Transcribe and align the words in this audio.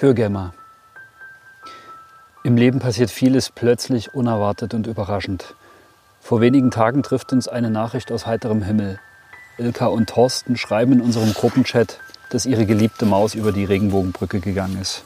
Für 0.00 0.14
Gemma. 0.14 0.54
Im 2.42 2.56
Leben 2.56 2.78
passiert 2.78 3.10
vieles 3.10 3.50
plötzlich, 3.50 4.14
unerwartet 4.14 4.72
und 4.72 4.86
überraschend. 4.86 5.54
Vor 6.22 6.40
wenigen 6.40 6.70
Tagen 6.70 7.02
trifft 7.02 7.34
uns 7.34 7.48
eine 7.48 7.68
Nachricht 7.68 8.10
aus 8.10 8.24
heiterem 8.24 8.62
Himmel. 8.62 8.98
Ilka 9.58 9.88
und 9.88 10.08
Thorsten 10.08 10.56
schreiben 10.56 10.94
in 10.94 11.00
unserem 11.02 11.34
Gruppenchat, 11.34 12.00
dass 12.30 12.46
ihre 12.46 12.64
geliebte 12.64 13.04
Maus 13.04 13.34
über 13.34 13.52
die 13.52 13.66
Regenbogenbrücke 13.66 14.40
gegangen 14.40 14.78
ist. 14.80 15.04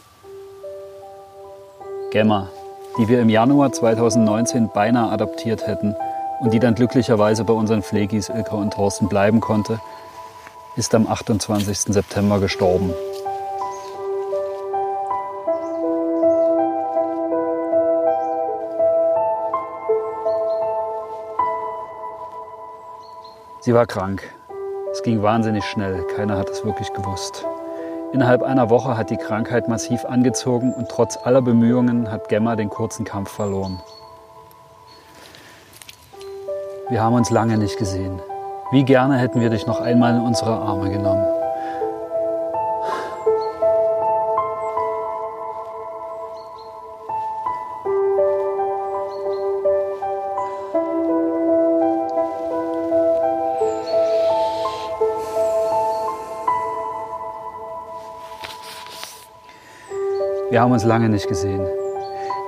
Gemma, 2.13 2.49
die 2.97 3.09
wir 3.09 3.21
im 3.21 3.31
Januar 3.31 3.73
2019 3.73 4.71
beinahe 4.73 5.11
adoptiert 5.11 5.67
hätten 5.67 5.97
und 6.39 6.55
die 6.55 6.61
dann 6.61 6.77
glücklicherweise 6.77 7.43
bei 7.43 7.53
unseren 7.53 7.83
Pflegis 7.83 8.29
Ilka 8.29 8.55
und 8.55 8.75
Thorsten 8.75 9.09
bleiben 9.09 9.41
konnte, 9.41 9.81
ist 10.77 10.95
am 10.95 11.09
28. 11.09 11.93
September 11.93 12.39
gestorben. 12.39 12.95
Sie 23.65 23.73
war 23.73 23.87
krank. 23.87 24.23
Es 24.93 25.03
ging 25.03 25.23
wahnsinnig 25.23 25.65
schnell. 25.65 26.07
Keiner 26.15 26.37
hat 26.37 26.51
es 26.51 26.67
wirklich 26.67 26.93
gewusst. 26.93 27.47
Innerhalb 28.13 28.43
einer 28.43 28.69
Woche 28.69 28.99
hat 28.99 29.09
die 29.09 29.17
Krankheit 29.17 29.69
massiv 29.69 30.05
angezogen 30.05 30.75
und 30.75 30.91
trotz 30.91 31.17
aller 31.17 31.41
Bemühungen 31.41 32.11
hat 32.11 32.29
Gemma 32.29 32.57
den 32.57 32.69
kurzen 32.69 33.07
Kampf 33.07 33.31
verloren. 33.31 33.81
Wir 36.91 37.03
haben 37.03 37.15
uns 37.15 37.31
lange 37.31 37.57
nicht 37.57 37.79
gesehen. 37.79 38.21
Wie 38.71 38.85
gerne 38.85 39.17
hätten 39.17 39.41
wir 39.41 39.49
dich 39.49 39.67
noch 39.67 39.81
einmal 39.81 40.17
in 40.17 40.21
unsere 40.21 40.53
Arme 40.53 40.91
genommen. 40.91 41.34
Wir 60.55 60.61
haben 60.61 60.71
uns 60.71 60.85
lange 60.85 61.09
nicht 61.09 61.27
gesehen. 61.27 61.67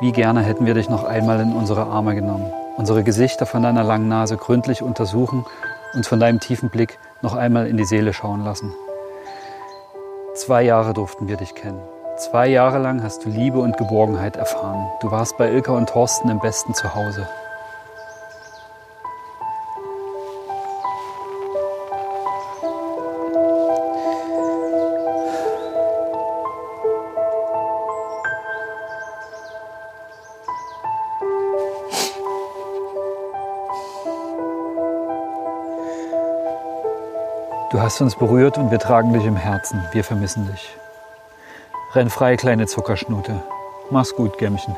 Wie 0.00 0.12
gerne 0.12 0.40
hätten 0.40 0.64
wir 0.64 0.74
dich 0.74 0.88
noch 0.88 1.02
einmal 1.02 1.40
in 1.40 1.52
unsere 1.52 1.86
Arme 1.86 2.14
genommen, 2.14 2.52
unsere 2.76 3.02
Gesichter 3.02 3.46
von 3.46 3.64
deiner 3.64 3.82
langen 3.82 4.06
Nase 4.06 4.36
gründlich 4.36 4.80
untersuchen, 4.80 5.44
uns 5.92 6.06
von 6.06 6.20
deinem 6.20 6.38
tiefen 6.38 6.70
Blick 6.70 7.00
noch 7.20 7.34
einmal 7.34 7.66
in 7.66 7.76
die 7.76 7.84
Seele 7.84 8.12
schauen 8.12 8.44
lassen. 8.44 8.72
Zwei 10.36 10.62
Jahre 10.62 10.94
durften 10.94 11.26
wir 11.26 11.36
dich 11.36 11.56
kennen. 11.56 11.80
Zwei 12.16 12.46
Jahre 12.46 12.78
lang 12.78 13.02
hast 13.02 13.24
du 13.24 13.28
Liebe 13.28 13.58
und 13.58 13.76
Geborgenheit 13.76 14.36
erfahren. 14.36 14.86
Du 15.00 15.10
warst 15.10 15.36
bei 15.36 15.50
Ilka 15.50 15.72
und 15.72 15.88
Thorsten 15.88 16.28
im 16.28 16.38
besten 16.38 16.74
Zuhause. 16.74 17.26
Hast 37.86 38.00
uns 38.00 38.16
berührt 38.16 38.58
und 38.58 38.72
wir 38.72 38.80
tragen 38.80 39.12
dich 39.12 39.24
im 39.24 39.36
Herzen. 39.36 39.80
Wir 39.92 40.02
vermissen 40.02 40.44
dich. 40.50 40.76
Renn 41.94 42.10
frei, 42.10 42.36
kleine 42.36 42.66
Zuckerschnute. 42.66 43.40
Mach's 43.90 44.16
gut, 44.16 44.38
Gämmchen. 44.38 44.74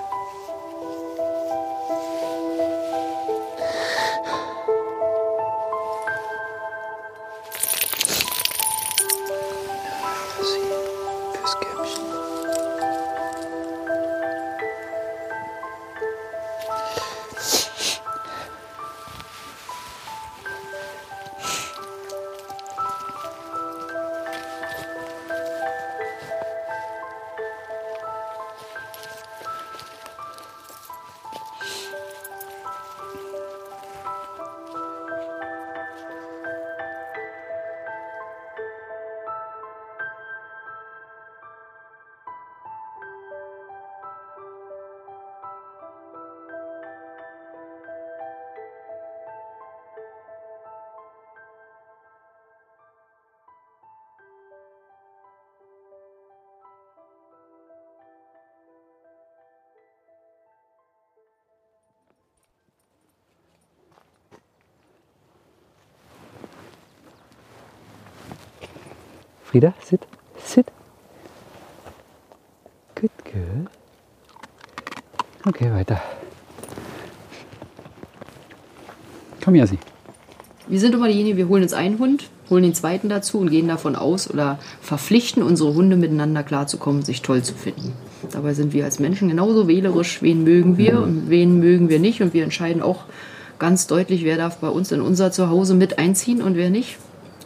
Frieda, 69.50 69.72
sit, 69.82 70.00
sit. 70.44 70.66
Good 72.94 73.10
girl. 73.24 73.64
Okay, 75.46 75.72
weiter. 75.72 76.02
Komm, 79.42 79.54
Jassi. 79.54 79.78
Wir 80.66 80.78
sind 80.78 80.94
immer 80.94 81.08
diejenigen, 81.08 81.38
wir 81.38 81.48
holen 81.48 81.62
uns 81.62 81.72
einen 81.72 81.98
Hund, 81.98 82.28
holen 82.50 82.62
den 82.62 82.74
zweiten 82.74 83.08
dazu 83.08 83.38
und 83.38 83.48
gehen 83.48 83.68
davon 83.68 83.96
aus 83.96 84.28
oder 84.28 84.58
verpflichten 84.82 85.42
unsere 85.42 85.72
Hunde 85.72 85.96
miteinander 85.96 86.42
klarzukommen, 86.42 87.00
sich 87.00 87.22
toll 87.22 87.42
zu 87.42 87.54
finden. 87.54 87.94
Dabei 88.30 88.52
sind 88.52 88.74
wir 88.74 88.84
als 88.84 88.98
Menschen 88.98 89.28
genauso 89.28 89.66
wählerisch, 89.66 90.20
wen 90.20 90.44
mögen 90.44 90.76
wir 90.76 91.00
und 91.00 91.30
wen 91.30 91.58
mögen 91.58 91.88
wir 91.88 92.00
nicht. 92.00 92.20
Und 92.20 92.34
wir 92.34 92.44
entscheiden 92.44 92.82
auch 92.82 93.04
ganz 93.58 93.86
deutlich, 93.86 94.24
wer 94.24 94.36
darf 94.36 94.58
bei 94.58 94.68
uns 94.68 94.92
in 94.92 95.00
unser 95.00 95.32
Zuhause 95.32 95.72
mit 95.72 95.98
einziehen 95.98 96.42
und 96.42 96.54
wer 96.54 96.68
nicht. 96.68 96.98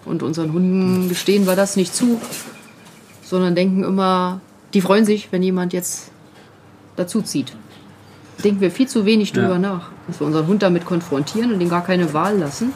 Und 0.04 0.22
unseren 0.22 0.52
Hunden 0.52 1.08
gestehen 1.08 1.46
wir 1.46 1.54
das 1.56 1.76
nicht 1.76 1.94
zu, 1.94 2.20
sondern 3.22 3.54
denken 3.54 3.84
immer, 3.84 4.40
die 4.74 4.80
freuen 4.80 5.04
sich, 5.04 5.28
wenn 5.30 5.42
jemand 5.42 5.72
jetzt 5.72 6.10
dazu 6.96 7.22
zieht. 7.22 7.52
Denken 8.42 8.60
wir 8.60 8.70
viel 8.70 8.88
zu 8.88 9.04
wenig 9.06 9.32
drüber 9.32 9.52
Ja. 9.52 9.58
nach, 9.58 9.90
dass 10.08 10.18
wir 10.20 10.26
unseren 10.26 10.46
Hund 10.48 10.62
damit 10.62 10.84
konfrontieren 10.84 11.52
und 11.52 11.60
den 11.60 11.68
gar 11.68 11.84
keine 11.84 12.12
Wahl 12.12 12.38
lassen. 12.38 12.72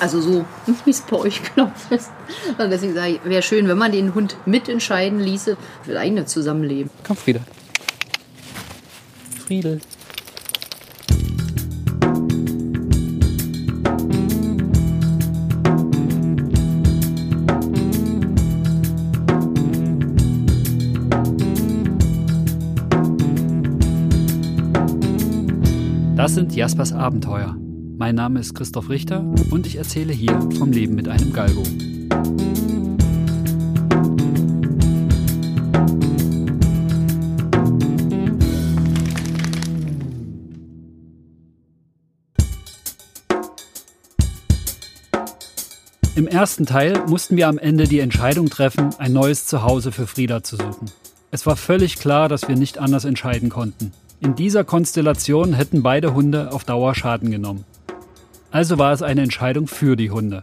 Also 0.00 0.20
so, 0.20 0.44
wie 0.84 0.90
es 0.90 1.00
bei 1.00 1.16
euch 1.16 1.40
genau 1.54 1.72
ist. 1.90 2.10
Und 2.58 2.70
deswegen 2.70 2.94
sage 2.94 3.12
ich, 3.12 3.24
wäre 3.24 3.42
schön, 3.42 3.66
wenn 3.68 3.78
man 3.78 3.90
den 3.92 4.14
Hund 4.14 4.36
mitentscheiden 4.44 5.20
ließe 5.20 5.56
für 5.82 5.92
das 5.92 6.00
eigene 6.00 6.26
Zusammenleben. 6.26 6.90
Komm, 7.06 7.16
Frieda. 7.16 7.40
Friedel. 9.46 9.80
Sind 26.38 26.54
Jaspers 26.54 26.92
Abenteuer. 26.92 27.56
Mein 27.96 28.14
Name 28.14 28.38
ist 28.38 28.54
Christoph 28.54 28.90
Richter 28.90 29.24
und 29.50 29.66
ich 29.66 29.74
erzähle 29.74 30.12
hier 30.12 30.40
vom 30.56 30.70
Leben 30.70 30.94
mit 30.94 31.08
einem 31.08 31.32
Galgo. 31.32 31.64
Im 46.14 46.28
ersten 46.28 46.66
Teil 46.66 47.04
mussten 47.08 47.36
wir 47.36 47.48
am 47.48 47.58
Ende 47.58 47.88
die 47.88 47.98
Entscheidung 47.98 48.48
treffen, 48.48 48.90
ein 48.98 49.12
neues 49.12 49.46
Zuhause 49.46 49.90
für 49.90 50.06
Frieda 50.06 50.44
zu 50.44 50.54
suchen. 50.54 50.88
Es 51.32 51.46
war 51.46 51.56
völlig 51.56 51.96
klar, 51.96 52.28
dass 52.28 52.46
wir 52.46 52.54
nicht 52.54 52.78
anders 52.78 53.04
entscheiden 53.04 53.48
konnten. 53.48 53.92
In 54.20 54.34
dieser 54.34 54.64
Konstellation 54.64 55.52
hätten 55.52 55.84
beide 55.84 56.12
Hunde 56.12 56.52
auf 56.52 56.64
Dauer 56.64 56.94
Schaden 56.96 57.30
genommen. 57.30 57.64
Also 58.50 58.76
war 58.76 58.92
es 58.92 59.00
eine 59.00 59.22
Entscheidung 59.22 59.68
für 59.68 59.94
die 59.94 60.10
Hunde. 60.10 60.42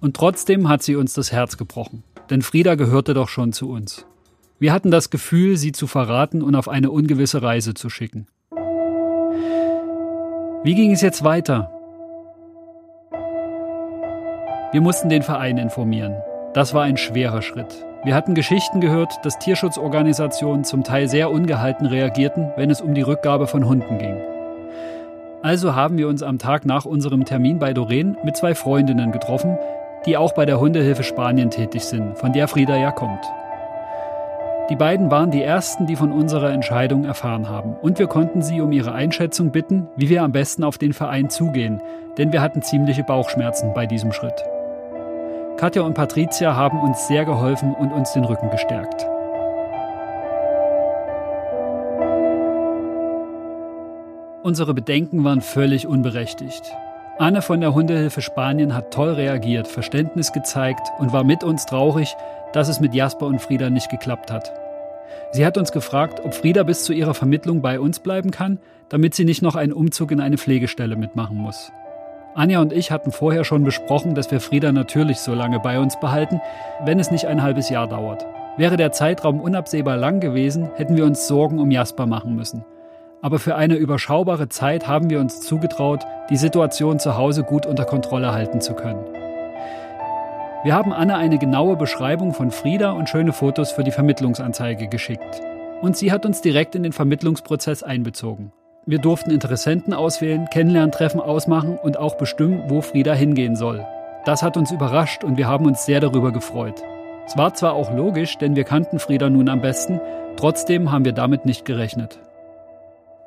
Und 0.00 0.16
trotzdem 0.16 0.68
hat 0.68 0.82
sie 0.82 0.96
uns 0.96 1.14
das 1.14 1.30
Herz 1.30 1.56
gebrochen, 1.56 2.02
denn 2.28 2.42
Frieda 2.42 2.74
gehörte 2.74 3.14
doch 3.14 3.28
schon 3.28 3.52
zu 3.52 3.70
uns. 3.70 4.04
Wir 4.58 4.72
hatten 4.72 4.90
das 4.90 5.10
Gefühl, 5.10 5.56
sie 5.56 5.70
zu 5.70 5.86
verraten 5.86 6.42
und 6.42 6.56
auf 6.56 6.68
eine 6.68 6.90
ungewisse 6.90 7.40
Reise 7.40 7.74
zu 7.74 7.88
schicken. 7.88 8.26
Wie 10.64 10.74
ging 10.74 10.90
es 10.90 11.00
jetzt 11.00 11.22
weiter? 11.22 11.70
Wir 14.72 14.80
mussten 14.80 15.08
den 15.08 15.22
Verein 15.22 15.56
informieren. 15.56 16.16
Das 16.52 16.74
war 16.74 16.82
ein 16.82 16.96
schwerer 16.96 17.42
Schritt. 17.42 17.86
Wir 18.04 18.14
hatten 18.14 18.34
Geschichten 18.34 18.80
gehört, 18.80 19.18
dass 19.24 19.40
Tierschutzorganisationen 19.40 20.62
zum 20.62 20.84
Teil 20.84 21.08
sehr 21.08 21.32
ungehalten 21.32 21.84
reagierten, 21.84 22.52
wenn 22.56 22.70
es 22.70 22.80
um 22.80 22.94
die 22.94 23.02
Rückgabe 23.02 23.48
von 23.48 23.66
Hunden 23.66 23.98
ging. 23.98 24.16
Also 25.42 25.74
haben 25.74 25.98
wir 25.98 26.06
uns 26.06 26.22
am 26.22 26.38
Tag 26.38 26.64
nach 26.64 26.84
unserem 26.84 27.24
Termin 27.24 27.58
bei 27.58 27.72
Doreen 27.72 28.16
mit 28.22 28.36
zwei 28.36 28.54
Freundinnen 28.54 29.10
getroffen, 29.10 29.58
die 30.06 30.16
auch 30.16 30.32
bei 30.32 30.46
der 30.46 30.60
Hundehilfe 30.60 31.02
Spanien 31.02 31.50
tätig 31.50 31.84
sind, 31.84 32.16
von 32.16 32.32
der 32.32 32.46
Frieda 32.46 32.76
ja 32.76 32.92
kommt. 32.92 33.24
Die 34.70 34.76
beiden 34.76 35.10
waren 35.10 35.32
die 35.32 35.42
ersten, 35.42 35.86
die 35.86 35.96
von 35.96 36.12
unserer 36.12 36.52
Entscheidung 36.52 37.04
erfahren 37.04 37.48
haben, 37.48 37.74
und 37.82 37.98
wir 37.98 38.06
konnten 38.06 38.42
sie 38.42 38.60
um 38.60 38.70
ihre 38.70 38.92
Einschätzung 38.92 39.50
bitten, 39.50 39.88
wie 39.96 40.08
wir 40.08 40.22
am 40.22 40.30
besten 40.30 40.62
auf 40.62 40.78
den 40.78 40.92
Verein 40.92 41.30
zugehen, 41.30 41.80
denn 42.16 42.32
wir 42.32 42.42
hatten 42.42 42.62
ziemliche 42.62 43.02
Bauchschmerzen 43.02 43.74
bei 43.74 43.86
diesem 43.86 44.12
Schritt. 44.12 44.44
Katja 45.58 45.82
und 45.82 45.94
Patricia 45.94 46.54
haben 46.54 46.78
uns 46.78 47.08
sehr 47.08 47.24
geholfen 47.24 47.74
und 47.74 47.90
uns 47.90 48.12
den 48.12 48.22
Rücken 48.22 48.48
gestärkt. 48.48 49.04
Unsere 54.44 54.72
Bedenken 54.72 55.24
waren 55.24 55.40
völlig 55.40 55.88
unberechtigt. 55.88 56.62
Anne 57.18 57.42
von 57.42 57.60
der 57.60 57.74
Hundehilfe 57.74 58.22
Spanien 58.22 58.72
hat 58.72 58.94
toll 58.94 59.14
reagiert, 59.14 59.66
Verständnis 59.66 60.32
gezeigt 60.32 60.92
und 61.00 61.12
war 61.12 61.24
mit 61.24 61.42
uns 61.42 61.66
traurig, 61.66 62.14
dass 62.52 62.68
es 62.68 62.78
mit 62.78 62.94
Jasper 62.94 63.26
und 63.26 63.42
Frieda 63.42 63.68
nicht 63.68 63.90
geklappt 63.90 64.30
hat. 64.30 64.52
Sie 65.32 65.44
hat 65.44 65.58
uns 65.58 65.72
gefragt, 65.72 66.20
ob 66.24 66.34
Frieda 66.34 66.62
bis 66.62 66.84
zu 66.84 66.92
ihrer 66.92 67.14
Vermittlung 67.14 67.62
bei 67.62 67.80
uns 67.80 67.98
bleiben 67.98 68.30
kann, 68.30 68.60
damit 68.90 69.16
sie 69.16 69.24
nicht 69.24 69.42
noch 69.42 69.56
einen 69.56 69.72
Umzug 69.72 70.12
in 70.12 70.20
eine 70.20 70.38
Pflegestelle 70.38 70.94
mitmachen 70.94 71.36
muss. 71.36 71.72
Anja 72.38 72.60
und 72.60 72.72
ich 72.72 72.92
hatten 72.92 73.10
vorher 73.10 73.42
schon 73.42 73.64
besprochen, 73.64 74.14
dass 74.14 74.30
wir 74.30 74.40
Frieda 74.40 74.70
natürlich 74.70 75.18
so 75.18 75.34
lange 75.34 75.58
bei 75.58 75.80
uns 75.80 75.98
behalten, 75.98 76.40
wenn 76.84 77.00
es 77.00 77.10
nicht 77.10 77.26
ein 77.26 77.42
halbes 77.42 77.68
Jahr 77.68 77.88
dauert. 77.88 78.24
Wäre 78.56 78.76
der 78.76 78.92
Zeitraum 78.92 79.40
unabsehbar 79.40 79.96
lang 79.96 80.20
gewesen, 80.20 80.70
hätten 80.76 80.96
wir 80.96 81.04
uns 81.04 81.26
Sorgen 81.26 81.58
um 81.58 81.72
Jasper 81.72 82.06
machen 82.06 82.36
müssen. 82.36 82.64
Aber 83.22 83.40
für 83.40 83.56
eine 83.56 83.74
überschaubare 83.74 84.48
Zeit 84.48 84.86
haben 84.86 85.10
wir 85.10 85.18
uns 85.18 85.40
zugetraut, 85.40 86.06
die 86.30 86.36
Situation 86.36 87.00
zu 87.00 87.16
Hause 87.16 87.42
gut 87.42 87.66
unter 87.66 87.84
Kontrolle 87.84 88.32
halten 88.32 88.60
zu 88.60 88.74
können. 88.74 89.04
Wir 90.62 90.74
haben 90.74 90.92
Anne 90.92 91.16
eine 91.16 91.38
genaue 91.38 91.74
Beschreibung 91.74 92.34
von 92.34 92.52
Frieda 92.52 92.92
und 92.92 93.08
schöne 93.08 93.32
Fotos 93.32 93.72
für 93.72 93.82
die 93.82 93.90
Vermittlungsanzeige 93.90 94.86
geschickt. 94.86 95.42
Und 95.82 95.96
sie 95.96 96.12
hat 96.12 96.24
uns 96.24 96.40
direkt 96.40 96.76
in 96.76 96.84
den 96.84 96.92
Vermittlungsprozess 96.92 97.82
einbezogen. 97.82 98.52
Wir 98.88 98.98
durften 98.98 99.30
Interessenten 99.30 99.92
auswählen, 99.92 100.46
Kennenlerntreffen 100.50 101.20
ausmachen 101.20 101.76
und 101.76 101.98
auch 101.98 102.16
bestimmen, 102.16 102.62
wo 102.68 102.80
Frieda 102.80 103.12
hingehen 103.12 103.54
soll. 103.54 103.84
Das 104.24 104.42
hat 104.42 104.56
uns 104.56 104.70
überrascht 104.70 105.24
und 105.24 105.36
wir 105.36 105.46
haben 105.46 105.66
uns 105.66 105.84
sehr 105.84 106.00
darüber 106.00 106.32
gefreut. 106.32 106.82
Es 107.26 107.36
war 107.36 107.52
zwar 107.52 107.74
auch 107.74 107.94
logisch, 107.94 108.38
denn 108.38 108.56
wir 108.56 108.64
kannten 108.64 108.98
Frieda 108.98 109.28
nun 109.28 109.50
am 109.50 109.60
besten, 109.60 110.00
trotzdem 110.38 110.90
haben 110.90 111.04
wir 111.04 111.12
damit 111.12 111.44
nicht 111.44 111.66
gerechnet. 111.66 112.18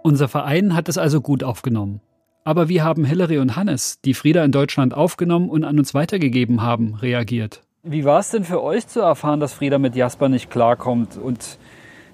Unser 0.02 0.28
Verein 0.28 0.74
hat 0.74 0.90
es 0.90 0.98
also 0.98 1.22
gut 1.22 1.44
aufgenommen. 1.44 2.02
Aber 2.44 2.68
wie 2.68 2.82
haben 2.82 3.06
Hillary 3.06 3.38
und 3.38 3.56
Hannes, 3.56 4.02
die 4.02 4.16
Frieda 4.16 4.44
in 4.44 4.52
Deutschland 4.52 4.96
aufgenommen 4.96 5.48
und 5.48 5.64
an 5.64 5.78
uns 5.78 5.94
weitergegeben 5.94 6.64
haben, 6.64 6.96
reagiert? 6.96 7.62
Wie 7.84 8.04
war 8.04 8.20
es 8.20 8.32
denn 8.32 8.46
für 8.46 8.64
euch 8.64 8.88
zu 8.88 9.02
erfahren, 9.02 9.40
dass 9.40 9.54
Frieda 9.54 9.78
mit 9.78 9.96
Jasper 9.96 10.28
nicht 10.28 10.50
klarkommt 10.50 11.18
und 11.18 11.60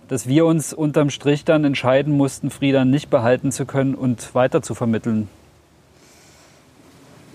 dass 0.08 0.28
wir 0.28 0.46
uns 0.46 0.74
unterm 0.74 1.10
Strich 1.10 1.46
dann 1.46 1.64
entscheiden 1.64 2.16
mussten, 2.16 2.50
Frieda 2.50 2.86
nicht 2.86 3.10
behalten 3.10 3.52
zu 3.52 3.66
können 3.66 3.96
und 3.96 4.34
weiter 4.36 4.62
zu 4.62 4.76
vermitteln? 4.76 5.28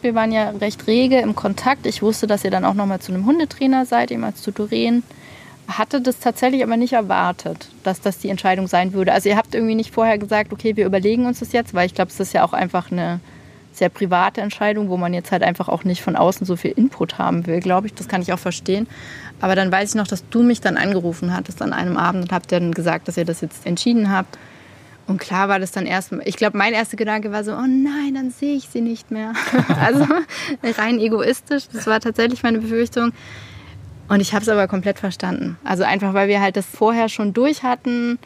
Wir 0.01 0.15
waren 0.15 0.33
ja 0.33 0.51
recht 0.51 0.87
rege 0.87 1.21
im 1.21 1.35
Kontakt. 1.37 1.87
Ich 1.87 2.03
wusste, 2.03 2.27
dass 2.27 2.45
ihr 2.45 2.51
dann 2.51 2.65
auch 2.65 2.75
noch 2.75 2.87
mal 2.87 3.01
zu 3.01 3.13
einem 3.13 3.25
Hundetrainer 3.25 3.87
seid, 3.87 4.11
jemals 4.11 4.43
zu 4.43 4.51
Doreen 4.51 5.03
hatte 5.69 6.01
das 6.01 6.19
tatsächlich 6.19 6.63
aber 6.63 6.77
nicht 6.77 6.93
erwartet, 6.93 7.69
dass 7.83 8.01
das 8.01 8.19
die 8.19 8.29
Entscheidung 8.29 8.67
sein 8.67 8.93
würde. 8.93 9.13
Also 9.13 9.29
ihr 9.29 9.37
habt 9.37 9.55
irgendwie 9.55 9.75
nicht 9.75 9.93
vorher 9.93 10.19
gesagt, 10.19 10.53
okay, 10.53 10.77
wir 10.77 10.87
überlegen 10.87 11.27
uns 11.27 11.41
das 11.41 11.53
jetzt, 11.53 11.75
weil 11.75 11.87
ich 11.87 11.95
glaube, 11.95 12.11
es 12.11 12.21
ist 12.21 12.33
ja 12.33 12.45
auch 12.45 12.53
einfach 12.53 12.91
eine 12.91 13.21
sehr 13.73 13.89
private 13.89 14.41
Entscheidung, 14.41 14.91
wo 14.91 14.97
man 14.97 15.15
jetzt 15.15 15.33
halt 15.33 15.43
einfach 15.43 15.69
auch 15.69 15.85
nicht 15.85 16.03
von 16.03 16.17
außen 16.17 16.47
so 16.47 16.57
viel 16.57 16.73
Input 16.73 17.19
haben 17.19 17.47
will, 17.47 17.61
glaube 17.61 17.87
ich. 17.87 17.95
Das 17.95 18.09
kann 18.09 18.21
ich 18.21 18.33
auch 18.33 18.39
verstehen. 18.39 18.87
Aber 19.43 19.57
dann 19.57 19.73
weiß 19.73 19.91
ich 19.91 19.95
noch, 19.97 20.07
dass 20.07 20.27
du 20.31 20.43
mich 20.43 20.61
dann 20.61 20.77
angerufen 20.77 21.35
hattest 21.35 21.61
an 21.63 21.73
einem 21.73 21.97
Abend 21.97 22.23
und 22.23 22.33
habt 22.33 22.53
dann 22.53 22.73
gesagt, 22.73 23.09
dass 23.09 23.17
ihr 23.17 23.25
das 23.25 23.41
jetzt 23.41 23.67
entschieden 23.67 24.11
habt. 24.11 24.39
Und 25.09 25.19
klar 25.19 25.49
war 25.49 25.59
das 25.59 25.73
dann 25.73 25.85
erstmal, 25.85 26.27
ich 26.27 26.37
glaube, 26.37 26.57
mein 26.57 26.73
erster 26.73 26.97
Gedanke 26.97 27.33
war 27.33 27.43
so, 27.43 27.53
oh 27.53 27.67
nein, 27.67 28.15
dann 28.15 28.31
sehe 28.31 28.55
ich 28.55 28.69
sie 28.69 28.81
nicht 28.81 29.11
mehr. 29.11 29.33
also 29.81 30.07
rein 30.63 31.01
egoistisch, 31.01 31.65
das 31.73 31.89
war 31.89 31.99
tatsächlich 31.99 32.45
meine 32.45 32.61
Befürchtung. 32.61 33.13
Und 34.09 34.21
ich 34.21 34.33
habe 34.33 34.43
es 34.43 34.49
aber 34.49 34.69
komplett 34.69 35.01
verstanden. 35.01 35.59
Also 35.65 35.83
einfach, 35.83 36.15
weil 36.15 36.29
wir 36.29 36.41
halt 36.41 36.57
das 36.57 36.67
vorher 36.67 37.09
schon 37.09 37.33
durch 37.33 37.65
hatten. 37.65 38.21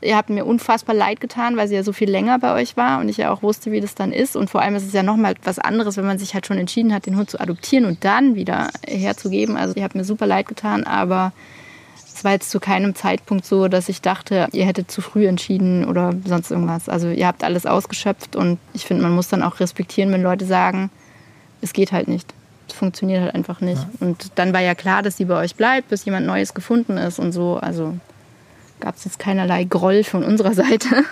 Ihr 0.00 0.16
habt 0.16 0.30
mir 0.30 0.44
unfassbar 0.44 0.94
leid 0.94 1.20
getan, 1.20 1.56
weil 1.56 1.66
sie 1.66 1.74
ja 1.74 1.82
so 1.82 1.92
viel 1.92 2.08
länger 2.08 2.38
bei 2.38 2.54
euch 2.54 2.76
war 2.76 3.00
und 3.00 3.08
ich 3.08 3.16
ja 3.16 3.32
auch 3.32 3.42
wusste, 3.42 3.72
wie 3.72 3.80
das 3.80 3.94
dann 3.94 4.12
ist. 4.12 4.36
Und 4.36 4.48
vor 4.48 4.62
allem 4.62 4.76
ist 4.76 4.86
es 4.86 4.92
ja 4.92 5.02
nochmal 5.02 5.34
was 5.42 5.58
anderes, 5.58 5.96
wenn 5.96 6.06
man 6.06 6.18
sich 6.18 6.34
halt 6.34 6.46
schon 6.46 6.58
entschieden 6.58 6.94
hat, 6.94 7.06
den 7.06 7.16
Hund 7.16 7.30
zu 7.30 7.40
adoptieren 7.40 7.84
und 7.84 8.04
dann 8.04 8.36
wieder 8.36 8.68
herzugeben. 8.86 9.56
Also 9.56 9.74
ihr 9.74 9.82
habt 9.82 9.96
mir 9.96 10.04
super 10.04 10.26
leid 10.26 10.46
getan, 10.46 10.84
aber 10.84 11.32
es 11.96 12.22
war 12.22 12.32
jetzt 12.32 12.50
zu 12.50 12.60
keinem 12.60 12.94
Zeitpunkt 12.94 13.44
so, 13.44 13.66
dass 13.66 13.88
ich 13.88 14.00
dachte, 14.00 14.48
ihr 14.52 14.66
hättet 14.66 14.90
zu 14.90 15.00
früh 15.00 15.26
entschieden 15.26 15.84
oder 15.84 16.14
sonst 16.24 16.50
irgendwas. 16.50 16.88
Also 16.88 17.08
ihr 17.10 17.26
habt 17.26 17.42
alles 17.42 17.66
ausgeschöpft 17.66 18.36
und 18.36 18.58
ich 18.74 18.84
finde, 18.84 19.02
man 19.02 19.14
muss 19.14 19.28
dann 19.28 19.42
auch 19.42 19.58
respektieren, 19.58 20.12
wenn 20.12 20.22
Leute 20.22 20.44
sagen, 20.44 20.90
es 21.60 21.72
geht 21.72 21.90
halt 21.90 22.06
nicht 22.06 22.34
funktioniert 22.74 23.22
halt 23.22 23.34
einfach 23.34 23.60
nicht. 23.60 23.82
Ja. 23.82 24.06
Und 24.06 24.32
dann 24.36 24.52
war 24.52 24.60
ja 24.60 24.74
klar, 24.74 25.02
dass 25.02 25.16
sie 25.16 25.24
bei 25.24 25.36
euch 25.36 25.56
bleibt, 25.56 25.88
bis 25.88 26.04
jemand 26.04 26.26
Neues 26.26 26.54
gefunden 26.54 26.96
ist 26.96 27.18
und 27.18 27.32
so. 27.32 27.56
Also 27.56 27.94
gab 28.80 28.96
es 28.96 29.04
jetzt 29.04 29.18
keinerlei 29.18 29.64
Groll 29.64 30.04
von 30.04 30.24
unserer 30.24 30.54
Seite. 30.54 31.04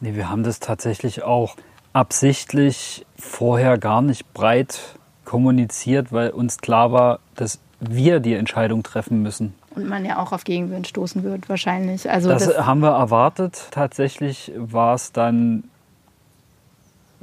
Nee, 0.00 0.14
wir 0.14 0.28
haben 0.28 0.42
das 0.42 0.60
tatsächlich 0.60 1.22
auch 1.22 1.56
absichtlich 1.92 3.06
vorher 3.16 3.78
gar 3.78 4.02
nicht 4.02 4.32
breit 4.34 4.96
kommuniziert, 5.24 6.12
weil 6.12 6.30
uns 6.30 6.58
klar 6.58 6.92
war, 6.92 7.20
dass 7.34 7.60
wir 7.80 8.20
die 8.20 8.34
Entscheidung 8.34 8.82
treffen 8.82 9.22
müssen. 9.22 9.54
Und 9.74 9.88
man 9.88 10.04
ja 10.04 10.18
auch 10.18 10.32
auf 10.32 10.44
Gegenwind 10.44 10.86
stoßen 10.86 11.22
wird, 11.22 11.48
wahrscheinlich. 11.48 12.10
Also 12.10 12.28
das, 12.28 12.46
das 12.46 12.66
haben 12.66 12.80
wir 12.80 12.90
erwartet. 12.90 13.68
Tatsächlich 13.70 14.52
war 14.56 14.94
es 14.94 15.12
dann 15.12 15.64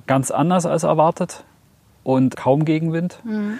ganz 0.07 0.31
anders 0.31 0.65
als 0.65 0.83
erwartet 0.83 1.43
und 2.03 2.35
kaum 2.35 2.65
Gegenwind. 2.65 3.19
Mhm. 3.23 3.59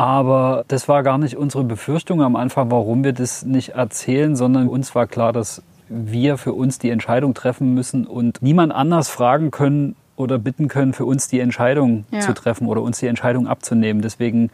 Aber 0.00 0.64
das 0.66 0.88
war 0.88 1.02
gar 1.02 1.18
nicht 1.18 1.36
unsere 1.36 1.62
Befürchtung 1.62 2.22
am 2.22 2.34
Anfang, 2.34 2.70
warum 2.70 3.04
wir 3.04 3.12
das 3.12 3.44
nicht 3.44 3.74
erzählen, 3.74 4.34
sondern 4.34 4.66
uns 4.66 4.94
war 4.94 5.06
klar, 5.06 5.34
dass 5.34 5.62
wir 5.90 6.38
für 6.38 6.54
uns 6.54 6.78
die 6.78 6.88
Entscheidung 6.88 7.34
treffen 7.34 7.74
müssen 7.74 8.06
und 8.06 8.40
niemand 8.40 8.72
anders 8.72 9.10
fragen 9.10 9.50
können 9.50 9.96
oder 10.16 10.38
bitten 10.38 10.68
können, 10.68 10.94
für 10.94 11.04
uns 11.04 11.28
die 11.28 11.38
Entscheidung 11.38 12.06
ja. 12.10 12.20
zu 12.20 12.32
treffen 12.32 12.66
oder 12.66 12.80
uns 12.80 12.98
die 12.98 13.08
Entscheidung 13.08 13.46
abzunehmen. 13.46 14.00
Deswegen 14.00 14.48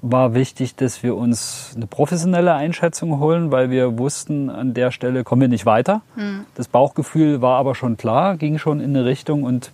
war 0.00 0.32
wichtig, 0.32 0.74
dass 0.74 1.02
wir 1.02 1.16
uns 1.16 1.74
eine 1.76 1.86
professionelle 1.86 2.54
Einschätzung 2.54 3.20
holen, 3.20 3.50
weil 3.52 3.68
wir 3.68 3.98
wussten, 3.98 4.48
an 4.48 4.72
der 4.72 4.90
Stelle 4.90 5.22
kommen 5.22 5.42
wir 5.42 5.48
nicht 5.48 5.66
weiter. 5.66 6.00
Mhm. 6.16 6.46
Das 6.54 6.68
Bauchgefühl 6.68 7.42
war 7.42 7.58
aber 7.58 7.74
schon 7.74 7.98
klar, 7.98 8.38
ging 8.38 8.56
schon 8.56 8.80
in 8.80 8.96
eine 8.96 9.04
Richtung 9.04 9.42
und 9.42 9.70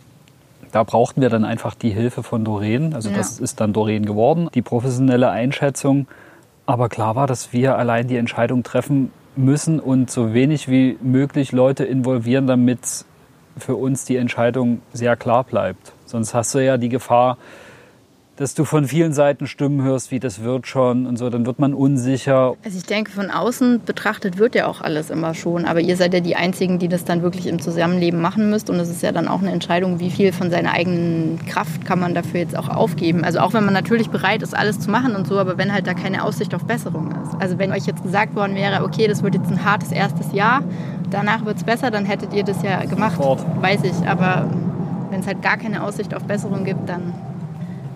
da 0.72 0.82
brauchten 0.82 1.20
wir 1.20 1.30
dann 1.30 1.44
einfach 1.44 1.75
die 1.75 1.90
Hilfe 1.90 2.22
von 2.22 2.44
Doreen. 2.44 2.94
Also 2.94 3.10
ja. 3.10 3.16
das 3.16 3.40
ist 3.40 3.60
dann 3.60 3.72
Doreen 3.72 4.04
geworden, 4.04 4.48
die 4.54 4.62
professionelle 4.62 5.30
Einschätzung. 5.30 6.06
Aber 6.66 6.88
klar 6.88 7.16
war, 7.16 7.26
dass 7.26 7.52
wir 7.52 7.76
allein 7.76 8.08
die 8.08 8.16
Entscheidung 8.16 8.62
treffen 8.62 9.10
müssen 9.37 9.80
und 9.80 10.10
so 10.10 10.34
wenig 10.34 10.68
wie 10.68 10.98
möglich 11.02 11.52
Leute 11.52 11.84
involvieren, 11.84 12.46
damit 12.46 13.04
für 13.56 13.76
uns 13.76 14.04
die 14.04 14.16
Entscheidung 14.16 14.82
sehr 14.92 15.16
klar 15.16 15.44
bleibt. 15.44 15.92
Sonst 16.04 16.34
hast 16.34 16.54
du 16.54 16.64
ja 16.64 16.76
die 16.76 16.88
Gefahr, 16.88 17.38
dass 18.38 18.54
du 18.54 18.64
von 18.64 18.85
vielen 18.85 19.12
Seiten 19.12 19.49
Stimmen 19.49 19.83
hörst, 19.83 20.12
wie 20.12 20.21
das 20.21 20.45
wird 20.45 20.68
schon 20.68 21.07
und 21.07 21.16
so, 21.16 21.28
dann 21.28 21.45
wird 21.45 21.59
man 21.59 21.75
unsicher. 21.75 22.54
Also 22.64 22.78
ich 22.78 22.87
denke, 22.87 23.11
von 23.11 23.30
außen 23.30 23.83
betrachtet 23.85 24.38
wird 24.38 24.54
ja 24.54 24.66
auch 24.68 24.80
alles 24.80 25.11
immer 25.11 25.35
schon, 25.35 25.64
aber 25.64 25.80
ihr 25.80 25.97
seid 25.97 26.14
ja 26.14 26.21
die 26.21 26.37
Einzigen, 26.37 26.78
die 26.78 26.87
das 26.87 27.04
dann 27.04 27.23
wirklich 27.23 27.49
im 27.49 27.59
Zusammenleben 27.61 28.21
machen 28.21 28.49
müsst 28.49 28.71
und 28.71 28.76
es 28.76 28.88
ist 28.88 29.02
ja 29.02 29.11
dann 29.11 29.26
auch 29.26 29.40
eine 29.40 29.50
Entscheidung, 29.50 29.99
wie 29.99 30.11
viel 30.11 30.33
von 30.33 30.52
seiner 30.52 30.73
eigenen 30.73 31.40
Kraft 31.49 31.85
kann 31.85 31.99
man 31.99 32.14
dafür 32.14 32.38
jetzt 32.38 32.57
auch 32.57 32.68
aufgeben. 32.68 33.25
Also 33.25 33.40
auch 33.40 33.54
wenn 33.54 33.64
man 33.64 33.75
natürlich 33.75 34.09
bereit 34.09 34.42
ist, 34.42 34.57
alles 34.57 34.78
zu 34.78 34.88
machen 34.88 35.16
und 35.16 35.26
so, 35.26 35.37
aber 35.38 35.59
wenn 35.59 35.73
halt 35.73 35.88
da 35.88 35.95
keine 35.95 36.23
Aussicht 36.23 36.54
auf 36.54 36.64
Besserung 36.64 37.11
ist. 37.11 37.35
Also 37.40 37.59
wenn 37.59 37.73
euch 37.73 37.87
jetzt 37.87 38.04
gesagt 38.04 38.37
worden 38.37 38.54
wäre, 38.54 38.85
okay, 38.85 39.09
das 39.09 39.25
wird 39.25 39.35
jetzt 39.35 39.50
ein 39.50 39.64
hartes 39.64 39.90
erstes 39.90 40.33
Jahr, 40.33 40.62
danach 41.11 41.45
wird 41.45 41.57
es 41.57 41.64
besser, 41.64 41.90
dann 41.90 42.04
hättet 42.04 42.33
ihr 42.33 42.45
das 42.45 42.62
ja 42.62 42.85
gemacht, 42.85 43.16
Sofort. 43.16 43.45
weiß 43.61 43.80
ich, 43.83 44.07
aber 44.07 44.49
wenn 45.11 45.21
es 45.21 45.26
halt 45.26 45.42
gar 45.42 45.57
keine 45.57 45.83
Aussicht 45.83 46.14
auf 46.14 46.23
Besserung 46.23 46.62
gibt, 46.64 46.88
dann 46.88 47.14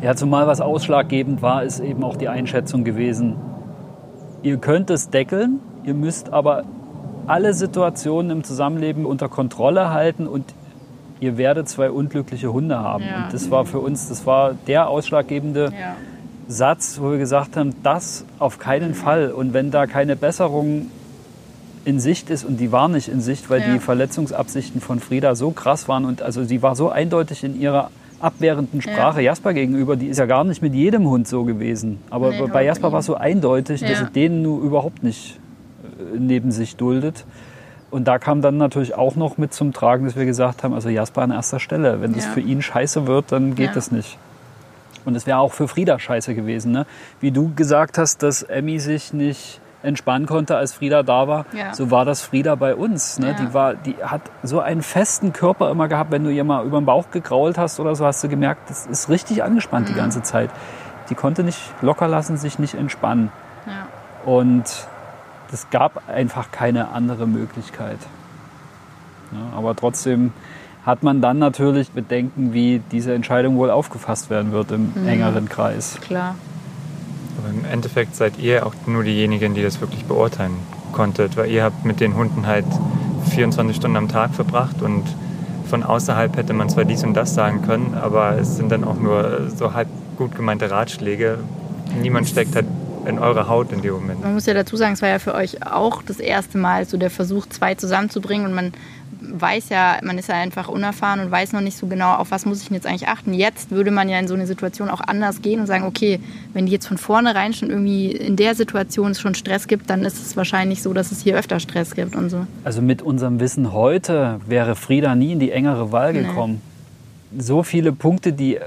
ja, 0.03 0.15
zumal 0.17 0.47
was 0.47 0.61
ausschlaggebend 0.61 1.43
war, 1.43 1.63
ist 1.63 1.81
eben 1.81 2.03
auch 2.05 2.17
die 2.17 2.29
Einschätzung 2.29 2.85
gewesen, 2.85 3.37
ihr 4.43 4.57
könnt 4.57 4.91
es 4.91 5.11
deckeln, 5.11 5.61
ihr 5.85 5.95
müsst 5.95 6.33
aber 6.33 6.65
alle 7.27 7.55
Situationen 7.55 8.31
im 8.31 8.45
Zusammenleben 8.45 9.07
unter 9.07 9.29
Kontrolle 9.29 9.91
halten 9.91 10.27
und 10.27 10.45
ihr 11.21 11.37
werdet 11.39 11.69
zwei 11.69 11.91
unglückliche 11.91 12.53
Hunde 12.53 12.81
haben. 12.81 13.05
Ja. 13.05 13.25
Und 13.25 13.33
das 13.33 13.51
war 13.53 13.65
für 13.65 13.79
uns, 13.79 14.09
das 14.09 14.27
war 14.27 14.55
der 14.67 14.89
ausschlaggebende 14.89 15.67
Ja. 15.67 15.95
Satz, 16.49 16.99
wo 17.01 17.13
wir 17.13 17.19
gesagt 17.19 17.57
haben, 17.57 17.75
das 17.85 18.25
auf 18.41 18.59
keinen 18.59 18.95
Fall. 18.95 19.31
Und 19.31 19.55
wenn 19.55 19.71
da 19.71 19.87
keine 19.87 20.17
Besserung 20.17 20.89
in 21.85 22.01
Sicht 22.01 22.29
ist, 22.31 22.45
und 22.45 22.59
die 22.59 22.73
war 22.73 22.89
nicht 22.89 23.09
in 23.09 23.21
Sicht, 23.21 23.49
weil 23.49 23.61
Ja. 23.61 23.73
die 23.75 23.79
Verletzungsabsichten 23.79 24.81
von 24.81 24.99
Frieda 24.99 25.37
so 25.37 25.53
krass 25.53 25.89
waren 25.89 26.05
und 26.05 26.21
also 26.23 26.43
sie 26.43 26.61
war 26.61 26.75
so 26.75 26.91
eindeutig 26.91 27.45
in 27.45 27.59
ihrer 27.59 27.91
abwehrenden 28.23 28.81
Sprache 28.81 29.21
Jasper 29.23 29.53
gegenüber, 29.53 29.97
die 29.97 30.07
ist 30.07 30.19
ja 30.19 30.27
gar 30.27 30.45
nicht 30.45 30.63
mit 30.63 30.75
jedem 30.75 31.07
Hund 31.09 31.27
so 31.29 31.45
gewesen. 31.45 31.99
Aber 32.11 32.31
Nee, 32.31 32.47
bei 32.53 32.65
Jasper 32.65 32.93
war 32.93 33.01
es 33.01 33.07
so 33.07 33.15
eindeutig, 33.17 33.81
dass 33.81 33.91
Ja. 33.91 33.97
sie 34.07 34.13
den 34.13 34.43
nur 34.43 34.63
überhaupt 34.63 35.03
nicht 35.03 35.39
äh, 35.85 36.19
neben 36.19 36.51
sich 36.53 36.77
duldet. 36.77 37.25
Und 37.91 38.09
da 38.09 38.19
kam 38.19 38.41
dann 38.41 38.57
natürlich 38.57 38.95
auch 38.95 39.17
noch 39.17 39.37
mit 39.37 39.53
zum 39.53 39.73
Tragen, 39.73 40.07
dass 40.07 40.17
wir 40.17 40.25
gesagt 40.25 40.63
haben, 40.65 40.73
also 40.73 40.89
Jasper 40.89 41.23
an 41.23 41.31
erster 41.31 41.61
Stelle. 41.61 42.01
Wenn 42.01 42.15
das 42.15 42.25
Ja. 42.27 42.31
für 42.31 42.41
ihn 42.41 42.63
scheiße 42.63 43.07
wird, 43.07 43.33
dann 43.33 43.55
geht 43.55 43.67
Ja. 43.69 43.73
das 43.75 43.91
nicht. 43.93 44.17
Und 45.05 45.17
es 45.17 45.27
wäre 45.27 45.39
auch 45.39 45.53
für 45.53 45.67
Frieda 45.69 45.99
scheiße 45.99 46.35
gewesen. 46.35 46.73
Ne? 46.73 46.87
Wie 47.21 47.33
du 47.33 47.53
gesagt 47.55 47.99
hast, 47.99 48.23
dass 48.23 48.43
Emmy 48.45 48.79
sich 48.79 49.13
nicht 49.13 49.61
entspannen 49.83 50.27
konnte, 50.27 50.57
als 50.57 50.73
Frieda 50.73 51.03
da 51.03 51.27
war. 51.29 51.47
Ja. 51.53 51.75
So 51.75 51.91
war 51.91 52.05
das 52.05 52.23
Frieda 52.23 52.55
bei 52.55 52.75
uns. 52.75 53.19
Ne? 53.19 53.29
Ja. 53.29 53.33
Die, 53.35 53.55
war, 53.55 53.75
die 53.75 53.97
hat 54.03 54.23
so 54.43 54.61
einen 54.61 54.83
festen 54.83 55.33
Körper 55.33 55.71
immer 55.71 55.89
gehabt. 55.89 56.11
Wenn 56.11 56.25
du 56.25 56.31
ihr 56.31 56.45
mal 56.45 56.65
über 56.65 56.81
den 56.81 56.87
Bauch 56.87 57.11
gekrault 57.11 57.59
hast 57.59 57.81
oder 57.81 57.95
so, 57.95 58.05
hast 58.07 58.23
du 58.25 58.29
gemerkt, 58.29 58.71
das 58.71 58.87
ist 58.87 59.09
richtig 59.09 59.43
angespannt 59.43 59.89
Mhm. 59.89 59.93
die 59.95 59.99
ganze 59.99 60.23
Zeit. 60.23 60.51
Die 61.11 61.15
konnte 61.15 61.43
nicht 61.45 61.61
locker 61.83 62.09
lassen, 62.09 62.37
sich 62.37 62.59
nicht 62.59 62.75
entspannen. 62.75 63.31
Ja. 63.67 63.87
Und 64.31 64.65
es 65.53 65.69
gab 65.71 66.09
einfach 66.09 66.51
keine 66.53 66.89
andere 66.91 67.27
Möglichkeit. 67.27 67.99
Ja, 69.33 69.57
aber 69.59 69.75
trotzdem 69.75 70.33
hat 70.87 71.03
man 71.03 71.21
dann 71.21 71.39
natürlich 71.39 71.91
Bedenken, 71.93 72.53
wie 72.53 72.81
diese 72.91 73.15
Entscheidung 73.15 73.57
wohl 73.57 73.71
aufgefasst 73.71 74.31
werden 74.31 74.53
wird 74.53 74.73
im 74.73 74.93
Mhm. 74.95 75.09
engeren 75.09 75.49
Kreis. 75.49 75.99
Klar. 76.01 76.35
Endeffekt 77.73 78.15
seid 78.15 78.39
ihr 78.39 78.67
auch 78.67 78.75
nur 78.87 79.03
diejenigen, 79.03 79.55
die 79.55 79.63
das 79.63 79.81
wirklich 79.81 80.05
beurteilen 80.05 80.57
konntet, 80.93 81.37
weil 81.37 81.51
ihr 81.51 81.65
habt 81.65 81.85
mit 81.85 82.01
den 82.01 82.15
Hunden 82.15 82.47
halt 82.47 82.67
24 83.31 83.77
Stunden 83.77 83.97
am 83.97 84.09
Tag 84.09 84.35
verbracht 84.35 84.83
und 84.83 85.05
von 85.65 85.83
außerhalb 85.83 86.37
hätte 86.37 86.53
man 86.53 86.69
zwar 86.69 86.85
dies 86.85 87.03
und 87.03 87.15
das 87.15 87.35
sagen 87.35 87.63
können, 87.63 87.95
aber 87.95 88.37
es 88.39 88.57
sind 88.57 88.71
dann 88.71 88.85
auch 88.85 89.01
nur 89.01 89.51
so 89.57 89.73
halb 89.73 89.89
gut 90.19 90.37
gemeinte 90.37 90.71
Ratschläge. 90.71 91.39
Niemand 92.01 92.29
steckt 92.29 92.55
halt 92.55 92.67
in 93.07 93.19
eurer 93.19 93.49
Haut 93.49 93.73
in 93.73 93.83
dem 93.83 93.95
Moment. 93.95 94.21
Man 94.23 94.35
muss 94.35 94.47
ja 94.47 94.55
dazu 94.55 94.77
sagen, 94.77 94.93
es 94.95 95.03
war 95.03 95.09
ja 95.09 95.19
für 95.19 95.35
euch 95.35 95.67
auch 95.67 96.03
das 96.03 96.19
erste 96.21 96.59
Mal 96.59 96.87
so 96.87 96.97
der 96.97 97.11
Versuch, 97.11 97.47
zwei 97.47 97.75
zusammenzubringen 97.75 98.47
und 98.47 98.55
man 98.55 98.73
weiß 99.25 99.69
ja, 99.69 99.99
man 100.03 100.19
ist 100.19 100.29
ja 100.29 100.35
einfach 100.35 100.69
unerfahren 100.69 101.21
und 101.21 101.31
weiß 101.31 101.53
noch 101.53 101.61
nicht 101.61 101.77
so 101.77 101.87
genau, 101.87 102.15
auf 102.15 102.31
was 102.33 102.45
muss 102.45 102.61
ich 102.61 102.69
denn 102.69 102.75
jetzt 102.75 102.87
eigentlich 102.87 103.09
achten. 103.09 103.33
Jetzt 103.35 103.71
würde 103.71 103.91
man 103.93 104.09
ja 104.09 104.19
in 104.19 104.27
so 104.27 104.35
eine 104.35 104.47
Situation 104.47 104.89
auch 104.91 105.01
anders 105.01 105.43
gehen 105.43 105.61
und 105.61 105.67
sagen, 105.67 105.85
okay, 105.85 106.19
wenn 106.55 106.67
die 106.67 106.73
jetzt 106.73 106.89
von 106.89 106.99
vornherein 106.99 107.53
schon 107.53 107.71
irgendwie 107.71 108.11
in 108.11 108.35
der 108.37 108.55
Situation 108.57 109.13
es 109.13 109.21
schon 109.21 109.35
Stress 109.37 109.69
gibt, 109.69 109.89
dann 109.91 110.05
ist 110.05 110.25
es 110.25 110.37
wahrscheinlich 110.37 110.83
so, 110.83 110.93
dass 110.93 111.13
es 111.13 111.23
hier 111.23 111.37
öfter 111.37 111.61
Stress 111.61 111.95
gibt 111.95 112.17
und 112.17 112.31
so. 112.31 112.47
Also 112.65 112.83
mit 112.83 113.01
unserem 113.01 113.39
Wissen 113.39 113.73
heute 113.73 114.41
wäre 114.47 114.75
Frieda 114.75 115.15
nie 115.15 115.33
in 115.33 115.39
die 115.41 115.53
engere 115.53 115.93
Wahl 115.93 116.13
Nee. 116.15 116.23
gekommen. 116.23 116.61
So 117.39 117.63
viele 117.63 117.93
Punkte, 117.93 118.33
die 118.33 118.59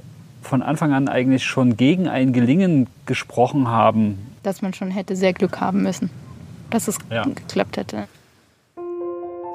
von 0.46 0.62
Anfang 0.62 0.94
an 0.94 1.08
eigentlich 1.08 1.44
schon 1.44 1.76
gegen 1.76 2.08
ein 2.08 2.32
Gelingen 2.34 2.88
gesprochen 3.06 3.68
haben. 3.68 4.18
Dass 4.44 4.62
man 4.62 4.74
schon 4.74 4.92
hätte 4.92 5.16
sehr 5.16 5.34
Glück 5.34 5.60
haben 5.60 5.82
müssen, 5.84 6.10
dass 6.70 6.88
es 6.88 6.98
Ja. 7.10 7.24
geklappt 7.24 7.78
hätte. 7.78 8.08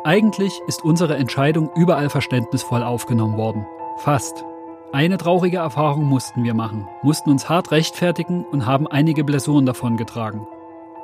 Eigentlich 0.05 0.53
ist 0.67 0.83
unsere 0.83 1.17
Entscheidung 1.17 1.71
überall 1.77 2.09
verständnisvoll 2.11 2.83
aufgenommen 2.83 3.37
worden. 3.37 3.67
Fast. 3.99 4.45
Eine 4.93 5.19
traurige 5.19 5.59
Erfahrung 5.59 6.05
mussten 6.05 6.43
wir 6.43 6.55
machen, 6.55 6.89
mussten 7.03 7.31
uns 7.31 7.49
hart 7.49 7.71
rechtfertigen 7.71 8.45
und 8.51 8.67
haben 8.67 8.89
einige 8.89 9.23
Blessuren 9.23 9.67
davongetragen. 9.67 10.47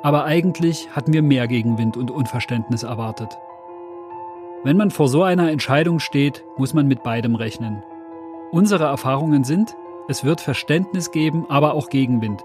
Aber 0.03 0.25
eigentlich 0.25 0.89
hatten 0.91 1.13
wir 1.13 1.21
mehr 1.21 1.47
Gegenwind 1.47 1.95
und 1.95 2.11
Unverständnis 2.11 2.83
erwartet. 2.83 3.37
Wenn 4.63 4.75
man 4.77 4.91
vor 4.91 5.07
so 5.07 5.23
einer 5.23 5.51
Entscheidung 5.51 5.99
steht, 5.99 6.43
muss 6.57 6.73
man 6.73 6.87
mit 6.87 7.03
beidem 7.03 7.35
rechnen. 7.35 7.83
Unsere 8.51 8.85
Erfahrungen 8.85 9.43
sind, 9.43 9.75
es 10.07 10.23
wird 10.23 10.39
Verständnis 10.39 11.11
geben, 11.11 11.45
aber 11.49 11.73
auch 11.73 11.89
Gegenwind. 11.89 12.43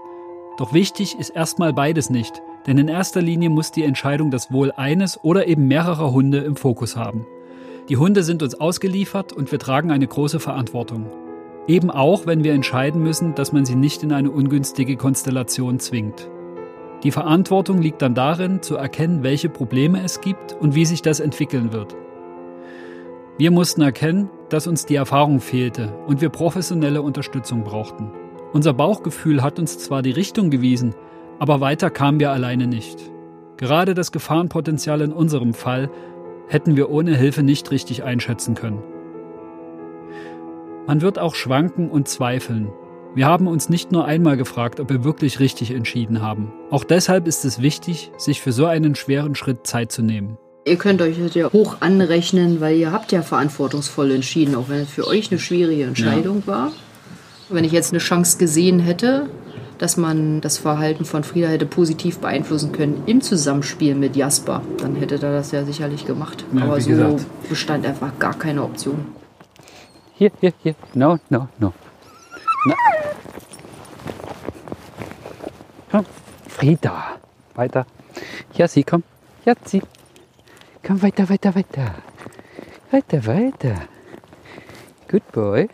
Doch 0.57 0.73
wichtig 0.73 1.17
ist 1.17 1.29
erstmal 1.29 1.71
beides 1.71 2.09
nicht, 2.09 2.41
denn 2.67 2.77
in 2.77 2.89
erster 2.89 3.21
Linie 3.21 3.49
muss 3.49 3.71
die 3.71 3.83
Entscheidung 3.83 4.29
das 4.29 4.51
Wohl 4.51 4.73
eines 4.73 5.23
oder 5.23 5.47
eben 5.47 5.67
mehrerer 5.67 6.11
Hunde 6.11 6.39
im 6.39 6.57
Fokus 6.57 6.97
haben. 6.97 7.25
Die 7.87 7.95
Hunde 7.97 8.23
sind 8.23 8.43
uns 8.43 8.55
ausgeliefert 8.55 9.31
und 9.31 9.51
wir 9.51 9.59
tragen 9.59 9.91
eine 9.91 10.05
große 10.05 10.41
Verantwortung. 10.41 11.05
Eben 11.67 11.89
auch, 11.89 12.25
wenn 12.25 12.43
wir 12.43 12.53
entscheiden 12.53 13.01
müssen, 13.01 13.33
dass 13.35 13.53
man 13.53 13.65
sie 13.65 13.75
nicht 13.75 14.03
in 14.03 14.11
eine 14.11 14.29
ungünstige 14.29 14.97
Konstellation 14.97 15.79
zwingt. 15.79 16.29
Die 17.03 17.11
Verantwortung 17.11 17.81
liegt 17.81 18.01
dann 18.01 18.13
darin, 18.13 18.61
zu 18.61 18.75
erkennen, 18.75 19.23
welche 19.23 19.47
Probleme 19.47 20.01
es 20.03 20.19
gibt 20.19 20.53
und 20.53 20.75
wie 20.75 20.85
sich 20.85 21.01
das 21.01 21.21
entwickeln 21.21 21.71
wird. 21.71 21.95
Wir 23.37 23.49
mussten 23.49 23.81
erkennen, 23.81 24.29
dass 24.49 24.67
uns 24.67 24.85
die 24.85 24.95
Erfahrung 24.95 25.39
fehlte 25.39 25.91
und 26.05 26.21
wir 26.21 26.29
professionelle 26.29 27.01
Unterstützung 27.01 27.63
brauchten. 27.63 28.11
Unser 28.53 28.73
Bauchgefühl 28.73 29.41
hat 29.41 29.57
uns 29.57 29.79
zwar 29.79 30.03
die 30.03 30.11
Richtung 30.11 30.51
gewiesen, 30.51 30.93
aber 31.39 31.59
weiter 31.59 31.89
kamen 31.89 32.19
wir 32.19 32.31
alleine 32.31 32.67
nicht. 32.67 32.99
Gerade 33.57 33.95
das 33.95 34.11
Gefahrenpotenzial 34.11 35.01
in 35.01 35.11
unserem 35.11 35.55
Fall 35.55 35.89
hätten 36.47 36.75
wir 36.75 36.91
ohne 36.91 37.15
Hilfe 37.15 37.41
nicht 37.41 37.71
richtig 37.71 38.03
einschätzen 38.03 38.53
können. 38.53 38.83
Man 40.85 41.01
wird 41.01 41.17
auch 41.17 41.33
schwanken 41.33 41.89
und 41.89 42.07
zweifeln. 42.07 42.71
Wir 43.15 43.25
haben 43.25 43.47
uns 43.47 43.67
nicht 43.67 43.91
nur 43.91 44.05
einmal 44.05 44.37
gefragt, 44.37 44.79
ob 44.79 44.91
wir 44.91 45.03
wirklich 45.03 45.39
richtig 45.39 45.71
entschieden 45.71 46.21
haben. 46.21 46.51
Auch 46.69 46.83
deshalb 46.83 47.27
ist 47.27 47.45
es 47.45 47.61
wichtig, 47.61 48.11
sich 48.17 48.41
für 48.41 48.51
so 48.51 48.67
einen 48.67 48.93
schweren 48.93 49.33
Schritt 49.33 49.65
Zeit 49.65 49.91
zu 49.91 50.03
nehmen. 50.03 50.37
Ihr 50.65 50.77
könnt 50.77 51.01
euch 51.01 51.17
das 51.19 51.33
ja 51.35 51.51
hoch 51.51 51.77
anrechnen, 51.81 52.61
weil 52.61 52.77
ihr 52.77 52.91
habt 52.93 53.11
ja 53.11 53.21
verantwortungsvoll 53.21 54.11
entschieden, 54.11 54.55
auch 54.55 54.69
wenn 54.69 54.81
es 54.81 54.89
für 54.89 55.05
euch 55.05 55.29
eine 55.29 55.39
schwierige 55.39 55.83
Entscheidung 55.83 56.43
war. 56.45 56.71
Wenn 57.49 57.65
ich 57.65 57.73
jetzt 57.73 57.91
eine 57.91 57.99
Chance 57.99 58.37
gesehen 58.37 58.79
hätte, 58.79 59.29
dass 59.77 59.97
man 59.97 60.39
das 60.39 60.57
Verhalten 60.57 61.03
von 61.03 61.25
Frieda 61.25 61.49
hätte 61.49 61.65
positiv 61.65 62.19
beeinflussen 62.19 62.71
können 62.71 63.03
im 63.07 63.19
Zusammenspiel 63.19 63.95
mit 63.95 64.15
Jasper, 64.15 64.61
dann 64.77 64.95
hätte 64.95 65.15
er 65.15 65.33
das 65.33 65.51
ja 65.51 65.65
sicherlich 65.65 66.05
gemacht. 66.05 66.45
Ja, 66.53 66.63
Aber 66.63 66.79
so 66.79 66.89
gesagt. 66.91 67.25
bestand 67.49 67.85
einfach 67.85 68.17
gar 68.17 68.33
keine 68.33 68.63
Option. 68.63 69.07
Hier, 70.15 70.31
hier, 70.39 70.53
hier. 70.63 70.75
No, 70.93 71.19
no, 71.29 71.49
no. 71.59 71.73
Komm, 75.91 76.05
Frieda. 76.47 77.03
Weiter. 77.55 77.85
Jassi, 78.53 78.83
komm. 78.83 79.03
Jassi. 79.45 79.81
Komm 80.85 81.01
weiter, 81.01 81.29
weiter, 81.29 81.55
weiter. 81.55 81.95
Weiter, 82.91 83.25
weiter. 83.25 83.75
Good 85.09 85.31
boy. 85.31 85.69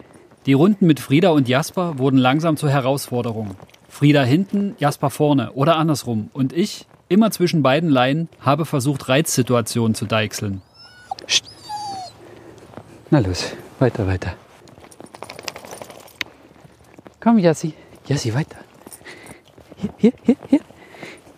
Die 0.45 0.53
Runden 0.53 0.85
mit 0.85 0.99
Frieda 0.99 1.29
und 1.31 1.49
Jasper 1.49 1.97
wurden 1.97 2.17
langsam 2.17 2.57
zur 2.57 2.69
Herausforderung. 2.69 3.55
Frieda 3.87 4.21
hinten, 4.23 4.75
Jasper 4.77 5.09
vorne 5.09 5.51
oder 5.53 5.77
andersrum. 5.77 6.29
Und 6.31 6.53
ich, 6.53 6.85
immer 7.07 7.31
zwischen 7.31 7.63
beiden 7.63 7.89
Leinen, 7.89 8.29
habe 8.39 8.65
versucht, 8.65 9.09
Reizsituationen 9.09 9.95
zu 9.95 10.05
deichseln. 10.05 10.61
Na 13.09 13.17
los, 13.17 13.53
weiter, 13.79 14.05
weiter. 14.05 14.35
Komm, 17.19 17.39
Jassi. 17.39 17.73
Jassi, 18.05 18.33
weiter. 18.35 18.57
Hier, 19.75 19.91
hier, 19.97 20.13
hier, 20.23 20.35
hier. 20.47 20.59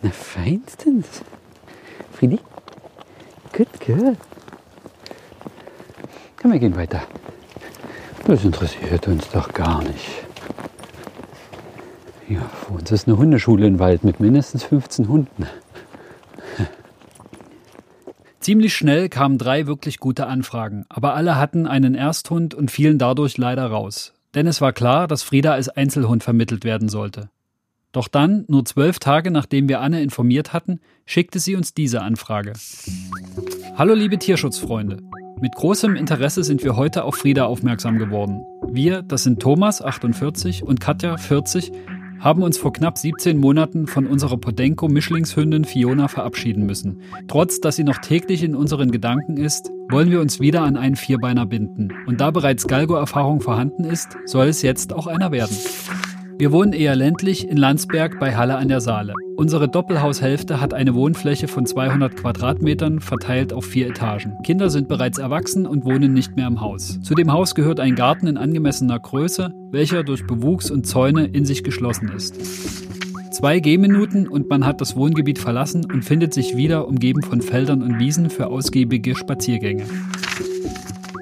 Na, 0.02 0.10
feinstens. 0.10 1.22
Friedi. 2.12 2.38
Gut, 3.52 3.68
gut. 3.84 4.16
Komm, 6.40 6.52
wir 6.52 6.58
gehen 6.58 6.76
weiter. 6.76 7.02
Das 8.26 8.44
interessiert 8.44 9.06
uns 9.08 9.28
doch 9.30 9.52
gar 9.52 9.82
nicht. 9.82 10.08
Ja, 12.28 12.40
für 12.40 12.74
uns 12.74 12.90
ist 12.90 13.06
eine 13.06 13.18
Hundeschule 13.18 13.66
im 13.66 13.78
Wald 13.78 14.04
mit 14.04 14.20
mindestens 14.20 14.64
15 14.64 15.08
Hunden. 15.08 15.46
Ziemlich 18.40 18.74
schnell 18.74 19.08
kamen 19.08 19.38
drei 19.38 19.66
wirklich 19.66 19.98
gute 19.98 20.26
Anfragen, 20.26 20.84
aber 20.88 21.14
alle 21.14 21.36
hatten 21.36 21.66
einen 21.66 21.94
Ersthund 21.94 22.54
und 22.54 22.70
fielen 22.70 22.98
dadurch 22.98 23.38
leider 23.38 23.66
raus. 23.66 24.14
Denn 24.34 24.46
es 24.46 24.60
war 24.60 24.72
klar, 24.72 25.06
dass 25.06 25.22
Frieda 25.22 25.52
als 25.52 25.68
Einzelhund 25.68 26.24
vermittelt 26.24 26.64
werden 26.64 26.88
sollte. 26.88 27.28
Doch 27.92 28.08
dann, 28.08 28.46
nur 28.48 28.64
zwölf 28.64 28.98
Tage 28.98 29.30
nachdem 29.30 29.68
wir 29.68 29.80
Anne 29.80 30.02
informiert 30.02 30.54
hatten, 30.54 30.80
schickte 31.04 31.38
sie 31.38 31.56
uns 31.56 31.74
diese 31.74 32.00
Anfrage. 32.00 32.54
Hallo 33.76 33.92
liebe 33.92 34.18
Tierschutzfreunde. 34.18 34.98
Mit 35.40 35.54
großem 35.54 35.96
Interesse 35.96 36.42
sind 36.42 36.64
wir 36.64 36.76
heute 36.76 37.04
auf 37.04 37.16
Frieda 37.16 37.44
aufmerksam 37.44 37.98
geworden. 37.98 38.42
Wir, 38.70 39.02
das 39.02 39.24
sind 39.24 39.40
Thomas, 39.40 39.82
48, 39.82 40.62
und 40.62 40.80
Katja, 40.80 41.18
40, 41.18 41.70
haben 42.18 42.42
uns 42.42 42.56
vor 42.56 42.72
knapp 42.72 42.96
17 42.96 43.36
Monaten 43.36 43.86
von 43.86 44.06
unserer 44.06 44.38
Podenco-Mischlingshündin 44.38 45.64
Fiona 45.64 46.08
verabschieden 46.08 46.64
müssen. 46.64 47.02
Trotz, 47.26 47.60
dass 47.60 47.76
sie 47.76 47.84
noch 47.84 47.98
täglich 47.98 48.42
in 48.44 48.54
unseren 48.54 48.92
Gedanken 48.92 49.36
ist, 49.36 49.70
wollen 49.90 50.10
wir 50.10 50.20
uns 50.20 50.40
wieder 50.40 50.62
an 50.62 50.76
einen 50.76 50.96
Vierbeiner 50.96 51.44
binden. 51.44 51.92
Und 52.06 52.20
da 52.20 52.30
bereits 52.30 52.68
Galgo-Erfahrung 52.68 53.40
vorhanden 53.40 53.84
ist, 53.84 54.16
soll 54.24 54.46
es 54.46 54.62
jetzt 54.62 54.92
auch 54.92 55.08
einer 55.08 55.32
werden. 55.32 55.56
Wir 56.42 56.50
wohnen 56.50 56.72
eher 56.72 56.96
ländlich 56.96 57.48
in 57.48 57.56
Landsberg 57.56 58.18
bei 58.18 58.34
Halle 58.34 58.56
an 58.56 58.66
der 58.66 58.80
Saale. 58.80 59.14
Unsere 59.36 59.68
Doppelhaushälfte 59.68 60.60
hat 60.60 60.74
eine 60.74 60.92
Wohnfläche 60.92 61.46
von 61.46 61.66
200 61.66 62.16
Quadratmetern 62.16 62.98
verteilt 62.98 63.52
auf 63.52 63.64
vier 63.64 63.86
Etagen. 63.86 64.32
Kinder 64.42 64.68
sind 64.68 64.88
bereits 64.88 65.18
erwachsen 65.18 65.68
und 65.68 65.84
wohnen 65.84 66.12
nicht 66.12 66.34
mehr 66.34 66.48
im 66.48 66.60
Haus. 66.60 66.98
Zu 67.00 67.14
dem 67.14 67.30
Haus 67.30 67.54
gehört 67.54 67.78
ein 67.78 67.94
Garten 67.94 68.26
in 68.26 68.38
angemessener 68.38 68.98
Größe, 68.98 69.54
welcher 69.70 70.02
durch 70.02 70.26
Bewuchs 70.26 70.68
und 70.72 70.84
Zäune 70.84 71.26
in 71.26 71.44
sich 71.44 71.62
geschlossen 71.62 72.10
ist. 72.10 72.34
Zwei 73.30 73.60
Gehminuten 73.60 74.26
und 74.26 74.50
man 74.50 74.66
hat 74.66 74.80
das 74.80 74.96
Wohngebiet 74.96 75.38
verlassen 75.38 75.84
und 75.92 76.04
findet 76.04 76.34
sich 76.34 76.56
wieder 76.56 76.88
umgeben 76.88 77.22
von 77.22 77.40
Feldern 77.40 77.82
und 77.82 78.00
Wiesen 78.00 78.30
für 78.30 78.48
ausgiebige 78.48 79.14
Spaziergänge. 79.14 79.84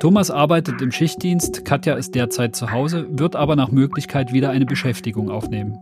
Thomas 0.00 0.30
arbeitet 0.30 0.80
im 0.80 0.92
Schichtdienst, 0.92 1.66
Katja 1.66 1.92
ist 1.94 2.14
derzeit 2.14 2.56
zu 2.56 2.70
Hause, 2.70 3.06
wird 3.10 3.36
aber 3.36 3.54
nach 3.54 3.70
Möglichkeit 3.70 4.32
wieder 4.32 4.48
eine 4.48 4.64
Beschäftigung 4.64 5.30
aufnehmen. 5.30 5.78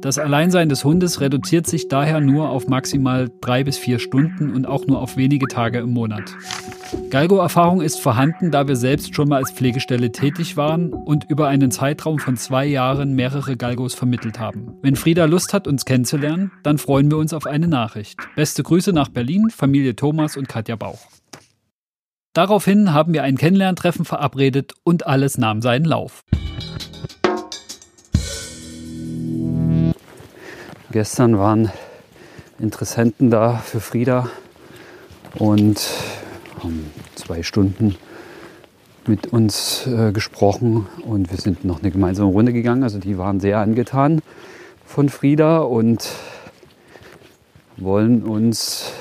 Das 0.00 0.18
Alleinsein 0.18 0.68
des 0.68 0.84
Hundes 0.84 1.20
reduziert 1.20 1.66
sich 1.66 1.88
daher 1.88 2.20
nur 2.20 2.48
auf 2.48 2.68
maximal 2.68 3.28
drei 3.40 3.64
bis 3.64 3.76
vier 3.76 3.98
Stunden 3.98 4.54
und 4.54 4.66
auch 4.66 4.86
nur 4.86 5.02
auf 5.02 5.16
wenige 5.16 5.48
Tage 5.48 5.80
im 5.80 5.90
Monat. 5.90 6.32
Galgo-Erfahrung 7.10 7.80
ist 7.80 7.98
vorhanden, 7.98 8.52
da 8.52 8.68
wir 8.68 8.76
selbst 8.76 9.16
schon 9.16 9.28
mal 9.28 9.38
als 9.38 9.50
Pflegestelle 9.50 10.12
tätig 10.12 10.56
waren 10.56 10.92
und 10.92 11.28
über 11.28 11.48
einen 11.48 11.72
Zeitraum 11.72 12.20
von 12.20 12.36
zwei 12.36 12.66
Jahren 12.66 13.14
mehrere 13.14 13.56
Galgos 13.56 13.94
vermittelt 13.94 14.38
haben. 14.38 14.74
Wenn 14.80 14.94
Frieda 14.94 15.24
Lust 15.24 15.52
hat, 15.52 15.66
uns 15.66 15.84
kennenzulernen, 15.84 16.52
dann 16.62 16.78
freuen 16.78 17.10
wir 17.10 17.18
uns 17.18 17.34
auf 17.34 17.46
eine 17.46 17.66
Nachricht. 17.66 18.16
Beste 18.36 18.62
Grüße 18.62 18.92
nach 18.92 19.08
Berlin, 19.08 19.50
Familie 19.50 19.96
Thomas 19.96 20.36
und 20.36 20.48
Katja 20.48 20.76
Bauch. 20.76 21.00
Daraufhin 22.32 22.92
haben 22.92 23.12
wir 23.12 23.24
ein 23.24 23.36
Kennenlerntreffen 23.36 24.04
verabredet 24.04 24.74
und 24.84 25.04
alles 25.04 25.36
nahm 25.36 25.62
seinen 25.62 25.84
Lauf. 25.84 26.22
Gestern 30.92 31.38
waren 31.38 31.72
Interessenten 32.60 33.30
da 33.30 33.56
für 33.56 33.80
Frieda 33.80 34.28
und 35.34 35.88
haben 36.62 36.92
zwei 37.16 37.42
Stunden 37.42 37.96
mit 39.08 39.32
uns 39.32 39.88
äh, 39.88 40.12
gesprochen 40.12 40.86
und 41.04 41.32
wir 41.32 41.38
sind 41.38 41.64
noch 41.64 41.80
eine 41.80 41.90
gemeinsame 41.90 42.30
Runde 42.30 42.52
gegangen. 42.52 42.84
Also 42.84 42.98
die 42.98 43.18
waren 43.18 43.40
sehr 43.40 43.58
angetan 43.58 44.22
von 44.84 45.08
Frieda 45.08 45.58
und 45.58 46.08
wollen 47.76 48.22
uns 48.22 48.92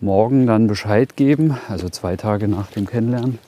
morgen 0.00 0.46
dann 0.46 0.66
Bescheid 0.66 1.16
geben, 1.16 1.58
also 1.68 1.88
zwei 1.88 2.16
Tage 2.16 2.48
nach 2.48 2.70
dem 2.70 2.86
Kennenlernen. 2.86 3.38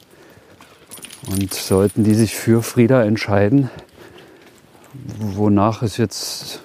Und 1.30 1.54
sollten 1.54 2.04
die 2.04 2.14
sich 2.14 2.34
für 2.34 2.62
Frieda 2.62 3.04
entscheiden, 3.04 3.70
wonach 5.18 5.82
es 5.82 5.96
jetzt 5.96 6.60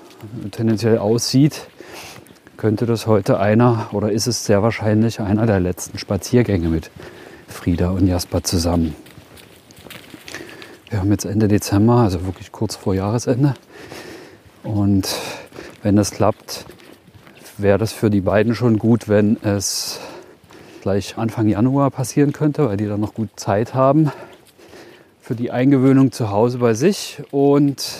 tendenziell 0.51 0.97
aussieht, 0.97 1.67
könnte 2.57 2.85
das 2.85 3.05
heute 3.05 3.39
einer 3.39 3.87
oder 3.91 4.11
ist 4.11 4.27
es 4.27 4.45
sehr 4.45 4.63
wahrscheinlich 4.63 5.19
einer 5.21 5.45
der 5.45 5.59
letzten 5.59 5.99
Spaziergänge 5.99 6.69
mit 6.69 6.89
Frieda 7.47 7.91
und 7.91 8.07
Jasper 8.07 8.43
zusammen. 8.43 8.95
Wir 10.89 10.99
haben 10.99 11.11
jetzt 11.11 11.25
Ende 11.25 11.47
Dezember, 11.47 11.97
also 11.97 12.25
wirklich 12.25 12.51
kurz 12.51 12.75
vor 12.75 12.95
Jahresende. 12.95 13.53
Und 14.63 15.07
wenn 15.83 15.95
das 15.95 16.11
klappt, 16.11 16.65
wäre 17.57 17.77
das 17.77 17.93
für 17.93 18.09
die 18.09 18.21
beiden 18.21 18.55
schon 18.55 18.77
gut, 18.77 19.07
wenn 19.07 19.37
es 19.43 19.99
gleich 20.81 21.17
Anfang 21.17 21.47
Januar 21.47 21.91
passieren 21.91 22.33
könnte, 22.33 22.67
weil 22.67 22.77
die 22.77 22.85
dann 22.85 22.99
noch 22.99 23.13
gut 23.13 23.29
Zeit 23.35 23.73
haben 23.73 24.11
für 25.21 25.35
die 25.35 25.51
Eingewöhnung 25.51 26.11
zu 26.11 26.31
Hause 26.31 26.59
bei 26.59 26.73
sich. 26.73 27.21
Und 27.31 27.99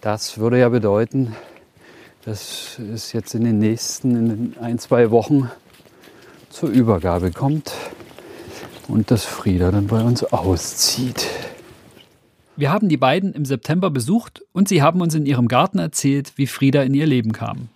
das 0.00 0.38
würde 0.38 0.58
ja 0.58 0.68
bedeuten, 0.68 1.36
dass 2.24 2.78
es 2.78 3.12
jetzt 3.12 3.34
in 3.34 3.44
den 3.44 3.58
nächsten 3.58 4.16
in 4.16 4.28
den 4.28 4.56
ein, 4.60 4.78
zwei 4.78 5.10
Wochen 5.10 5.50
zur 6.48 6.70
Übergabe 6.70 7.30
kommt 7.30 7.72
und 8.88 9.10
dass 9.10 9.24
Frieda 9.24 9.70
dann 9.70 9.86
bei 9.86 10.02
uns 10.02 10.24
auszieht. 10.24 11.28
Wir 12.56 12.72
haben 12.72 12.88
die 12.88 12.96
beiden 12.96 13.32
im 13.32 13.44
September 13.44 13.90
besucht 13.90 14.42
und 14.52 14.68
sie 14.68 14.82
haben 14.82 15.00
uns 15.00 15.14
in 15.14 15.26
ihrem 15.26 15.48
Garten 15.48 15.78
erzählt, 15.78 16.32
wie 16.36 16.46
Frieda 16.46 16.82
in 16.82 16.94
ihr 16.94 17.06
Leben 17.06 17.32
kam. 17.32 17.68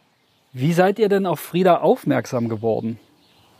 Wie 0.56 0.72
seid 0.72 1.00
ihr 1.00 1.08
denn 1.08 1.26
auf 1.26 1.40
Frieda 1.40 1.78
aufmerksam 1.78 2.48
geworden? 2.48 3.00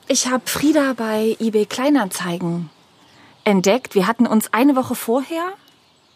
Ich 0.07 0.29
habe 0.29 0.45
Frieda 0.47 0.93
bei 0.97 1.37
eBay 1.41 1.67
Kleinanzeigen 1.67 2.71
entdeckt. 3.43 3.97
Wir 3.97 4.07
hatten 4.07 4.29
uns 4.29 4.53
eine 4.55 4.77
Woche 4.77 4.95
vorher 4.95 5.55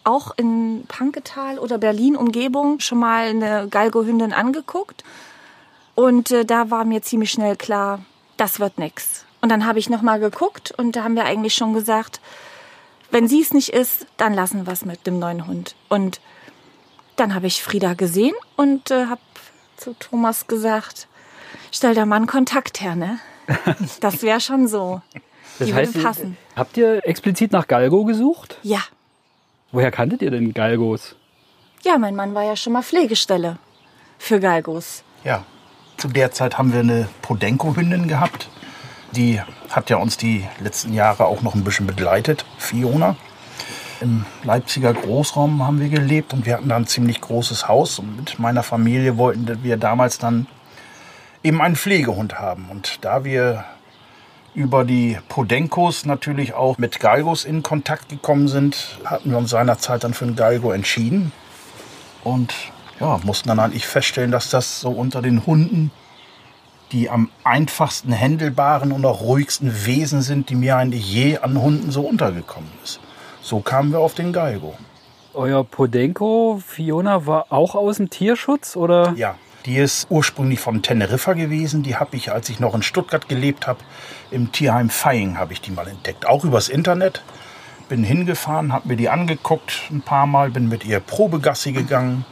auch 0.05 0.31
in 0.37 0.85
Panketal 0.87 1.59
oder 1.59 1.79
Berlin 1.79 2.14
Umgebung 2.14 2.79
schon 2.79 2.99
mal 2.99 3.27
eine 3.27 3.67
Galgo-Hündin 3.69 4.33
angeguckt. 4.33 5.03
Und 5.97 6.31
äh, 6.31 6.45
da 6.45 6.71
war 6.71 6.85
mir 6.85 7.03
ziemlich 7.03 7.33
schnell 7.33 7.57
klar, 7.57 7.99
das 8.37 8.61
wird 8.61 8.79
nix. 8.79 9.25
Und 9.41 9.49
dann 9.49 9.67
habe 9.67 9.81
ich 9.81 9.91
noch 9.91 10.03
mal 10.03 10.21
geguckt 10.21 10.73
und 10.79 10.95
da 10.95 11.03
haben 11.03 11.17
wir 11.17 11.25
eigentlich 11.25 11.55
schon 11.55 11.75
gesagt, 11.75 12.21
wenn 13.11 13.27
sie 13.27 13.41
es 13.41 13.53
nicht 13.53 13.71
ist, 13.71 14.07
dann 14.17 14.33
lassen 14.33 14.64
wir 14.64 14.73
es 14.73 14.85
mit 14.85 15.09
dem 15.09 15.19
neuen 15.19 15.49
Hund. 15.49 15.75
Und 15.88 16.21
dann 17.17 17.35
habe 17.35 17.49
ich 17.49 17.64
Frieda 17.64 17.95
gesehen 17.95 18.35
und 18.55 18.93
äh, 18.93 19.07
habe 19.07 19.21
zu 19.79 19.95
Thomas 19.99 20.47
gesagt, 20.47 21.09
stell 21.73 21.95
da 21.95 22.05
mal 22.07 22.17
einen 22.17 22.27
Kontakt 22.27 22.81
her, 22.81 22.95
ne? 22.97 23.19
Das 24.01 24.23
wäre 24.23 24.41
schon 24.41 24.69
so. 24.69 25.01
Das 25.59 25.69
Die 25.69 25.75
heißt, 25.75 26.03
passen. 26.03 26.37
habt 26.55 26.77
ihr 26.77 27.01
explizit 27.07 27.53
nach 27.53 27.67
Galgo 27.67 28.05
gesucht? 28.05 28.59
Ja. 28.62 28.81
Woher 29.73 29.91
kanntet 29.91 30.23
ihr 30.23 30.31
denn 30.31 30.53
Galgos? 30.55 31.17
Ja, 31.83 31.99
mein 31.99 32.14
Mann 32.14 32.35
war 32.35 32.43
ja 32.45 32.57
schon 32.57 32.73
mal 32.75 32.83
Pflegestelle 32.83 33.59
für 34.19 34.41
Galgos. 34.41 35.03
Ja, 35.25 35.45
zu 35.97 36.09
der 36.09 36.31
Zeit 36.33 36.59
haben 36.59 36.73
wir 36.73 36.81
eine 36.81 37.09
Podenco-Hündin 37.23 38.09
gehabt. 38.09 38.49
Die 39.12 39.41
hat 39.71 39.91
ja 39.91 39.97
uns 39.97 40.17
die 40.17 40.47
letzten 40.61 40.93
Jahre 40.93 41.27
auch 41.27 41.43
noch 41.43 41.55
ein 41.55 41.64
bisschen 41.64 41.87
begleitet, 41.87 42.45
Fiona. 42.59 43.17
Im 44.01 44.25
Leipziger 44.45 44.95
Großraum 44.95 45.67
haben 45.67 45.81
wir 45.81 45.89
gelebt 45.89 46.33
und 46.33 46.47
wir 46.47 46.55
hatten 46.55 46.69
da 46.69 46.77
ein 46.77 46.87
ziemlich 46.87 47.21
großes 47.21 47.67
Haus. 47.67 47.99
Und 47.99 48.17
mit 48.17 48.39
meiner 48.39 48.63
Familie 48.63 49.17
wollten 49.17 49.65
wir 49.65 49.77
damals 49.77 50.19
dann 50.19 50.47
eben 51.43 51.61
einen 51.61 51.77
Pflegehund 51.77 52.39
haben. 52.39 52.69
Und 52.71 53.05
da 53.05 53.25
wir 53.25 53.65
über 54.55 54.85
die 54.85 55.19
Podenkos 55.29 56.07
natürlich 56.07 56.55
auch 56.55 56.79
mit 56.79 57.01
Galgos 57.01 57.45
in 57.45 57.63
Kontakt 57.63 58.09
gekommen 58.09 58.49
sind, 58.49 58.99
hatten 59.05 59.31
wir 59.31 59.39
uns 59.39 59.51
seinerzeit 59.51 60.05
dann 60.05 60.15
für 60.15 60.27
einen 60.27 60.37
Galgo 60.37 60.71
entschieden. 60.71 61.33
Und 62.23 62.55
ja, 63.01 63.19
mussten 63.25 63.49
dann 63.49 63.59
eigentlich 63.59 63.87
feststellen, 63.87 64.31
dass 64.31 64.51
das 64.51 64.81
so 64.81 64.91
unter 64.91 65.23
den 65.23 65.45
Hunden 65.45 65.91
die 66.93 67.11
am 67.11 67.31
einfachsten 67.45 68.13
händelbaren 68.13 68.93
und 68.93 69.05
auch 69.05 69.21
ruhigsten 69.21 69.85
Wesen 69.87 70.23
sind, 70.23 70.51
die 70.51 70.55
mir 70.55 70.77
eigentlich 70.77 71.13
je 71.13 71.39
an 71.39 71.61
Hunden 71.61 71.91
so 71.91 72.03
untergekommen 72.03 72.71
ist. 72.83 73.01
So 73.49 73.61
kamen 73.61 73.93
wir 73.93 74.01
auf 74.01 74.13
den 74.13 74.35
Galgo. 74.35 74.75
Euer 75.33 75.65
Podenko, 75.65 76.61
Fiona, 76.63 77.25
war 77.25 77.47
auch 77.49 77.75
aus 77.75 77.97
dem 77.97 78.11
Tierschutz 78.11 78.77
oder? 78.77 79.15
Ja, 79.17 79.37
die 79.65 79.79
ist 79.79 80.07
ursprünglich 80.11 80.61
von 80.61 80.83
Teneriffa 80.83 81.33
gewesen. 81.33 81.83
Die 81.83 81.97
habe 81.97 82.15
ich, 82.15 82.31
als 82.31 82.51
ich 82.51 82.61
noch 82.61 82.75
in 82.75 82.83
Stuttgart 82.83 83.27
gelebt 83.27 83.67
habe, 83.67 83.79
im 84.31 84.53
Tierheim 84.53 84.91
Feying 84.91 85.39
habe 85.39 85.55
ich 85.55 85.63
die 85.63 85.71
mal 85.71 85.89
entdeckt. 85.89 86.27
Auch 86.27 86.45
übers 86.45 86.69
Internet. 86.69 87.23
Bin 87.89 88.05
hingefahren, 88.05 88.71
habe 88.71 88.89
mir 88.89 88.97
die 88.97 89.09
angeguckt 89.09 89.81
ein 89.91 90.03
paar 90.03 90.27
Mal, 90.27 90.51
bin 90.51 90.69
mit 90.69 90.85
ihr 90.85 91.01
Probegassi 91.01 91.73
gegangen. 91.73 92.27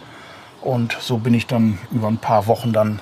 Und 0.60 0.98
so 1.00 1.16
bin 1.16 1.32
ich 1.32 1.46
dann 1.46 1.78
über 1.92 2.08
ein 2.08 2.18
paar 2.18 2.46
Wochen 2.46 2.74
dann 2.74 3.00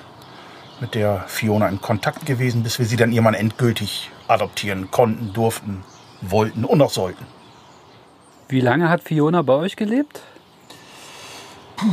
mit 0.79 0.95
der 0.95 1.25
Fiona 1.27 1.67
in 1.67 1.81
Kontakt 1.81 2.25
gewesen, 2.25 2.63
bis 2.63 2.79
wir 2.79 2.85
sie 2.85 2.95
dann 2.95 3.11
irgendwann 3.11 3.33
endgültig 3.33 4.09
adoptieren 4.29 4.89
konnten, 4.89 5.33
durften, 5.33 5.83
wollten 6.21 6.63
und 6.63 6.81
auch 6.81 6.91
sollten. 6.91 7.34
Wie 8.47 8.61
lange 8.61 8.89
hat 8.89 9.03
Fiona 9.03 9.41
bei 9.41 9.53
euch 9.53 9.75
gelebt? 9.75 10.21
Puh, 11.75 11.87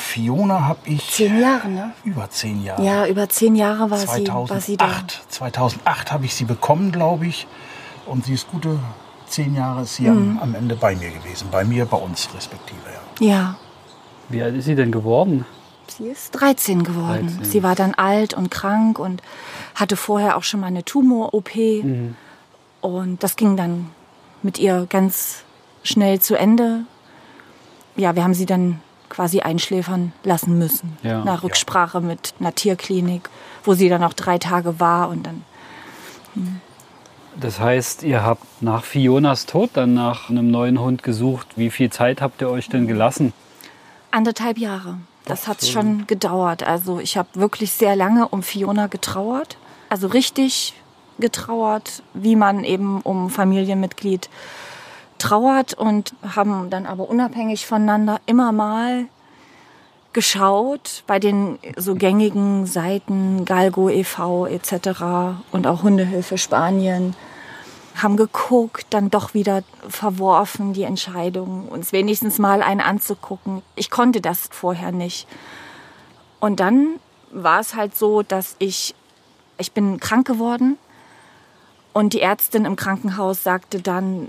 Fiona 0.00 0.66
habe 0.66 0.80
ich. 0.86 1.10
Zehn 1.10 1.40
Jahre, 1.40 1.68
ne? 1.68 1.92
Über 2.04 2.28
zehn 2.30 2.64
Jahre. 2.64 2.82
Ja, 2.82 3.06
über 3.06 3.28
zehn 3.28 3.54
Jahre 3.54 3.90
war, 3.90 3.98
2008, 3.98 4.48
sie, 4.48 4.50
war 4.50 4.60
sie 4.60 4.76
da. 4.76 4.90
2008 5.28 6.12
habe 6.12 6.24
ich 6.24 6.34
sie 6.34 6.44
bekommen, 6.44 6.90
glaube 6.90 7.26
ich. 7.26 7.46
Und 8.06 8.24
sie 8.24 8.34
ist 8.34 8.50
gute 8.50 8.78
zehn 9.28 9.54
Jahre 9.54 9.82
ist 9.82 9.96
sie 9.96 10.04
mhm. 10.04 10.38
am, 10.40 10.48
am, 10.50 10.54
Ende 10.54 10.74
bei 10.74 10.96
mir 10.96 11.10
gewesen. 11.10 11.48
Bei 11.50 11.64
mir, 11.64 11.84
bei 11.84 11.98
uns 11.98 12.28
respektive, 12.34 12.80
ja. 13.20 13.26
Ja. 13.26 13.56
Wie 14.28 14.42
alt 14.42 14.56
ist 14.56 14.64
sie 14.64 14.74
denn 14.74 14.92
geworden? 14.92 15.44
Sie 15.88 16.06
ist 16.06 16.32
13 16.32 16.82
geworden. 16.82 17.28
13. 17.28 17.44
Sie 17.44 17.62
war 17.62 17.74
dann 17.74 17.94
alt 17.94 18.34
und 18.34 18.50
krank 18.50 18.98
und 18.98 19.22
hatte 19.74 19.96
vorher 19.96 20.36
auch 20.36 20.42
schon 20.42 20.60
mal 20.60 20.66
eine 20.66 20.84
Tumor-OP. 20.84 21.54
Mhm. 21.56 22.16
Und 22.80 23.22
das 23.22 23.36
ging 23.36 23.56
dann 23.56 23.90
mit 24.42 24.58
ihr 24.58 24.86
ganz 24.88 25.44
schnell 25.88 26.20
zu 26.20 26.36
Ende. 26.36 26.80
Ja, 27.96 28.14
wir 28.14 28.24
haben 28.24 28.34
sie 28.34 28.46
dann 28.46 28.80
quasi 29.08 29.40
einschläfern 29.40 30.12
lassen 30.22 30.58
müssen. 30.58 30.96
Ja. 31.02 31.24
Nach 31.24 31.42
Rücksprache 31.42 32.00
mit 32.00 32.34
einer 32.38 32.54
Tierklinik, 32.54 33.28
wo 33.64 33.74
sie 33.74 33.88
dann 33.88 34.04
auch 34.04 34.12
drei 34.12 34.38
Tage 34.38 34.78
war 34.80 35.08
und 35.08 35.26
dann 35.26 35.42
Das 37.36 37.58
heißt, 37.58 38.02
ihr 38.02 38.22
habt 38.22 38.62
nach 38.62 38.84
Fionas 38.84 39.46
Tod 39.46 39.70
dann 39.72 39.94
nach 39.94 40.28
einem 40.28 40.50
neuen 40.50 40.78
Hund 40.80 41.02
gesucht. 41.02 41.48
Wie 41.56 41.70
viel 41.70 41.90
Zeit 41.90 42.20
habt 42.20 42.42
ihr 42.42 42.50
euch 42.50 42.68
denn 42.68 42.86
gelassen? 42.86 43.32
anderthalb 44.10 44.58
Jahre. 44.58 44.98
Das 45.24 45.46
hat 45.46 45.64
schon 45.64 46.06
gedauert. 46.06 46.62
Also 46.62 47.00
ich 47.00 47.16
habe 47.16 47.28
wirklich 47.34 47.72
sehr 47.72 47.96
lange 47.96 48.28
um 48.28 48.42
Fiona 48.42 48.86
getrauert. 48.86 49.58
Also 49.90 50.06
richtig 50.06 50.74
getrauert, 51.18 52.02
wie 52.14 52.36
man 52.36 52.64
eben 52.64 53.00
um 53.02 53.28
Familienmitglied 53.28 54.30
trauert 55.18 55.74
und 55.74 56.14
haben 56.34 56.70
dann 56.70 56.86
aber 56.86 57.08
unabhängig 57.08 57.66
voneinander 57.66 58.20
immer 58.26 58.52
mal 58.52 59.06
geschaut 60.12 61.04
bei 61.06 61.18
den 61.18 61.58
so 61.76 61.94
gängigen 61.94 62.66
Seiten 62.66 63.44
Galgo 63.44 63.88
e.V. 63.88 64.46
etc. 64.46 65.02
und 65.52 65.66
auch 65.66 65.82
Hundehilfe 65.82 66.38
Spanien 66.38 67.14
haben 68.02 68.16
geguckt, 68.16 68.86
dann 68.90 69.10
doch 69.10 69.34
wieder 69.34 69.62
verworfen 69.88 70.72
die 70.72 70.84
Entscheidung, 70.84 71.68
uns 71.68 71.92
wenigstens 71.92 72.38
mal 72.38 72.62
einen 72.62 72.80
anzugucken. 72.80 73.62
Ich 73.74 73.90
konnte 73.90 74.20
das 74.20 74.48
vorher 74.50 74.92
nicht. 74.92 75.26
Und 76.40 76.60
dann 76.60 77.00
war 77.32 77.60
es 77.60 77.74
halt 77.74 77.96
so, 77.96 78.22
dass 78.22 78.56
ich, 78.58 78.94
ich 79.58 79.72
bin 79.72 79.98
krank 79.98 80.26
geworden 80.26 80.78
und 81.92 82.12
die 82.12 82.20
Ärztin 82.20 82.64
im 82.64 82.76
Krankenhaus 82.76 83.42
sagte 83.42 83.80
dann, 83.80 84.28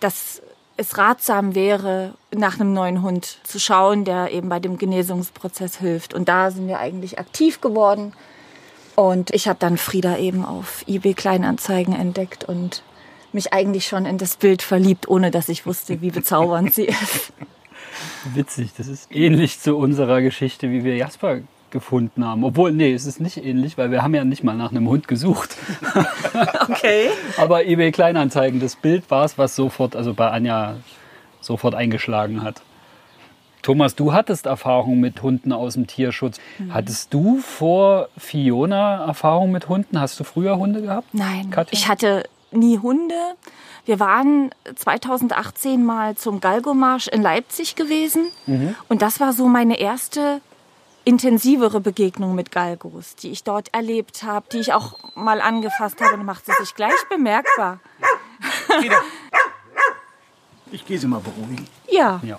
dass 0.00 0.42
es 0.76 0.96
ratsam 0.96 1.54
wäre, 1.54 2.14
nach 2.34 2.60
einem 2.60 2.72
neuen 2.72 3.02
Hund 3.02 3.38
zu 3.42 3.58
schauen, 3.58 4.04
der 4.04 4.32
eben 4.32 4.48
bei 4.48 4.60
dem 4.60 4.78
Genesungsprozess 4.78 5.78
hilft. 5.78 6.14
Und 6.14 6.28
da 6.28 6.50
sind 6.50 6.68
wir 6.68 6.78
eigentlich 6.78 7.18
aktiv 7.18 7.60
geworden. 7.60 8.12
Und 8.94 9.30
ich 9.32 9.48
habe 9.48 9.58
dann 9.58 9.76
Frieda 9.76 10.16
eben 10.18 10.44
auf 10.44 10.84
eBay 10.86 11.14
Kleinanzeigen 11.14 11.94
entdeckt 11.94 12.44
und 12.44 12.82
mich 13.32 13.52
eigentlich 13.52 13.86
schon 13.86 14.06
in 14.06 14.18
das 14.18 14.36
Bild 14.36 14.62
verliebt, 14.62 15.08
ohne 15.08 15.30
dass 15.30 15.48
ich 15.48 15.66
wusste, 15.66 16.00
wie 16.00 16.10
bezaubernd 16.10 16.72
sie 16.72 16.84
ist. 16.86 17.32
Witzig, 18.34 18.72
das 18.76 18.86
ist 18.86 19.10
ähnlich 19.12 19.60
zu 19.60 19.76
unserer 19.76 20.22
Geschichte, 20.22 20.70
wie 20.70 20.84
wir 20.84 20.96
Jasper 20.96 21.40
gefunden 21.70 22.24
haben. 22.24 22.44
Obwohl, 22.44 22.72
nee, 22.72 22.92
es 22.92 23.06
ist 23.06 23.20
nicht 23.20 23.36
ähnlich, 23.44 23.78
weil 23.78 23.90
wir 23.90 24.02
haben 24.02 24.14
ja 24.14 24.24
nicht 24.24 24.44
mal 24.44 24.56
nach 24.56 24.70
einem 24.70 24.88
Hund 24.88 25.08
gesucht. 25.08 25.56
Okay. 26.68 27.08
Aber 27.38 27.64
eBay 27.64 27.90
Kleinanzeigen, 27.90 28.60
das 28.60 28.76
Bild 28.76 29.10
war 29.10 29.24
es, 29.24 29.38
was 29.38 29.56
sofort, 29.56 29.96
also 29.96 30.14
bei 30.14 30.30
Anja 30.30 30.76
sofort 31.40 31.74
eingeschlagen 31.74 32.42
hat. 32.42 32.62
Thomas, 33.62 33.94
du 33.96 34.12
hattest 34.12 34.46
Erfahrung 34.46 35.00
mit 35.00 35.20
Hunden 35.22 35.52
aus 35.52 35.74
dem 35.74 35.86
Tierschutz. 35.86 36.38
Hattest 36.70 37.12
du 37.12 37.38
vor 37.38 38.08
Fiona 38.16 39.04
Erfahrung 39.06 39.50
mit 39.50 39.68
Hunden? 39.68 40.00
Hast 40.00 40.20
du 40.20 40.24
früher 40.24 40.58
Hunde 40.58 40.82
gehabt? 40.82 41.08
Nein, 41.12 41.50
Katja? 41.50 41.72
ich 41.72 41.88
hatte 41.88 42.24
nie 42.52 42.78
Hunde. 42.78 43.14
Wir 43.84 43.98
waren 43.98 44.50
2018 44.76 45.84
mal 45.84 46.16
zum 46.16 46.40
Galgomarsch 46.40 47.08
in 47.08 47.22
Leipzig 47.22 47.74
gewesen. 47.74 48.28
Und 48.88 49.02
das 49.02 49.18
war 49.18 49.32
so 49.32 49.48
meine 49.48 49.78
erste 49.80 50.40
intensivere 51.08 51.80
Begegnung 51.80 52.34
mit 52.34 52.52
Galgos, 52.52 53.16
die 53.16 53.30
ich 53.30 53.42
dort 53.42 53.72
erlebt 53.72 54.22
habe, 54.24 54.46
die 54.52 54.58
ich 54.58 54.74
auch 54.74 54.98
mal 55.14 55.40
angefasst 55.40 56.02
habe. 56.02 56.18
Macht 56.18 56.44
sie 56.44 56.52
sich 56.60 56.74
gleich 56.74 57.08
bemerkbar. 57.08 57.80
Ich 60.70 60.84
gehe 60.84 60.98
sie 60.98 61.06
mal 61.06 61.20
beruhigen. 61.20 61.66
Ja. 61.90 62.20
Ja. 62.22 62.38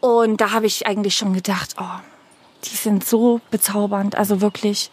Und 0.00 0.40
da 0.40 0.52
habe 0.52 0.64
ich 0.64 0.86
eigentlich 0.86 1.14
schon 1.14 1.34
gedacht, 1.34 1.76
oh, 1.78 2.00
die 2.64 2.74
sind 2.74 3.04
so 3.04 3.42
bezaubernd, 3.50 4.14
also 4.14 4.40
wirklich 4.40 4.90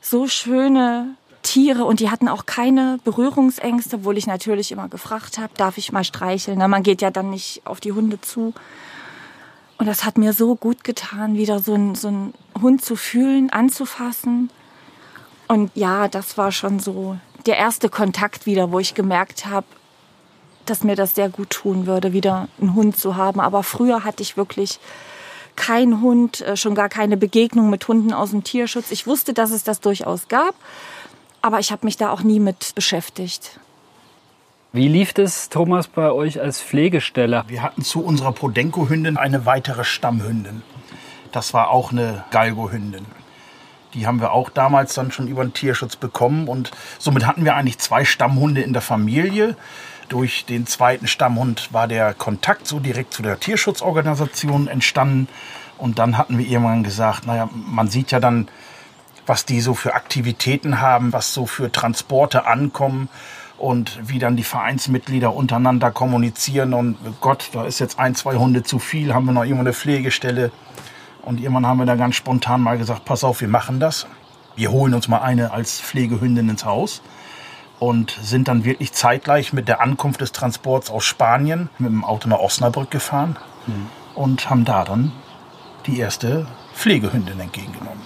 so 0.00 0.28
schöne 0.28 1.16
Tiere 1.42 1.84
und 1.84 1.98
die 1.98 2.10
hatten 2.10 2.28
auch 2.28 2.46
keine 2.46 3.00
Berührungsängste, 3.02 3.96
obwohl 3.96 4.18
ich 4.18 4.28
natürlich 4.28 4.70
immer 4.70 4.88
gefragt 4.88 5.36
habe, 5.38 5.52
darf 5.56 5.78
ich 5.78 5.90
mal 5.90 6.04
streicheln? 6.04 6.58
Na, 6.58 6.68
man 6.68 6.84
geht 6.84 7.02
ja 7.02 7.10
dann 7.10 7.30
nicht 7.30 7.62
auf 7.64 7.80
die 7.80 7.90
Hunde 7.90 8.20
zu. 8.20 8.54
Und 9.78 9.86
das 9.86 10.04
hat 10.04 10.18
mir 10.18 10.32
so 10.32 10.56
gut 10.56 10.82
getan, 10.82 11.36
wieder 11.36 11.60
so 11.60 11.74
einen, 11.74 11.94
so 11.94 12.08
einen 12.08 12.34
Hund 12.60 12.84
zu 12.84 12.96
fühlen, 12.96 13.50
anzufassen. 13.50 14.50
Und 15.46 15.70
ja, 15.74 16.08
das 16.08 16.36
war 16.36 16.52
schon 16.52 16.80
so 16.80 17.16
der 17.46 17.56
erste 17.56 17.88
Kontakt 17.88 18.44
wieder, 18.44 18.72
wo 18.72 18.80
ich 18.80 18.94
gemerkt 18.94 19.46
habe, 19.46 19.66
dass 20.66 20.84
mir 20.84 20.96
das 20.96 21.14
sehr 21.14 21.28
gut 21.28 21.50
tun 21.50 21.86
würde, 21.86 22.12
wieder 22.12 22.48
einen 22.60 22.74
Hund 22.74 22.98
zu 22.98 23.16
haben. 23.16 23.40
Aber 23.40 23.62
früher 23.62 24.04
hatte 24.04 24.22
ich 24.22 24.36
wirklich 24.36 24.80
keinen 25.56 26.02
Hund, 26.02 26.40
äh, 26.42 26.56
schon 26.56 26.74
gar 26.74 26.88
keine 26.88 27.16
Begegnung 27.16 27.70
mit 27.70 27.86
Hunden 27.88 28.12
aus 28.12 28.30
dem 28.30 28.44
Tierschutz. 28.44 28.90
Ich 28.90 29.06
wusste, 29.06 29.32
dass 29.32 29.50
es 29.50 29.64
das 29.64 29.80
durchaus 29.80 30.28
gab, 30.28 30.54
aber 31.40 31.60
ich 31.60 31.72
habe 31.72 31.86
mich 31.86 31.96
da 31.96 32.10
auch 32.10 32.22
nie 32.22 32.40
mit 32.40 32.74
beschäftigt. 32.74 33.58
Wie 34.70 34.86
lief 34.86 35.14
es, 35.16 35.48
Thomas, 35.48 35.88
bei 35.88 36.12
euch 36.12 36.42
als 36.42 36.60
Pflegestelle? 36.60 37.42
Wir 37.48 37.62
hatten 37.62 37.80
zu 37.80 38.04
unserer 38.04 38.32
Podenco-Hündin 38.32 39.16
eine 39.16 39.46
weitere 39.46 39.82
Stammhündin. 39.82 40.60
Das 41.32 41.54
war 41.54 41.70
auch 41.70 41.90
eine 41.90 42.24
Galgo-Hündin. 42.32 43.06
Die 43.94 44.06
haben 44.06 44.20
wir 44.20 44.32
auch 44.32 44.50
damals 44.50 44.92
dann 44.92 45.10
schon 45.10 45.26
über 45.26 45.42
den 45.42 45.54
Tierschutz 45.54 45.96
bekommen 45.96 46.48
und 46.48 46.70
somit 46.98 47.26
hatten 47.26 47.46
wir 47.46 47.56
eigentlich 47.56 47.78
zwei 47.78 48.04
Stammhunde 48.04 48.60
in 48.60 48.74
der 48.74 48.82
Familie. 48.82 49.56
Durch 50.10 50.44
den 50.44 50.66
zweiten 50.66 51.06
Stammhund 51.06 51.72
war 51.72 51.88
der 51.88 52.12
Kontakt 52.12 52.66
so 52.66 52.78
direkt 52.78 53.14
zu 53.14 53.22
der 53.22 53.40
Tierschutzorganisation 53.40 54.68
entstanden 54.68 55.28
und 55.78 55.98
dann 55.98 56.18
hatten 56.18 56.36
wir 56.36 56.46
irgendwann 56.46 56.82
gesagt, 56.82 57.26
naja, 57.26 57.48
man 57.54 57.88
sieht 57.88 58.10
ja 58.10 58.20
dann, 58.20 58.48
was 59.24 59.46
die 59.46 59.62
so 59.62 59.72
für 59.72 59.94
Aktivitäten 59.94 60.82
haben, 60.82 61.14
was 61.14 61.32
so 61.32 61.46
für 61.46 61.72
Transporte 61.72 62.46
ankommen 62.46 63.08
und 63.58 63.98
wie 64.08 64.18
dann 64.18 64.36
die 64.36 64.44
Vereinsmitglieder 64.44 65.34
untereinander 65.34 65.90
kommunizieren 65.90 66.72
und 66.74 66.96
Gott, 67.20 67.50
da 67.52 67.64
ist 67.64 67.80
jetzt 67.80 67.98
ein, 67.98 68.14
zwei 68.14 68.36
Hunde 68.36 68.62
zu 68.62 68.78
viel, 68.78 69.12
haben 69.12 69.26
wir 69.26 69.32
noch 69.32 69.42
irgendwo 69.42 69.60
eine 69.60 69.72
Pflegestelle 69.72 70.52
und 71.22 71.40
irgendwann 71.40 71.66
haben 71.66 71.78
wir 71.78 71.86
da 71.86 71.96
ganz 71.96 72.14
spontan 72.14 72.60
mal 72.60 72.78
gesagt, 72.78 73.04
pass 73.04 73.24
auf, 73.24 73.40
wir 73.40 73.48
machen 73.48 73.80
das. 73.80 74.06
Wir 74.56 74.70
holen 74.70 74.94
uns 74.94 75.08
mal 75.08 75.18
eine 75.18 75.52
als 75.52 75.80
Pflegehündin 75.80 76.48
ins 76.48 76.64
Haus 76.64 77.02
und 77.78 78.16
sind 78.22 78.48
dann 78.48 78.64
wirklich 78.64 78.92
zeitgleich 78.92 79.52
mit 79.52 79.68
der 79.68 79.80
Ankunft 79.80 80.20
des 80.20 80.32
Transports 80.32 80.90
aus 80.90 81.04
Spanien 81.04 81.68
mit 81.78 81.90
dem 81.90 82.04
Auto 82.04 82.28
nach 82.28 82.38
Osnabrück 82.38 82.90
gefahren 82.90 83.36
und 84.14 84.50
haben 84.50 84.64
da 84.64 84.84
dann 84.84 85.12
die 85.86 85.98
erste 85.98 86.46
Pflegehündin 86.74 87.38
entgegengenommen. 87.38 88.02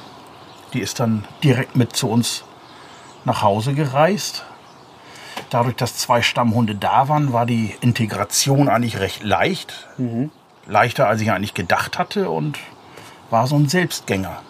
Die 0.73 0.81
ist 0.81 1.01
dann 1.01 1.25
direkt 1.43 1.77
mit 1.77 1.95
zu 1.95 2.09
uns 2.09 2.45
nach 3.25 3.43
Hause 3.43 3.75
gereist. 3.75 4.45
Dadurch, 5.53 5.77
dass 5.77 5.99
zwei 5.99 6.23
Stammhunde 6.23 6.75
da 6.75 7.11
waren, 7.11 7.35
war 7.35 7.45
die 7.45 7.75
Integration 7.83 8.71
eigentlich 8.71 9.01
recht 9.01 9.23
leicht. 9.23 9.87
Leichter, 10.67 11.09
als 11.09 11.21
ich 11.21 11.31
eigentlich 11.31 11.53
gedacht 11.53 11.99
hatte 11.99 12.31
und 12.31 12.59
war 13.29 13.47
so 13.47 13.57
ein 13.57 13.69
Selbstgänger. 13.69 14.41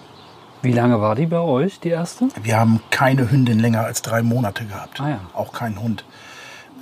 Wie 0.63 0.71
lange 0.71 1.01
war 1.01 1.17
die 1.17 1.27
bei 1.27 1.41
euch, 1.41 1.81
die 1.81 1.89
erste? 1.89 2.29
Wir 2.41 2.57
haben 2.57 2.81
keine 2.91 3.33
Hündin 3.33 3.59
länger 3.59 3.81
als 3.85 4.03
drei 4.03 4.23
Monate 4.23 4.65
gehabt. 4.65 5.01
Ah 5.01 5.09
ja. 5.09 5.21
Auch 5.33 5.53
kein 5.53 5.81
Hund. 5.81 6.05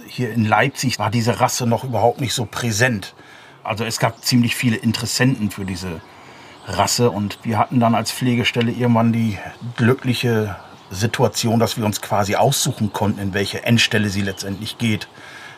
Hier 0.06 0.30
in 0.34 0.44
Leipzig 0.44 0.98
war 0.98 1.10
diese 1.10 1.40
Rasse 1.40 1.66
noch 1.66 1.84
überhaupt 1.84 2.20
nicht 2.20 2.34
so 2.34 2.44
präsent. 2.44 3.14
Also 3.64 3.86
es 3.86 4.00
gab 4.00 4.22
ziemlich 4.22 4.54
viele 4.54 4.76
Interessenten 4.76 5.50
für 5.50 5.64
diese 5.64 6.02
Rasse 6.66 7.10
und 7.10 7.38
wir 7.42 7.56
hatten 7.56 7.80
dann 7.80 7.94
als 7.94 8.12
Pflegestelle 8.12 8.70
irgendwann 8.70 9.14
die 9.14 9.38
glückliche 9.76 10.56
Situation, 10.90 11.60
dass 11.60 11.76
wir 11.76 11.84
uns 11.84 12.00
quasi 12.00 12.36
aussuchen 12.36 12.92
konnten, 12.92 13.20
in 13.20 13.34
welche 13.34 13.64
Endstelle 13.64 14.08
sie 14.08 14.22
letztendlich 14.22 14.78
geht. 14.78 15.08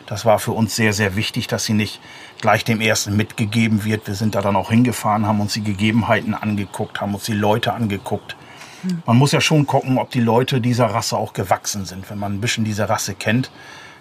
Das 0.05 0.25
war 0.25 0.37
für 0.39 0.51
uns 0.51 0.75
sehr, 0.75 0.93
sehr 0.93 1.15
wichtig, 1.15 1.47
dass 1.47 1.65
sie 1.65 1.73
nicht 1.73 1.99
gleich 2.41 2.63
dem 2.65 2.81
ersten 2.81 3.15
mitgegeben 3.15 3.85
wird. 3.85 4.05
Wir 4.07 4.15
sind 4.15 4.35
da 4.35 4.41
dann 4.41 4.55
auch 4.55 4.69
hingefahren, 4.69 5.25
haben 5.25 5.39
uns 5.39 5.53
die 5.53 5.63
Gegebenheiten 5.63 6.33
angeguckt, 6.33 6.99
haben 7.01 7.13
uns 7.13 7.23
die 7.23 7.33
Leute 7.33 7.73
angeguckt. 7.73 8.35
Man 9.05 9.15
muss 9.17 9.31
ja 9.31 9.39
schon 9.39 9.65
gucken, 9.65 9.97
ob 9.97 10.11
die 10.11 10.19
Leute 10.19 10.59
dieser 10.59 10.87
Rasse 10.87 11.17
auch 11.17 11.31
gewachsen 11.31 11.85
sind. 11.85 12.09
Wenn 12.09 12.19
man 12.19 12.33
ein 12.33 12.41
bisschen 12.41 12.65
diese 12.65 12.89
Rasse 12.89 13.15
kennt, 13.15 13.49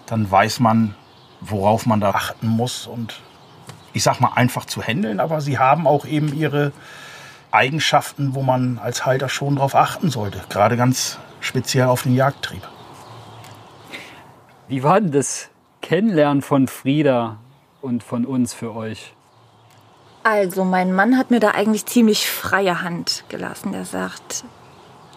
dann 0.07 0.29
weiß 0.29 0.59
man, 0.59 0.97
worauf 1.41 1.87
man 1.87 2.01
da 2.01 2.11
achten 2.11 2.49
muss 2.49 2.87
und 2.89 3.21
ich 3.93 4.03
sag 4.03 4.21
mal 4.21 4.33
einfach 4.35 4.65
zu 4.65 4.83
handeln, 4.83 5.21
aber 5.21 5.41
sie 5.41 5.59
haben 5.59 5.87
auch 5.87 6.05
eben 6.05 6.35
ihre 6.35 6.73
Eigenschaften, 7.53 8.35
wo 8.35 8.43
man 8.43 8.79
als 8.79 9.07
Halter 9.07 9.29
schon 9.29 9.57
drauf 9.57 9.75
achten 9.75 10.11
sollte. 10.11 10.41
Gerade 10.49 10.77
ganz 10.77 11.19
speziell 11.41 11.87
auf 11.87 12.03
den 12.03 12.15
Jagdtrieb. 12.15 12.63
Wie 14.69 14.83
war 14.83 15.01
denn 15.01 15.13
das 15.13 15.51
Kennenlernen 15.83 16.43
von 16.43 16.67
Frieda 16.67 17.37
und 17.81 18.03
von 18.03 18.25
uns 18.25 18.55
für 18.55 18.75
euch? 18.75 19.15
Also, 20.23 20.65
mein 20.65 20.93
Mann 20.93 21.19
hat 21.19 21.31
mir 21.31 21.41
da 21.41 21.51
eigentlich 21.51 21.85
ziemlich 21.87 22.31
freie 22.31 22.83
Hand 22.83 23.25
gelassen. 23.29 23.75
Er 23.75 23.85
sagt, 23.85 24.45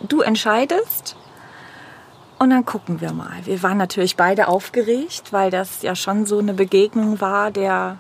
du 0.02 0.22
entscheidest 0.22 1.16
und 2.40 2.50
dann 2.50 2.66
gucken 2.66 3.02
wir 3.02 3.14
mal. 3.14 3.46
Wir 3.46 3.62
waren 3.64 3.78
natürlich 3.78 4.18
beide 4.18 4.48
aufgeregt, 4.48 5.32
weil 5.32 5.52
das 5.52 5.84
ja 5.84 5.96
schon 5.96 6.26
so 6.26 6.40
eine 6.40 6.54
Begegnung 6.54 7.22
war, 7.22 7.52
der 7.52 8.00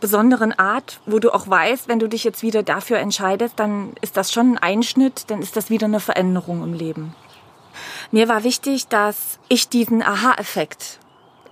besonderen 0.00 0.52
Art, 0.58 1.00
wo 1.06 1.18
du 1.18 1.32
auch 1.32 1.48
weißt, 1.48 1.88
wenn 1.88 1.98
du 1.98 2.08
dich 2.08 2.24
jetzt 2.24 2.42
wieder 2.42 2.62
dafür 2.62 2.98
entscheidest, 2.98 3.58
dann 3.58 3.92
ist 4.00 4.16
das 4.16 4.32
schon 4.32 4.52
ein 4.52 4.58
Einschnitt, 4.58 5.24
dann 5.28 5.42
ist 5.42 5.56
das 5.56 5.70
wieder 5.70 5.86
eine 5.86 6.00
Veränderung 6.00 6.62
im 6.62 6.74
Leben. 6.74 7.14
Mir 8.10 8.28
war 8.28 8.44
wichtig, 8.44 8.88
dass 8.88 9.38
ich 9.48 9.68
diesen 9.68 10.02
Aha-Effekt 10.02 10.98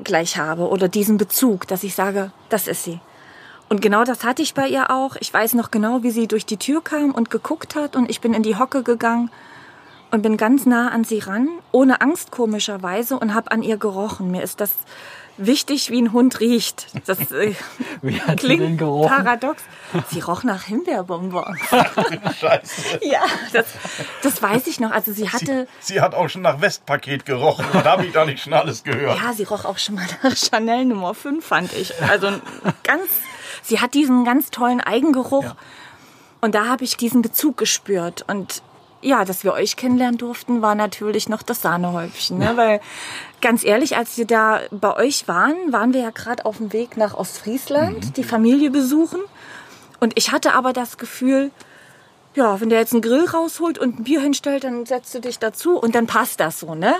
gleich 0.02 0.36
habe 0.36 0.68
oder 0.68 0.88
diesen 0.88 1.16
Bezug, 1.16 1.66
dass 1.66 1.82
ich 1.82 1.94
sage, 1.94 2.32
das 2.48 2.66
ist 2.66 2.84
sie. 2.84 3.00
Und 3.68 3.82
genau 3.82 4.04
das 4.04 4.24
hatte 4.24 4.42
ich 4.42 4.54
bei 4.54 4.68
ihr 4.68 4.90
auch. 4.90 5.16
Ich 5.18 5.32
weiß 5.32 5.54
noch 5.54 5.70
genau, 5.70 6.02
wie 6.02 6.10
sie 6.10 6.28
durch 6.28 6.46
die 6.46 6.56
Tür 6.56 6.82
kam 6.82 7.10
und 7.12 7.30
geguckt 7.30 7.74
hat 7.74 7.96
und 7.96 8.08
ich 8.08 8.20
bin 8.20 8.32
in 8.32 8.42
die 8.42 8.56
Hocke 8.56 8.82
gegangen 8.82 9.30
und 10.12 10.22
bin 10.22 10.36
ganz 10.36 10.66
nah 10.66 10.90
an 10.90 11.02
sie 11.02 11.18
ran, 11.18 11.48
ohne 11.72 12.00
Angst 12.00 12.30
komischerweise 12.30 13.18
und 13.18 13.34
habe 13.34 13.50
an 13.50 13.62
ihr 13.62 13.76
gerochen. 13.76 14.30
Mir 14.30 14.42
ist 14.42 14.60
das 14.60 14.72
wichtig, 15.38 15.90
wie 15.90 16.00
ein 16.00 16.12
Hund 16.12 16.40
riecht. 16.40 16.86
Das 17.06 17.30
äh, 17.30 17.54
klingt 18.36 18.78
paradox. 18.78 19.62
Sie 20.10 20.20
roch 20.20 20.42
nach 20.42 20.64
Himbeerbonbons. 20.64 21.58
Scheiße. 22.40 23.00
ja, 23.02 23.20
das, 23.52 23.66
das 24.22 24.42
weiß 24.42 24.66
ich 24.66 24.80
noch. 24.80 24.90
Also 24.90 25.12
sie 25.12 25.30
hatte, 25.30 25.66
Sie, 25.80 25.94
sie 25.94 26.00
hat 26.00 26.14
auch 26.14 26.28
schon 26.28 26.42
nach 26.42 26.60
Westpaket 26.60 27.26
gerochen. 27.26 27.66
Da 27.72 27.84
habe 27.84 28.06
ich 28.06 28.12
da 28.12 28.24
nicht 28.24 28.42
schon 28.42 28.52
alles 28.52 28.84
gehört. 28.84 29.18
ja, 29.20 29.32
sie 29.32 29.44
roch 29.44 29.64
auch 29.64 29.78
schon 29.78 29.96
mal 29.96 30.06
nach 30.22 30.36
Chanel 30.36 30.84
Nummer 30.84 31.14
5, 31.14 31.44
fand 31.44 31.72
ich. 31.72 31.92
Also 32.02 32.28
ganz, 32.82 33.08
sie 33.62 33.80
hat 33.80 33.94
diesen 33.94 34.24
ganz 34.24 34.50
tollen 34.50 34.80
Eigengeruch. 34.80 35.54
Und 36.40 36.54
da 36.54 36.66
habe 36.66 36.84
ich 36.84 36.96
diesen 36.96 37.22
Bezug 37.22 37.56
gespürt. 37.56 38.24
Und 38.28 38.62
ja, 39.02 39.24
dass 39.24 39.44
wir 39.44 39.52
euch 39.52 39.76
kennenlernen 39.76 40.18
durften, 40.18 40.62
war 40.62 40.74
natürlich 40.74 41.28
noch 41.28 41.42
das 41.42 41.62
Sahnehäubchen. 41.62 42.38
Ne? 42.38 42.56
Weil 42.56 42.80
ganz 43.40 43.64
ehrlich, 43.64 43.96
als 43.96 44.16
wir 44.18 44.26
da 44.26 44.60
bei 44.70 44.96
euch 44.96 45.28
waren, 45.28 45.54
waren 45.72 45.92
wir 45.92 46.00
ja 46.00 46.10
gerade 46.10 46.44
auf 46.44 46.56
dem 46.58 46.72
Weg 46.72 46.96
nach 46.96 47.14
Ostfriesland, 47.14 48.16
die 48.16 48.24
Familie 48.24 48.70
besuchen. 48.70 49.20
Und 50.00 50.12
ich 50.16 50.32
hatte 50.32 50.54
aber 50.54 50.72
das 50.72 50.98
Gefühl, 50.98 51.50
ja, 52.34 52.60
wenn 52.60 52.68
der 52.68 52.80
jetzt 52.80 52.92
einen 52.92 53.02
Grill 53.02 53.24
rausholt 53.24 53.78
und 53.78 53.98
ein 53.98 54.04
Bier 54.04 54.20
hinstellt, 54.20 54.64
dann 54.64 54.84
setzt 54.86 55.14
du 55.14 55.20
dich 55.20 55.38
dazu 55.38 55.78
und 55.78 55.94
dann 55.94 56.06
passt 56.06 56.40
das 56.40 56.60
so, 56.60 56.74
ne? 56.74 56.94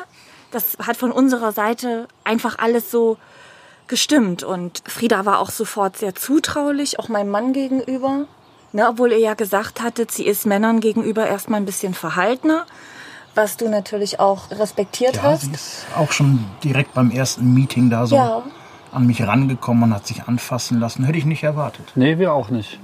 Das 0.51 0.79
hat 0.79 0.97
von 0.97 1.13
unserer 1.13 1.53
Seite 1.53 2.09
einfach 2.25 2.59
alles 2.59 2.91
so 2.91 3.19
gestimmt. 3.89 4.43
Und 4.43 4.83
Frieda 4.87 5.27
war 5.27 5.41
auch 5.41 5.51
sofort 5.51 5.99
sehr 5.99 6.15
zutraulich, 6.15 6.99
auch 6.99 7.09
meinem 7.09 7.31
Mann 7.31 7.53
gegenüber. 7.53 8.27
Ne, 8.77 8.87
obwohl 8.91 9.13
ihr 9.13 9.19
ja 9.19 9.33
gesagt 9.33 9.81
hattet, 9.81 10.11
sie 10.11 10.27
ist 10.27 10.45
Männern 10.45 10.81
gegenüber 10.81 11.27
erstmal 11.27 11.59
ein 11.61 11.65
bisschen 11.65 11.95
verhaltener, 11.95 12.67
was 13.35 13.57
du 13.57 13.71
natürlich 13.71 14.21
auch 14.21 14.51
respektiert 14.51 15.17
Ja, 15.17 15.23
hast. 15.23 15.45
sie 15.47 15.53
ist 15.53 15.87
auch 15.97 16.13
schon 16.13 16.45
direkt 16.63 16.93
beim 16.93 17.11
ersten 17.11 17.55
Meeting 17.55 17.89
da 17.89 18.07
so 18.07 18.17
Ja. 18.17 18.43
an 18.93 19.07
mich 19.07 19.23
rangekommen 19.27 19.85
und 19.85 19.95
hat 19.95 20.07
sich 20.07 20.25
anfassen 20.25 20.79
lassen. 20.79 21.05
Hätte 21.05 21.17
ich 21.17 21.25
nicht 21.25 21.43
erwartet. 21.43 21.91
Nee, 21.95 22.19
wir 22.19 22.35
auch 22.35 22.51
nicht. 22.51 22.79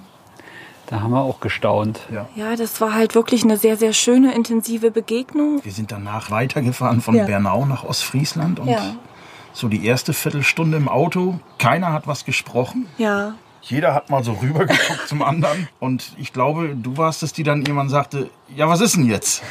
Da 0.86 1.00
haben 1.02 1.10
wir 1.10 1.20
auch 1.20 1.40
gestaunt. 1.40 2.00
Ja. 2.10 2.26
Ja, 2.36 2.56
das 2.56 2.80
war 2.80 2.94
halt 2.94 3.14
wirklich 3.14 3.44
eine 3.44 3.58
sehr, 3.58 3.76
sehr 3.76 3.92
schöne, 3.92 4.34
intensive 4.34 4.90
Begegnung. 4.90 5.62
Wir 5.62 5.72
sind 5.72 5.92
danach 5.92 6.30
weitergefahren 6.30 7.02
von 7.02 7.16
Ja. 7.16 7.24
Bernau 7.24 7.66
nach 7.66 7.84
Ostfriesland 7.84 8.60
und 8.60 8.68
Ja. 8.68 8.80
so 9.52 9.68
die 9.68 9.84
erste 9.84 10.14
Viertelstunde 10.14 10.78
im 10.78 10.88
Auto. 10.88 11.38
Keiner 11.58 11.92
hat 11.92 12.06
was 12.06 12.24
gesprochen. 12.24 12.86
Ja, 12.96 13.34
Jeder 13.62 13.94
hat 13.94 14.10
mal 14.10 14.24
so 14.24 14.32
rübergeguckt 14.32 15.08
zum 15.08 15.22
anderen. 15.22 15.68
Und 15.78 16.12
ich 16.18 16.32
glaube, 16.32 16.74
du 16.74 16.96
warst 16.96 17.22
es, 17.22 17.32
die 17.32 17.44
dann 17.44 17.64
jemand 17.64 17.90
sagte, 17.90 18.30
ja, 18.54 18.68
was 18.68 18.80
ist 18.80 18.96
denn 18.96 19.06
jetzt? 19.06 19.42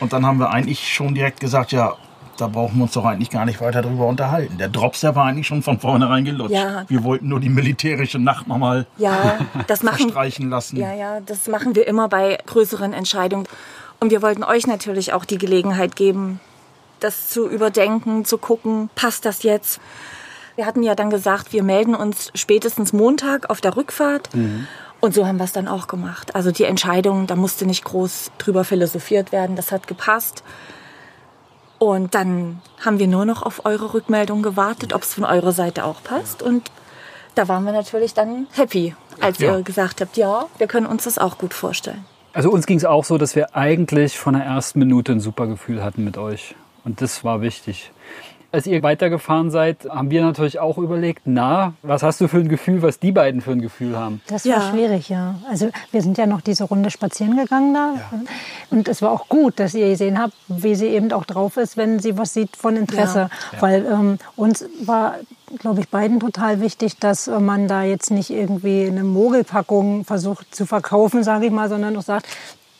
Und 0.00 0.12
dann 0.12 0.26
haben 0.26 0.38
wir 0.38 0.50
eigentlich 0.50 0.92
schon 0.92 1.14
direkt 1.14 1.40
gesagt, 1.40 1.72
ja, 1.72 1.94
da 2.36 2.48
brauchen 2.48 2.76
wir 2.76 2.82
uns 2.82 2.92
doch 2.92 3.04
eigentlich 3.04 3.30
gar 3.30 3.44
nicht 3.44 3.60
weiter 3.60 3.82
drüber 3.82 4.06
unterhalten. 4.06 4.58
Der 4.58 4.68
Drops, 4.68 5.00
der 5.00 5.14
war 5.14 5.24
eigentlich 5.24 5.46
schon 5.46 5.62
von 5.62 5.80
vornherein 5.80 6.24
gelutscht. 6.24 6.54
Ja. 6.54 6.84
Wir 6.88 7.02
wollten 7.02 7.28
nur 7.28 7.40
die 7.40 7.48
militärische 7.48 8.18
Nacht 8.18 8.46
nochmal 8.46 8.86
ja, 8.98 9.38
das 9.66 9.82
machen, 9.82 10.00
verstreichen 10.00 10.50
lassen. 10.50 10.76
Ja, 10.76 10.92
ja, 10.94 11.20
das 11.20 11.48
machen 11.48 11.74
wir 11.74 11.86
immer 11.86 12.08
bei 12.08 12.38
größeren 12.46 12.92
Entscheidungen. 12.92 13.46
Und 14.00 14.10
wir 14.10 14.20
wollten 14.22 14.44
euch 14.44 14.66
natürlich 14.66 15.12
auch 15.12 15.24
die 15.24 15.38
Gelegenheit 15.38 15.96
geben, 15.96 16.40
das 17.00 17.30
zu 17.30 17.48
überdenken, 17.48 18.24
zu 18.24 18.38
gucken, 18.38 18.90
passt 18.94 19.24
das 19.24 19.42
jetzt? 19.42 19.80
Wir 20.56 20.66
hatten 20.66 20.82
ja 20.82 20.94
dann 20.94 21.10
gesagt, 21.10 21.52
wir 21.52 21.62
melden 21.62 21.94
uns 21.94 22.30
spätestens 22.34 22.92
Montag 22.92 23.50
auf 23.50 23.60
der 23.60 23.76
Rückfahrt. 23.76 24.30
Und 25.00 25.14
so 25.14 25.26
haben 25.26 25.36
wir 25.36 25.44
es 25.44 25.52
dann 25.52 25.68
auch 25.68 25.86
gemacht. 25.86 26.34
Also 26.34 26.50
die 26.50 26.64
Entscheidung, 26.64 27.26
da 27.26 27.36
musste 27.36 27.66
nicht 27.66 27.84
groß 27.84 28.30
drüber 28.38 28.64
philosophiert 28.64 29.32
werden. 29.32 29.54
Das 29.54 29.70
hat 29.70 29.86
gepasst. 29.86 30.42
Und 31.78 32.14
dann 32.14 32.60
haben 32.84 32.98
wir 32.98 33.06
nur 33.06 33.26
noch 33.26 33.42
auf 33.42 33.66
eure 33.66 33.92
Rückmeldung 33.92 34.42
gewartet, 34.42 34.94
ob 34.94 35.02
es 35.02 35.12
von 35.14 35.24
eurer 35.24 35.52
Seite 35.52 35.84
auch 35.84 36.02
passt. 36.02 36.42
Und 36.42 36.70
da 37.34 37.48
waren 37.48 37.64
wir 37.64 37.72
natürlich 37.72 38.14
dann 38.14 38.46
happy, 38.52 38.94
als 39.20 39.38
Ja. 39.38 39.56
ihr 39.58 39.62
gesagt 39.62 40.00
habt, 40.00 40.16
ja, 40.16 40.46
wir 40.56 40.66
können 40.66 40.86
uns 40.86 41.04
das 41.04 41.18
auch 41.18 41.36
gut 41.36 41.52
vorstellen. 41.52 42.04
Also 42.32 42.50
uns 42.50 42.66
ging 42.66 42.78
es 42.78 42.84
auch 42.86 43.04
so, 43.04 43.18
dass 43.18 43.36
wir 43.36 43.54
eigentlich 43.54 44.18
von 44.18 44.34
der 44.34 44.44
ersten 44.44 44.78
Minute 44.78 45.12
ein 45.12 45.20
super 45.20 45.46
Gefühl 45.46 45.84
hatten 45.84 46.02
mit 46.04 46.16
euch. 46.16 46.54
Und 46.84 47.02
das 47.02 47.24
war 47.24 47.42
wichtig. 47.42 47.90
Als 48.52 48.66
ihr 48.66 48.82
weitergefahren 48.82 49.50
seid, 49.50 49.86
haben 49.88 50.10
wir 50.10 50.22
natürlich 50.22 50.58
auch 50.60 50.78
überlegt, 50.78 51.22
na, 51.24 51.74
was 51.82 52.02
hast 52.02 52.20
du 52.20 52.28
für 52.28 52.38
ein 52.38 52.48
Gefühl, 52.48 52.80
was 52.80 52.98
die 52.98 53.12
beiden 53.12 53.40
für 53.40 53.50
ein 53.52 53.60
Gefühl 53.60 53.98
haben? 53.98 54.20
Das 54.28 54.44
Ja. 54.44 54.56
war 54.56 54.70
schwierig, 54.70 55.08
ja. 55.08 55.34
Also 55.50 55.68
wir 55.92 56.00
sind 56.02 56.16
ja 56.16 56.26
noch 56.26 56.40
diese 56.40 56.64
Runde 56.64 56.90
spazieren 56.90 57.36
gegangen 57.36 57.74
da. 57.74 57.94
Und 58.70 58.88
es 58.88 59.02
war 59.02 59.10
auch 59.10 59.28
gut, 59.28 59.58
dass 59.60 59.74
ihr 59.74 59.88
gesehen 59.88 60.18
habt, 60.18 60.32
wie 60.48 60.74
sie 60.74 60.86
eben 60.86 61.12
auch 61.12 61.24
drauf 61.24 61.56
ist, 61.56 61.76
wenn 61.76 61.98
sie 61.98 62.16
was 62.16 62.32
sieht 62.34 62.56
von 62.56 62.76
Interesse. 62.76 63.30
Weil 63.60 63.84
ähm, 63.86 64.18
uns 64.36 64.64
war, 64.84 65.16
glaube 65.58 65.80
ich, 65.80 65.88
beiden 65.88 66.20
total 66.20 66.60
wichtig, 66.60 66.98
dass 66.98 67.28
äh, 67.28 67.38
man 67.40 67.68
da 67.68 67.82
jetzt 67.82 68.10
nicht 68.10 68.30
irgendwie 68.30 68.86
eine 68.86 69.04
Mogelpackung 69.04 70.04
versucht 70.04 70.54
zu 70.54 70.66
verkaufen, 70.66 71.22
sage 71.24 71.46
ich 71.46 71.52
mal, 71.52 71.68
sondern 71.68 71.96
auch 71.96 72.02
sagt, 72.02 72.26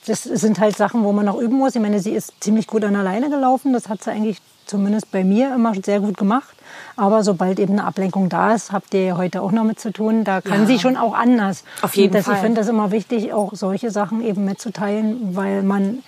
das 0.07 0.22
sind 0.22 0.61
halt 0.61 0.76
Sachen, 0.76 1.02
wo 1.02 1.12
man 1.12 1.26
noch 1.26 1.38
üben 1.38 1.59
muss. 1.59 1.74
Ich 1.74 1.83
meine, 1.83 1.98
sie 1.98 2.12
ist 2.12 2.33
ziemlich 2.40 2.66
gut 2.68 2.85
an 2.85 2.94
alleine 2.94 3.29
gelaufen. 3.29 3.72
Das 3.72 3.88
hat 3.88 4.05
sie 4.05 4.11
eigentlich 4.12 4.38
zumindest 4.66 5.11
bei 5.11 5.24
mir 5.24 5.55
immer 5.55 5.72
sehr 5.83 6.00
gut 6.00 6.16
gemacht. 6.16 6.55
Aber 6.96 7.22
sobald 7.22 7.59
eben 7.59 7.74
eine 7.74 7.85
Ablenkung 7.85 8.29
da 8.29 8.55
ist, 8.55 8.72
habt 8.72 8.92
ihr 8.94 9.05
ja 9.05 9.16
heute 9.16 9.40
auch 9.42 9.52
noch 9.52 9.64
mit 9.64 9.79
zu 9.81 9.92
tun, 9.92 10.24
da 10.24 10.40
kann 10.40 10.62
Ja. 10.62 10.66
sie 10.66 10.79
schon 10.79 10.96
auch 10.96 11.14
anders. 11.14 11.64
Auf 11.83 11.96
jeden 11.96 12.12
das, 12.12 12.24
Fall. 12.26 12.35
Ich 12.35 12.40
finde 12.40 12.61
das 12.61 12.68
immer 12.68 12.90
wichtig, 12.90 13.33
auch 13.33 13.52
solche 13.55 13.90
Sachen 13.90 14.22
eben 14.22 14.44
mitzuteilen, 14.44 15.37
weil 15.37 15.62
man 15.62 16.02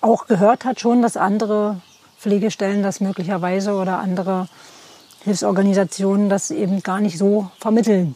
auch 0.00 0.26
gehört 0.26 0.64
hat 0.64 0.80
schon, 0.80 1.02
dass 1.02 1.16
andere 1.16 1.80
Pflegestellen 2.18 2.82
das 2.82 3.00
möglicherweise 3.00 3.74
oder 3.74 3.98
andere 3.98 4.48
Hilfsorganisationen 5.24 6.28
das 6.28 6.50
eben 6.50 6.82
gar 6.82 7.00
nicht 7.00 7.18
so 7.18 7.50
vermitteln. 7.58 8.14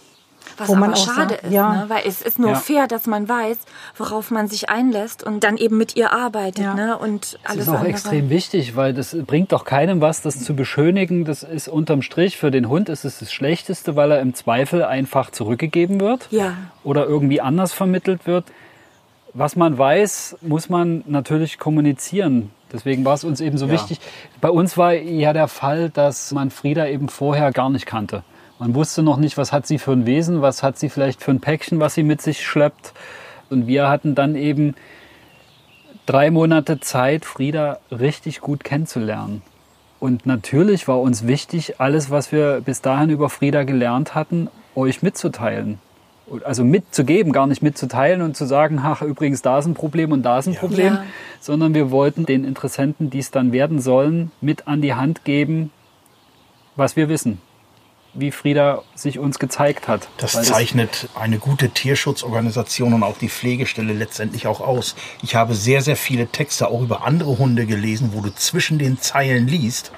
Was 0.58 0.68
Wo 0.68 0.74
man 0.74 0.90
aber 0.90 0.98
auch 1.00 1.06
schade 1.06 1.34
sagt, 1.34 1.44
ist, 1.44 1.52
ja. 1.52 1.72
ne? 1.72 1.84
weil 1.88 2.02
es 2.06 2.20
ist 2.20 2.38
nur 2.38 2.50
Ja. 2.50 2.54
fair, 2.56 2.86
dass 2.86 3.06
man 3.06 3.28
weiß, 3.28 3.56
worauf 3.96 4.30
man 4.30 4.48
sich 4.48 4.68
einlässt 4.68 5.22
und 5.24 5.42
dann 5.44 5.56
eben 5.56 5.78
mit 5.78 5.96
ihr 5.96 6.12
arbeitet. 6.12 6.64
Ja. 6.64 6.74
Ne? 6.74 6.98
Und 6.98 7.34
Das 7.42 7.50
alles 7.50 7.62
ist 7.62 7.68
auch 7.70 7.74
andere. 7.74 7.88
extrem 7.90 8.28
wichtig, 8.30 8.76
weil 8.76 8.92
das 8.92 9.16
bringt 9.26 9.52
doch 9.52 9.64
keinem 9.64 10.00
was, 10.00 10.20
das 10.22 10.44
zu 10.44 10.54
beschönigen. 10.54 11.24
Das 11.24 11.42
ist 11.42 11.68
unterm 11.68 12.02
Strich 12.02 12.36
für 12.36 12.50
den 12.50 12.68
Hund 12.68 12.88
ist 12.90 13.04
es 13.04 13.18
das 13.20 13.32
Schlechteste, 13.32 13.96
weil 13.96 14.10
er 14.12 14.20
im 14.20 14.34
Zweifel 14.34 14.84
einfach 14.84 15.30
zurückgegeben 15.30 16.00
wird 16.00 16.28
Ja. 16.30 16.54
oder 16.84 17.06
irgendwie 17.06 17.40
anders 17.40 17.72
vermittelt 17.72 18.26
wird. 18.26 18.44
Was 19.34 19.56
man 19.56 19.78
weiß, 19.78 20.36
muss 20.42 20.68
man 20.68 21.02
natürlich 21.06 21.58
kommunizieren. 21.58 22.50
Deswegen 22.70 23.04
war 23.04 23.14
es 23.14 23.24
uns 23.24 23.40
eben 23.40 23.56
so 23.56 23.66
Ja. 23.66 23.72
wichtig. 23.72 24.00
Bei 24.42 24.50
uns 24.50 24.76
war 24.76 24.92
ja 24.92 25.32
der 25.32 25.48
Fall, 25.48 25.88
dass 25.88 26.32
man 26.32 26.50
Frieda 26.50 26.86
eben 26.86 27.08
vorher 27.08 27.50
gar 27.52 27.70
nicht 27.70 27.86
kannte. 27.86 28.22
Man 28.62 28.76
wusste 28.76 29.02
noch 29.02 29.16
nicht, 29.16 29.36
was 29.38 29.50
hat 29.50 29.66
sie 29.66 29.76
für 29.78 29.90
ein 29.90 30.06
Wesen, 30.06 30.40
was 30.40 30.62
hat 30.62 30.78
sie 30.78 30.88
vielleicht 30.88 31.20
für 31.20 31.32
ein 31.32 31.40
Päckchen, 31.40 31.80
was 31.80 31.94
sie 31.94 32.04
mit 32.04 32.22
sich 32.22 32.46
schleppt. 32.46 32.92
Und 33.50 33.66
wir 33.66 33.88
hatten 33.88 34.14
dann 34.14 34.36
eben 34.36 34.76
drei 36.06 36.30
Monate 36.30 36.78
Zeit, 36.78 37.24
Frieda 37.24 37.80
richtig 37.90 38.40
gut 38.40 38.62
kennenzulernen. 38.62 39.42
Und 39.98 40.26
natürlich 40.26 40.86
war 40.86 41.00
uns 41.00 41.26
wichtig, 41.26 41.80
alles, 41.80 42.12
was 42.12 42.30
wir 42.30 42.60
bis 42.60 42.80
dahin 42.82 43.10
über 43.10 43.30
Frieda 43.30 43.64
gelernt 43.64 44.14
hatten, 44.14 44.48
euch 44.76 45.02
mitzuteilen. 45.02 45.80
Also 46.44 46.62
mitzugeben, 46.62 47.32
gar 47.32 47.48
nicht 47.48 47.62
mitzuteilen 47.62 48.22
und 48.22 48.36
zu 48.36 48.44
sagen, 48.44 48.78
ach, 48.80 49.02
übrigens, 49.02 49.42
da 49.42 49.58
ist 49.58 49.66
ein 49.66 49.74
Problem 49.74 50.12
und 50.12 50.22
da 50.22 50.38
ist 50.38 50.46
ein 50.46 50.54
Problem, 50.54 50.94
Ja. 50.94 51.04
sondern 51.40 51.74
wir 51.74 51.90
wollten 51.90 52.26
den 52.26 52.44
Interessenten, 52.44 53.10
die 53.10 53.18
es 53.18 53.32
dann 53.32 53.50
werden 53.50 53.80
sollen, 53.80 54.30
mit 54.40 54.68
an 54.68 54.80
die 54.82 54.94
Hand 54.94 55.24
geben, 55.24 55.72
was 56.76 56.94
wir 56.94 57.08
wissen. 57.08 57.40
Wie 58.14 58.30
Frieda 58.30 58.82
sich 58.94 59.18
uns 59.18 59.38
gezeigt 59.38 59.88
hat. 59.88 60.08
Das 60.18 60.34
Weil 60.34 60.44
zeichnet 60.44 61.08
eine 61.14 61.38
gute 61.38 61.70
Tierschutzorganisation 61.70 62.92
und 62.92 63.02
auch 63.02 63.16
die 63.16 63.30
Pflegestelle 63.30 63.94
letztendlich 63.94 64.46
auch 64.46 64.60
aus. 64.60 64.94
Ich 65.22 65.34
habe 65.34 65.54
sehr, 65.54 65.80
sehr 65.80 65.96
viele 65.96 66.26
Texte 66.26 66.68
auch 66.68 66.82
über 66.82 67.06
andere 67.06 67.38
Hunde 67.38 67.64
gelesen, 67.64 68.10
wo 68.12 68.20
du 68.20 68.34
zwischen 68.34 68.78
den 68.78 69.00
Zeilen 69.00 69.48
liest, 69.48 69.92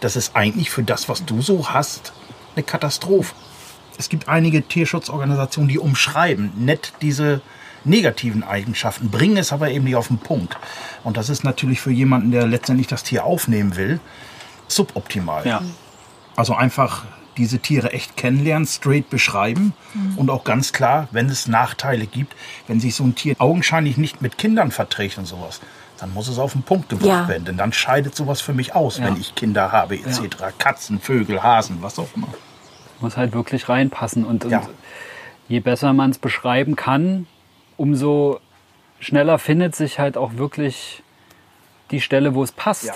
das 0.00 0.14
ist 0.16 0.36
eigentlich 0.36 0.70
für 0.70 0.82
das, 0.82 1.08
was 1.08 1.24
du 1.24 1.42
so 1.42 1.70
hast, 1.70 2.12
eine 2.54 2.62
Katastrophe. 2.62 3.34
Es 3.98 4.08
gibt 4.08 4.28
einige 4.28 4.62
Tierschutzorganisationen, 4.62 5.68
die 5.68 5.78
umschreiben 5.78 6.52
nett 6.56 6.92
diese 7.00 7.40
negativen 7.84 8.44
Eigenschaften, 8.44 9.10
bringen 9.10 9.36
es 9.36 9.52
aber 9.52 9.70
eben 9.70 9.84
nicht 9.84 9.96
auf 9.96 10.08
den 10.08 10.18
Punkt. 10.18 10.56
Und 11.04 11.16
das 11.16 11.30
ist 11.30 11.42
natürlich 11.42 11.80
für 11.80 11.90
jemanden, 11.90 12.30
der 12.30 12.46
letztendlich 12.46 12.86
das 12.86 13.02
Tier 13.02 13.24
aufnehmen 13.24 13.76
will, 13.76 14.00
suboptimal. 14.68 15.46
Ja. 15.46 15.62
Also 16.36 16.54
einfach 16.54 17.04
diese 17.38 17.58
Tiere 17.60 17.92
echt 17.92 18.16
kennenlernen, 18.16 18.66
straight 18.66 19.08
beschreiben 19.08 19.72
und 20.16 20.28
auch 20.30 20.44
ganz 20.44 20.72
klar, 20.72 21.08
wenn 21.12 21.28
es 21.30 21.46
Nachteile 21.48 22.06
gibt, 22.06 22.34
wenn 22.66 22.80
sich 22.80 22.94
so 22.94 23.04
ein 23.04 23.14
Tier 23.14 23.36
augenscheinlich 23.38 23.96
nicht 23.96 24.20
mit 24.20 24.36
Kindern 24.36 24.70
verträgt 24.70 25.16
und 25.18 25.26
sowas, 25.26 25.60
dann 25.98 26.12
muss 26.12 26.28
es 26.28 26.38
auf 26.38 26.52
den 26.52 26.62
Punkt 26.62 26.88
gebracht 26.90 27.06
Ja. 27.08 27.28
werden. 27.28 27.44
Denn 27.44 27.56
dann 27.56 27.72
scheidet 27.72 28.14
sowas 28.14 28.40
für 28.40 28.52
mich 28.52 28.74
aus, 28.74 28.98
Ja. 28.98 29.06
wenn 29.06 29.16
ich 29.20 29.34
Kinder 29.34 29.72
habe, 29.72 29.96
etc. 29.96 30.52
Katzen, 30.58 31.00
Vögel, 31.00 31.42
Hasen, 31.42 31.78
was 31.80 31.98
auch 31.98 32.08
immer. 32.14 32.28
Muss 33.00 33.16
halt 33.16 33.32
wirklich 33.32 33.68
reinpassen. 33.68 34.24
Und, 34.24 34.44
und 34.44 34.50
Ja. 34.50 34.68
je 35.48 35.60
besser 35.60 35.92
man 35.92 36.10
es 36.10 36.18
beschreiben 36.18 36.76
kann, 36.76 37.26
umso 37.76 38.40
schneller 39.00 39.38
findet 39.38 39.74
sich 39.76 39.98
halt 39.98 40.16
auch 40.16 40.34
wirklich 40.34 41.02
die 41.90 42.00
Stelle, 42.00 42.34
wo 42.34 42.42
es 42.42 42.52
passt. 42.52 42.84
Ja. 42.84 42.94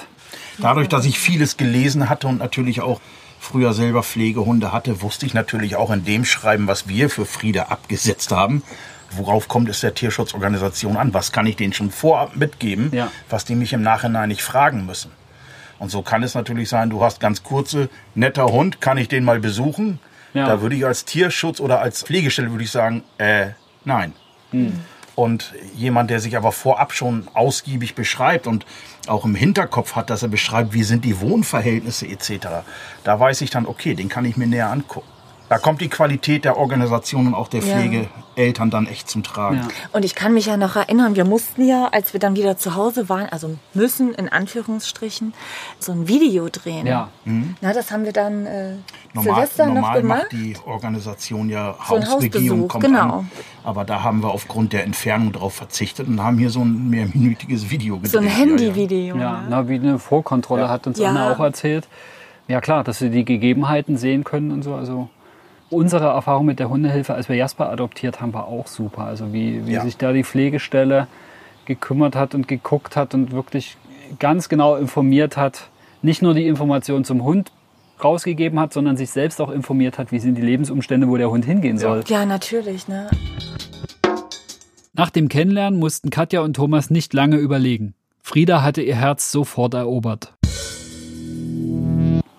Dadurch, 0.58 0.88
dass 0.88 1.04
ich 1.04 1.18
vieles 1.18 1.56
gelesen 1.56 2.08
hatte 2.08 2.26
und 2.28 2.38
natürlich 2.38 2.80
auch 2.82 3.00
früher 3.42 3.72
selber 3.72 4.04
Pflegehunde 4.04 4.72
hatte, 4.72 5.02
wusste 5.02 5.26
ich 5.26 5.34
natürlich 5.34 5.74
auch 5.74 5.90
in 5.90 6.04
dem 6.04 6.24
Schreiben, 6.24 6.68
was 6.68 6.86
wir 6.88 7.10
für 7.10 7.26
Frieda 7.26 7.64
abgesetzt 7.64 8.30
haben, 8.30 8.62
worauf 9.10 9.48
kommt 9.48 9.68
es 9.68 9.80
der 9.80 9.94
Tierschutzorganisation 9.94 10.96
an? 10.96 11.12
Was 11.12 11.32
kann 11.32 11.46
ich 11.46 11.56
denen 11.56 11.72
schon 11.72 11.90
vorab 11.90 12.36
mitgeben, 12.36 12.90
Ja. 12.92 13.10
was 13.28 13.44
die 13.44 13.56
mich 13.56 13.72
im 13.72 13.82
Nachhinein 13.82 14.28
nicht 14.28 14.42
fragen 14.42 14.86
müssen? 14.86 15.10
Und 15.80 15.90
so 15.90 16.02
kann 16.02 16.22
es 16.22 16.34
natürlich 16.36 16.68
sein, 16.68 16.88
du 16.88 17.02
hast 17.02 17.18
ganz 17.18 17.42
kurze, 17.42 17.88
netter 18.14 18.46
Hund, 18.46 18.80
kann 18.80 18.96
ich 18.96 19.08
den 19.08 19.24
mal 19.24 19.40
besuchen? 19.40 19.98
Ja. 20.34 20.46
Da 20.46 20.62
würde 20.62 20.76
ich 20.76 20.86
als 20.86 21.04
Tierschutz 21.04 21.58
oder 21.58 21.80
als 21.80 22.04
Pflegestelle 22.04 22.52
würde 22.52 22.62
ich 22.62 22.70
sagen, 22.70 23.02
äh, 23.18 23.48
nein. 23.84 24.12
Und 25.14 25.52
jemand, 25.76 26.10
der 26.10 26.20
sich 26.20 26.36
aber 26.36 26.52
vorab 26.52 26.92
schon 26.92 27.28
ausgiebig 27.34 27.94
beschreibt 27.94 28.46
und 28.46 28.64
auch 29.06 29.24
im 29.24 29.34
Hinterkopf 29.34 29.94
hat, 29.94 30.08
dass 30.08 30.22
er 30.22 30.28
beschreibt, 30.28 30.72
wie 30.72 30.84
sind 30.84 31.04
die 31.04 31.20
Wohnverhältnisse 31.20 32.06
etc., 32.06 32.48
da 33.04 33.20
weiß 33.20 33.42
ich 33.42 33.50
dann, 33.50 33.66
okay, 33.66 33.94
den 33.94 34.08
kann 34.08 34.24
ich 34.24 34.36
mir 34.36 34.46
näher 34.46 34.70
angucken. 34.70 35.11
Da 35.52 35.58
kommt 35.58 35.82
die 35.82 35.90
Qualität 35.90 36.46
der 36.46 36.56
Organisation 36.56 37.26
und 37.26 37.34
auch 37.34 37.46
der 37.48 37.60
Ja. 37.60 37.76
Pflegeeltern 37.76 38.70
dann 38.70 38.86
echt 38.86 39.10
zum 39.10 39.22
Tragen. 39.22 39.56
Ja. 39.56 39.68
Und 39.92 40.02
ich 40.02 40.14
kann 40.14 40.32
mich 40.32 40.46
ja 40.46 40.56
noch 40.56 40.76
erinnern, 40.76 41.14
wir 41.14 41.26
mussten 41.26 41.68
ja, 41.68 41.88
als 41.92 42.14
wir 42.14 42.20
dann 42.20 42.36
wieder 42.36 42.56
zu 42.56 42.74
Hause 42.74 43.10
waren, 43.10 43.28
also 43.28 43.56
müssen 43.74 44.14
in 44.14 44.30
Anführungsstrichen, 44.30 45.34
so 45.78 45.92
ein 45.92 46.08
Video 46.08 46.48
drehen. 46.50 46.86
Ja. 46.86 47.10
Na, 47.60 47.74
das 47.74 47.90
haben 47.92 48.06
wir 48.06 48.14
dann 48.14 48.46
äh, 48.46 48.76
Normal, 49.12 49.34
Silvester 49.34 49.66
noch 49.66 49.74
normal 49.74 50.00
gemacht. 50.00 50.22
macht 50.22 50.32
die 50.32 50.56
Organisation 50.64 51.50
ja 51.50 51.74
So 51.86 51.96
Hausbesuch, 52.02 52.68
kommt 52.68 52.84
genau. 52.84 53.18
an. 53.18 53.30
Aber 53.62 53.84
da 53.84 54.02
haben 54.02 54.22
wir 54.22 54.30
aufgrund 54.30 54.72
der 54.72 54.84
Entfernung 54.84 55.32
darauf 55.32 55.52
verzichtet 55.52 56.08
und 56.08 56.22
haben 56.22 56.38
hier 56.38 56.48
so 56.48 56.60
ein 56.62 56.88
mehrminütiges 56.88 57.68
Video 57.68 57.96
gedreht. 57.96 58.12
So 58.12 58.20
ein 58.20 58.24
Ja, 58.24 58.30
ja. 58.30 58.36
Handyvideo. 58.36 59.16
Ja, 59.18 59.32
ne? 59.42 59.46
na, 59.50 59.68
wie 59.68 59.74
eine 59.74 59.98
Vorkontrolle 59.98 60.62
Ja. 60.62 60.68
hat 60.70 60.86
uns 60.86 60.98
Ja. 60.98 61.10
Anna 61.10 61.30
auch 61.30 61.40
erzählt. 61.40 61.88
Ja 62.48 62.62
klar, 62.62 62.84
dass 62.84 63.00
sie 63.00 63.10
die 63.10 63.26
Gegebenheiten 63.26 63.98
sehen 63.98 64.24
können 64.24 64.50
und 64.50 64.62
so. 64.62 64.74
Also 64.74 65.10
unsere 65.72 66.06
Erfahrung 66.06 66.46
mit 66.46 66.58
der 66.58 66.68
Hundehilfe, 66.68 67.14
als 67.14 67.28
wir 67.28 67.36
Jasper 67.36 67.70
adoptiert 67.70 68.20
haben, 68.20 68.32
war 68.32 68.46
auch 68.46 68.66
super. 68.66 69.04
Also 69.04 69.32
wie, 69.32 69.66
wie 69.66 69.72
Ja. 69.72 69.82
sich 69.82 69.96
da 69.96 70.12
die 70.12 70.24
Pflegestelle 70.24 71.06
gekümmert 71.64 72.14
hat 72.16 72.34
und 72.34 72.48
geguckt 72.48 72.96
hat 72.96 73.14
und 73.14 73.32
wirklich 73.32 73.76
ganz 74.18 74.48
genau 74.48 74.76
informiert 74.76 75.36
hat. 75.36 75.68
Nicht 76.02 76.22
nur 76.22 76.34
die 76.34 76.46
Information 76.46 77.04
zum 77.04 77.22
Hund 77.24 77.52
rausgegeben 78.02 78.58
hat, 78.58 78.72
sondern 78.72 78.96
sich 78.96 79.10
selbst 79.10 79.40
auch 79.40 79.50
informiert 79.50 79.96
hat, 79.98 80.10
wie 80.12 80.18
sind 80.18 80.34
die 80.36 80.42
Lebensumstände, 80.42 81.08
wo 81.08 81.16
der 81.16 81.30
Hund 81.30 81.44
hingehen 81.44 81.78
soll. 81.78 82.02
Ja, 82.08 82.26
natürlich. 82.26 82.88
Ne? 82.88 83.08
Nach 84.94 85.10
dem 85.10 85.28
Kennenlernen 85.28 85.78
mussten 85.78 86.10
Katja 86.10 86.40
und 86.40 86.54
Thomas 86.54 86.90
nicht 86.90 87.14
lange 87.14 87.36
überlegen. 87.36 87.94
Frieda 88.20 88.62
hatte 88.62 88.82
ihr 88.82 88.96
Herz 88.96 89.30
sofort 89.32 89.74
erobert. 89.74 90.34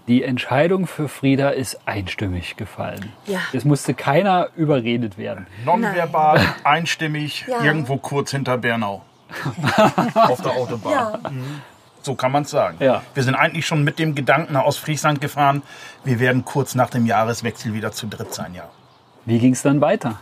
Die 0.07 0.23
Entscheidung 0.23 0.85
für 0.85 1.07
Frieda 1.07 1.49
ist 1.49 1.79
einstimmig 1.87 2.57
gefallen. 2.57 3.13
Ja. 3.25 3.39
Es 3.53 3.63
musste 3.63 3.93
keiner 3.93 4.49
überredet 4.55 5.17
werden. 5.17 5.47
Nonverbal, 5.65 6.41
einstimmig, 6.65 7.45
Ja. 7.47 7.63
irgendwo 7.63 7.97
kurz 7.97 8.31
hinter 8.31 8.57
Bernau. 8.57 9.03
Auf 10.15 10.41
der 10.41 10.51
Autobahn. 10.51 10.91
Ja. 10.91 11.19
So 12.01 12.15
kann 12.15 12.33
man 12.33 12.43
es 12.43 12.49
sagen. 12.51 12.77
Ja. 12.81 13.01
Wir 13.13 13.23
sind 13.23 13.35
eigentlich 13.35 13.65
schon 13.65 13.83
mit 13.85 13.97
dem 13.97 14.13
Gedanken 14.13 14.57
aus 14.57 14.77
Friesland 14.77 15.21
gefahren, 15.21 15.63
wir 16.03 16.19
werden 16.19 16.43
kurz 16.43 16.75
nach 16.75 16.89
dem 16.89 17.05
Jahreswechsel 17.05 17.73
wieder 17.73 17.93
zu 17.93 18.07
dritt 18.07 18.33
sein, 18.33 18.53
ja. 18.53 18.65
Wie 19.25 19.39
ging 19.39 19.53
es 19.53 19.61
dann 19.61 19.79
weiter? 19.79 20.19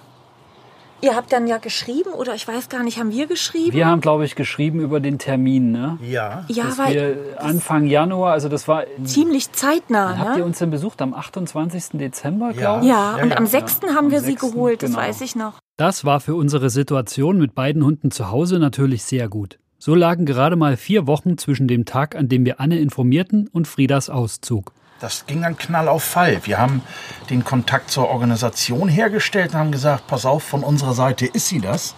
Ihr 1.02 1.16
habt 1.16 1.32
dann 1.34 1.48
ja 1.48 1.58
geschrieben, 1.58 2.12
oder 2.12 2.36
ich 2.36 2.48
weiß 2.48 2.70
gar 2.70 2.84
nicht, 2.84 3.00
haben 3.00 3.12
wir 3.12 3.26
geschrieben? 3.28 3.74
Wir 3.74 3.88
haben, 3.88 4.02
glaube 4.02 4.24
ich, 4.26 4.36
geschrieben 4.36 4.80
über 4.80 5.00
den 5.00 5.18
Termin, 5.18 5.72
ne? 5.72 5.98
Ja. 6.08 6.46
ja, 6.48 6.66
Dass 6.66 6.78
weil 6.78 6.94
wir 6.94 7.42
Anfang 7.44 7.86
Januar, 7.88 8.34
also 8.34 8.50
das 8.50 8.68
war. 8.68 8.84
ziemlich 9.04 9.52
zeitnah. 9.52 10.18
Habt 10.18 10.32
ihr 10.38 10.44
Ne? 10.44 10.46
uns 10.46 10.60
denn 10.60 10.70
besucht? 10.70 11.02
Am 11.02 11.14
28. 11.14 11.98
Dezember, 12.00 12.54
glaube 12.54 12.84
ich? 12.86 12.90
Ja, 12.92 13.18
Ja, 13.18 13.24
und 13.24 13.30
ja. 13.32 13.38
am 13.38 13.46
6. 13.48 13.82
haben 13.96 13.98
am 14.06 14.12
wir 14.12 14.20
sie 14.22 14.32
6., 14.34 14.42
geholt, 14.42 14.84
das 14.84 14.92
genau. 14.92 15.02
weiß 15.02 15.22
ich 15.22 15.36
noch. 15.36 15.54
Das 15.78 16.06
war 16.06 16.20
für 16.20 16.36
unsere 16.36 16.70
Situation 16.70 17.40
mit 17.40 17.56
beiden 17.56 17.84
Hunden 17.84 18.12
zu 18.12 18.30
Hause 18.30 18.60
natürlich 18.60 19.04
sehr 19.04 19.28
gut. 19.30 19.58
So 19.80 19.96
lagen 19.96 20.28
gerade 20.28 20.56
mal 20.56 20.78
vier 20.78 21.08
Wochen 21.08 21.40
zwischen 21.40 21.68
dem 21.68 21.86
Tag, 21.86 22.16
an 22.16 22.30
dem 22.30 22.46
wir 22.46 22.60
Anne 22.60 22.78
informierten, 22.80 23.48
und 23.52 23.68
Friedas 23.68 24.12
Auszug. 24.12 24.74
Das 25.02 25.26
ging 25.26 25.42
dann 25.42 25.58
knall 25.58 25.88
auf 25.88 26.04
Fall. 26.04 26.42
Wir 26.46 26.60
haben 26.60 26.84
den 27.32 27.44
Kontakt 27.44 27.90
zur 27.90 28.10
Organisation 28.10 28.88
hergestellt 28.88 29.54
und 29.54 29.60
haben 29.60 29.72
gesagt, 29.72 30.06
pass 30.06 30.28
auf, 30.28 30.44
von 30.44 30.64
unserer 30.64 30.94
Seite 30.94 31.26
ist 31.26 31.48
sie 31.48 31.60
das. 31.60 31.96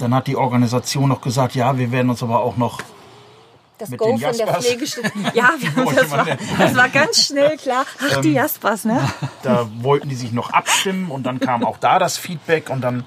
Dann 0.00 0.12
hat 0.12 0.26
die 0.26 0.36
Organisation 0.36 1.08
noch 1.08 1.20
gesagt, 1.20 1.54
ja, 1.54 1.78
wir 1.78 1.92
werden 1.92 2.10
uns 2.10 2.22
aber 2.22 2.40
auch 2.40 2.56
noch 2.56 2.80
Das 3.78 3.90
Mit 3.90 4.00
Go 4.00 4.06
den 4.06 4.18
von 4.18 4.32
der 4.32 4.46
Jaspers. 4.46 4.66
Pflegestelle. 4.66 5.12
Ja, 5.34 5.50
das, 5.76 6.10
war, 6.10 6.26
das 6.58 6.74
war 6.74 6.88
ganz 6.88 7.24
schnell 7.26 7.56
klar. 7.56 7.84
Ach, 8.00 8.16
Ähm, 8.16 8.22
die 8.22 8.32
Jaspers, 8.32 8.84
ne? 8.84 9.00
Da 9.44 9.68
wollten 9.80 10.08
die 10.08 10.16
sich 10.16 10.32
noch 10.32 10.50
abstimmen 10.50 11.12
und 11.12 11.22
dann 11.22 11.38
kam 11.38 11.64
auch 11.64 11.78
da 11.78 12.00
das 12.00 12.18
Feedback 12.18 12.68
und 12.68 12.80
dann, 12.80 13.04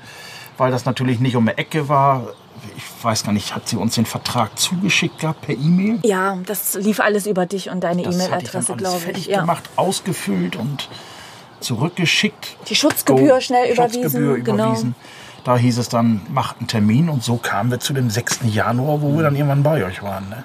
weil 0.57 0.71
das 0.71 0.85
natürlich 0.85 1.19
nicht 1.19 1.35
um 1.35 1.45
die 1.45 1.57
Ecke 1.57 1.89
war, 1.89 2.27
ich 2.75 2.83
weiß 3.03 3.23
gar 3.23 3.31
nicht, 3.31 3.55
hat 3.55 3.67
sie 3.67 3.75
uns 3.77 3.95
den 3.95 4.05
Vertrag 4.05 4.57
zugeschickt 4.59 5.19
gehabt 5.19 5.41
per 5.41 5.55
E-Mail? 5.55 5.99
Ja, 6.03 6.37
das 6.45 6.75
lief 6.75 6.99
alles 6.99 7.25
über 7.25 7.45
dich 7.45 7.69
und 7.69 7.81
deine 7.83 8.01
ich 8.01 8.07
E-Mail-Adresse, 8.07 8.75
glaube 8.75 8.99
fertig 8.99 9.23
ich. 9.27 9.33
Ja. 9.33 9.41
gemacht, 9.41 9.63
ausgefüllt 9.75 10.55
und 10.55 10.89
zurückgeschickt. 11.59 12.57
Die 12.69 12.75
Schutzgebühr 12.75 13.35
Go- 13.35 13.39
schnell 13.41 13.71
überwiesen. 13.73 14.01
Schutzgebühr 14.03 14.39
genau. 14.39 14.63
überwiesen. 14.69 14.95
Da 15.43 15.57
hieß 15.57 15.79
es 15.79 15.89
dann, 15.89 16.21
macht 16.29 16.59
einen 16.59 16.67
Termin 16.67 17.09
und 17.09 17.23
so 17.23 17.37
kamen 17.37 17.71
wir 17.71 17.79
zu 17.79 17.93
dem 17.93 18.09
6. 18.11 18.41
Januar, 18.53 19.01
wo 19.01 19.15
wir 19.15 19.23
dann 19.23 19.35
irgendwann 19.35 19.63
bei 19.63 19.83
euch 19.83 20.03
waren. 20.03 20.29
Ne? 20.29 20.43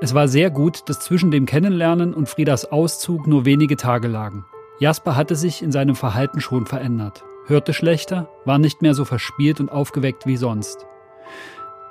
Es 0.00 0.14
war 0.14 0.28
sehr 0.28 0.50
gut, 0.50 0.88
dass 0.88 1.00
zwischen 1.00 1.30
dem 1.30 1.46
Kennenlernen 1.46 2.14
und 2.14 2.28
Friedas 2.28 2.70
Auszug 2.70 3.26
nur 3.26 3.44
wenige 3.44 3.76
Tage 3.76 4.08
lagen. 4.08 4.44
Jasper 4.78 5.16
hatte 5.16 5.34
sich 5.36 5.62
in 5.62 5.72
seinem 5.72 5.96
Verhalten 5.96 6.40
schon 6.40 6.66
verändert, 6.66 7.24
hörte 7.46 7.72
schlechter, 7.72 8.28
war 8.44 8.58
nicht 8.58 8.82
mehr 8.82 8.94
so 8.94 9.04
verspielt 9.04 9.60
und 9.60 9.70
aufgeweckt 9.70 10.26
wie 10.26 10.36
sonst. 10.36 10.86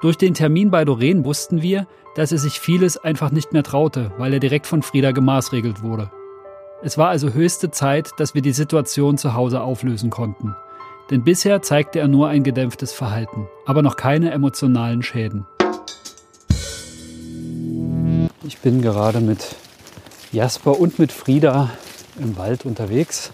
Durch 0.01 0.17
den 0.17 0.33
Termin 0.33 0.71
bei 0.71 0.85
Doreen 0.85 1.25
wussten 1.25 1.61
wir, 1.61 1.87
dass 2.15 2.31
er 2.31 2.37
sich 2.37 2.59
vieles 2.59 2.97
einfach 2.97 3.31
nicht 3.31 3.53
mehr 3.53 3.63
traute, 3.63 4.11
weil 4.17 4.33
er 4.33 4.39
direkt 4.39 4.67
von 4.67 4.81
Frieda 4.81 5.11
gemaßregelt 5.11 5.81
wurde. 5.83 6.11
Es 6.83 6.97
war 6.97 7.09
also 7.09 7.33
höchste 7.33 7.71
Zeit, 7.71 8.11
dass 8.17 8.35
wir 8.35 8.41
die 8.41 8.51
Situation 8.51 9.17
zu 9.17 9.33
Hause 9.33 9.61
auflösen 9.61 10.09
konnten. 10.09 10.55
Denn 11.09 11.23
bisher 11.23 11.61
zeigte 11.61 11.99
er 11.99 12.07
nur 12.07 12.27
ein 12.27 12.43
gedämpftes 12.43 12.91
Verhalten, 12.91 13.47
aber 13.65 13.81
noch 13.81 13.95
keine 13.95 14.31
emotionalen 14.31 15.01
Schäden. 15.03 15.45
Ich 18.43 18.57
bin 18.59 18.81
gerade 18.81 19.21
mit 19.21 19.55
Jasper 20.31 20.79
und 20.79 20.99
mit 20.99 21.11
Frieda 21.11 21.71
im 22.19 22.37
Wald 22.37 22.65
unterwegs. 22.65 23.31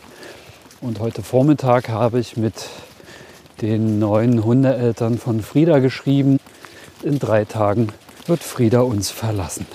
Und 0.82 1.00
heute 1.00 1.22
Vormittag 1.22 1.90
habe 1.90 2.20
ich 2.20 2.38
mit 2.38 2.68
den 3.62 4.00
neuen 4.00 4.44
Hundeeltern 4.44 5.20
von 5.20 5.44
Frieda 5.44 5.78
geschrieben. 5.78 6.40
In 7.04 7.20
drei 7.20 7.46
Tagen 7.46 7.90
wird 8.26 8.42
Frieda 8.42 8.82
uns 8.82 9.12
verlassen. 9.12 9.68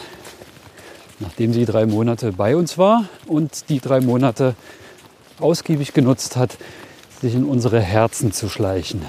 Nachdem 1.20 1.52
sie 1.52 1.64
drei 1.64 1.86
Monate 1.86 2.32
bei 2.32 2.56
uns 2.56 2.76
war 2.76 3.04
und 3.26 3.68
die 3.68 3.78
drei 3.78 4.00
Monate 4.00 4.56
ausgiebig 5.38 5.92
genutzt 5.92 6.34
hat, 6.34 6.58
sich 7.20 7.36
in 7.36 7.44
unsere 7.44 7.80
Herzen 7.80 8.32
zu 8.32 8.48
schleichen. 8.48 9.06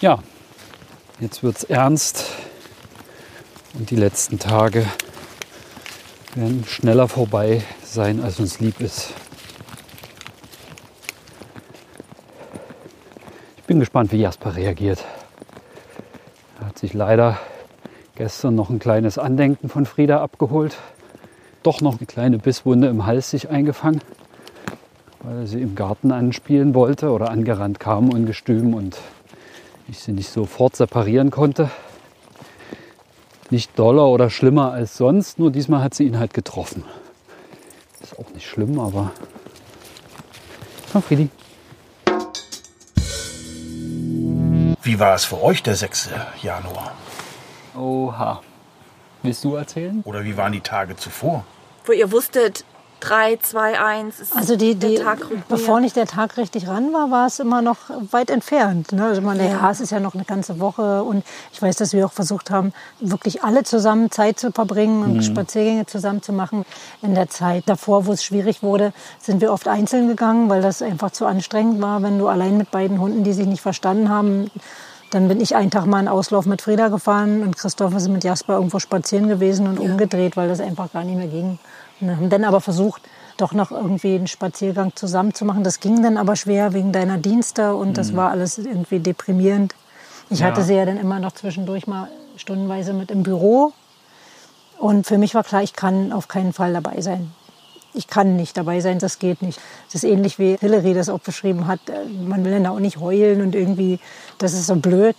Ja, 0.00 0.22
jetzt 1.18 1.42
wird's 1.42 1.64
ernst. 1.64 2.26
Und 3.74 3.90
die 3.90 3.96
letzten 3.96 4.38
Tage 4.38 4.86
werden 6.36 6.64
schneller 6.64 7.08
vorbei 7.08 7.64
sein, 7.92 8.22
als 8.22 8.40
uns 8.40 8.60
lieb 8.60 8.80
ist. 8.80 9.12
Ich 13.56 13.64
bin 13.64 13.80
gespannt, 13.80 14.12
wie 14.12 14.20
Jasper 14.20 14.56
reagiert. 14.56 15.04
Er 16.60 16.66
hat 16.66 16.78
sich 16.78 16.94
leider 16.94 17.38
gestern 18.16 18.54
noch 18.54 18.70
ein 18.70 18.78
kleines 18.78 19.18
Andenken 19.18 19.68
von 19.68 19.86
Frieda 19.86 20.22
abgeholt. 20.22 20.76
Doch 21.62 21.80
noch 21.80 21.98
eine 21.98 22.06
kleine 22.06 22.38
Bisswunde 22.38 22.88
im 22.88 23.06
Hals 23.06 23.30
sich 23.30 23.50
eingefangen, 23.50 24.00
weil 25.22 25.38
er 25.40 25.46
sie 25.46 25.60
im 25.60 25.74
Garten 25.74 26.10
anspielen 26.10 26.74
wollte 26.74 27.10
oder 27.10 27.30
angerannt 27.30 27.80
kam 27.80 28.08
ungestüm 28.08 28.74
und 28.74 28.96
ich 29.88 29.98
sie 29.98 30.12
nicht 30.12 30.30
sofort 30.30 30.76
separieren 30.76 31.30
konnte. 31.30 31.70
nicht 33.50 33.76
doller 33.78 34.06
oder 34.06 34.30
schlimmer 34.30 34.72
als 34.72 34.96
sonst, 34.96 35.38
nur 35.38 35.50
diesmal 35.50 35.82
hat 35.82 35.94
sie 35.94 36.04
ihn 36.04 36.18
halt 36.18 36.34
getroffen. 36.34 36.84
Ist 38.02 38.18
auch 38.18 38.30
nicht 38.30 38.48
schlimm, 38.48 38.78
aber. 38.80 39.12
Komm, 40.92 41.02
Friedi. 41.02 41.28
Wie 44.82 44.98
war 44.98 45.14
es 45.14 45.24
für 45.24 45.42
euch 45.42 45.62
der 45.62 45.76
6. 45.76 46.10
Januar? 46.42 46.92
Oha. 47.76 48.40
Willst 49.22 49.44
du 49.44 49.54
erzählen? 49.54 50.00
Oder 50.04 50.24
wie 50.24 50.36
waren 50.36 50.52
die 50.52 50.62
Tage 50.62 50.96
zuvor? 50.96 51.44
Wo 51.84 51.92
ihr 51.92 52.10
wusstet, 52.10 52.64
3, 53.00 53.36
2, 53.36 53.80
1 53.80 54.20
ist 54.20 54.36
Also 54.36 54.56
die, 54.56 54.74
die, 54.74 54.96
der 54.96 55.04
Tag 55.04 55.30
rückt 55.30 55.48
bevor 55.48 55.80
nicht 55.80 55.96
der 55.96 56.06
Tag 56.06 56.36
richtig 56.36 56.68
ran 56.68 56.92
war, 56.92 57.10
war 57.10 57.26
es 57.26 57.38
immer 57.38 57.62
noch 57.62 57.78
weit 58.10 58.30
entfernt. 58.30 58.92
Ne? 58.92 59.04
Also 59.04 59.20
man, 59.20 59.38
ja. 59.38 59.70
es 59.70 59.80
ist 59.80 59.90
ja 59.90 60.00
noch 60.00 60.14
eine 60.14 60.24
ganze 60.24 60.60
Woche 60.60 61.02
und 61.02 61.24
ich 61.52 61.60
weiß, 61.60 61.76
dass 61.76 61.92
wir 61.92 62.06
auch 62.06 62.12
versucht 62.12 62.50
haben, 62.50 62.72
wirklich 63.00 63.42
alle 63.42 63.64
zusammen 63.64 64.10
Zeit 64.10 64.38
zu 64.38 64.52
verbringen 64.52 65.02
und 65.02 65.22
Spaziergänge 65.22 65.86
zusammen 65.86 66.22
zu 66.22 66.32
machen. 66.32 66.64
In 67.02 67.14
der 67.14 67.28
Zeit 67.28 67.64
davor, 67.66 68.06
wo 68.06 68.12
es 68.12 68.22
schwierig 68.22 68.62
wurde, 68.62 68.92
sind 69.18 69.40
wir 69.40 69.52
oft 69.52 69.68
einzeln 69.68 70.08
gegangen, 70.08 70.48
weil 70.48 70.62
das 70.62 70.82
einfach 70.82 71.10
zu 71.10 71.26
anstrengend 71.26 71.80
war, 71.80 72.02
wenn 72.02 72.18
du 72.18 72.28
allein 72.28 72.56
mit 72.56 72.70
beiden 72.70 73.00
Hunden, 73.00 73.24
die 73.24 73.32
sich 73.32 73.46
nicht 73.46 73.62
verstanden 73.62 74.08
haben, 74.08 74.50
dann 75.10 75.26
bin 75.26 75.40
ich 75.40 75.56
einen 75.56 75.70
Tag 75.70 75.86
mal 75.86 75.98
einen 75.98 76.08
Auslauf 76.08 76.46
mit 76.46 76.62
Frieda 76.62 76.88
gefahren 76.88 77.42
und 77.42 77.56
Christoph 77.56 77.94
ist 77.94 78.08
mit 78.08 78.24
Jasper 78.24 78.54
irgendwo 78.54 78.78
spazieren 78.78 79.28
gewesen 79.28 79.66
und 79.66 79.78
umgedreht, 79.78 80.36
weil 80.36 80.48
das 80.48 80.60
einfach 80.60 80.92
gar 80.92 81.04
nicht 81.04 81.16
mehr 81.16 81.26
ging. 81.26 81.58
Und 82.00 82.16
haben 82.16 82.30
dann 82.30 82.44
aber 82.44 82.60
versucht, 82.60 83.02
doch 83.36 83.52
noch 83.52 83.70
irgendwie 83.70 84.14
einen 84.14 84.26
Spaziergang 84.26 84.92
zusammen 84.96 85.34
zu 85.34 85.44
machen. 85.44 85.64
Das 85.64 85.80
ging 85.80 86.02
dann 86.02 86.16
aber 86.16 86.36
schwer 86.36 86.72
wegen 86.72 86.92
deiner 86.92 87.18
Dienste 87.18 87.74
und 87.74 87.96
das 87.98 88.14
war 88.16 88.30
alles 88.30 88.58
irgendwie 88.58 89.00
deprimierend. 89.00 89.74
Ich 90.30 90.40
Ja. 90.40 90.46
hatte 90.46 90.62
sie 90.62 90.74
ja 90.74 90.84
dann 90.84 90.96
immer 90.98 91.18
noch 91.18 91.32
zwischendurch 91.32 91.86
mal 91.86 92.08
stundenweise 92.36 92.92
mit 92.92 93.10
im 93.10 93.22
Büro. 93.22 93.72
Und 94.78 95.06
für 95.06 95.18
mich 95.18 95.34
war 95.34 95.44
klar, 95.44 95.62
ich 95.62 95.74
kann 95.74 96.12
auf 96.12 96.28
keinen 96.28 96.52
Fall 96.52 96.72
dabei 96.72 97.00
sein. 97.00 97.32
Ich 97.92 98.06
kann 98.06 98.36
nicht 98.36 98.56
dabei 98.56 98.80
sein, 98.80 98.98
das 98.98 99.18
geht 99.18 99.42
nicht. 99.42 99.60
Das 99.86 99.96
ist 99.96 100.04
ähnlich 100.04 100.38
wie 100.38 100.56
Hillary 100.58 100.94
das 100.94 101.08
auch 101.08 101.18
beschrieben 101.18 101.66
hat. 101.66 101.80
Äh, 101.90 102.06
Man 102.08 102.44
will 102.44 102.52
dann 102.52 102.66
auch 102.66 102.78
nicht 102.78 102.98
heulen 102.98 103.40
und 103.42 103.54
irgendwie, 103.54 103.98
das 104.38 104.52
ist 104.54 104.66
so 104.68 104.76
blöd. 104.76 105.16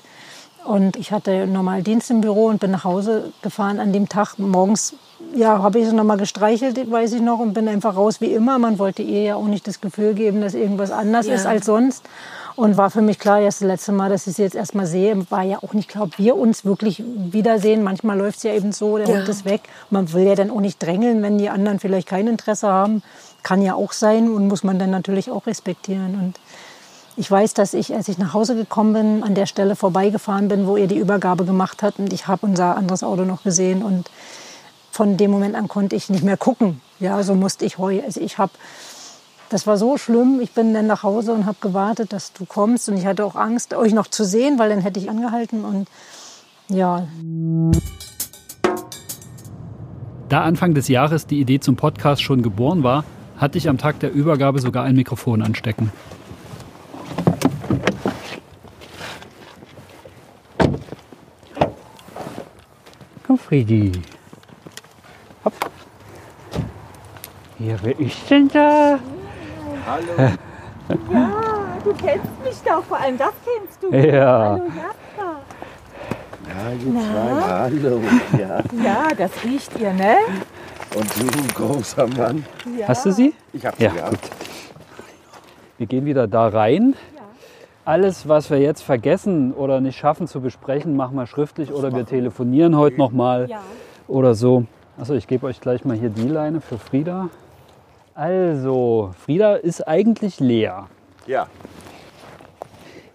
Und 0.64 0.96
ich 0.96 1.12
hatte 1.12 1.48
normal 1.48 1.84
Dienst 1.84 2.10
im 2.12 2.22
Büro 2.22 2.46
und 2.46 2.60
bin 2.60 2.72
nach 2.72 2.84
Hause 2.86 3.34
gefahren 3.42 3.80
an 3.80 3.92
dem 3.94 4.08
Tag. 4.08 4.40
Morgens 4.40 4.94
ja, 5.36 5.62
habe 5.64 5.80
ich 5.80 5.88
sie 5.88 5.94
noch 5.96 6.04
mal 6.04 6.18
gestreichelt, 6.18 6.90
weiß 6.92 7.14
ich 7.14 7.22
noch, 7.22 7.40
und 7.40 7.54
bin 7.54 7.68
einfach 7.68 7.96
raus 7.96 8.20
wie 8.22 8.34
immer. 8.34 8.60
Man 8.60 8.80
wollte 8.80 9.02
ihr 9.02 9.22
ja 9.24 9.36
auch 9.36 9.48
nicht 9.48 9.68
das 9.68 9.80
Gefühl 9.82 10.14
geben, 10.14 10.42
dass 10.42 10.54
irgendwas 10.54 10.92
anders 10.92 11.28
Ja. 11.28 11.36
ist 11.36 11.46
als 11.46 11.66
sonst. 11.66 12.04
Und 12.58 12.76
war 12.76 12.92
für 12.92 13.02
mich 13.02 13.18
klar, 13.18 13.40
erst 13.40 13.62
das 13.62 13.68
letzte 13.68 13.92
Mal, 13.94 14.10
dass 14.10 14.28
ich 14.28 14.36
sie 14.36 14.42
jetzt 14.44 14.56
erstmal 14.56 14.86
sehe, 14.86 15.30
war 15.32 15.42
ja 15.44 15.60
auch 15.64 15.74
nicht 15.74 15.88
klar, 15.88 16.04
ob 16.04 16.20
wir 16.20 16.36
uns 16.36 16.66
wirklich 16.66 17.02
wiedersehen. 17.06 17.82
Manchmal 17.82 18.18
läuft 18.18 18.38
es 18.38 18.44
ja 18.44 18.54
eben 18.54 18.74
so, 18.74 18.98
der 18.98 19.08
Ja. 19.08 19.18
Hund 19.20 19.30
ist 19.30 19.46
weg. 19.46 19.62
Man 19.90 20.12
will 20.12 20.24
ja 20.28 20.36
dann 20.36 20.52
auch 20.52 20.60
nicht 20.60 20.84
drängeln, 20.84 21.22
wenn 21.22 21.38
die 21.38 21.50
anderen 21.50 21.80
vielleicht 21.80 22.08
kein 22.10 22.28
Interesse 22.28 22.68
haben. 22.68 23.02
Kann 23.42 23.62
ja 23.62 23.74
auch 23.74 23.94
sein 23.94 24.30
und 24.30 24.48
muss 24.50 24.64
man 24.66 24.78
dann 24.80 24.92
natürlich 24.92 25.32
auch 25.32 25.48
respektieren. 25.48 26.16
Und 26.22 26.34
ich 27.16 27.32
weiß, 27.32 27.54
dass 27.54 27.74
ich, 27.74 27.96
als 27.96 28.10
ich 28.10 28.18
nach 28.18 28.34
Hause 28.34 28.56
gekommen 28.56 28.94
bin, 28.94 29.24
an 29.24 29.34
der 29.34 29.46
Stelle 29.46 29.78
vorbeigefahren 29.78 30.50
bin, 30.50 30.68
wo 30.68 30.76
ihr 30.76 30.88
die 30.88 30.98
Übergabe 30.98 31.46
gemacht 31.46 31.82
hat. 31.82 32.00
Und 32.00 32.12
ich 32.12 32.28
habe 32.28 32.46
unser 32.46 32.76
anderes 32.76 33.02
Auto 33.02 33.24
noch 33.24 33.44
gesehen. 33.44 33.82
Und 33.82 34.10
von 34.92 35.18
dem 35.18 35.32
Moment 35.32 35.56
an 35.56 35.68
konnte 35.68 35.96
ich 35.96 36.10
nicht 36.10 36.24
mehr 36.24 36.38
gucken. 36.38 36.82
Ja, 37.00 37.24
so 37.24 37.34
musste 37.34 37.66
ich 37.66 37.78
heulen. 37.78 38.04
Also 38.06 38.20
ich 38.20 38.38
habe, 38.38 38.52
das 39.50 39.66
war 39.66 39.78
so 39.78 39.98
schlimm. 39.98 40.40
Ich 40.42 40.52
bin 40.52 40.74
dann 40.74 40.86
nach 40.88 41.04
Hause 41.04 41.34
und 41.34 41.46
habe 41.46 41.58
gewartet, 41.62 42.14
dass 42.14 42.34
du 42.34 42.46
kommst. 42.46 42.90
Und 42.90 42.98
ich 42.98 43.06
hatte 43.06 43.26
auch 43.26 43.36
Angst, 43.36 43.74
euch 43.74 43.94
noch 43.94 44.08
zu 44.08 44.24
sehen, 44.26 44.60
weil 44.60 44.70
dann 44.70 44.82
hätte 44.82 45.00
ich 45.00 45.10
angehalten. 45.10 45.66
Und 45.66 45.88
ja, 46.68 47.08
Da 50.32 50.44
Anfang 50.44 50.74
des 50.74 50.88
Jahres 50.88 51.28
die 51.28 51.42
Idee 51.42 51.60
zum 51.60 51.76
Podcast 51.76 52.22
schon 52.22 52.42
geboren 52.42 52.84
war, 52.84 53.04
hatte 53.36 53.58
ich 53.58 53.68
am 53.68 53.78
Tag 53.78 54.00
der 54.00 54.14
Übergabe 54.14 54.62
sogar 54.62 54.86
ein 54.86 54.96
Mikrofon 54.96 55.42
anstecken. 55.42 55.92
Komm, 63.28 63.38
Friedi. 63.38 63.92
Hopp. 65.46 65.54
Ja, 67.60 67.76
wer 67.84 68.00
ist 68.00 68.30
denn 68.30 68.48
da? 68.50 69.00
Du 71.84 71.94
kennst 71.94 72.44
mich 72.44 72.58
doch, 72.66 72.84
vor 72.84 73.00
allem 73.00 73.18
das 73.18 73.34
kennst 73.46 73.82
du. 73.84 73.96
Ja. 73.96 74.52
Hallo 74.60 74.64
Jasper. 74.66 75.40
Ja, 76.48 76.72
ihr 76.74 76.92
zwei, 77.02 77.90
hallo. 77.90 78.02
Ja. 78.38 78.84
Ja, 78.84 79.08
das 79.18 79.32
riecht 79.44 79.80
ihr, 79.80 79.94
ne? 79.94 80.16
Und 80.96 81.10
du, 81.18 81.54
großer 81.54 82.08
Mann. 82.08 82.46
Hast 82.88 83.06
du 83.06 83.12
sie? 83.12 83.34
Ich 83.54 83.66
hab 83.66 83.76
sie 83.78 83.86
Ja, 83.86 83.94
ja. 83.96 84.10
gut. 84.10 84.20
Wir 85.78 85.88
gehen 85.88 86.06
wieder 86.06 86.28
da 86.28 86.48
rein. 86.48 86.96
Alles, 87.86 88.28
was 88.28 88.50
wir 88.52 88.60
jetzt 88.60 88.82
vergessen 88.84 89.54
oder 89.54 89.82
nicht 89.82 89.98
schaffen 89.98 90.28
zu 90.28 90.42
besprechen, 90.42 90.96
machen 90.96 91.16
wir 91.16 91.26
schriftlich 91.26 91.72
oder 91.72 91.92
wir 91.96 92.06
telefonieren 92.06 92.78
heute 92.78 92.98
noch 92.98 93.12
mal 93.12 93.50
Ja. 93.50 93.62
oder 94.08 94.36
so. 94.36 94.66
Also 94.98 95.16
ich 95.16 95.28
gebe 95.28 95.48
euch 95.48 95.60
gleich 95.62 95.86
mal 95.86 95.98
hier 95.98 96.10
die 96.10 96.28
Leine 96.28 96.62
für 96.62 96.78
Frieda. 96.78 97.30
Also, 98.14 99.12
Frieda 99.26 99.56
ist 99.56 99.88
eigentlich 99.88 100.40
leer. 100.40 100.88
Ja. 101.28 101.48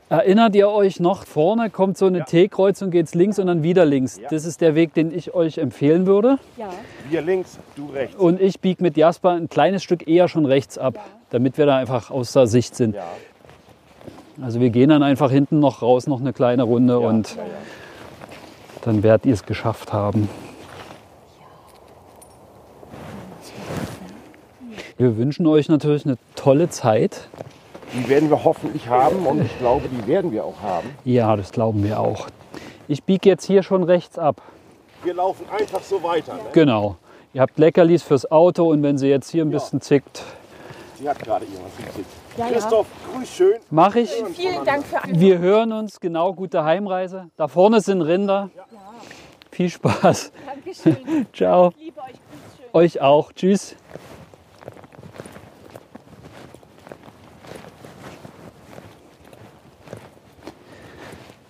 Erinnert 0.09 0.55
ihr 0.55 0.68
euch 0.68 1.01
noch, 1.01 1.27
vorne 1.27 1.68
kommt 1.68 1.99
so 1.99 2.07
eine 2.07 2.24
T-Kreuzung, 2.24 2.91
geht's 2.91 3.14
links 3.14 3.41
und 3.41 3.49
dann 3.49 3.64
wieder 3.64 3.85
links. 3.85 4.18
Ja. 4.18 4.29
Das 4.31 4.45
ist 4.45 4.61
der 4.61 4.77
Weg, 4.77 4.95
den 4.95 5.12
ich 5.12 5.35
euch 5.35 5.59
empfehlen 5.59 6.07
würde. 6.07 6.39
Ja. 6.57 6.68
Wir 7.11 7.22
links, 7.22 7.59
du 7.74 7.87
rechts. 7.89 8.14
Und 8.14 8.41
ich 8.41 8.61
biege 8.61 8.83
mit 8.83 8.97
Jasper 8.97 9.33
ein 9.33 9.49
kleines 9.49 9.83
Stück 9.83 10.07
eher 10.07 10.29
schon 10.29 10.47
rechts 10.47 10.79
ab, 10.79 10.99
damit 11.31 11.59
wir 11.59 11.66
da 11.66 11.77
einfach 11.77 12.12
außer 12.12 12.47
Sicht 12.47 12.77
sind. 12.77 12.95
Ja. 12.95 13.05
Also 14.41 14.61
wir 14.61 14.70
gehen 14.70 14.91
dann 14.91 15.03
einfach 15.03 15.31
hinten 15.31 15.59
noch 15.59 15.83
raus, 15.83 16.07
noch 16.07 16.20
eine 16.20 16.33
kleine 16.33 16.62
Runde 16.62 17.01
Ja, 17.01 17.09
und 17.09 17.35
ja, 17.35 17.43
ja. 17.43 17.49
dann 18.83 19.03
werdet 19.03 19.27
ihr 19.27 19.35
es 19.35 19.45
geschafft 19.45 19.93
haben. 19.93 20.29
Wir 24.99 25.18
wünschen 25.18 25.47
euch 25.47 25.68
natürlich 25.68 26.07
eine 26.07 26.16
tolle 26.36 26.70
Zeit. 26.70 27.28
Die 27.92 28.09
werden 28.09 28.30
wir 28.30 28.44
hoffentlich 28.44 28.88
haben 28.88 29.26
und 29.26 29.44
ich 29.44 29.59
glaube, 29.59 29.88
die 29.88 30.07
werden 30.07 30.32
wir 30.32 30.44
auch 30.44 30.61
haben. 30.62 30.88
Ja, 31.05 31.36
das 31.36 31.53
glauben 31.53 31.84
wir 31.84 32.01
auch. 32.01 32.28
Ich 32.88 33.03
biege 33.05 33.28
jetzt 33.28 33.44
hier 33.44 33.62
schon 33.62 33.82
rechts 33.82 34.18
ab. 34.18 34.40
Wir 35.05 35.14
laufen 35.14 35.44
einfach 35.51 35.82
so 35.82 36.03
weiter. 36.03 36.34
Ne? 36.34 36.40
Genau. 36.53 36.97
Ihr 37.34 37.42
habt 37.42 37.59
Leckerlis 37.59 38.03
fürs 38.03 38.30
Auto 38.30 38.70
und 38.70 38.82
wenn 38.82 38.97
sie 38.97 39.09
jetzt 39.09 39.30
hier 39.30 39.44
ein 39.44 39.51
bisschen 39.51 39.80
zickt, 39.80 40.22
Sie 40.99 41.07
hat 41.07 41.18
gerade 41.18 41.44
irgendwas 41.44 41.76
gekriegt. 41.76 42.09
Christoph, 42.55 42.86
grüß 43.12 43.28
schön. 43.28 43.59
mache 43.70 44.01
ich. 44.01 44.11
Vielen 44.34 44.64
Dank 44.64 44.86
für 44.86 45.03
alles. 45.03 45.20
Wir 45.20 45.38
hören 45.38 45.72
uns. 45.72 46.01
Genau, 46.01 46.32
gute 46.32 46.64
Heimreise. 46.64 47.28
Da 47.36 47.49
vorne 47.49 47.82
sind 47.82 48.01
Rinder. 48.01 48.49
Viel 49.51 49.68
Spaß. 49.68 50.32
Dankeschön. 50.47 51.26
Ciao. 51.34 51.72
Liebe 51.78 52.01
euch. 52.01 52.07
Grüß 52.07 52.57
schön. 52.57 52.66
Euch 52.72 53.01
auch. 53.03 53.32
Tschüss. 53.32 53.76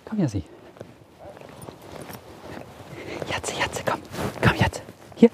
Komm, 0.09 0.19
Jassi. 0.19 0.43
Jatze, 3.29 3.53
Jatze, 3.59 3.83
komm. 3.85 3.99
Komm, 4.41 4.55
Jatze. 4.55 4.81
Hier. 5.15 5.29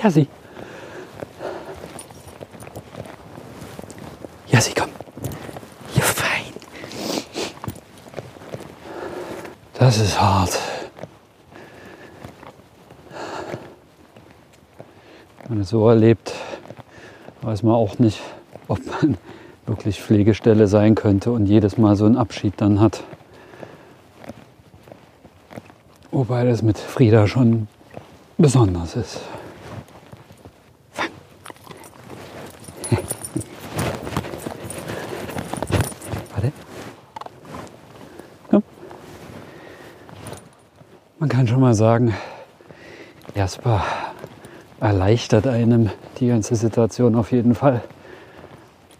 Jassi. 0.00 0.28
Jassi, 4.46 4.72
komm. 4.74 4.90
Ja, 5.96 6.02
fein. 6.02 6.52
Das 9.74 9.98
ist 9.98 10.20
hart. 10.20 10.56
Wenn 15.48 15.58
man 15.58 15.64
so 15.64 15.88
erlebt, 15.88 16.32
weiß 17.44 17.62
man 17.62 17.74
auch 17.74 17.98
nicht, 17.98 18.20
ob 18.68 18.80
man 18.86 19.18
wirklich 19.66 20.00
Pflegestelle 20.00 20.66
sein 20.66 20.94
könnte 20.94 21.32
und 21.32 21.46
jedes 21.46 21.76
Mal 21.78 21.96
so 21.96 22.04
einen 22.06 22.16
Abschied 22.16 22.54
dann 22.58 22.80
hat. 22.80 23.02
Wobei 26.10 26.44
das 26.44 26.62
mit 26.62 26.78
Frieda 26.78 27.26
schon 27.26 27.66
besonders 28.38 28.94
ist. 28.94 29.20
Warte. 36.34 36.52
Komm. 38.50 38.62
Man 41.18 41.28
kann 41.28 41.48
schon 41.48 41.60
mal 41.60 41.74
sagen, 41.74 42.14
Jasper 43.34 43.84
erleichtert 44.84 45.46
einem 45.46 45.88
die 46.20 46.28
ganze 46.28 46.56
Situation 46.56 47.14
auf 47.14 47.32
jeden 47.32 47.54
Fall. 47.54 47.80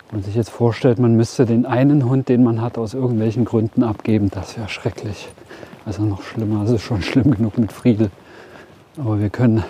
Wenn 0.09 0.20
man 0.20 0.24
sich 0.24 0.35
jetzt 0.35 0.49
vorstellt, 0.49 0.99
man 0.99 1.14
müsste 1.14 1.45
den 1.45 1.66
einen 1.66 2.09
Hund, 2.09 2.30
den 2.30 2.43
man 2.43 2.62
hat, 2.62 2.78
aus 2.78 2.95
irgendwelchen 2.95 3.45
Gründen 3.45 3.82
abgeben, 3.82 4.30
das 4.30 4.57
wäre 4.57 4.70
schrecklich. 4.70 5.28
Also 5.85 6.03
noch 6.03 6.22
schlimmer, 6.22 6.64
es 6.64 6.70
ist 6.70 6.82
schon 6.82 7.03
schlimm 7.03 7.32
genug 7.32 7.59
mit 7.59 7.70
Friedel. 7.70 8.11
Aber 8.97 9.20
wir 9.20 9.28
können 9.28 9.62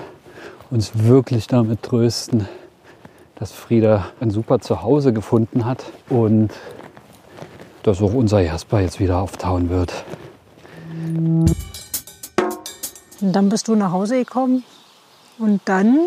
uns 0.70 0.92
wirklich 0.94 1.48
damit 1.48 1.82
trösten, 1.82 2.46
dass 3.34 3.50
Frieda 3.50 4.06
ein 4.20 4.30
super 4.30 4.60
Zuhause 4.60 5.12
gefunden 5.12 5.64
hat 5.64 5.84
und 6.08 6.50
dass 7.82 8.00
auch 8.00 8.14
unser 8.14 8.38
Jasper 8.38 8.78
jetzt 8.78 9.00
wieder 9.00 9.18
auftauen 9.18 9.68
wird. 9.68 10.04
Und 10.96 11.56
dann 13.20 13.48
bist 13.48 13.66
du 13.66 13.74
nach 13.74 13.90
Hause 13.90 14.18
gekommen 14.18 14.62
und 15.38 15.60
dann, 15.64 15.98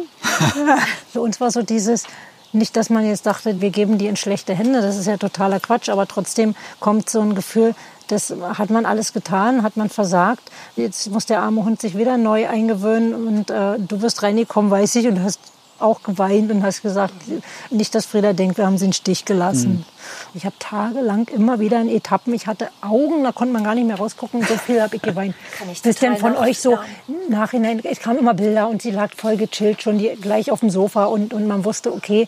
für 1.12 1.22
uns 1.22 1.40
war 1.42 1.52
so 1.52 1.62
dieses, 1.62 2.06
nicht, 2.54 2.76
dass 2.78 2.90
man 2.90 3.06
jetzt 3.06 3.26
dachte, 3.26 3.62
wir 3.62 3.70
geben 3.70 3.98
die 3.98 4.08
in 4.08 4.16
schlechte 4.16 4.54
Hände, 4.54 4.82
das 4.82 4.98
ist 4.98 5.08
ja 5.08 5.18
totaler 5.18 5.60
Quatsch, 5.60 5.90
aber 5.90 6.08
trotzdem 6.08 6.56
kommt 6.80 7.10
so 7.10 7.20
ein 7.22 7.36
Gefühl, 7.36 7.76
das 8.08 8.34
hat 8.54 8.70
man 8.70 8.86
alles 8.86 9.12
getan, 9.12 9.64
hat 9.64 9.76
man 9.76 9.90
versagt. 9.90 10.50
Jetzt 10.78 11.12
muss 11.12 11.26
der 11.26 11.42
arme 11.42 11.66
Hund 11.66 11.82
sich 11.82 11.98
wieder 11.98 12.18
neu 12.18 12.48
eingewöhnen 12.48 13.14
und 13.14 13.50
äh, 13.50 13.78
du 13.78 14.00
bist 14.00 14.24
reingekommen, 14.24 14.72
weiß 14.72 14.96
ich, 14.96 15.08
und 15.08 15.22
hast 15.22 15.40
auch 15.80 16.04
geweint 16.04 16.52
und 16.52 16.64
hast 16.64 16.82
gesagt, 16.82 17.14
nicht, 17.70 17.94
dass 17.96 18.06
Frieda 18.06 18.34
denkt, 18.34 18.58
wir 18.58 18.66
haben 18.66 18.78
sie 18.78 18.86
in 18.86 18.94
Stich 18.94 19.26
gelassen. 19.26 19.72
Mhm. 19.72 19.86
Ich 20.34 20.46
habe 20.46 20.56
tagelang 20.60 21.28
immer 21.28 21.60
wieder 21.60 21.82
in 21.82 21.90
Etappen, 21.90 22.34
ich 22.34 22.48
hatte 22.48 22.70
Augen, 22.82 23.24
da 23.24 23.32
konnte 23.32 23.54
man 23.54 23.64
gar 23.64 23.76
nicht 23.76 23.88
mehr 23.88 23.98
rausgucken, 23.98 24.44
so 24.44 24.56
viel 24.56 24.82
habe 24.82 24.96
ich 24.96 25.02
geweint. 25.02 25.36
Kann 25.58 25.70
ich 25.70 25.82
das 25.82 25.98
denn 25.98 26.18
von 26.18 26.36
euch 26.36 26.60
so 26.60 26.78
im 27.08 27.30
Nachhinein, 27.30 27.82
es 27.84 28.00
kamen 28.00 28.20
immer 28.20 28.34
Bilder 28.34 28.70
und 28.70 28.82
sie 28.82 28.92
lag 28.92 29.12
voll 29.16 29.38
gechillt, 29.38 29.82
schon 29.82 29.98
die, 29.98 30.10
gleich 30.22 30.52
auf 30.52 30.62
dem 30.62 30.70
Sofa 30.70 31.06
und, 31.06 31.34
und 31.34 31.48
man 31.48 31.66
wusste, 31.66 31.94
okay, 31.94 32.28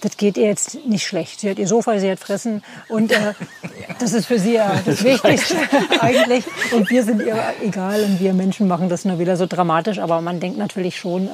das 0.00 0.16
geht 0.16 0.36
ihr 0.36 0.46
jetzt 0.46 0.86
nicht 0.86 1.06
schlecht. 1.06 1.40
Sie 1.40 1.50
hat 1.50 1.58
ihr 1.58 1.66
Sofa, 1.66 1.98
sie 1.98 2.10
hat 2.10 2.20
Fressen 2.20 2.62
und 2.88 3.10
äh, 3.10 3.34
das 3.98 4.12
ist 4.12 4.26
für 4.26 4.38
sie 4.38 4.54
ja 4.54 4.80
das 4.84 5.02
Wichtigste 5.02 5.56
eigentlich. 6.00 6.44
Und 6.72 6.88
wir 6.90 7.02
sind 7.02 7.20
ihr 7.22 7.36
egal 7.62 8.02
und 8.04 8.20
wir 8.20 8.32
Menschen 8.32 8.68
machen 8.68 8.88
das 8.88 9.04
nur 9.04 9.18
wieder 9.18 9.36
so 9.36 9.46
dramatisch, 9.46 9.98
aber 9.98 10.20
man 10.20 10.40
denkt 10.40 10.58
natürlich 10.58 10.98
schon, 10.98 11.26
äh, 11.26 11.30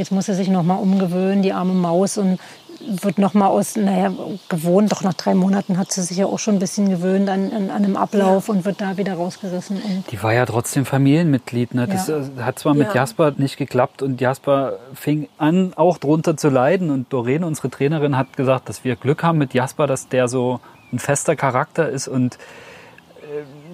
Jetzt 0.00 0.12
muss 0.12 0.24
sie 0.24 0.34
sich 0.34 0.48
noch 0.48 0.62
mal 0.62 0.76
umgewöhnen, 0.76 1.42
die 1.42 1.52
arme 1.52 1.74
Maus, 1.74 2.16
und 2.16 2.40
wird 2.80 3.18
noch 3.18 3.34
mal 3.34 3.48
aus, 3.48 3.76
naja, 3.76 4.10
gewohnt. 4.48 4.90
Doch 4.90 5.02
nach 5.02 5.12
drei 5.12 5.34
Monaten 5.34 5.76
hat 5.76 5.92
sie 5.92 6.00
sich 6.00 6.16
ja 6.16 6.24
auch 6.24 6.38
schon 6.38 6.54
ein 6.54 6.58
bisschen 6.58 6.88
gewöhnt 6.88 7.28
an, 7.28 7.52
an, 7.52 7.70
an 7.70 7.84
einem 7.84 7.96
Ablauf 7.98 8.48
ja. 8.48 8.54
und 8.54 8.64
wird 8.64 8.80
da 8.80 8.96
wieder 8.96 9.12
rausgerissen. 9.12 9.76
Und 9.82 10.10
die 10.10 10.22
war 10.22 10.32
ja 10.32 10.46
trotzdem 10.46 10.86
Familienmitglied. 10.86 11.74
Ne? 11.74 11.86
Das 11.86 12.08
ja. 12.08 12.22
hat 12.40 12.58
zwar 12.58 12.72
mit 12.72 12.88
ja. 12.88 12.94
Jasper 12.94 13.34
nicht 13.36 13.58
geklappt 13.58 14.00
und 14.00 14.22
Jasper 14.22 14.78
fing 14.94 15.28
an, 15.36 15.74
auch 15.76 15.98
drunter 15.98 16.38
zu 16.38 16.48
leiden. 16.48 16.88
Und 16.88 17.12
Doreen, 17.12 17.44
unsere 17.44 17.68
Trainerin, 17.68 18.16
hat 18.16 18.34
gesagt, 18.38 18.70
dass 18.70 18.82
wir 18.82 18.96
Glück 18.96 19.22
haben 19.22 19.36
mit 19.36 19.52
Jasper, 19.52 19.86
dass 19.86 20.08
der 20.08 20.28
so 20.28 20.60
ein 20.90 20.98
fester 20.98 21.36
Charakter 21.36 21.90
ist 21.90 22.08
und 22.08 22.38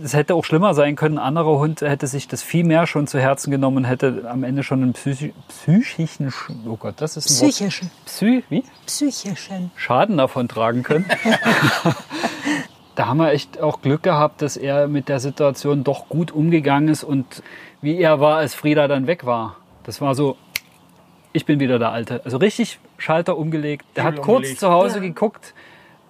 es 0.02 0.14
hätte 0.14 0.34
auch 0.34 0.44
schlimmer 0.44 0.74
sein 0.74 0.96
können. 0.96 1.18
Ein 1.18 1.24
anderer 1.24 1.58
Hund 1.58 1.80
hätte 1.80 2.06
sich 2.06 2.28
das 2.28 2.42
viel 2.42 2.64
mehr 2.64 2.86
schon 2.86 3.06
zu 3.06 3.18
Herzen 3.18 3.50
genommen 3.50 3.78
und 3.78 3.84
hätte 3.84 4.24
am 4.28 4.44
Ende 4.44 4.62
schon 4.62 4.82
einen 4.82 4.92
psychi 4.92 5.32
psychischen, 5.48 6.32
oh 6.66 6.76
Gott, 6.76 6.94
das 6.98 7.16
ist 7.16 7.30
ein 7.30 7.48
psychischen, 7.48 7.90
Psy, 8.04 8.44
wie? 8.48 8.64
Psychischen 8.86 9.70
Schaden 9.76 10.16
davon 10.16 10.48
tragen 10.48 10.82
können. 10.82 11.06
da 12.94 13.06
haben 13.06 13.18
wir 13.18 13.32
echt 13.32 13.60
auch 13.60 13.82
Glück 13.82 14.02
gehabt, 14.02 14.42
dass 14.42 14.56
er 14.56 14.88
mit 14.88 15.08
der 15.08 15.20
Situation 15.20 15.84
doch 15.84 16.08
gut 16.08 16.32
umgegangen 16.32 16.88
ist 16.88 17.04
und 17.04 17.42
wie 17.82 17.98
er 17.98 18.20
war, 18.20 18.38
als 18.38 18.54
Frieda 18.54 18.88
dann 18.88 19.06
weg 19.06 19.26
war. 19.26 19.56
Das 19.84 20.00
war 20.00 20.14
so, 20.14 20.36
ich 21.32 21.44
bin 21.44 21.60
wieder 21.60 21.78
der 21.78 21.92
Alte. 21.92 22.22
Also 22.24 22.38
richtig 22.38 22.78
Schalter 22.98 23.36
umgelegt. 23.36 23.84
Der 23.94 24.04
hat 24.04 24.16
kurz 24.16 24.36
umgelegt. 24.38 24.60
zu 24.60 24.70
Hause 24.70 24.96
ja. 24.96 25.02
geguckt 25.02 25.54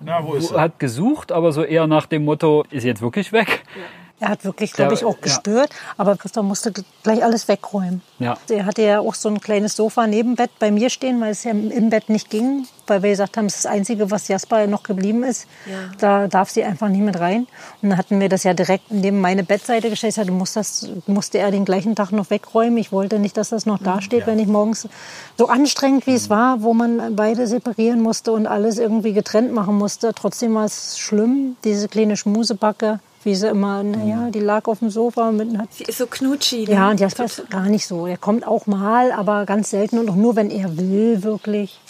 na, 0.01 0.24
wo 0.24 0.34
ist 0.34 0.51
er? 0.51 0.61
Hat 0.61 0.78
gesucht, 0.78 1.32
aber 1.32 1.53
so 1.53 1.62
eher 1.62 1.86
nach 1.86 2.07
dem 2.07 2.24
Motto, 2.24 2.64
ist 2.70 2.84
jetzt 2.84 3.03
wirklich 3.03 3.32
weg. 3.32 3.64
Ja. 3.74 3.82
Er 4.18 4.28
hat 4.28 4.44
wirklich, 4.44 4.72
glaube 4.72 4.94
ich, 4.94 5.04
auch 5.04 5.20
gespürt. 5.20 5.70
Ja. 5.70 5.94
Aber 5.98 6.16
Christoph 6.16 6.44
musste 6.44 6.72
gleich 7.02 7.22
alles 7.22 7.48
wegräumen. 7.48 8.00
Ja. 8.18 8.38
Er 8.48 8.64
hatte 8.64 8.82
ja 8.82 9.00
auch 9.00 9.14
so 9.14 9.28
ein 9.28 9.40
kleines 9.40 9.76
Sofa 9.76 10.06
neben 10.06 10.36
Bett 10.36 10.50
bei 10.58 10.70
mir 10.70 10.88
stehen, 10.88 11.20
weil 11.20 11.32
es 11.32 11.44
ja 11.44 11.50
im 11.50 11.90
Bett 11.90 12.08
nicht 12.08 12.30
ging. 12.30 12.66
Weil 12.86 13.02
wir 13.02 13.10
gesagt 13.10 13.36
haben, 13.36 13.46
es 13.46 13.56
ist 13.56 13.64
das 13.64 13.72
Einzige, 13.72 14.10
was 14.10 14.28
Jasper 14.28 14.66
noch 14.68 14.84
geblieben 14.84 15.22
ist. 15.22 15.46
Ja. 15.66 15.90
Da 15.98 16.28
darf 16.28 16.48
sie 16.48 16.64
einfach 16.64 16.88
nicht 16.88 17.02
mit 17.02 17.18
rein. 17.18 17.46
Und 17.82 17.90
dann 17.90 17.98
hatten 17.98 18.18
wir 18.18 18.30
das 18.30 18.44
ja 18.44 18.54
direkt 18.54 18.90
neben 18.90 19.20
meine 19.20 19.44
Bettseite 19.44 19.90
gestellt. 19.90 20.10
Ich 20.10 20.16
sagte, 20.16 20.32
muss 20.32 20.54
das, 20.54 20.88
musste 21.06 21.38
er 21.38 21.50
den 21.50 21.66
gleichen 21.66 21.94
Tag 21.94 22.12
noch 22.12 22.30
wegräumen. 22.30 22.78
Ich 22.78 22.92
wollte 22.92 23.18
nicht, 23.18 23.36
dass 23.36 23.50
das 23.50 23.66
noch 23.66 23.78
da 23.82 24.00
steht, 24.00 24.20
ja. 24.20 24.26
wenn 24.28 24.38
ich 24.38 24.46
morgens 24.46 24.88
so 25.36 25.48
anstrengend 25.48 26.06
wie 26.06 26.14
es 26.14 26.30
war, 26.30 26.62
wo 26.62 26.72
man 26.72 27.16
beide 27.16 27.46
separieren 27.46 28.00
musste 28.00 28.32
und 28.32 28.46
alles 28.46 28.78
irgendwie 28.78 29.12
getrennt 29.12 29.52
machen 29.52 29.76
musste. 29.76 30.14
Trotzdem 30.14 30.54
war 30.54 30.64
es 30.64 30.98
schlimm, 30.98 31.56
diese 31.64 31.88
kleine 31.88 32.16
Schmusebacke 32.16 33.00
wie 33.26 33.34
sie 33.34 33.48
immer, 33.48 33.82
naja, 33.82 34.30
die 34.30 34.40
lag 34.40 34.66
auf 34.66 34.78
dem 34.78 34.88
Sofa. 34.88 35.32
Mit, 35.32 35.58
hat, 35.58 35.74
sie 35.74 35.84
ist 35.84 35.98
so 35.98 36.06
knutschig. 36.06 36.68
Ja, 36.68 36.90
und 36.90 37.00
Jasper 37.00 37.24
ist 37.24 37.50
gar 37.50 37.66
nicht 37.66 37.86
so. 37.86 38.06
Er 38.06 38.16
kommt 38.16 38.46
auch 38.46 38.66
mal, 38.66 39.12
aber 39.12 39.44
ganz 39.44 39.70
selten 39.70 39.98
und 39.98 40.08
auch 40.08 40.14
nur, 40.14 40.36
wenn 40.36 40.48
er 40.48 40.78
will, 40.78 41.22
wirklich. 41.22 41.80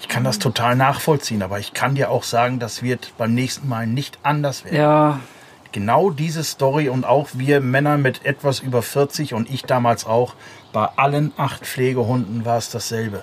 Ich 0.00 0.08
kann 0.08 0.24
das 0.24 0.38
total 0.38 0.76
nachvollziehen, 0.76 1.42
aber 1.42 1.60
ich 1.60 1.72
kann 1.72 1.94
dir 1.94 2.10
auch 2.10 2.24
sagen, 2.24 2.58
das 2.58 2.82
wird 2.82 3.14
beim 3.16 3.32
nächsten 3.32 3.68
Mal 3.68 3.86
nicht 3.86 4.18
anders 4.22 4.64
werden. 4.64 4.76
Ja. 4.76 5.20
Genau 5.72 6.10
diese 6.10 6.44
Story 6.44 6.88
und 6.88 7.06
auch 7.06 7.28
wir 7.32 7.60
Männer 7.60 7.96
mit 7.96 8.26
etwas 8.26 8.60
über 8.60 8.82
40 8.82 9.32
und 9.34 9.48
ich 9.48 9.62
damals 9.62 10.04
auch, 10.04 10.34
bei 10.72 10.88
allen 10.96 11.32
acht 11.36 11.64
Pflegehunden 11.64 12.44
war 12.44 12.58
es 12.58 12.70
dasselbe. 12.70 13.22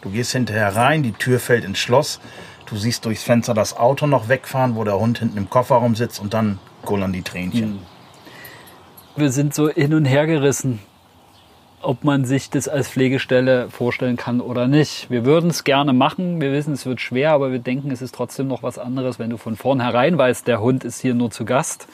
Du 0.00 0.10
gehst 0.10 0.32
hinterher 0.32 0.74
rein, 0.74 1.02
die 1.02 1.12
Tür 1.12 1.40
fällt 1.40 1.64
ins 1.64 1.78
Schloss, 1.78 2.20
Du 2.66 2.76
siehst 2.76 3.04
durchs 3.04 3.22
Fenster 3.22 3.54
das 3.54 3.76
Auto 3.76 4.06
noch 4.06 4.28
wegfahren, 4.28 4.74
wo 4.74 4.84
der 4.84 4.98
Hund 4.98 5.18
hinten 5.18 5.38
im 5.38 5.48
Kofferraum 5.48 5.94
sitzt 5.94 6.20
und 6.20 6.34
dann 6.34 6.58
kullern 6.84 7.12
die 7.12 7.22
Tränchen. 7.22 7.62
Hm. 7.62 7.78
Wir 9.16 9.30
sind 9.30 9.54
so 9.54 9.70
hin 9.70 9.94
und 9.94 10.04
her 10.04 10.26
gerissen, 10.26 10.80
ob 11.80 12.04
man 12.04 12.24
sich 12.24 12.50
das 12.50 12.68
als 12.68 12.88
Pflegestelle 12.88 13.70
vorstellen 13.70 14.16
kann 14.16 14.40
oder 14.40 14.66
nicht. 14.66 15.08
Wir 15.10 15.24
würden 15.24 15.50
es 15.50 15.64
gerne 15.64 15.92
machen. 15.92 16.40
Wir 16.40 16.52
wissen, 16.52 16.74
es 16.74 16.84
wird 16.84 17.00
schwer, 17.00 17.32
aber 17.32 17.52
wir 17.52 17.60
denken, 17.60 17.90
es 17.90 18.02
ist 18.02 18.14
trotzdem 18.14 18.48
noch 18.48 18.62
was 18.62 18.78
anderes, 18.78 19.18
wenn 19.18 19.30
du 19.30 19.36
von 19.36 19.56
vornherein 19.56 20.18
weißt, 20.18 20.46
der 20.46 20.60
Hund 20.60 20.84
ist 20.84 21.00
hier 21.00 21.14
nur 21.14 21.30
zu 21.30 21.44
Gast. 21.44 21.86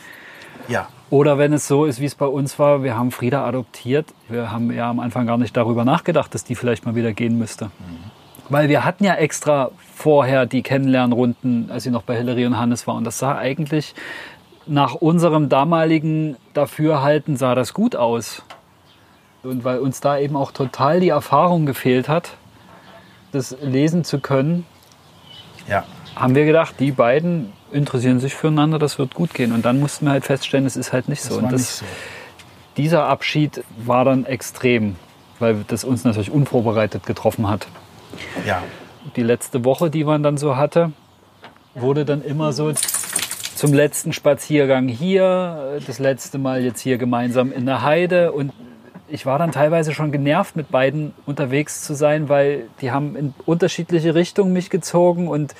Ja. 0.68 0.88
Oder 1.10 1.36
wenn 1.36 1.52
es 1.52 1.68
so 1.68 1.84
ist, 1.84 2.00
wie 2.00 2.06
es 2.06 2.14
bei 2.14 2.26
uns 2.26 2.58
war, 2.58 2.82
wir 2.82 2.96
haben 2.96 3.10
Frieda 3.10 3.44
adoptiert. 3.44 4.06
Wir 4.28 4.50
haben 4.50 4.72
ja 4.72 4.88
am 4.88 4.98
Anfang 4.98 5.26
gar 5.26 5.36
nicht 5.36 5.56
darüber 5.56 5.84
nachgedacht, 5.84 6.34
dass 6.34 6.44
die 6.44 6.54
vielleicht 6.54 6.86
mal 6.86 6.94
wieder 6.94 7.12
gehen 7.12 7.38
müsste. 7.38 7.66
Mhm. 7.66 8.21
Weil 8.52 8.68
wir 8.68 8.84
hatten 8.84 9.04
ja 9.04 9.14
extra 9.14 9.70
vorher 9.94 10.44
die 10.44 10.62
Kennenlernrunden, 10.62 11.70
als 11.70 11.84
sie 11.84 11.90
noch 11.90 12.02
bei 12.02 12.16
Hillary 12.16 12.44
und 12.44 12.58
Hannes 12.58 12.86
war. 12.86 12.96
Und 12.96 13.04
das 13.04 13.18
sah 13.18 13.38
eigentlich 13.38 13.94
nach 14.66 14.94
unserem 14.94 15.48
damaligen 15.48 16.36
Dafürhalten 16.52 17.38
sah 17.38 17.54
das 17.54 17.72
gut 17.72 17.96
aus. 17.96 18.42
Und 19.42 19.64
weil 19.64 19.78
uns 19.78 20.02
da 20.02 20.18
eben 20.18 20.36
auch 20.36 20.52
total 20.52 21.00
die 21.00 21.08
Erfahrung 21.08 21.64
gefehlt 21.64 22.10
hat, 22.10 22.32
das 23.32 23.56
lesen 23.62 24.04
zu 24.04 24.20
können, 24.20 24.66
ja. 25.66 25.84
haben 26.14 26.34
wir 26.34 26.44
gedacht, 26.44 26.74
die 26.78 26.92
beiden 26.92 27.54
interessieren 27.72 28.20
sich 28.20 28.34
füreinander, 28.34 28.78
das 28.78 28.98
wird 28.98 29.14
gut 29.14 29.32
gehen. 29.32 29.52
Und 29.52 29.64
dann 29.64 29.80
mussten 29.80 30.04
wir 30.04 30.12
halt 30.12 30.26
feststellen, 30.26 30.66
es 30.66 30.76
ist 30.76 30.92
halt 30.92 31.08
nicht 31.08 31.22
so. 31.22 31.38
Und 31.38 31.44
das, 31.44 31.60
nicht 31.60 31.70
so. 31.70 31.84
dieser 32.76 33.06
Abschied 33.06 33.64
war 33.78 34.04
dann 34.04 34.26
extrem, 34.26 34.96
weil 35.38 35.64
das 35.68 35.84
uns 35.84 36.04
natürlich 36.04 36.30
unvorbereitet 36.30 37.06
getroffen 37.06 37.48
hat. 37.48 37.66
Ja. 38.46 38.62
Die 39.16 39.22
letzte 39.22 39.64
Woche, 39.64 39.90
die 39.90 40.04
man 40.04 40.22
dann 40.22 40.36
so 40.36 40.56
hatte, 40.56 40.92
wurde 41.74 42.04
dann 42.04 42.22
immer 42.22 42.52
so 42.52 42.72
zum 43.54 43.72
letzten 43.72 44.12
Spaziergang 44.12 44.88
hier, 44.88 45.80
das 45.86 45.98
letzte 45.98 46.38
Mal 46.38 46.62
jetzt 46.62 46.80
hier 46.80 46.98
gemeinsam 46.98 47.52
in 47.52 47.66
der 47.66 47.82
Heide 47.82 48.32
und 48.32 48.52
ich 49.08 49.26
war 49.26 49.38
dann 49.38 49.52
teilweise 49.52 49.92
schon 49.92 50.10
genervt, 50.10 50.56
mit 50.56 50.70
beiden 50.70 51.12
unterwegs 51.26 51.82
zu 51.82 51.94
sein, 51.94 52.28
weil 52.30 52.64
die 52.80 52.92
haben 52.92 53.14
in 53.14 53.34
unterschiedliche 53.44 54.14
Richtungen 54.14 54.54
mich 54.54 54.70
gezogen 54.70 55.28
und 55.28 55.54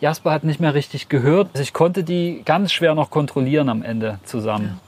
Jasper 0.00 0.30
hat 0.30 0.44
nicht 0.44 0.60
mehr 0.60 0.74
richtig 0.74 1.08
gehört. 1.08 1.48
Also 1.52 1.62
ich 1.62 1.72
konnte 1.72 2.04
die 2.04 2.42
ganz 2.44 2.70
schwer 2.70 2.94
noch 2.94 3.10
kontrollieren 3.10 3.68
am 3.68 3.82
Ende 3.82 4.18
zusammen. 4.24 4.78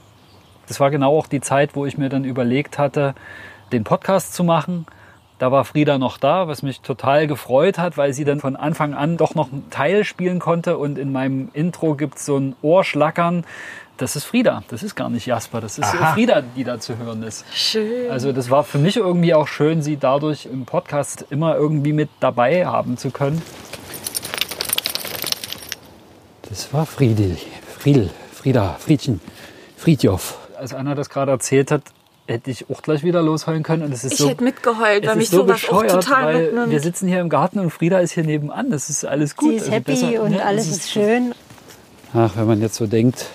Das 0.69 0.79
war 0.79 0.91
genau 0.91 1.17
auch 1.17 1.27
die 1.27 1.41
Zeit, 1.41 1.75
wo 1.75 1.87
ich 1.87 1.99
mir 1.99 2.11
dann 2.11 2.25
überlegt 2.25 2.79
hatte, 2.79 3.15
den 3.73 3.85
Podcast 3.85 4.35
zu 4.35 4.45
machen 4.45 4.87
da 5.41 5.51
war 5.51 5.65
Frieda 5.65 5.97
noch 5.97 6.19
da, 6.19 6.49
was 6.49 6.63
mich 6.63 6.83
total 6.83 7.27
gefreut 7.27 7.79
hat, 7.79 7.97
weil 7.97 8.13
sie 8.13 8.25
dann 8.25 8.41
von 8.41 8.57
Anfang 8.57 8.93
an 8.93 9.17
doch 9.17 9.35
noch 9.35 9.51
einen 9.51 9.71
Teil 9.71 10.05
spielen 10.05 10.39
konnte. 10.39 10.77
Und 10.77 10.99
in 10.99 11.13
meinem 11.13 11.49
Intro 11.55 11.95
gibt 11.95 12.19
es 12.19 12.27
so 12.27 12.37
ein 12.37 12.55
Ohrschlackern. 12.61 13.45
Das 13.97 14.17
ist 14.17 14.25
Frieda, 14.25 14.63
das 14.69 14.83
ist 14.83 14.97
gar 14.97 15.09
nicht 15.09 15.25
Jasper, 15.25 15.63
das 15.63 15.79
ist 15.79 15.85
Aha. 15.85 16.13
Frieda, 16.13 16.43
die 16.43 16.63
da 16.63 16.79
zu 16.79 16.99
hören 16.99 17.23
ist. 17.23 17.47
Schön. 17.55 18.11
Also 18.11 18.33
das 18.33 18.51
war 18.51 18.65
für 18.65 18.77
mich 18.77 18.99
irgendwie 18.99 19.33
auch 19.33 19.49
schön, 19.49 19.81
sie 19.81 19.97
dadurch 19.97 20.45
im 20.45 20.67
Podcast 20.67 21.25
immer 21.31 21.57
irgendwie 21.57 21.95
mit 21.95 22.11
dabei 22.21 22.67
haben 22.67 22.99
zu 22.99 23.11
können. 23.11 23.41
Das 26.51 26.73
war 26.75 26.85
Friedel, 26.85 27.39
Friedel, 27.79 28.11
Frieda, 28.31 28.77
Friedchen, 28.79 29.23
Friedjof. 29.79 30.37
Als 30.59 30.75
Anna 30.75 30.95
das 30.95 31.09
gerade 31.09 31.31
erzählt 31.31 31.71
hat, 31.71 31.83
hätte 32.31 32.51
ich 32.51 32.71
auch 32.71 32.83
gleich 32.83 33.03
wieder 33.03 33.23
losheulen 33.23 33.63
können. 33.63 33.83
Und 33.83 33.93
es 33.93 34.05
ist 34.05 34.13
Ich 34.13 34.19
so, 34.19 34.29
hätte 34.29 34.45
mitgeheult, 34.45 35.07
weil 35.07 35.17
mich 35.17 35.31
so 35.31 35.39
sowas 35.39 35.69
auch 35.69 35.83
total 35.85 36.25
weil 36.35 36.43
mitnimmt. 36.45 36.71
wir 36.71 36.81
sitzen 36.81 37.09
hier 37.09 37.21
im 37.21 37.29
Garten 37.29 37.59
und 37.59 37.71
Frieda 37.71 37.99
ist 37.99 38.13
hier 38.13 38.25
nebenan. 38.25 38.71
Das 38.71 38.89
ist 38.91 39.05
alles 39.05 39.37
gut. 39.37 39.51
Sie 39.51 39.57
ist 39.57 39.63
Also 39.65 39.73
happy 39.73 39.93
besser- 39.93 40.23
und 40.23 40.31
ne, 40.33 40.45
alles 40.45 40.67
es 40.69 40.77
ist 40.79 40.91
schön. 40.91 41.35
Ach, 42.15 42.33
wenn 42.37 42.47
man 42.47 42.61
jetzt 42.61 42.77
so 42.77 42.87
denkt, 42.87 43.27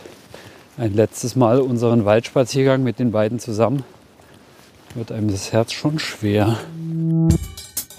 ein 0.77 0.93
letztes 0.93 1.35
Mal 1.35 1.61
unseren 1.61 2.05
Waldspaziergang 2.05 2.83
mit 2.83 2.99
den 2.99 3.11
beiden 3.11 3.39
zusammen, 3.39 3.83
wird 4.95 5.11
einem 5.11 5.29
das 5.29 5.51
Herz 5.53 5.71
schon 5.71 5.99
schwer. 5.99 6.57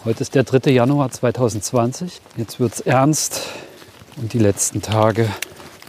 Heute 0.05 0.21
ist 0.23 0.35
der 0.35 0.45
3. 0.45 0.71
Januar 0.71 1.11
2020. 1.11 2.21
Jetzt 2.37 2.61
wird 2.61 2.75
es 2.75 2.81
ernst 2.81 3.43
und 4.17 4.33
die 4.33 4.39
letzten 4.39 4.83
Tage 4.83 5.29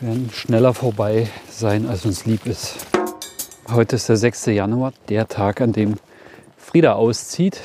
werden 0.01 0.29
schneller 0.33 0.73
vorbei 0.73 1.27
sein, 1.49 1.87
als 1.87 2.05
uns 2.05 2.25
lieb 2.25 2.45
ist. 2.45 2.75
Heute 3.69 3.97
ist 3.97 4.07
der 4.09 4.17
6. 4.17 4.45
Januar, 4.47 4.93
der 5.09 5.27
Tag, 5.27 5.61
an 5.61 5.73
dem 5.73 5.95
Frieda 6.57 6.93
auszieht. 6.93 7.61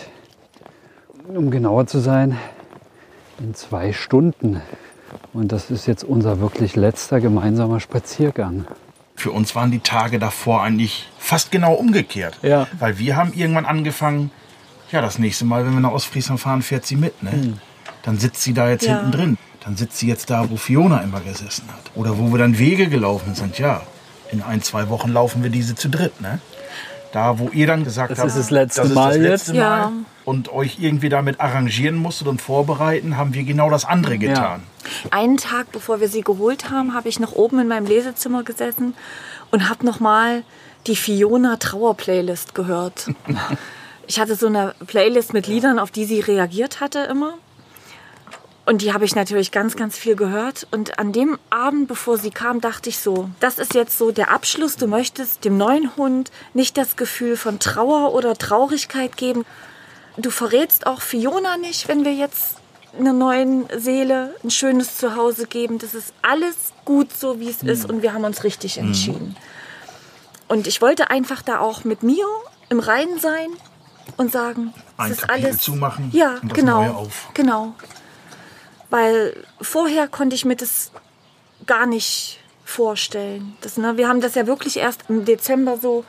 Um 1.28 1.50
genauer 1.50 1.86
zu 1.86 2.00
sein, 2.00 2.36
in 3.38 3.54
zwei 3.54 3.92
Stunden. 3.92 4.60
Und 5.32 5.52
das 5.52 5.70
ist 5.70 5.86
jetzt 5.86 6.02
unser 6.04 6.40
wirklich 6.40 6.74
letzter 6.76 7.20
gemeinsamer 7.20 7.78
Spaziergang. 7.80 8.66
Für 9.14 9.30
uns 9.30 9.54
waren 9.54 9.70
die 9.70 9.78
Tage 9.78 10.18
davor 10.18 10.62
eigentlich 10.62 11.08
fast 11.18 11.52
genau 11.52 11.74
umgekehrt. 11.74 12.38
Ja. 12.42 12.66
Weil 12.78 12.98
wir 12.98 13.16
haben 13.16 13.32
irgendwann 13.32 13.66
angefangen, 13.66 14.30
ja, 14.90 15.00
das 15.00 15.18
nächste 15.18 15.44
Mal, 15.44 15.64
wenn 15.64 15.72
wir 15.72 15.80
nach 15.80 15.92
Ostfriesland 15.92 16.40
fahren, 16.40 16.62
fährt 16.62 16.84
sie 16.84 16.96
mit. 16.96 17.22
Ne? 17.22 17.54
Dann 18.02 18.18
sitzt 18.18 18.42
sie 18.42 18.52
da 18.52 18.68
jetzt 18.68 18.84
Ja. 18.84 18.96
hinten 18.96 19.12
drin. 19.12 19.38
Dann 19.64 19.76
sitzt 19.76 19.98
sie 19.98 20.08
jetzt 20.08 20.28
da, 20.28 20.50
wo 20.50 20.56
Fiona 20.56 20.98
immer 20.98 21.20
gesessen 21.20 21.68
hat. 21.68 21.92
Oder 21.94 22.18
wo 22.18 22.32
wir 22.32 22.38
dann 22.38 22.58
Wege 22.58 22.88
gelaufen 22.88 23.34
sind. 23.36 23.58
Ja, 23.58 23.82
in 24.32 24.42
ein, 24.42 24.62
zwei 24.62 24.88
Wochen 24.88 25.12
laufen 25.12 25.42
wir 25.42 25.50
diese 25.50 25.74
zu 25.74 25.88
dritt. 25.88 26.20
Ne? 26.20 26.40
Da, 27.12 27.38
wo 27.38 27.48
ihr 27.50 27.66
dann 27.66 27.84
gesagt 27.84 28.10
Das 28.10 28.18
habt, 28.18 28.28
ist 28.28 28.38
das 28.38 28.50
letzte 28.50 28.80
das 28.80 28.90
ist 28.90 28.94
Mal 28.94 29.08
das 29.08 29.16
jetzt. 29.18 29.28
letzte 29.28 29.56
Ja. 29.56 29.68
Mal 29.68 29.92
und 30.24 30.52
euch 30.52 30.78
irgendwie 30.80 31.08
damit 31.08 31.40
arrangieren 31.40 31.96
musstet 31.96 32.28
und 32.28 32.40
vorbereiten, 32.40 33.16
haben 33.16 33.34
wir 33.34 33.42
genau 33.44 33.70
das 33.70 33.84
andere 33.84 34.18
getan. 34.18 34.62
Einen 35.10 35.36
Tag, 35.36 35.72
bevor 35.72 36.00
wir 36.00 36.08
sie 36.08 36.22
geholt 36.22 36.70
haben, 36.70 36.94
habe 36.94 37.08
ich 37.08 37.18
noch 37.20 37.32
oben 37.32 37.58
in 37.60 37.68
meinem 37.68 37.86
Lesezimmer 37.86 38.44
gesessen 38.44 38.94
und 39.50 39.68
habe 39.68 39.84
noch 39.84 40.00
mal 40.00 40.42
die 40.86 40.96
Fiona 40.96 41.56
Trauer 41.56 41.96
Playlist 41.96 42.54
gehört. 42.54 43.10
Ich 44.08 44.18
hatte 44.18 44.34
so 44.34 44.48
eine 44.48 44.74
Playlist 44.88 45.32
mit 45.32 45.46
Liedern, 45.46 45.78
auf 45.78 45.92
die 45.92 46.04
sie 46.04 46.20
reagiert 46.20 46.80
hatte 46.80 46.98
immer. 46.98 47.34
Und 48.64 48.82
die 48.82 48.92
habe 48.92 49.04
ich 49.04 49.16
natürlich 49.16 49.50
ganz, 49.50 49.74
ganz 49.74 49.98
viel 49.98 50.14
gehört. 50.14 50.68
Und 50.70 50.98
an 50.98 51.12
dem 51.12 51.38
Abend, 51.50 51.88
bevor 51.88 52.16
sie 52.16 52.30
kam, 52.30 52.60
dachte 52.60 52.90
ich 52.90 52.98
so, 52.98 53.28
das 53.40 53.58
ist 53.58 53.74
jetzt 53.74 53.98
so 53.98 54.12
der 54.12 54.30
Abschluss. 54.30 54.76
Du 54.76 54.86
möchtest 54.86 55.44
dem 55.44 55.56
neuen 55.56 55.96
Hund 55.96 56.30
nicht 56.54 56.76
das 56.76 56.96
Gefühl 56.96 57.36
von 57.36 57.58
Trauer 57.58 58.14
oder 58.14 58.34
Traurigkeit 58.34 59.16
geben. 59.16 59.44
Du 60.16 60.30
verrätst 60.30 60.86
auch 60.86 61.00
Fiona 61.00 61.56
nicht, 61.56 61.88
wenn 61.88 62.04
wir 62.04 62.14
jetzt 62.14 62.56
einer 62.96 63.12
neuen 63.12 63.66
Seele 63.76 64.34
ein 64.44 64.50
schönes 64.50 64.96
Zuhause 64.96 65.46
geben. 65.46 65.78
Das 65.78 65.94
ist 65.94 66.12
alles 66.22 66.54
gut 66.84 67.12
so, 67.12 67.40
wie 67.40 67.48
es 67.48 67.62
ist. 67.62 67.88
Und 67.88 68.02
wir 68.02 68.12
haben 68.12 68.24
uns 68.24 68.44
richtig 68.44 68.78
entschieden. 68.78 69.36
Und 70.46 70.66
ich 70.66 70.82
wollte 70.82 71.10
einfach 71.10 71.42
da 71.42 71.58
auch 71.58 71.84
mit 71.84 72.02
mir 72.02 72.26
im 72.68 72.78
Reinen 72.78 73.18
sein 73.18 73.48
und 74.18 74.30
sagen, 74.30 74.72
es 74.76 75.04
Ein 75.04 75.12
ist 75.12 75.20
Kapitel 75.22 75.46
alles 75.46 75.58
zumachen 75.58 76.10
Ja, 76.12 76.36
genau. 76.52 77.08
Genau. 77.34 77.74
Weil 78.92 79.34
vorher 79.58 80.06
konnte 80.06 80.36
ich 80.36 80.44
mir 80.44 80.54
das 80.54 80.92
gar 81.66 81.86
nicht 81.86 82.38
vorstellen. 82.62 83.56
Das, 83.62 83.78
ne, 83.78 83.96
wir 83.96 84.06
haben 84.06 84.20
das 84.20 84.34
ja 84.34 84.46
wirklich 84.46 84.76
erst 84.76 85.04
im 85.08 85.24
Dezember 85.24 85.78
so 85.78 86.04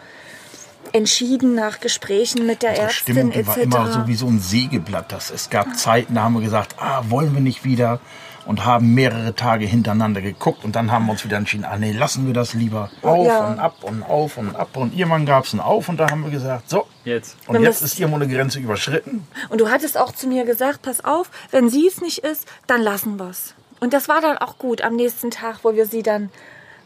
entschieden 0.92 1.56
nach 1.56 1.80
Gesprächen 1.80 2.46
mit 2.46 2.62
der 2.62 2.72
Unsere 2.72 2.88
Ärztin 2.88 3.14
Stimmung 3.16 3.32
die 3.32 3.40
etc. 3.40 3.48
war 3.48 3.58
immer 3.58 3.94
so 3.94 4.08
wie 4.08 4.16
so 4.16 4.28
ein 4.28 4.40
Sägeblatt. 4.42 5.14
Das, 5.14 5.32
es 5.32 5.50
gab 5.50 5.78
Zeiten, 5.78 6.16
da 6.16 6.24
haben 6.24 6.34
wir 6.34 6.42
gesagt, 6.42 6.76
ah, 6.78 7.06
wollen 7.08 7.34
wir 7.34 7.40
nicht 7.40 7.64
wieder 7.64 8.02
und 8.46 8.66
haben 8.66 8.94
mehrere 8.94 9.36
Tage 9.36 9.66
hintereinander 9.66 10.22
geguckt 10.22 10.64
und 10.64 10.76
dann 10.76 10.92
haben 10.92 11.06
wir 11.06 11.12
uns 11.14 11.24
wieder 11.24 11.38
entschieden, 11.38 11.66
ah 11.66 11.78
nee, 11.78 11.92
lassen 11.92 12.26
wir 12.28 12.34
das 12.34 12.54
lieber 12.54 12.90
auf 13.02 13.26
Ja. 13.28 13.48
und 13.48 13.60
ab 13.60 13.76
und 13.84 14.04
auf 14.04 14.38
und 14.38 14.56
ab 14.56 14.76
und 14.76 14.94
irgendwann 14.96 15.26
gab 15.26 15.46
es 15.46 15.54
ein 15.54 15.60
Auf 15.60 15.90
und 15.90 15.98
da 15.98 16.10
haben 16.10 16.24
wir 16.24 16.32
gesagt, 16.32 16.70
so, 16.70 16.86
Jetzt. 17.06 17.38
und 17.48 17.56
Wir 17.60 17.62
jetzt 17.62 17.82
ist 17.82 18.00
irgendwo 18.00 18.20
eine 18.22 18.28
Grenze 18.34 18.60
überschritten. 18.60 19.26
Und 19.50 19.62
du 19.62 19.70
hattest 19.70 19.98
auch 19.98 20.12
zu 20.12 20.28
mir 20.28 20.46
gesagt, 20.46 20.82
pass 20.82 21.04
auf, 21.06 21.30
wenn 21.52 21.70
sie 21.70 21.88
es 21.88 22.02
nicht 22.02 22.20
ist, 22.20 22.48
dann 22.68 22.82
lassen 22.82 23.18
wir 23.18 23.30
es. 23.30 23.54
Und 23.80 23.94
das 23.94 24.08
war 24.08 24.22
dann 24.22 24.38
auch 24.38 24.58
gut 24.58 24.82
am 24.82 24.96
nächsten 24.96 25.32
Tag, 25.32 25.60
wo 25.64 25.74
wir 25.74 25.86
sie 25.86 26.04
dann 26.04 26.30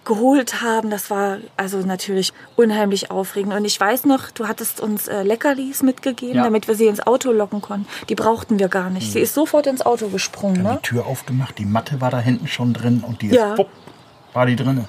geholt 0.08 0.62
haben. 0.64 0.90
Das 0.90 1.12
war 1.12 1.38
also 1.58 1.78
natürlich 1.80 2.34
unheimlich 2.56 3.12
aufregend. 3.12 3.54
Und 3.54 3.66
ich 3.66 3.80
weiß 3.80 4.06
noch, 4.06 4.32
du 4.32 4.48
hattest 4.48 4.80
uns 4.80 5.08
äh, 5.08 5.22
Leckerlis 5.22 5.84
mitgegeben, 5.84 6.38
Ja. 6.38 6.44
damit 6.44 6.68
wir 6.68 6.74
sie 6.76 6.88
ins 6.88 7.06
Auto 7.06 7.32
locken 7.32 7.62
konnten. 7.62 7.86
Die 8.10 8.16
brauchten 8.16 8.58
wir 8.58 8.70
gar 8.70 8.90
nicht. 8.90 9.12
Sie 9.12 9.20
ist 9.20 9.36
sofort 9.36 9.68
ins 9.68 9.86
Auto 9.86 10.08
gesprungen. 10.08 10.64
Dann 10.64 10.74
Ne? 10.76 10.80
die 10.84 10.88
Tür 10.88 11.06
aufgemacht, 11.06 11.60
die 11.60 11.66
Matte 11.66 12.02
war 12.02 12.10
da 12.10 12.20
hinten 12.20 12.48
schon 12.48 12.74
drin 12.74 13.04
und 13.06 13.22
die 13.22 13.28
Ja. 13.28 13.52
ist, 13.54 13.60
wupp, 13.60 13.70
war 14.34 14.46
die 14.48 14.56
drinne. 14.56 14.88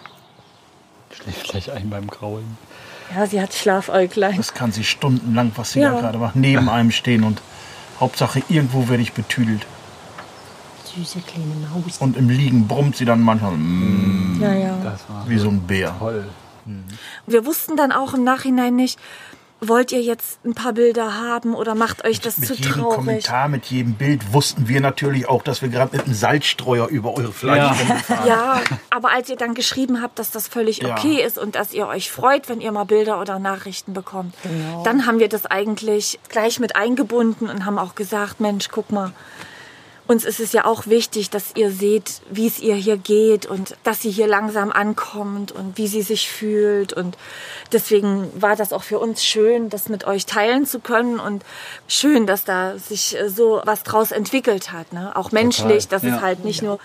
Schläft 1.13 1.45
gleich 1.51 1.73
ein 1.73 1.91
beim 1.91 2.09
Kraulen. 2.11 2.57
Ja, 3.15 3.27
sie 3.27 3.41
hat 3.41 3.55
Schlafäuglein. 3.55 4.37
Das 4.37 4.55
kann 4.55 4.71
sie 4.73 4.85
stundenlang, 4.85 5.53
was 5.57 5.73
sie 5.73 5.81
Ja. 5.81 5.93
da 5.95 6.01
gerade 6.01 6.19
macht, 6.19 6.37
neben 6.37 6.69
einem 6.69 6.91
stehen 6.91 7.25
und 7.25 7.43
Hauptsache 7.99 8.43
irgendwo 8.49 8.89
werde 8.89 9.03
ich 9.03 9.13
betüdelt. 9.15 9.67
Süße 10.95 11.21
kleine 11.21 11.55
Maus. 11.71 11.99
Und 11.99 12.17
im 12.17 12.29
Liegen 12.29 12.67
brummt 12.69 12.97
sie 12.97 13.05
dann 13.05 13.21
manchmal 13.21 13.53
mm, 13.53 14.39
Ja, 14.43 14.53
ja. 14.55 14.77
Das 14.83 15.01
war 15.09 15.25
wie 15.29 15.39
so 15.39 15.49
ein 15.49 15.61
Bär. 15.63 15.95
toll. 15.99 16.27
Wir 17.27 17.47
wussten 17.47 17.77
dann 17.77 17.93
auch 17.93 18.13
im 18.15 18.25
Nachhinein 18.25 18.77
nicht, 18.77 18.99
wollt 19.61 19.91
ihr 19.91 20.03
jetzt 20.03 20.39
ein 20.45 20.55
paar 20.55 20.73
Bilder 20.75 21.15
haben 21.19 21.55
oder 21.55 21.75
macht 21.75 22.05
euch 22.05 22.21
das 22.21 22.39
mit 22.39 22.47
zu 22.47 22.55
jedem 22.55 22.73
traurig? 22.75 22.95
Kommentar, 22.97 23.49
mit 23.49 23.67
jedem 23.67 23.95
Bild 23.95 24.33
wussten 24.33 24.69
wir 24.69 24.81
natürlich 24.81 25.29
auch, 25.29 25.43
dass 25.43 25.63
wir 25.63 25.69
gerade 25.69 25.97
mit 25.97 26.05
einem 26.05 26.15
Salzstreuer 26.15 26.87
über 26.89 27.17
eure 27.17 27.33
Fleisch 27.33 27.77
Ja. 28.09 28.25
Ja, 28.27 28.61
aber 28.91 29.11
als 29.13 29.29
ihr 29.31 29.37
dann 29.37 29.55
geschrieben 29.55 30.01
habt, 30.03 30.19
dass 30.19 30.31
das 30.31 30.47
völlig 30.47 30.83
Ja. 30.83 30.93
okay 30.93 31.25
ist 31.25 31.39
und 31.39 31.55
dass 31.57 31.73
ihr 31.73 31.89
euch 31.89 32.11
freut, 32.13 32.49
wenn 32.49 32.61
ihr 32.61 32.71
mal 32.71 32.85
Bilder 32.85 33.21
oder 33.21 33.39
Nachrichten 33.41 33.95
bekommt, 33.95 34.35
dann 34.85 35.07
haben 35.07 35.19
wir 35.19 35.29
das 35.29 35.47
eigentlich 35.47 36.21
gleich 36.29 36.61
mit 36.61 36.77
eingebunden 36.77 37.49
und 37.49 37.65
haben 37.65 37.79
auch 37.79 37.95
gesagt, 37.97 38.41
Mensch, 38.41 38.69
guck 38.71 38.93
mal, 38.93 39.11
uns 40.09 40.25
ist 40.25 40.41
es 40.41 40.53
ja 40.53 40.65
auch 40.65 40.87
wichtig, 40.87 41.29
dass 41.29 41.55
ihr 41.55 41.71
seht, 41.71 42.23
wie 42.31 42.47
es 42.47 42.61
ihr 42.61 42.75
hier 42.75 42.97
geht 42.97 43.45
und 43.45 43.77
dass 43.85 44.01
sie 44.01 44.11
hier 44.11 44.27
langsam 44.27 44.73
ankommt 44.73 45.53
und 45.53 45.77
wie 45.77 45.87
sie 45.87 46.01
sich 46.01 46.31
fühlt. 46.31 46.95
Und 46.95 47.19
deswegen 47.73 48.31
war 48.41 48.57
das 48.57 48.73
auch 48.73 48.83
für 48.83 48.99
uns 48.99 49.23
schön, 49.23 49.69
das 49.69 49.91
mit 49.91 50.07
euch 50.07 50.25
teilen 50.25 50.65
zu 50.65 50.81
können 50.81 51.21
und 51.21 51.45
schön, 51.89 52.27
dass 52.27 52.45
da 52.45 52.79
sich 52.79 53.21
äh, 53.21 53.29
so 53.29 53.61
was 53.67 53.83
draus 53.83 54.11
entwickelt 54.11 54.73
hat. 54.73 54.95
Ne? 54.95 55.15
Auch 55.15 55.31
menschlich, 55.31 55.89
dass 55.89 56.03
ja. 56.03 56.17
es 56.17 56.23
halt 56.23 56.43
nicht 56.43 56.63
nur 56.63 56.79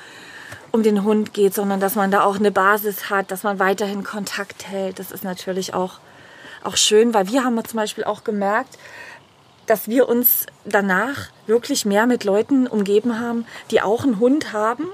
um 0.72 0.84
den 0.84 1.06
Hund 1.06 1.34
geht, 1.34 1.54
sondern 1.54 1.80
dass 1.80 1.96
man 1.96 2.12
da 2.12 2.26
auch 2.26 2.36
eine 2.36 2.52
Basis 2.52 3.10
hat, 3.10 3.32
dass 3.32 3.44
man 3.44 3.58
weiterhin 3.58 4.04
Kontakt 4.04 4.68
hält. 4.68 5.00
Das 5.00 5.12
ist 5.12 5.24
natürlich 5.24 5.74
auch, 5.74 6.00
auch 6.62 6.76
schön, 6.76 7.14
weil 7.14 7.30
wir 7.30 7.46
haben 7.46 7.64
zum 7.64 7.78
Beispiel 7.78 8.04
auch 8.04 8.26
gemerkt, 8.26 8.78
dass 9.66 9.88
wir 9.88 10.10
uns 10.10 10.46
danach 10.66 11.30
wirklich 11.48 11.86
mehr 11.86 12.06
mit 12.06 12.24
Leuten 12.24 12.68
umgeben 12.68 13.20
haben, 13.20 13.46
die 13.72 13.82
auch 13.82 14.04
einen 14.04 14.20
Hund 14.20 14.54
haben, 14.54 14.88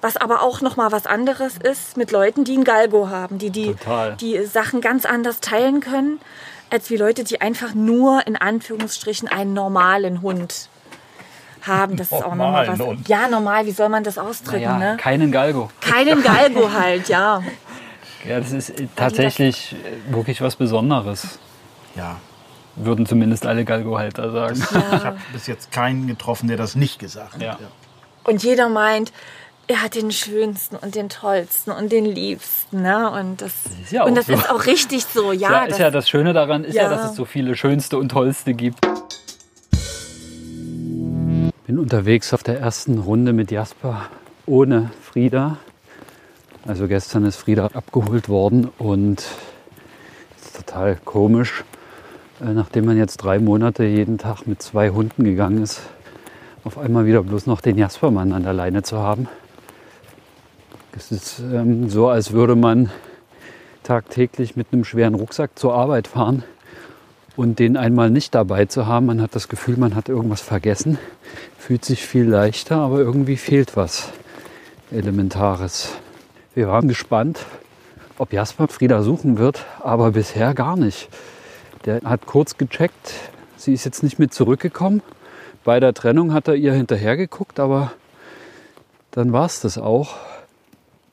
was 0.00 0.16
aber 0.16 0.42
auch 0.42 0.60
noch 0.60 0.76
mal 0.76 0.92
was 0.92 1.06
anderes 1.06 1.56
ist 1.56 1.96
mit 1.96 2.12
Leuten, 2.12 2.44
die 2.44 2.54
einen 2.54 2.64
Galgo 2.64 3.08
haben, 3.08 3.38
die 3.38 3.50
die, 3.50 3.74
Total. 3.74 4.16
die 4.16 4.44
Sachen 4.44 4.80
ganz 4.80 5.04
anders 5.04 5.40
teilen 5.40 5.80
können, 5.80 6.20
als 6.70 6.90
wie 6.90 6.96
Leute, 6.96 7.24
die 7.24 7.40
einfach 7.40 7.74
nur 7.74 8.26
in 8.26 8.36
Anführungsstrichen 8.36 9.28
einen 9.28 9.54
normalen 9.54 10.22
Hund 10.22 10.68
haben. 11.66 11.96
Das 11.96 12.08
ist 12.08 12.12
auch 12.12 12.34
noch 12.34 12.36
mal 12.36 12.66
Normalen 12.66 12.78
was. 12.78 12.86
Hund. 12.86 13.08
Ja, 13.08 13.28
normal, 13.28 13.66
wie 13.66 13.72
soll 13.72 13.88
man 13.88 14.04
das 14.04 14.18
ausdrücken, 14.18 14.64
Naja, 14.64 14.92
ne? 14.92 14.96
keinen 14.98 15.32
Galgo. 15.32 15.70
Keinen 15.80 16.22
Galgo 16.22 16.72
halt, 16.72 17.08
ja. 17.08 17.42
Ja, 18.24 18.38
das 18.40 18.52
ist 18.52 18.70
äh, 18.70 18.86
tatsächlich 18.94 19.74
äh, 19.74 20.12
wirklich 20.14 20.40
was 20.40 20.56
Besonderes. 20.56 21.38
Ja. 21.94 22.16
Würden 22.80 23.06
zumindest 23.06 23.46
alle 23.46 23.64
Galgo-Halter 23.64 24.30
sagen. 24.30 24.62
Ich 24.62 25.04
habe 25.04 25.18
bis 25.32 25.46
jetzt 25.46 25.72
keinen 25.72 26.06
getroffen, 26.06 26.48
der 26.48 26.56
das 26.56 26.74
nicht 26.76 26.98
gesagt 26.98 27.34
hat. 27.34 27.42
Ja. 27.42 27.58
Und 28.24 28.42
jeder 28.42 28.68
meint, 28.68 29.12
er 29.68 29.82
hat 29.82 29.94
den 29.94 30.10
schönsten 30.10 30.76
und 30.76 30.94
den 30.94 31.08
tollsten 31.08 31.70
und 31.70 31.92
den 31.92 32.04
liebsten. 32.04 32.82
Ne? 32.82 33.10
Und 33.10 33.42
das, 33.42 33.52
ist 33.82 33.92
ja 33.92 34.04
und 34.04 34.12
auch 34.12 34.16
das 34.16 34.26
so. 34.26 34.32
ist 34.32 34.50
auch 34.50 34.66
richtig 34.66 35.04
so. 35.04 35.32
Ja, 35.38 35.50
Ja, 35.50 35.64
das, 35.64 35.72
ist 35.72 35.78
ja 35.78 35.90
das 35.90 36.08
Schöne 36.08 36.32
daran, 36.32 36.64
ist 36.64 36.74
ja. 36.74 36.84
Ja. 36.84 36.88
dass 36.88 37.10
es 37.10 37.16
so 37.16 37.24
viele 37.24 37.54
schönste 37.56 37.98
und 37.98 38.10
tollste 38.10 38.54
gibt. 38.54 38.80
Bin 41.66 41.78
unterwegs 41.78 42.32
auf 42.32 42.42
der 42.42 42.58
ersten 42.60 42.98
Runde 42.98 43.34
mit 43.34 43.50
Jasper 43.50 44.08
ohne 44.46 44.90
Frieda. 45.02 45.58
Also 46.66 46.88
gestern 46.88 47.24
ist 47.24 47.36
Frieda 47.36 47.66
abgeholt 47.66 48.28
worden 48.28 48.70
und 48.78 49.20
es 49.20 50.46
ist 50.46 50.56
total 50.56 50.98
komisch, 51.04 51.64
nachdem 52.40 52.84
man 52.84 52.96
jetzt 52.96 53.18
drei 53.18 53.38
Monate 53.38 53.84
jeden 53.84 54.18
Tag 54.18 54.46
mit 54.46 54.62
zwei 54.62 54.90
Hunden 54.90 55.24
gegangen 55.24 55.62
ist, 55.62 55.80
auf 56.64 56.78
einmal 56.78 57.06
wieder 57.06 57.22
bloß 57.22 57.46
noch 57.46 57.60
den 57.60 57.78
Jaspermann 57.78 58.32
an 58.32 58.42
der 58.42 58.52
Leine 58.52 58.82
zu 58.82 58.98
haben. 58.98 59.28
Es 60.96 61.12
ist 61.12 61.40
ähm, 61.40 61.88
so, 61.88 62.08
als 62.08 62.32
würde 62.32 62.56
man 62.56 62.90
tagtäglich 63.82 64.56
mit 64.56 64.68
einem 64.72 64.84
schweren 64.84 65.14
Rucksack 65.14 65.58
zur 65.58 65.74
Arbeit 65.74 66.08
fahren 66.08 66.42
Und 67.38 67.60
den 67.60 67.76
einmal 67.76 68.10
nicht 68.10 68.34
dabei 68.34 68.64
zu 68.64 68.88
haben, 68.88 69.06
man 69.06 69.22
hat 69.22 69.36
das 69.36 69.48
Gefühl, 69.48 69.76
man 69.76 69.94
hat 69.94 70.08
irgendwas 70.08 70.40
vergessen, 70.40 70.98
fühlt 71.56 71.84
sich 71.84 72.04
viel 72.04 72.24
leichter, 72.24 72.78
aber 72.78 72.98
irgendwie 72.98 73.36
fehlt 73.36 73.76
was 73.76 74.08
Elementares. 74.90 75.92
Wir 76.56 76.66
waren 76.66 76.88
gespannt, 76.88 77.46
ob 78.18 78.32
Jasper 78.32 78.66
Frieda 78.66 79.02
suchen 79.02 79.38
wird, 79.38 79.64
aber 79.80 80.10
bisher 80.10 80.52
gar 80.52 80.76
nicht. 80.76 81.08
Der 81.84 82.00
hat 82.02 82.26
kurz 82.26 82.56
gecheckt, 82.56 83.14
sie 83.56 83.72
ist 83.72 83.84
jetzt 83.84 84.02
nicht 84.02 84.18
mit 84.18 84.34
zurückgekommen. 84.34 85.02
Bei 85.64 85.80
der 85.80 85.94
Trennung 85.94 86.32
hat 86.32 86.48
er 86.48 86.54
ihr 86.54 86.72
hinterher 86.72 87.16
geguckt, 87.16 87.60
aber 87.60 87.92
dann 89.10 89.32
war 89.32 89.46
es 89.46 89.60
das 89.60 89.78
auch. 89.78 90.16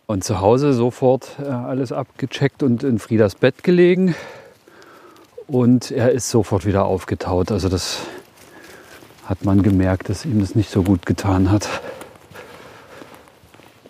Und 0.07 0.23
zu 0.23 0.39
Hause 0.39 0.73
sofort 0.73 1.31
äh, 1.39 1.47
alles 1.47 1.91
abgecheckt 1.91 2.61
und 2.61 2.83
in 2.83 2.99
Friedas 2.99 3.35
Bett 3.35 3.63
gelegen. 3.63 4.15
Und 5.47 5.91
er 5.91 6.11
ist 6.11 6.29
sofort 6.29 6.65
wieder 6.65 6.85
aufgetaut. 6.85 7.51
Also 7.51 7.69
das 7.69 7.99
hat 9.25 9.43
man 9.43 9.63
gemerkt, 9.63 10.09
dass 10.09 10.25
ihm 10.25 10.39
das 10.39 10.55
nicht 10.55 10.69
so 10.69 10.83
gut 10.83 11.05
getan 11.05 11.51
hat. 11.51 11.67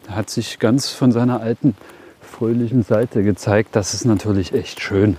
Er 0.08 0.16
hat 0.16 0.30
sich 0.30 0.60
ganz 0.60 0.90
von 0.90 1.12
seiner 1.12 1.42
alten 1.42 1.76
fröhlichen 2.22 2.84
Seite 2.84 3.24
gezeigt. 3.24 3.76
Das 3.76 3.94
ist 3.94 4.06
natürlich 4.06 4.54
echt 4.54 4.82
schön. 4.82 5.18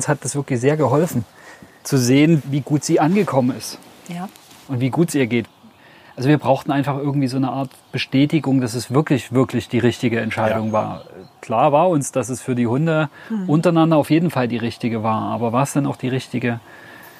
Uns 0.00 0.08
hat 0.08 0.24
das 0.24 0.34
wirklich 0.34 0.58
sehr 0.58 0.78
geholfen, 0.78 1.26
zu 1.82 1.98
sehen, 1.98 2.42
wie 2.46 2.62
gut 2.62 2.84
sie 2.84 3.00
angekommen 3.00 3.54
ist 3.54 3.78
Ja. 4.08 4.30
und 4.66 4.80
wie 4.80 4.88
gut 4.88 5.10
es 5.10 5.14
ihr 5.14 5.26
geht. 5.26 5.44
Also 6.16 6.30
wir 6.30 6.38
brauchten 6.38 6.72
einfach 6.72 6.96
irgendwie 6.96 7.26
so 7.28 7.36
eine 7.36 7.50
Art 7.50 7.68
Bestätigung, 7.92 8.62
dass 8.62 8.72
es 8.72 8.90
wirklich, 8.90 9.32
wirklich 9.34 9.68
die 9.68 9.78
richtige 9.78 10.18
Entscheidung 10.20 10.72
war. 10.72 11.04
Klar 11.42 11.72
war 11.72 11.90
uns, 11.90 12.12
dass 12.12 12.30
es 12.30 12.40
für 12.40 12.54
die 12.54 12.66
Hunde 12.66 13.10
untereinander 13.46 13.98
auf 13.98 14.08
jeden 14.08 14.30
Fall 14.30 14.48
die 14.48 14.56
richtige 14.56 15.02
war. 15.02 15.20
Aber 15.20 15.52
war 15.52 15.64
es 15.64 15.74
dann 15.74 15.84
auch 15.86 15.96
die 15.96 16.08
richtige 16.08 16.60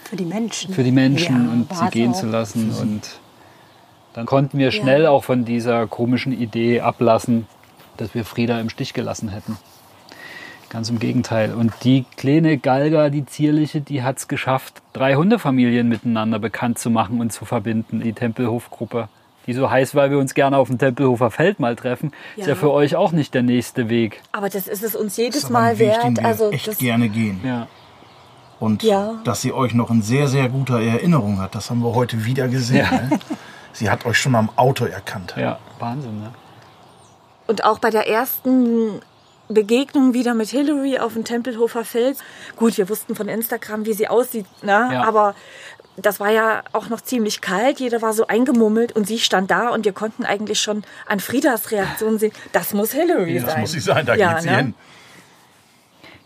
Für 0.05 0.17
die 0.17 0.25
Menschen. 0.25 0.73
für 0.73 0.83
die 0.83 0.91
Menschen 0.91 1.45
Ja, 1.47 1.53
und 1.53 1.75
sie 1.75 1.91
gehen 1.91 2.13
auch. 2.13 2.17
zu 2.19 2.27
lassen? 2.29 2.71
Und 2.81 3.03
dann 4.15 4.25
konnten 4.25 4.57
wir 4.59 4.71
schnell 4.71 5.07
auch 5.07 5.25
von 5.25 5.45
dieser 5.45 5.87
komischen 5.87 6.33
Idee 6.33 6.81
ablassen, 6.81 7.47
dass 7.99 8.15
wir 8.15 8.25
Frieda 8.25 8.59
im 8.59 8.71
Stich 8.71 8.95
gelassen 8.95 9.29
hätten. 9.29 9.59
Ganz 10.71 10.89
im 10.89 10.99
Gegenteil. 11.01 11.53
Und 11.53 11.73
die 11.83 12.05
kleine 12.17 12.57
Galga, 12.57 13.11
die 13.11 13.27
zierliche, 13.27 13.81
die 13.81 14.03
hat 14.05 14.19
es 14.19 14.29
geschafft, 14.29 14.81
drei 14.93 15.17
Hundefamilien 15.17 15.89
miteinander 15.89 16.39
bekannt 16.39 16.79
zu 16.79 16.91
machen 16.91 17.21
und 17.21 17.33
zu 17.33 17.45
verbinden, 17.45 18.01
die 18.01 18.13
Tempelhofgruppe. 18.13 19.09
Die 19.47 19.53
so 19.53 19.69
heißt, 19.71 19.95
weil 19.97 20.11
wir 20.13 20.19
uns 20.19 20.35
gerne 20.35 20.57
auf 20.59 20.69
dem 20.69 20.79
Tempelhofer 20.79 21.31
Feld 21.33 21.59
mal 21.59 21.75
treffen. 21.75 22.13
Ist 22.37 22.47
ja 22.47 22.51
Ja. 22.51 22.55
für 22.55 22.71
euch 22.71 22.95
auch 22.95 23.11
nicht 23.11 23.35
der 23.35 23.43
nächste 23.43 23.89
Weg. 23.89 24.23
Aber 24.33 24.49
das 24.49 24.69
ist 24.69 24.85
es 24.85 24.95
uns 24.95 25.17
Das 25.17 25.25
jedes 25.25 25.45
ein 25.47 25.53
Mal 25.53 25.79
Weg, 25.79 25.89
wert. 25.89 26.17
wir 26.19 26.25
Also 26.25 26.51
echt 26.51 26.69
das, 26.69 26.79
gerne 26.79 27.09
gehen. 27.09 27.41
Ja. 27.45 27.67
Und 28.61 28.83
Ja. 28.85 29.15
dass 29.25 29.41
sie 29.43 29.53
euch 29.53 29.75
noch 29.75 29.91
in 29.91 30.03
sehr, 30.03 30.29
sehr 30.29 30.49
guter 30.51 30.81
Erinnerung 30.81 31.41
hat, 31.41 31.55
das 31.55 31.71
haben 31.71 31.81
wir 31.83 31.95
heute 31.95 32.25
wieder 32.27 32.47
gesehen. 32.47 32.87
Ja. 32.91 33.01
Ne? 33.09 33.19
Sie 33.73 33.91
hat 33.91 34.05
euch 34.07 34.19
schon 34.19 34.35
am 34.37 34.51
Auto 34.57 34.85
erkannt. 34.85 35.35
Ja, 35.37 35.59
Wahnsinn, 35.79 36.19
ne? 36.21 36.31
Und 37.47 37.65
auch 37.65 37.79
bei 37.81 37.91
der 37.91 38.07
ersten 38.09 39.01
Begegnung 39.53 40.15
wieder 40.15 40.35
mit 40.35 40.49
Hillary 40.49 40.99
auf 40.99 41.15
dem 41.15 41.25
Tempelhofer 41.25 41.85
Feld. 41.85 42.19
Gut, 42.57 42.79
wir 42.79 42.89
wussten 42.89 43.15
von 43.15 43.29
Instagram, 43.29 43.85
wie 43.87 43.93
sie 43.93 44.09
aussieht, 44.09 44.47
ne? 44.63 44.89
Ja. 44.93 45.03
aber 45.05 45.35
das 45.97 46.21
war 46.21 46.31
ja 46.31 46.63
auch 46.73 46.89
noch 46.89 47.01
ziemlich 47.01 47.41
kalt. 47.41 47.79
Jeder 47.81 48.01
war 48.01 48.13
so 48.15 48.27
eingemummelt 48.27 48.93
und 48.93 49.07
sie 49.07 49.19
stand 49.19 49.51
da 49.51 49.69
und 49.71 49.85
wir 49.85 49.93
konnten 49.93 50.25
eigentlich 50.25 50.61
schon 50.61 50.83
an 51.07 51.21
Friedas 51.21 51.71
Reaktion 51.73 52.19
sehen, 52.19 52.33
das 52.53 52.73
muss 52.73 52.93
Hillary 52.93 53.35
Das 53.41 53.51
sein. 53.53 53.61
muss 53.61 53.73
sie 53.73 53.81
sein, 53.81 54.07
da 54.07 54.15
Ja, 54.15 54.35
geht 54.35 54.43
sie 54.43 54.49
ne? 54.51 54.57
hin. 54.57 54.75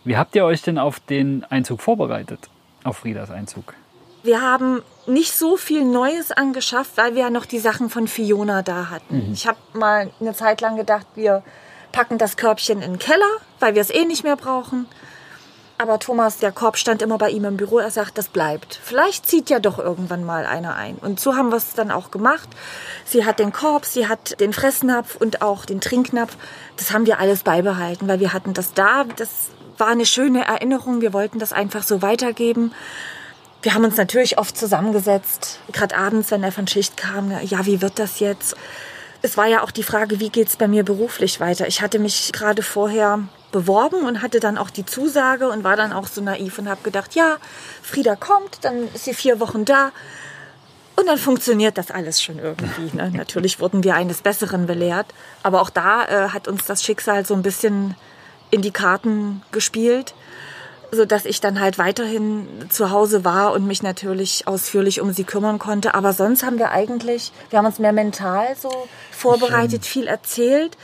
Wie 0.04 0.16
habt 0.16 0.36
ihr 0.36 0.44
euch 0.44 0.62
denn 0.62 0.78
auf 0.78 1.00
den 1.00 1.44
Einzug 1.44 1.80
vorbereitet? 1.80 2.50
Auf 2.84 2.98
Friedas 2.98 3.30
Einzug? 3.30 3.74
Wir 4.22 4.42
haben 4.42 4.82
nicht 5.06 5.32
so 5.32 5.56
viel 5.56 5.84
Neues 5.84 6.30
angeschafft, 6.30 6.96
weil 6.96 7.14
wir 7.14 7.22
ja 7.22 7.30
noch 7.30 7.46
die 7.46 7.58
Sachen 7.58 7.90
von 7.90 8.06
Fiona 8.06 8.62
da 8.62 8.90
hatten. 8.90 9.30
Ich 9.32 9.46
habe 9.46 9.58
mal 9.72 10.10
eine 10.20 10.34
Zeit 10.34 10.60
lang 10.60 10.76
gedacht, 10.76 11.06
wir 11.14 11.42
packen 11.94 12.18
das 12.18 12.36
Körbchen 12.36 12.82
in 12.82 12.94
den 12.94 12.98
Keller, 12.98 13.30
weil 13.60 13.74
wir 13.76 13.80
es 13.80 13.90
eh 13.90 14.04
nicht 14.04 14.24
mehr 14.24 14.36
brauchen. 14.36 14.86
Aber 15.78 16.00
Thomas, 16.00 16.38
der 16.38 16.50
Korb 16.50 16.76
stand 16.76 17.02
immer 17.02 17.18
bei 17.18 17.30
ihm 17.30 17.44
im 17.44 17.56
Büro, 17.56 17.78
er 17.78 17.90
sagt, 17.90 18.18
das 18.18 18.28
bleibt. 18.28 18.80
Vielleicht 18.82 19.26
zieht 19.26 19.48
ja 19.48 19.60
doch 19.60 19.78
irgendwann 19.78 20.24
mal 20.24 20.44
einer 20.44 20.74
ein. 20.74 20.96
Und 20.96 21.20
so 21.20 21.36
haben 21.36 21.50
wir 21.50 21.56
es 21.56 21.74
dann 21.74 21.92
auch 21.92 22.10
gemacht. 22.10 22.48
Sie 23.04 23.24
hat 23.24 23.38
den 23.38 23.52
Korb, 23.52 23.84
sie 23.84 24.08
hat 24.08 24.40
den 24.40 24.52
Fressnapf 24.52 25.16
und 25.16 25.40
auch 25.40 25.64
den 25.64 25.80
Trinknapf. 25.80 26.36
Das 26.76 26.92
haben 26.92 27.06
wir 27.06 27.20
alles 27.20 27.44
beibehalten, 27.44 28.08
weil 28.08 28.18
wir 28.18 28.32
hatten 28.32 28.54
das 28.54 28.74
da. 28.74 29.04
Das 29.16 29.50
war 29.78 29.88
eine 29.88 30.06
schöne 30.06 30.44
Erinnerung. 30.44 31.00
Wir 31.00 31.12
wollten 31.12 31.38
das 31.38 31.52
einfach 31.52 31.84
so 31.84 32.02
weitergeben. 32.02 32.72
Wir 33.62 33.74
haben 33.74 33.84
uns 33.84 33.96
natürlich 33.96 34.36
oft 34.38 34.56
zusammengesetzt, 34.56 35.60
gerade 35.72 35.96
abends, 35.96 36.30
wenn 36.30 36.42
er 36.42 36.52
von 36.52 36.66
Schicht 36.66 36.96
kam. 36.96 37.32
Ja, 37.42 37.66
wie 37.66 37.80
wird 37.80 37.98
das 37.98 38.18
jetzt? 38.20 38.56
Es 39.24 39.38
war 39.38 39.46
ja 39.46 39.62
auch 39.62 39.70
die 39.70 39.82
Frage, 39.82 40.20
wie 40.20 40.28
geht's 40.28 40.56
bei 40.56 40.68
mir 40.68 40.84
beruflich 40.84 41.40
weiter? 41.40 41.66
Ich 41.66 41.80
hatte 41.80 41.98
mich 41.98 42.30
gerade 42.34 42.60
vorher 42.62 43.20
beworben 43.52 44.04
und 44.06 44.20
hatte 44.20 44.38
dann 44.38 44.58
auch 44.58 44.68
die 44.68 44.84
Zusage 44.84 45.48
und 45.48 45.64
war 45.64 45.76
dann 45.76 45.94
auch 45.94 46.08
so 46.08 46.20
naiv 46.20 46.58
und 46.58 46.68
habe 46.68 46.82
gedacht, 46.82 47.14
ja, 47.14 47.38
Frieda 47.82 48.16
kommt, 48.16 48.58
dann 48.66 48.86
ist 48.92 49.06
sie 49.06 49.14
vier 49.14 49.40
Wochen 49.40 49.64
da 49.64 49.92
und 50.96 51.06
dann 51.06 51.16
funktioniert 51.16 51.78
das 51.78 51.90
alles 51.90 52.22
schon 52.22 52.38
irgendwie. 52.38 52.94
Ne? 52.94 53.10
Natürlich 53.14 53.60
wurden 53.60 53.82
wir 53.82 53.94
eines 53.94 54.20
Besseren 54.20 54.66
belehrt, 54.66 55.06
aber 55.42 55.62
auch 55.62 55.70
da 55.70 56.04
äh, 56.04 56.28
hat 56.28 56.46
uns 56.46 56.66
das 56.66 56.82
Schicksal 56.82 57.24
so 57.24 57.32
ein 57.32 57.42
bisschen 57.42 57.94
in 58.50 58.60
die 58.60 58.72
Karten 58.72 59.40
gespielt 59.52 60.12
so 60.94 61.04
dass 61.04 61.24
ich 61.24 61.40
dann 61.40 61.60
halt 61.60 61.78
weiterhin 61.78 62.46
zu 62.68 62.90
Hause 62.90 63.24
war 63.24 63.52
und 63.52 63.66
mich 63.66 63.82
natürlich 63.82 64.46
ausführlich 64.46 65.00
um 65.00 65.12
sie 65.12 65.24
kümmern 65.24 65.58
konnte. 65.58 65.94
Aber 65.94 66.12
sonst 66.12 66.44
haben 66.44 66.58
wir 66.58 66.70
eigentlich, 66.70 67.32
wir 67.50 67.58
haben 67.58 67.66
uns 67.66 67.78
mehr 67.78 67.92
mental 67.92 68.56
so 68.56 68.70
vorbereitet, 69.10 69.84
viel 69.84 70.06
erzählt. 70.06 70.76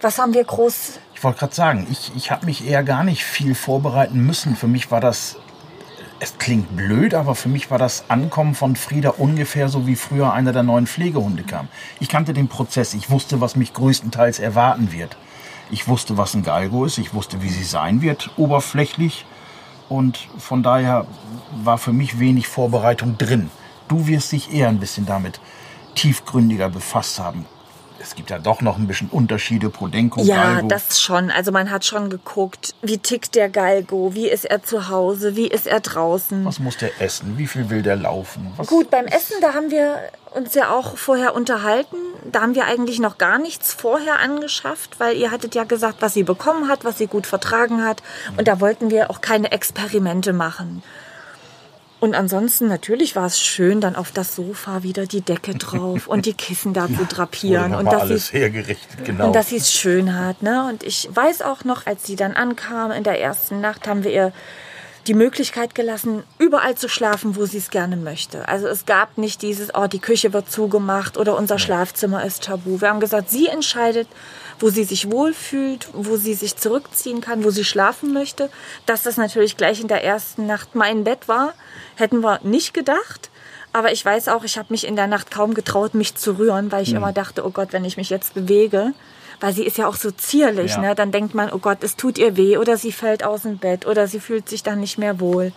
Was 0.00 0.18
haben 0.18 0.34
wir 0.34 0.44
groß? 0.44 1.00
Ich 1.14 1.24
wollte 1.24 1.40
gerade 1.40 1.54
sagen, 1.54 1.86
ich, 1.90 2.12
ich 2.14 2.30
habe 2.30 2.46
mich 2.46 2.66
eher 2.66 2.84
gar 2.84 3.02
nicht 3.02 3.24
viel 3.24 3.54
vorbereiten 3.54 4.24
müssen. 4.24 4.54
Für 4.54 4.68
mich 4.68 4.92
war 4.92 5.00
das, 5.00 5.36
es 6.20 6.38
klingt 6.38 6.76
blöd, 6.76 7.14
aber 7.14 7.34
für 7.34 7.48
mich 7.48 7.70
war 7.72 7.78
das 7.78 8.04
Ankommen 8.08 8.54
von 8.54 8.76
Frieda 8.76 9.10
ungefähr 9.10 9.68
so 9.68 9.88
wie 9.88 9.96
früher 9.96 10.32
einer 10.32 10.52
der 10.52 10.62
neuen 10.62 10.86
Pflegehunde 10.86 11.42
kam. 11.42 11.68
Ich 11.98 12.08
kannte 12.08 12.32
den 12.32 12.46
Prozess, 12.46 12.94
ich 12.94 13.10
wusste, 13.10 13.40
was 13.40 13.56
mich 13.56 13.72
größtenteils 13.72 14.38
erwarten 14.38 14.92
wird. 14.92 15.16
Ich 15.70 15.88
wusste, 15.88 16.16
was 16.16 16.34
ein 16.34 16.44
Galgo 16.44 16.84
ist, 16.84 16.98
ich 16.98 17.12
wusste, 17.12 17.42
wie 17.42 17.50
sie 17.50 17.64
sein 17.64 18.00
wird, 18.00 18.30
oberflächlich. 18.36 19.26
Und 19.88 20.28
von 20.38 20.62
daher 20.62 21.06
war 21.64 21.78
für 21.78 21.92
mich 21.92 22.18
wenig 22.18 22.48
Vorbereitung 22.48 23.16
drin. 23.16 23.50
Du 23.88 24.06
wirst 24.06 24.32
dich 24.32 24.52
eher 24.52 24.68
ein 24.68 24.80
bisschen 24.80 25.06
damit 25.06 25.40
tiefgründiger 25.94 26.68
befasst 26.68 27.18
haben. 27.18 27.46
Es 28.00 28.14
gibt 28.14 28.30
ja 28.30 28.38
doch 28.38 28.60
noch 28.60 28.78
ein 28.78 28.86
bisschen 28.86 29.08
Unterschiede, 29.08 29.70
Prodenko, 29.70 30.22
Ja, 30.22 30.54
Galgo. 30.54 30.68
das 30.68 31.00
schon. 31.00 31.30
Also 31.30 31.50
man 31.52 31.70
hat 31.70 31.84
schon 31.84 32.10
geguckt, 32.10 32.74
wie 32.82 32.98
tickt 32.98 33.34
der 33.34 33.48
Galgo, 33.48 34.14
wie 34.14 34.28
ist 34.28 34.44
er 34.44 34.62
zu 34.62 34.88
Hause, 34.88 35.36
wie 35.36 35.48
ist 35.48 35.66
er 35.66 35.80
draußen. 35.80 36.44
Was 36.44 36.58
muss 36.60 36.76
der 36.76 37.00
essen? 37.00 37.38
Wie 37.38 37.46
viel 37.46 37.70
will 37.70 37.82
der 37.82 37.96
laufen? 37.96 38.52
Was 38.56 38.68
Gut, 38.68 38.90
beim 38.90 39.06
Essen, 39.06 39.34
da 39.40 39.54
haben 39.54 39.70
wir 39.70 39.98
uns 40.34 40.54
ja 40.54 40.70
auch 40.70 40.96
vorher 40.96 41.34
unterhalten. 41.34 41.96
Da 42.30 42.42
haben 42.42 42.54
wir 42.54 42.66
eigentlich 42.66 42.98
noch 43.00 43.18
gar 43.18 43.38
nichts 43.38 43.72
vorher 43.72 44.20
angeschafft, 44.20 45.00
weil 45.00 45.16
ihr 45.16 45.30
hattet 45.30 45.54
ja 45.54 45.64
gesagt, 45.64 45.96
was 46.00 46.14
sie 46.14 46.22
bekommen 46.22 46.68
hat, 46.68 46.84
was 46.84 46.98
sie 46.98 47.06
gut 47.06 47.26
vertragen 47.26 47.84
hat. 47.84 48.02
Und 48.36 48.46
da 48.46 48.60
wollten 48.60 48.90
wir 48.90 49.10
auch 49.10 49.20
keine 49.20 49.50
Experimente 49.52 50.32
machen. 50.32 50.82
Und 52.00 52.14
ansonsten, 52.14 52.68
natürlich 52.68 53.16
war 53.16 53.26
es 53.26 53.40
schön, 53.40 53.80
dann 53.80 53.96
auf 53.96 54.12
das 54.12 54.36
Sofa 54.36 54.84
wieder 54.84 55.06
die 55.06 55.20
Decke 55.20 55.54
drauf 55.54 56.06
und 56.06 56.26
die 56.26 56.34
Kissen 56.34 56.72
da 56.72 56.86
zu 56.96 57.04
drapieren. 57.06 57.74
Und 57.74 57.86
dass 57.86 58.02
alles 58.02 58.26
sie 58.28 58.38
hergerichtet, 58.38 59.04
genau. 59.04 59.26
und 59.26 59.32
dass 59.34 59.48
sie 59.48 59.56
es 59.56 59.72
schön 59.72 60.14
hat. 60.14 60.42
Ne? 60.42 60.66
Und 60.68 60.84
ich 60.84 61.08
weiß 61.12 61.42
auch 61.42 61.64
noch, 61.64 61.86
als 61.86 62.06
sie 62.06 62.14
dann 62.14 62.34
ankam 62.34 62.92
in 62.92 63.02
der 63.02 63.20
ersten 63.20 63.60
Nacht, 63.60 63.88
haben 63.88 64.04
wir 64.04 64.12
ihr 64.12 64.32
die 65.08 65.14
Möglichkeit 65.14 65.74
gelassen, 65.74 66.22
überall 66.38 66.74
zu 66.74 66.88
schlafen, 66.88 67.34
wo 67.34 67.46
sie 67.46 67.58
es 67.58 67.70
gerne 67.70 67.96
möchte. 67.96 68.46
Also 68.46 68.68
es 68.68 68.84
gab 68.84 69.16
nicht 69.16 69.40
dieses, 69.42 69.74
oh, 69.74 69.86
die 69.86 70.00
Küche 70.00 70.32
wird 70.34 70.50
zugemacht 70.50 71.16
oder 71.16 71.36
unser 71.36 71.58
Schlafzimmer 71.58 72.24
ist 72.24 72.44
tabu. 72.44 72.80
Wir 72.80 72.90
haben 72.90 73.00
gesagt, 73.00 73.30
sie 73.30 73.46
entscheidet, 73.46 74.06
wo 74.60 74.70
sie 74.70 74.84
sich 74.84 75.10
wohlfühlt, 75.10 75.88
wo 75.92 76.16
sie 76.16 76.34
sich 76.34 76.56
zurückziehen 76.56 77.20
kann, 77.20 77.44
wo 77.44 77.50
sie 77.50 77.64
schlafen 77.64 78.12
möchte. 78.12 78.50
Dass 78.86 79.02
das 79.02 79.16
natürlich 79.16 79.56
gleich 79.56 79.80
in 79.80 79.88
der 79.88 80.04
ersten 80.04 80.46
Nacht 80.46 80.74
mein 80.74 81.04
Bett 81.04 81.28
war, 81.28 81.54
hätten 81.96 82.20
wir 82.22 82.40
nicht 82.42 82.74
gedacht. 82.74 83.30
Aber 83.72 83.92
ich 83.92 84.04
weiß 84.04 84.28
auch, 84.28 84.44
ich 84.44 84.56
habe 84.58 84.68
mich 84.70 84.86
in 84.86 84.96
der 84.96 85.06
Nacht 85.06 85.30
kaum 85.30 85.54
getraut, 85.54 85.94
mich 85.94 86.14
zu 86.16 86.38
rühren, 86.38 86.72
weil 86.72 86.82
ich 86.82 86.92
immer 86.94 87.12
dachte, 87.12 87.44
oh 87.46 87.50
Gott, 87.50 87.72
wenn 87.72 87.84
ich 87.84 87.96
mich 87.98 88.08
jetzt 88.10 88.34
bewege, 88.34 88.94
weil 89.40 89.52
sie 89.52 89.64
ist 89.64 89.76
ja 89.78 89.86
auch 89.86 89.94
so 89.94 90.10
zierlich, 90.10 90.72
Ja. 90.72 90.78
ne? 90.80 90.94
dann 90.94 91.12
denkt 91.12 91.34
man, 91.34 91.52
oh 91.52 91.58
Gott, 91.58 91.78
es 91.84 91.94
tut 91.94 92.18
ihr 92.18 92.36
weh 92.36 92.56
oder 92.56 92.76
sie 92.76 92.92
fällt 92.92 93.22
aus 93.22 93.42
dem 93.42 93.58
Bett 93.58 93.86
oder 93.86 94.08
sie 94.08 94.20
fühlt 94.20 94.48
sich 94.48 94.62
dann 94.62 94.80
nicht 94.80 94.98
mehr 94.98 95.20
wohl. 95.20 95.52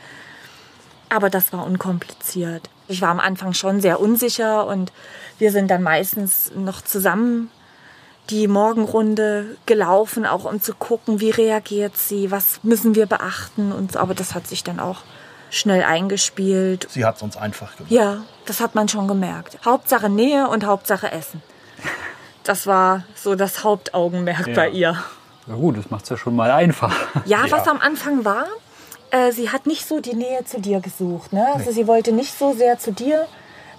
Aber 1.09 1.29
das 1.29 1.51
war 1.53 1.65
unkompliziert. 1.65 2.69
Ich 2.87 3.01
war 3.01 3.09
am 3.09 3.19
Anfang 3.19 3.53
schon 3.53 3.81
sehr 3.81 3.99
unsicher 3.99 4.67
und 4.67 4.91
wir 5.39 5.51
sind 5.51 5.69
dann 5.71 5.81
meistens 5.81 6.51
noch 6.55 6.81
zusammen 6.81 7.49
die 8.29 8.47
Morgenrunde 8.47 9.57
gelaufen, 9.65 10.25
auch 10.25 10.45
um 10.45 10.61
zu 10.61 10.73
gucken, 10.73 11.19
wie 11.19 11.31
reagiert 11.31 11.97
sie, 11.97 12.31
was 12.31 12.59
müssen 12.63 12.95
wir 12.95 13.05
beachten 13.05 13.71
und 13.71 13.93
so. 13.93 13.99
Aber 13.99 14.13
das 14.13 14.33
hat 14.35 14.47
sich 14.47 14.63
dann 14.63 14.79
auch 14.79 14.99
schnell 15.49 15.83
eingespielt. 15.83 16.87
Sie 16.89 17.03
hat 17.03 17.17
es 17.17 17.21
uns 17.23 17.35
einfach 17.35 17.75
gemacht. 17.75 17.91
Ja, 17.91 18.23
das 18.45 18.61
hat 18.61 18.73
man 18.75 18.87
schon 18.87 19.07
gemerkt. 19.07 19.57
Hauptsache 19.65 20.09
Nähe 20.09 20.47
und 20.47 20.65
Hauptsache 20.65 21.11
Essen. 21.11 21.41
Das 22.43 22.65
war 22.67 23.03
so 23.15 23.35
das 23.35 23.63
Hauptaugenmerk 23.63 24.47
Ja. 24.47 24.53
bei 24.55 24.69
ihr. 24.69 25.03
Ja 25.47 25.55
gut, 25.55 25.77
das 25.77 25.89
macht 25.89 26.03
es 26.03 26.09
ja 26.09 26.17
schon 26.17 26.35
mal 26.35 26.51
einfach. 26.51 26.95
Ja, 27.25 27.39
was 27.49 27.67
am 27.67 27.81
Anfang 27.81 28.23
war, 28.23 28.45
äh, 29.09 29.31
sie 29.31 29.49
hat 29.49 29.65
nicht 29.67 29.87
so 29.87 29.99
die 29.99 30.13
Nähe 30.15 30.45
zu 30.45 30.61
dir 30.61 30.79
gesucht. 30.79 31.33
Ne? 31.33 31.45
Also 31.53 31.71
sie 31.71 31.85
wollte 31.87 32.13
nicht 32.13 32.37
so 32.37 32.53
sehr 32.53 32.79
zu 32.79 32.91
dir 32.93 33.27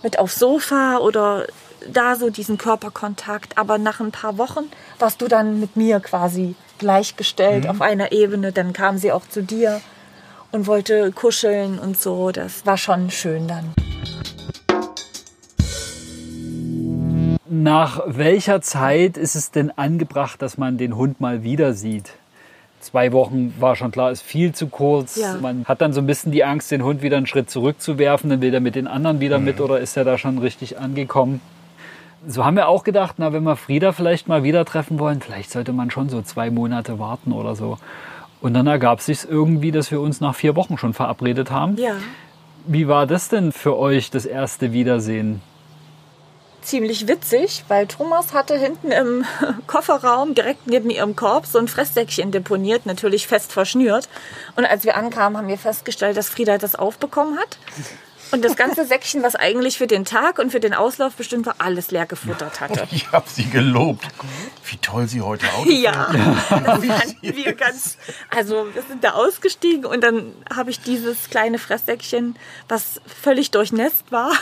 mit 0.03 0.18
aufs 0.18 0.38
Sofa 0.38 0.99
oder 0.99 1.47
da 1.91 2.16
so 2.16 2.30
diesen 2.30 2.59
Körperkontakt. 2.59 3.59
Aber 3.59 3.78
nach 3.78 4.01
ein 4.01 4.12
paar 4.12 4.39
Wochen 4.39 4.64
warst 4.99 5.22
du 5.22 5.28
dann 5.28 5.61
mit 5.61 5.76
mir 5.76 6.01
quasi 6.01 6.55
gleichgestellt 6.78 7.68
auf 7.68 7.80
einer 7.80 8.12
Ebene. 8.12 8.53
Dann 8.53 8.72
kam 8.72 8.99
sie 8.99 9.12
auch 9.12 9.26
zu 9.28 9.43
dir 9.43 9.80
und 10.51 10.66
wollte 10.66 11.12
kuscheln 11.12 11.78
und 11.78 11.99
so. 12.01 12.30
Das 12.30 12.66
war 12.66 12.76
schon 12.76 13.11
schön 13.11 13.49
dann. 13.49 13.72
Nach 17.49 18.01
welcher 18.07 18.61
Zeit 18.61 19.16
ist 19.16 19.35
es 19.35 19.51
denn 19.51 19.70
angebracht, 19.70 20.41
dass 20.43 20.59
man 20.59 20.78
den 20.78 20.97
Hund 20.97 21.20
mal 21.20 21.43
wieder 21.43 21.74
sieht? 21.74 22.14
Zwei 22.80 23.12
Wochen 23.12 23.55
war 23.61 23.76
schon 23.76 23.93
klar, 23.93 24.11
ist 24.11 24.22
viel 24.22 24.53
zu 24.53 24.66
kurz. 24.66 25.16
Ja. 25.16 25.37
Man 25.41 25.64
hat 25.66 25.80
dann 25.80 25.93
so 25.93 26.01
ein 26.01 26.07
bisschen 26.07 26.33
die 26.33 26.45
Angst, 26.45 26.72
den 26.72 26.83
Hund 26.83 27.03
wieder 27.03 27.16
einen 27.16 27.26
Schritt 27.26 27.51
zurückzuwerfen. 27.51 28.28
Dann 28.30 28.41
will 28.41 28.53
er 28.53 28.61
mit 28.61 28.74
den 28.74 28.89
anderen 28.89 29.20
wieder 29.20 29.39
mit 29.39 29.61
oder 29.61 29.78
ist 29.78 29.97
er 29.97 30.05
da 30.05 30.18
schon 30.18 30.39
richtig 30.39 30.78
angekommen? 30.78 31.41
So 32.27 32.45
haben 32.45 32.57
wir 32.57 32.68
auch 32.68 32.85
gedacht, 32.85 33.16
na, 33.18 33.33
wenn 33.33 33.43
wir 33.43 33.57
Frieda 33.57 33.93
vielleicht 33.93 34.29
mal 34.29 34.45
wieder 34.45 34.64
treffen 34.64 34.99
wollen, 34.99 35.20
vielleicht 35.20 35.51
sollte 35.51 35.73
man 35.73 35.91
schon 35.91 36.09
so 36.09 36.23
zwei 36.23 36.51
Monate 36.51 36.99
warten 36.99 37.33
oder 37.33 37.57
so. 37.57 37.79
Und 38.41 38.55
dann 38.55 38.66
ergab 38.66 39.01
sich 39.01 39.29
irgendwie, 39.29 39.73
dass 39.73 39.91
wir 39.91 40.01
uns 40.01 40.20
nach 40.20 40.35
vier 40.35 40.57
Wochen 40.57 40.79
schon 40.79 40.95
verabredet 40.95 41.51
haben. 41.51 41.77
Ja, 41.77 41.97
Wie 42.66 42.87
war 42.87 43.07
das 43.07 43.29
denn 43.29 43.53
für 43.53 43.77
euch, 43.77 44.11
das 44.11 44.25
erste 44.25 44.73
Wiedersehen? 44.73 45.43
ziemlich 46.62 47.09
witzig, 47.09 47.64
weil 47.68 47.87
Thomas 47.87 48.33
hatte 48.33 48.57
hinten 48.57 48.91
im 48.91 49.25
Kofferraum 49.66 50.35
direkt 50.35 50.66
neben 50.66 50.91
ihrem 50.91 51.16
Korb 51.16 51.47
so 51.47 51.59
ein 51.59 51.68
Fresssäckchen 51.68 52.31
deponiert, 52.31 52.87
natürlich 52.87 53.27
fest 53.27 53.53
verschnürt. 53.53 54.09
Und 54.57 54.64
als 54.64 54.85
wir 54.85 54.97
ankamen, 54.97 55.39
haben 55.39 55.49
wir 55.49 55.59
festgestellt, 55.59 56.16
dass 56.16 56.29
Frieda 56.29 56.59
das 56.59 56.75
aufbekommen 56.75 57.39
hat. 57.39 57.59
Und 58.33 58.43
das 58.43 58.57
ganze 58.57 58.87
Säckchen, 58.87 59.22
was 59.22 59.37
eigentlich 59.37 59.78
für 59.78 59.87
den 59.87 60.05
Tag 60.05 60.39
und 60.39 60.51
für 60.51 60.61
den 60.61 60.74
Auslauf 60.74 61.14
bestimmt 61.14 61.47
war, 61.47 61.57
alles 61.59 61.91
leer 61.91 62.07
gefuttert 62.07 62.61
hatte. 62.61 62.89
Ich 62.93 63.11
habe 63.12 63.28
sie 63.28 63.49
gelobt. 63.49 64.07
Wie 64.64 64.76
toll 64.78 65.07
sie 65.07 65.20
heute 65.20 65.47
Auto 65.55 65.70
Ja, 65.70 66.12
das 66.51 66.85
fanden 66.85 67.37
wir 67.37 67.53
ganz. 67.55 67.97
Also 68.30 68.66
wir 68.74 68.83
sind 68.83 69.05
da 69.05 69.12
ausgestiegen 69.12 69.87
und 69.87 70.03
dann 70.03 70.33
habe 70.55 70.70
ich 70.70 70.80
dieses 70.80 71.30
kleine 71.30 71.59
Fresssäckchen, 71.59 72.37
was 72.68 73.01
völlig 73.07 73.51
durchnässt 73.51 74.11
war 74.11 74.33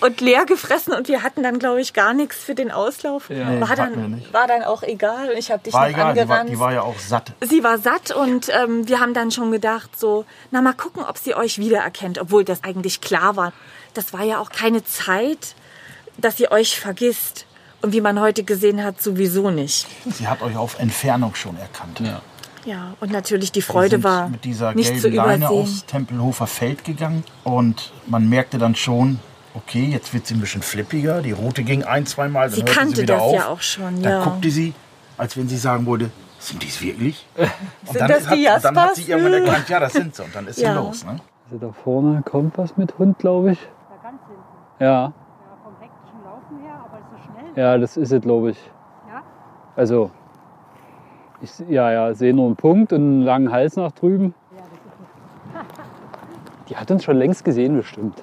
und 0.00 0.20
leer 0.20 0.46
gefressen 0.46 0.92
und 0.92 1.08
wir 1.08 1.22
hatten 1.22 1.42
dann, 1.42 1.58
glaube 1.58 1.80
ich, 1.80 1.92
gar 1.92 2.14
nichts 2.14 2.36
für 2.36 2.54
den 2.54 2.70
Auslauf. 2.70 3.28
Ja. 3.30 3.50
Nee, 3.50 3.60
war, 3.60 3.76
dann, 3.76 4.10
nicht. 4.12 4.32
war 4.32 4.46
dann 4.46 4.62
auch 4.62 4.82
egal. 4.82 5.30
Und 5.30 5.38
Ich 5.38 5.50
habe 5.50 5.62
dich 5.62 5.72
War 5.74 5.82
noch 5.82 5.88
egal, 5.90 6.12
die 6.14 6.18
war, 6.18 6.22
angerannt. 6.22 6.50
die 6.50 6.58
war 6.58 6.72
ja 6.72 6.82
auch 6.82 6.98
satt. 6.98 7.32
Sie 7.40 7.62
war 7.62 7.78
satt 7.78 8.10
und 8.10 8.48
ähm, 8.50 8.88
wir 8.88 9.00
haben 9.00 9.14
dann 9.14 9.30
schon 9.30 9.50
gedacht, 9.52 9.98
so, 9.98 10.24
na 10.50 10.60
mal 10.62 10.72
gucken, 10.74 11.02
ob 11.04 11.18
sie 11.18 11.34
euch 11.34 11.58
wiedererkennt, 11.58 12.18
obwohl 12.18 12.44
das 12.44 12.64
eigentlich 12.64 13.00
klar 13.00 13.36
war. 13.36 13.52
Das 13.94 14.12
war 14.12 14.22
ja 14.22 14.38
auch 14.38 14.50
keine 14.50 14.84
Zeit, 14.84 15.54
dass 16.18 16.36
sie 16.36 16.50
euch 16.50 16.78
vergisst. 16.78 17.46
Und 17.82 17.92
wie 17.94 18.02
man 18.02 18.20
heute 18.20 18.44
gesehen 18.44 18.84
hat, 18.84 19.00
sowieso 19.00 19.50
nicht. 19.50 19.86
Sie 20.12 20.28
hat 20.28 20.42
euch 20.42 20.54
auf 20.56 20.78
Entfernung 20.78 21.34
schon 21.34 21.56
erkannt. 21.58 22.00
Ja. 22.00 22.20
Ja, 22.66 22.92
und 23.00 23.10
natürlich 23.10 23.52
die 23.52 23.62
Freude 23.62 23.96
sind 23.96 24.04
war 24.04 24.28
mit 24.28 24.44
dieser 24.44 24.74
nicht 24.74 24.94
zu 25.00 25.08
gelben 25.10 25.16
Leine 25.16 25.46
übersehen. 25.46 25.62
aufs 25.62 25.86
Tempelhofer 25.86 26.46
Feld 26.46 26.84
gegangen 26.84 27.24
und 27.42 27.90
man 28.06 28.28
merkte 28.28 28.58
dann 28.58 28.74
schon, 28.74 29.18
okay, 29.54 29.84
jetzt 29.90 30.12
wird 30.14 30.26
sie 30.26 30.34
ein 30.34 30.40
bisschen 30.40 30.62
flippiger. 30.62 31.22
Die 31.22 31.32
Route 31.32 31.62
ging 31.62 31.84
ein, 31.84 32.06
zweimal, 32.06 32.48
dann 32.48 32.54
Sie 32.56 32.60
hörte 32.62 32.72
kannte 32.72 32.96
sie 32.96 33.02
wieder 33.02 33.14
das 33.14 33.22
auf. 33.22 33.34
ja 33.34 33.46
auch 33.48 33.60
schon, 33.60 34.02
Dann 34.02 34.12
ja. 34.12 34.24
guckte 34.24 34.50
sie, 34.50 34.74
als 35.18 35.36
wenn 35.36 35.48
sie 35.48 35.56
sagen 35.56 35.86
würde, 35.86 36.10
sind 36.38 36.62
die 36.62 36.68
es 36.68 36.80
wirklich? 36.80 37.26
Und 37.36 37.48
Sind 37.88 38.00
dann, 38.00 38.08
das 38.08 38.26
hat, 38.28 38.34
die 38.36 38.46
und 38.46 38.64
dann 38.64 38.76
hat 38.80 38.94
sie 38.96 39.02
Jaspers? 39.02 39.08
irgendwann 39.08 39.44
erkannt, 39.44 39.68
ja, 39.68 39.80
das 39.80 39.92
sind 39.92 40.14
sie. 40.14 40.22
Und 40.24 40.34
dann 40.34 40.46
ist 40.46 40.60
Ja. 40.60 40.72
sie 40.72 40.78
los. 40.78 41.04
Ne? 41.04 41.16
Also 41.50 41.66
da 41.66 41.72
vorne 41.72 42.22
kommt 42.22 42.56
was 42.56 42.76
mit 42.76 42.96
Hund, 42.98 43.18
glaube 43.18 43.52
ich. 43.52 43.58
Da 43.58 44.08
ganz 44.08 44.20
hinten. 44.26 44.42
Ja, 44.78 44.86
Ja, 44.86 45.12
vom 45.62 45.74
hektischen 45.80 46.24
Laufen 46.24 46.64
her, 46.64 46.74
aber 46.82 46.98
so 47.10 47.32
schnell. 47.52 47.62
ja, 47.64 47.76
das 47.78 47.96
ist 47.98 48.12
es, 48.12 48.22
glaube 48.22 48.50
ich. 48.52 48.58
Ja? 49.08 49.22
Also, 49.76 50.10
ich 51.42 51.50
ja, 51.68 51.90
ja, 51.92 52.14
sehe 52.14 52.32
nur 52.32 52.46
einen 52.46 52.56
Punkt 52.56 52.92
und 52.94 53.00
einen 53.00 53.22
langen 53.22 53.50
Hals 53.52 53.76
nach 53.76 53.92
drüben. 53.92 54.34
Die 56.68 56.76
hat 56.76 56.90
uns 56.90 57.04
schon 57.04 57.16
längst 57.16 57.44
gesehen, 57.44 57.76
bestimmt. 57.76 58.22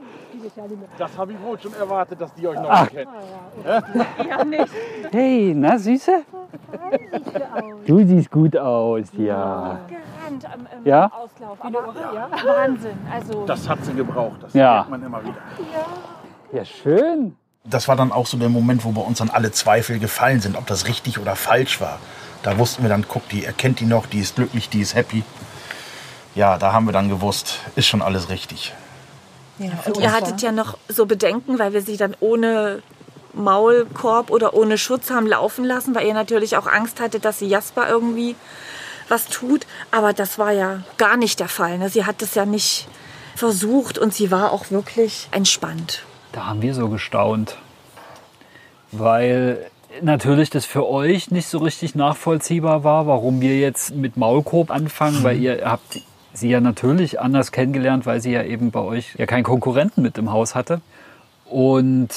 Das 0.97 1.17
habe 1.17 1.33
ich 1.33 1.41
wohl 1.41 1.59
schon 1.59 1.73
erwartet, 1.73 2.19
dass 2.21 2.33
die 2.33 2.47
euch 2.47 2.59
noch 2.59 2.69
Ach. 2.69 2.87
kennen. 2.89 3.07
Hey, 5.11 5.53
na 5.55 5.77
Süße? 5.77 6.23
Du 7.85 8.05
siehst 8.05 8.29
gut 8.31 8.55
aus, 8.57 9.07
ja. 9.17 9.79
Gerannt 9.87 10.45
am, 10.45 10.67
im 10.79 10.85
Ja? 10.87 11.05
Auslauf. 11.07 11.57
Aber 11.59 11.87
Wahnsinn. 11.95 12.97
Also 13.11 13.45
Das 13.45 13.67
hat 13.67 13.83
sie 13.85 13.93
gebraucht. 13.93 14.37
Das 14.41 14.53
Ja. 14.53 14.73
merkt 14.75 14.89
man 14.89 15.03
immer 15.03 15.23
wieder. 15.23 15.35
Ja, 16.51 16.65
schön. 16.65 17.35
Das 17.63 17.87
war 17.87 17.95
dann 17.95 18.11
auch 18.11 18.25
so 18.25 18.37
der 18.37 18.49
Moment, 18.49 18.83
wo 18.83 18.91
bei 18.91 19.01
uns 19.01 19.19
dann 19.19 19.29
alle 19.29 19.51
Zweifel 19.51 19.99
gefallen 19.99 20.41
sind, 20.41 20.57
ob 20.57 20.65
das 20.67 20.87
richtig 20.87 21.19
oder 21.19 21.35
falsch 21.35 21.79
war. 21.79 21.99
Da 22.43 22.57
wussten 22.57 22.81
wir 22.81 22.89
dann, 22.89 23.05
guck, 23.07 23.27
die 23.29 23.45
erkennt 23.45 23.79
die 23.79 23.85
noch, 23.85 24.07
die 24.07 24.19
ist 24.19 24.35
glücklich, 24.35 24.67
die 24.69 24.81
ist 24.81 24.95
happy. 24.95 25.23
Ja, 26.33 26.57
da 26.57 26.73
haben 26.73 26.85
wir 26.85 26.91
dann 26.93 27.07
gewusst, 27.09 27.59
ist 27.75 27.85
schon 27.87 28.01
alles 28.01 28.29
richtig. 28.29 28.73
Ja, 29.61 29.71
und 29.85 29.97
ihr 29.97 30.11
hattet 30.11 30.41
ja 30.41 30.51
noch 30.51 30.77
so 30.87 31.05
Bedenken, 31.05 31.59
weil 31.59 31.73
wir 31.73 31.81
sie 31.81 31.97
dann 31.97 32.15
ohne 32.19 32.81
Maulkorb 33.33 34.29
oder 34.29 34.53
ohne 34.53 34.77
Schutz 34.77 35.09
haben 35.09 35.27
laufen 35.27 35.65
lassen, 35.65 35.95
weil 35.95 36.07
ihr 36.07 36.13
natürlich 36.13 36.57
auch 36.57 36.67
Angst 36.67 36.99
hattet, 36.99 37.25
dass 37.25 37.39
sie 37.39 37.47
Jasper 37.47 37.87
irgendwie 37.89 38.35
was 39.07 39.27
tut. 39.27 39.65
Aber 39.91 40.13
das 40.13 40.39
war 40.39 40.51
ja 40.51 40.83
gar 40.97 41.17
nicht 41.17 41.39
der 41.39 41.47
Fall. 41.47 41.77
Ne? 41.77 41.89
Sie 41.89 42.05
hat 42.05 42.21
es 42.21 42.35
ja 42.35 42.45
nicht 42.45 42.87
versucht 43.35 43.97
und 43.97 44.13
sie 44.13 44.31
war 44.31 44.51
auch 44.51 44.71
wirklich 44.71 45.27
entspannt. 45.31 46.03
Da 46.31 46.47
haben 46.47 46.61
wir 46.61 46.73
so 46.73 46.89
gestaunt. 46.89 47.57
Weil 48.91 49.69
natürlich 50.01 50.49
das 50.49 50.65
für 50.65 50.87
euch 50.87 51.31
nicht 51.31 51.47
so 51.47 51.59
richtig 51.59 51.95
nachvollziehbar 51.95 52.83
war, 52.83 53.07
warum 53.07 53.41
wir 53.41 53.57
jetzt 53.57 53.93
mit 53.95 54.17
Maulkorb 54.17 54.71
anfangen, 54.71 55.23
weil 55.23 55.37
ihr 55.39 55.61
habt 55.65 56.01
sie 56.33 56.49
ja 56.49 56.61
natürlich 56.61 57.19
anders 57.19 57.51
kennengelernt, 57.51 58.05
weil 58.05 58.21
sie 58.21 58.31
ja 58.31 58.43
eben 58.43 58.71
bei 58.71 58.79
euch 58.79 59.15
ja 59.17 59.25
keinen 59.25 59.43
Konkurrenten 59.43 60.01
mit 60.01 60.17
im 60.17 60.31
Haus 60.31 60.55
hatte. 60.55 60.81
Und 61.45 62.09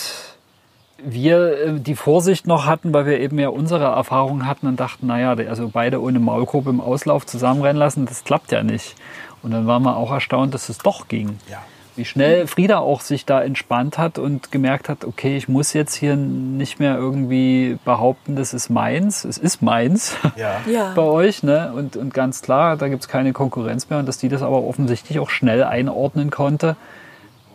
wir 0.99 1.59
äh, 1.59 1.81
die 1.81 1.97
Vorsicht 1.97 2.47
noch 2.47 2.67
hatten, 2.67 2.93
weil 2.93 3.07
wir 3.07 3.21
eben 3.21 3.39
ja 3.39 3.49
unsere 3.49 3.85
Erfahrungen 3.85 4.47
hatten 4.47 4.67
und 4.67 4.81
dachten, 4.81 5.07
naja, 5.07 5.33
also 5.49 5.69
beide 5.69 6.01
ohne 6.01 6.19
Maulkorb 6.19 6.67
im 6.67 6.81
Auslauf 6.81 7.27
zusammenrennen 7.27 7.79
lassen, 7.79 8.07
das 8.07 8.25
klappt 8.25 8.53
ja 8.53 8.63
nicht. 8.63 8.95
Und 9.43 9.51
dann 9.51 9.67
waren 9.67 9.83
wir 9.83 9.97
auch 9.97 10.11
erstaunt, 10.11 10.55
dass 10.55 10.69
es 10.69 10.79
doch 10.79 11.09
ging. 11.09 11.39
Ja. 11.51 11.63
Wie 11.97 12.05
schnell 12.05 12.47
Frieda 12.49 12.79
auch 12.79 13.01
sich 13.01 13.25
da 13.25 13.43
entspannt 13.43 13.99
hat 13.99 14.19
und 14.19 14.51
gemerkt 14.51 14.89
hat, 14.89 15.05
okay, 15.05 15.37
ich 15.37 15.49
muss 15.49 15.73
jetzt 15.75 15.95
hier 15.95 16.17
nicht 16.17 16.81
mehr 16.81 16.97
irgendwie 16.97 17.79
behaupten, 17.85 18.35
das 18.35 18.53
ist 18.53 18.69
meins. 18.69 19.25
Es 19.25 19.39
ist 19.39 19.63
meins 19.63 20.17
Ja. 20.37 20.61
Ja. 20.67 20.93
bei 20.95 21.03
euch. 21.03 21.43
Ne? 21.43 21.73
Und, 21.75 21.97
und 21.97 22.13
ganz 22.13 22.43
klar, 22.43 22.77
da 22.77 22.89
gibt 22.89 23.03
es 23.03 23.09
keine 23.09 23.33
Konkurrenz 23.33 23.91
mehr. 23.91 23.99
Und 24.01 24.07
dass 24.07 24.19
die 24.19 24.29
das 24.29 24.43
aber 24.43 24.63
offensichtlich 24.65 25.19
auch 25.21 25.31
schnell 25.31 25.63
einordnen 25.63 26.31
konnte, 26.31 26.77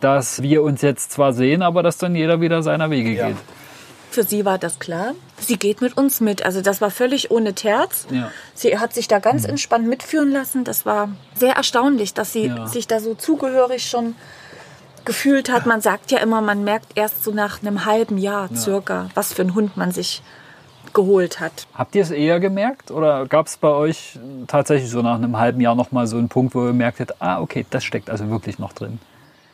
dass 0.00 0.40
wir 0.40 0.62
uns 0.62 0.80
jetzt 0.80 1.12
zwar 1.12 1.32
sehen, 1.34 1.60
aber 1.62 1.82
dass 1.82 1.98
dann 1.98 2.14
jeder 2.14 2.40
wieder 2.40 2.62
seiner 2.62 2.90
Wege 2.90 3.12
Ja. 3.12 3.26
geht. 3.28 3.36
Für 4.10 4.24
sie 4.24 4.44
war 4.44 4.58
das 4.58 4.78
klar. 4.80 5.12
Sie 5.38 5.56
geht 5.56 5.80
mit 5.80 5.96
uns 5.96 6.20
mit. 6.20 6.44
Also 6.44 6.60
das 6.62 6.80
war 6.80 6.90
völlig 6.90 7.30
ohne 7.30 7.54
Terz. 7.54 8.06
Ja. 8.10 8.30
Sie 8.54 8.76
hat 8.78 8.92
sich 8.92 9.06
da 9.06 9.20
ganz 9.20 9.44
entspannt 9.44 9.86
mitführen 9.86 10.32
lassen. 10.32 10.64
Das 10.64 10.84
war 10.84 11.10
sehr 11.36 11.54
erstaunlich, 11.54 12.12
dass 12.12 12.32
sie 12.32 12.46
Ja. 12.46 12.66
sich 12.66 12.88
da 12.88 12.98
so 13.00 13.14
zugehörig 13.14 13.88
schon 13.88 14.16
gefühlt 15.04 15.50
hat. 15.50 15.64
Man 15.64 15.80
sagt 15.80 16.10
ja 16.10 16.18
immer, 16.18 16.40
man 16.40 16.64
merkt 16.64 16.92
erst 16.96 17.22
so 17.22 17.30
nach 17.30 17.62
einem 17.62 17.84
halben 17.84 18.18
Jahr 18.18 18.48
circa, 18.54 19.08
was 19.14 19.32
für 19.32 19.42
ein 19.42 19.54
Hund 19.54 19.76
man 19.76 19.92
sich 19.92 20.22
geholt 20.92 21.38
hat. 21.38 21.66
Habt 21.74 21.94
ihr 21.94 22.02
es 22.02 22.10
eher 22.10 22.40
gemerkt 22.40 22.90
oder 22.90 23.26
gab 23.26 23.46
es 23.46 23.56
bei 23.56 23.68
euch 23.68 24.18
tatsächlich 24.48 24.90
so 24.90 25.02
nach 25.02 25.14
einem 25.14 25.38
halben 25.38 25.60
Jahr 25.60 25.76
noch 25.76 25.92
mal 25.92 26.08
so 26.08 26.16
einen 26.18 26.28
Punkt, 26.28 26.54
wo 26.56 26.66
ihr 26.66 26.72
merktet, 26.72 27.12
ah 27.20 27.40
okay, 27.40 27.64
das 27.70 27.84
steckt 27.84 28.10
also 28.10 28.28
wirklich 28.28 28.58
noch 28.58 28.72
drin? 28.72 28.98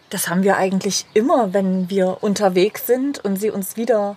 Das 0.08 0.28
haben 0.30 0.42
wir 0.44 0.56
eigentlich 0.56 1.04
immer, 1.14 1.52
wenn 1.52 1.90
wir 1.90 2.18
unterwegs 2.22 2.86
sind 2.86 3.22
und 3.22 3.36
sie 3.36 3.50
uns 3.50 3.76
wieder 3.76 4.16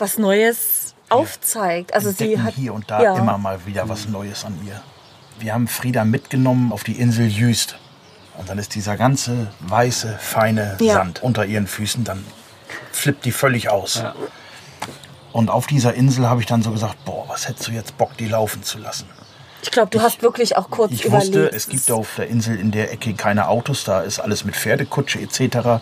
was 0.00 0.18
Neues 0.18 0.94
aufzeigt. 1.08 1.94
Also 1.94 2.10
sie 2.10 2.40
hat 2.40 2.54
hier 2.54 2.74
und 2.74 2.90
da 2.90 3.02
ja. 3.02 3.16
immer 3.16 3.38
mal 3.38 3.58
wieder 3.66 3.88
was 3.88 4.08
Neues 4.08 4.44
an 4.44 4.58
ihr. 4.66 4.80
Wir 5.38 5.54
haben 5.54 5.68
Frieda 5.68 6.04
mitgenommen 6.04 6.72
auf 6.72 6.84
die 6.84 6.98
Insel 6.98 7.26
Jüst. 7.26 7.76
Und 8.36 8.48
dann 8.48 8.58
ist 8.58 8.74
dieser 8.74 8.96
ganze 8.96 9.48
weiße, 9.60 10.16
feine 10.20 10.76
Ja. 10.80 10.94
Sand 10.94 11.22
unter 11.22 11.44
ihren 11.44 11.66
Füßen, 11.66 12.04
dann 12.04 12.24
flippt 12.92 13.24
die 13.24 13.32
völlig 13.32 13.68
aus. 13.68 14.02
Und 15.32 15.50
auf 15.50 15.66
dieser 15.66 15.94
Insel 15.94 16.28
habe 16.28 16.40
ich 16.40 16.46
dann 16.46 16.62
so 16.62 16.70
gesagt, 16.70 17.04
boah, 17.04 17.24
was 17.28 17.48
hättest 17.48 17.68
du 17.68 17.72
jetzt 17.72 17.98
Bock, 17.98 18.16
die 18.16 18.26
laufen 18.26 18.62
zu 18.62 18.78
lassen? 18.78 19.08
Ich 19.62 19.72
glaube, 19.72 19.90
du 19.90 20.00
hast 20.00 20.22
wirklich 20.22 20.56
auch 20.56 20.70
kurz 20.70 20.92
Ich 20.92 21.04
überlegt. 21.04 21.34
wusste, 21.34 21.50
es 21.52 21.68
gibt 21.68 21.90
auf 21.90 22.14
der 22.16 22.28
Insel 22.28 22.58
in 22.58 22.70
der 22.70 22.92
Ecke 22.92 23.14
keine 23.14 23.48
Autos, 23.48 23.82
da 23.84 24.02
ist 24.02 24.20
alles 24.20 24.44
mit 24.44 24.54
Pferdekutsche 24.54 25.18
etc. 25.20 25.80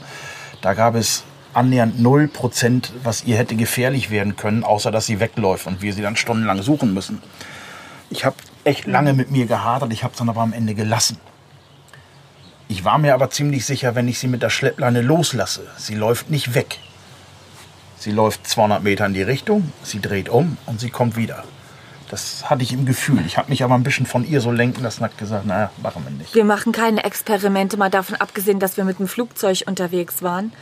Da 0.63 0.75
gab 0.75 0.95
es 0.95 1.25
annähernd 1.57 1.99
0%, 1.99 2.91
was 3.03 3.25
ihr 3.25 3.37
hätte 3.37 3.57
gefährlich 3.57 4.11
werden 4.11 4.37
können, 4.37 4.63
außer 4.63 4.91
dass 4.91 5.07
sie 5.07 5.21
wegläuft 5.21 5.67
und 5.67 5.83
wir 5.83 5.93
sie 5.93 6.03
dann 6.03 6.17
stundenlang 6.17 6.63
suchen 6.63 6.93
müssen. 6.93 7.23
Ich 8.11 8.25
habe 8.25 8.37
echt 8.65 8.87
lange 8.87 9.15
mit 9.15 9.31
mir 9.31 9.47
gehadert, 9.47 9.93
ich 9.93 10.05
habe 10.05 10.13
es 10.13 10.19
dann 10.19 10.29
aber 10.29 10.43
am 10.43 10.53
Ende 10.53 10.75
gelassen. 10.75 11.19
Ich 12.69 12.85
war 12.85 12.99
mir 12.99 13.15
aber 13.15 13.31
ziemlich 13.31 13.65
sicher, 13.65 13.95
wenn 13.95 14.09
ich 14.09 14.19
sie 14.19 14.29
mit 14.29 14.43
der 14.43 14.51
Schleppleine 14.51 15.01
loslasse, 15.01 15.67
sie 15.77 15.95
läuft 15.95 16.31
nicht 16.31 16.55
weg. 16.55 16.79
Sie 17.99 18.11
läuft 18.11 18.47
200 18.47 18.83
Meter 18.83 19.07
in 19.07 19.15
die 19.15 19.23
Richtung, 19.23 19.73
sie 19.83 20.01
dreht 20.01 20.29
um 20.29 20.59
und 20.67 20.79
sie 20.79 20.91
kommt 20.91 21.17
wieder. 21.17 21.45
Das 22.11 22.51
hatte 22.51 22.63
ich 22.63 22.73
im 22.73 22.87
Gefühl. 22.87 23.25
Ich 23.27 23.37
habe 23.39 23.51
mich 23.51 23.65
aber 23.65 23.75
ein 23.75 23.83
bisschen 23.83 24.07
von 24.07 24.25
ihr 24.25 24.41
so 24.41 24.53
lenken 24.53 24.83
lassen 24.83 25.03
und 25.03 25.19
gesagt, 25.19 25.47
naja, 25.47 25.71
machen 25.83 26.05
wir 26.05 26.13
nicht. 26.13 26.35
Wir 26.35 26.45
machen 26.45 26.73
keine 26.73 27.03
Experimente, 27.03 27.77
mal 27.77 27.91
davon 27.91 28.17
abgesehen, 28.17 28.61
dass 28.61 28.77
wir 28.77 28.85
mit 28.85 28.99
dem 28.99 29.09
Flugzeug 29.09 29.65
unterwegs 29.67 30.23
waren 30.23 30.53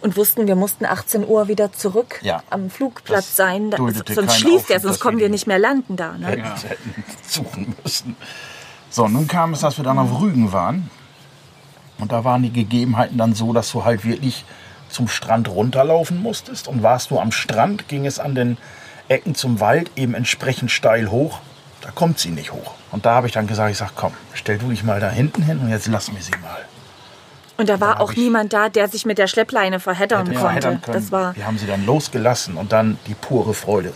und 0.00 0.16
wussten, 0.16 0.46
wir 0.46 0.56
mussten 0.56 0.84
18 0.84 1.26
Uhr 1.26 1.48
wieder 1.48 1.72
zurück 1.72 2.20
Ja. 2.22 2.42
am 2.50 2.70
Flugplatz 2.70 3.26
Das 3.28 3.36
sein. 3.36 3.70
Da, 3.70 3.78
sonst 3.78 4.38
schließt 4.38 4.70
er, 4.70 4.80
sonst 4.80 5.00
kommen 5.00 5.18
wir 5.18 5.28
nicht 5.28 5.46
mehr 5.46 5.58
landen 5.58 5.96
da. 5.96 6.12
Ne? 6.12 6.26
hätten, 6.26 6.42
hätten 6.68 6.94
suchen 7.26 7.74
müssen. 7.82 8.16
So, 8.90 9.08
nun 9.08 9.28
kam 9.28 9.52
es, 9.52 9.60
dass 9.60 9.76
wir 9.76 9.84
dann 9.84 9.98
auf 9.98 10.20
Rügen 10.20 10.52
waren. 10.52 10.90
Und 11.98 12.12
da 12.12 12.24
waren 12.24 12.42
die 12.42 12.52
Gegebenheiten 12.52 13.18
dann 13.18 13.34
so, 13.34 13.52
dass 13.52 13.70
du 13.72 13.84
halt 13.84 14.04
wirklich 14.04 14.44
zum 14.88 15.08
Strand 15.08 15.48
runterlaufen 15.48 16.22
musstest. 16.22 16.68
Und 16.68 16.82
warst 16.82 17.10
du 17.10 17.18
am 17.18 17.32
Strand, 17.32 17.88
ging 17.88 18.06
es 18.06 18.18
an 18.18 18.34
den 18.34 18.56
Ecken 19.08 19.34
zum 19.34 19.60
Wald 19.60 19.90
eben 19.96 20.14
entsprechend 20.14 20.70
steil 20.70 21.10
hoch. 21.10 21.40
Da 21.80 21.90
kommt 21.90 22.18
sie 22.18 22.30
nicht 22.30 22.52
hoch. 22.52 22.74
Und 22.90 23.04
da 23.04 23.14
habe 23.14 23.26
ich 23.26 23.32
dann 23.32 23.46
gesagt, 23.46 23.70
ich 23.70 23.78
sag, 23.78 23.92
komm, 23.94 24.12
stell 24.34 24.58
du 24.58 24.70
dich 24.70 24.82
mal 24.84 25.00
da 25.00 25.10
hinten 25.10 25.42
hin 25.42 25.58
und 25.58 25.68
jetzt 25.68 25.86
lassen 25.86 26.14
wir 26.14 26.22
sie 26.22 26.32
mal. 26.42 26.64
Und 27.58 27.68
da 27.68 27.80
war 27.80 28.00
auch 28.00 28.14
niemand 28.14 28.52
da, 28.52 28.68
der 28.68 28.88
sich 28.88 29.04
mit 29.04 29.18
der 29.18 29.26
Schleppleine 29.26 29.80
verheddern 29.80 30.20
Hätte 30.26 30.30
konnte. 30.30 30.40
verheddern 30.40 30.80
können. 30.80 30.94
Das 31.02 31.12
war 31.12 31.36
Wir 31.36 31.46
haben 31.46 31.58
sie 31.58 31.66
dann 31.66 31.84
losgelassen 31.84 32.56
und 32.56 32.72
dann 32.72 32.98
die 33.06 33.14
pure 33.14 33.52
Freude. 33.52 33.92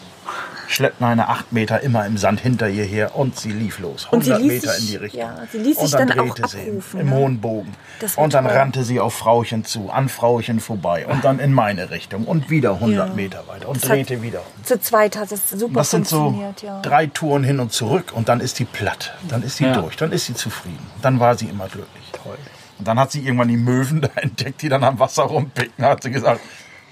Schleppleine 0.69 1.29
acht 1.29 1.53
Meter 1.53 1.81
immer 1.83 2.07
im 2.07 2.17
Sand 2.17 2.41
hinter 2.41 2.67
ihr 2.69 2.85
her 2.85 3.15
und 3.15 3.39
sie 3.39 3.51
lief 3.53 3.79
los. 3.79 4.07
100 4.07 4.13
Und 4.13 4.25
sie 4.25 4.33
ließ 4.43 4.63
Meter 4.63 4.73
sich- 4.73 4.81
in 4.81 4.87
die 4.91 4.97
Richtung. 4.97 5.21
ja, 5.21 5.35
sie 5.51 5.59
ließ 5.59 5.77
und 5.77 5.87
sich 5.87 5.93
dann, 5.99 6.09
dann 6.09 6.21
auch 6.21 6.35
drehte 6.35 6.49
sie 6.49 6.61
abrufen, 6.61 7.01
im 7.01 7.11
ne? 7.11 7.15
hohen 7.17 7.41
Bogen. 7.41 7.75
Das 8.01 8.17
Und 8.17 8.33
dann 8.33 8.47
toll. 8.47 8.55
rannte 8.57 8.83
sie 8.83 8.99
auf 8.99 9.13
Frauchen 9.15 9.65
zu, 9.67 9.91
an 9.91 10.09
Frauchen 10.09 10.61
vorbei 10.61 11.07
und 11.07 11.25
dann 11.25 11.41
in 11.41 11.53
meine 11.53 11.91
Richtung 11.91 12.25
und 12.25 12.49
wieder 12.49 12.75
100 12.81 13.09
Ja. 13.11 13.15
Meter 13.15 13.45
weiter 13.49 13.69
und 13.69 13.77
Das 13.83 13.91
hat- 13.91 13.97
drehte 13.99 14.23
wieder. 14.23 14.41
zu 14.65 14.81
zweit 14.81 15.17
hat 15.19 15.31
es 15.31 15.51
super 15.51 15.75
Das 15.75 15.91
sind 15.91 16.09
so 16.09 16.21
funktioniert. 16.25 16.63
ja. 16.63 16.81
drei 16.81 17.07
Touren 17.07 17.45
hin 17.45 17.61
und 17.61 17.71
zurück 17.73 18.13
und 18.15 18.29
dann 18.31 18.41
ist 18.41 18.59
die 18.59 18.65
platt. 18.65 19.13
Dann 19.29 19.43
ist 19.43 19.59
sie 19.59 19.65
Ja. 19.65 19.75
durch, 19.75 19.97
dann 19.97 20.11
ist 20.11 20.25
sie 20.25 20.35
zufrieden. 20.35 20.87
Dann 21.03 21.21
war 21.21 21.37
sie 21.37 21.47
immer 21.47 21.67
glücklich. 21.69 22.05
Toll. 22.13 22.39
Und 22.83 22.89
dann 22.89 22.99
hat 22.99 23.13
sie 23.13 23.21
irgendwann 23.25 23.47
die 23.47 23.57
Möwen 23.57 24.01
da 24.01 24.09
entdeckt, 24.17 24.61
die 24.63 24.69
dann 24.69 24.83
am 24.83 24.99
Wasser 24.99 25.23
rumpicken. 25.23 25.85
Hat 25.85 26.03
sie 26.03 26.11
gesagt, 26.11 26.41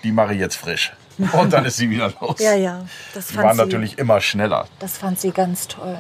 die 0.04 0.12
mache 0.12 0.34
ich 0.34 0.38
jetzt 0.38 0.54
frisch. 0.54 0.92
Und 1.32 1.52
dann 1.52 1.64
ist 1.64 1.78
sie 1.78 1.90
wieder 1.90 2.12
los. 2.20 2.38
Ja, 2.38 2.54
ja, 2.54 2.84
das 3.12 3.26
Die 3.26 3.34
fand 3.34 3.46
waren 3.48 3.56
sie, 3.56 3.62
natürlich 3.64 3.98
immer 3.98 4.20
schneller. 4.20 4.66
das 4.78 4.98
fand 4.98 5.18
sie 5.18 5.32
ganz 5.32 5.66
toll. 5.66 5.98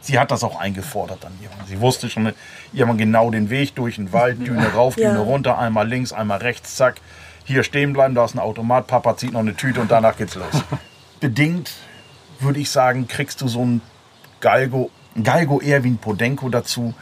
Sie 0.00 0.16
hat 0.16 0.30
das 0.30 0.44
auch 0.44 0.60
eingefordert 0.60 1.24
dann 1.24 1.32
irgendwann. 1.42 1.66
Sie 1.66 1.80
wusste 1.80 2.08
schon 2.08 2.32
irgendwann 2.72 2.98
genau 2.98 3.30
den 3.32 3.50
Weg 3.50 3.74
durch 3.74 3.96
den 3.96 4.12
Wald, 4.12 4.46
Düne 4.46 4.68
rauf, 4.74 4.96
Ja. 4.96 5.08
Düne 5.10 5.18
runter, 5.24 5.58
einmal 5.58 5.88
links, 5.88 6.12
einmal 6.12 6.38
rechts, 6.38 6.76
zack. 6.76 7.00
Hier 7.44 7.64
stehen 7.64 7.92
bleiben, 7.92 8.14
da 8.14 8.24
ist 8.24 8.34
ein 8.36 8.38
Automat, 8.38 8.86
Papa 8.86 9.16
zieht 9.16 9.32
noch 9.32 9.40
eine 9.40 9.56
Tüte 9.56 9.80
und 9.80 9.90
danach 9.90 10.16
geht's 10.16 10.36
los. 10.36 10.62
Bedingt, 11.20 11.72
würde 12.38 12.60
ich 12.60 12.70
sagen, 12.70 13.08
kriegst 13.08 13.40
du 13.40 13.48
so 13.48 13.64
ein 13.64 13.80
Galgo, 14.40 14.90
ein 15.16 15.24
Galgo 15.24 15.60
eher 15.60 15.82
wie 15.82 15.88
ein 15.90 15.98
Podenko 15.98 16.48
dazu, 16.48 16.94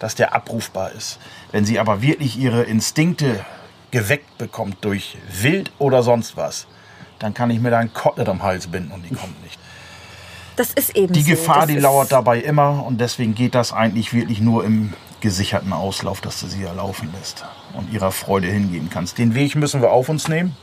dass 0.00 0.14
der 0.16 0.34
abrufbar 0.34 0.90
ist. 0.92 1.18
Wenn 1.52 1.64
sie 1.64 1.78
aber 1.78 2.02
wirklich 2.02 2.38
ihre 2.38 2.62
Instinkte 2.62 3.44
geweckt 3.90 4.36
bekommt 4.38 4.76
durch 4.82 5.16
Wild 5.40 5.72
oder 5.78 6.02
sonst 6.02 6.36
was, 6.36 6.66
dann 7.18 7.34
kann 7.34 7.50
ich 7.50 7.60
mir 7.60 7.70
da 7.70 7.78
ein 7.78 7.92
Kotelett 7.92 8.28
am 8.28 8.42
Hals 8.42 8.66
binden 8.66 8.92
und 8.92 9.02
die 9.08 9.14
kommt 9.14 9.42
nicht. 9.42 9.58
Das 10.56 10.72
ist 10.72 10.96
eben 10.96 11.12
Die 11.12 11.22
so. 11.22 11.30
Gefahr, 11.30 11.60
das 11.60 11.68
die 11.68 11.78
lauert 11.78 12.12
dabei 12.12 12.40
immer 12.40 12.84
und 12.84 13.00
deswegen 13.00 13.34
geht 13.34 13.54
das 13.54 13.72
eigentlich 13.72 14.12
wirklich 14.12 14.40
nur 14.40 14.64
im 14.64 14.92
gesicherten 15.20 15.72
Auslauf, 15.72 16.20
dass 16.20 16.40
du 16.40 16.46
sie 16.46 16.62
ja 16.62 16.72
laufen 16.72 17.12
lässt 17.18 17.44
und 17.74 17.92
ihrer 17.92 18.12
Freude 18.12 18.48
hingehen 18.48 18.88
kannst. 18.90 19.18
Den 19.18 19.34
Weg 19.34 19.54
müssen 19.56 19.80
wir 19.80 19.90
auf 19.90 20.08
uns 20.08 20.28
nehmen 20.28 20.56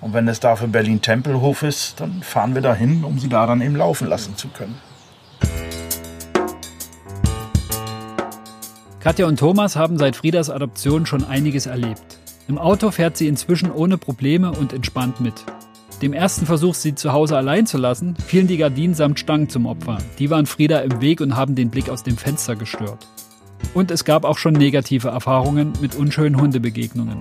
und 0.00 0.12
wenn 0.12 0.28
es 0.28 0.40
dafür 0.40 0.68
Berlin-Tempelhof 0.68 1.62
ist, 1.62 2.00
dann 2.00 2.22
fahren 2.22 2.54
wir 2.54 2.62
dahin, 2.62 3.04
um 3.04 3.18
sie 3.18 3.28
da 3.28 3.46
dann 3.46 3.60
eben 3.60 3.76
laufen 3.76 4.08
lassen 4.08 4.36
zu 4.36 4.48
können. 4.48 4.78
Katja 9.00 9.26
und 9.26 9.38
Thomas 9.38 9.76
haben 9.76 9.96
seit 9.96 10.16
Friedas 10.16 10.50
Adoption 10.50 11.06
schon 11.06 11.24
einiges 11.24 11.66
erlebt. 11.66 12.18
Im 12.48 12.58
Auto 12.58 12.90
fährt 12.90 13.16
sie 13.16 13.28
inzwischen 13.28 13.70
ohne 13.70 13.96
Probleme 13.96 14.50
und 14.50 14.72
entspannt 14.72 15.20
mit. 15.20 15.34
Dem 16.02 16.12
ersten 16.12 16.46
Versuch, 16.46 16.74
sie 16.74 16.94
zu 16.96 17.12
Hause 17.12 17.36
allein 17.36 17.66
zu 17.66 17.78
lassen, 17.78 18.16
fielen 18.26 18.48
die 18.48 18.56
Gardinen 18.56 18.94
samt 18.94 19.20
Stangen 19.20 19.48
zum 19.48 19.66
Opfer. 19.66 19.98
Die 20.18 20.30
waren 20.30 20.46
Frieda 20.46 20.80
im 20.80 21.00
Weg 21.00 21.20
und 21.20 21.36
haben 21.36 21.54
den 21.54 21.70
Blick 21.70 21.90
aus 21.90 22.02
dem 22.02 22.16
Fenster 22.16 22.56
gestört. 22.56 23.06
Und 23.72 23.90
es 23.92 24.04
gab 24.04 24.24
auch 24.24 24.38
schon 24.38 24.54
negative 24.54 25.08
Erfahrungen 25.08 25.72
mit 25.80 25.94
unschönen 25.94 26.40
Hundebegegnungen. 26.40 27.18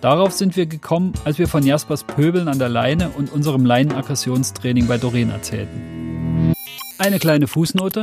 Darauf 0.00 0.32
sind 0.32 0.56
wir 0.56 0.66
gekommen, 0.66 1.12
als 1.24 1.38
wir 1.38 1.48
von 1.48 1.64
Jaspers 1.64 2.04
Pöbeln 2.04 2.48
an 2.48 2.58
der 2.58 2.68
Leine 2.68 3.10
und 3.10 3.32
unserem 3.32 3.66
Leinenaggressionstraining 3.66 4.86
bei 4.86 4.98
Doreen 4.98 5.30
erzählten. 5.30 6.52
Eine 6.98 7.18
kleine 7.18 7.46
Fußnote. 7.46 8.02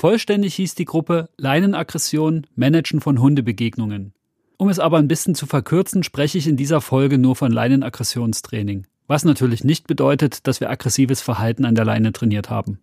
Vollständig 0.00 0.54
hieß 0.54 0.76
die 0.76 0.86
Gruppe 0.86 1.28
Leinenaggression 1.36 2.46
Managen 2.54 3.02
von 3.02 3.20
Hundebegegnungen. 3.20 4.14
Um 4.56 4.70
es 4.70 4.78
aber 4.78 4.96
ein 4.96 5.08
bisschen 5.08 5.34
zu 5.34 5.44
verkürzen, 5.44 6.02
spreche 6.02 6.38
ich 6.38 6.46
in 6.46 6.56
dieser 6.56 6.80
Folge 6.80 7.18
nur 7.18 7.36
von 7.36 7.52
Leinenaggressionstraining. 7.52 8.86
Was 9.08 9.26
natürlich 9.26 9.62
nicht 9.62 9.86
bedeutet, 9.86 10.46
dass 10.46 10.58
wir 10.58 10.70
aggressives 10.70 11.20
Verhalten 11.20 11.66
an 11.66 11.74
der 11.74 11.84
Leine 11.84 12.14
trainiert 12.14 12.48
haben. 12.48 12.78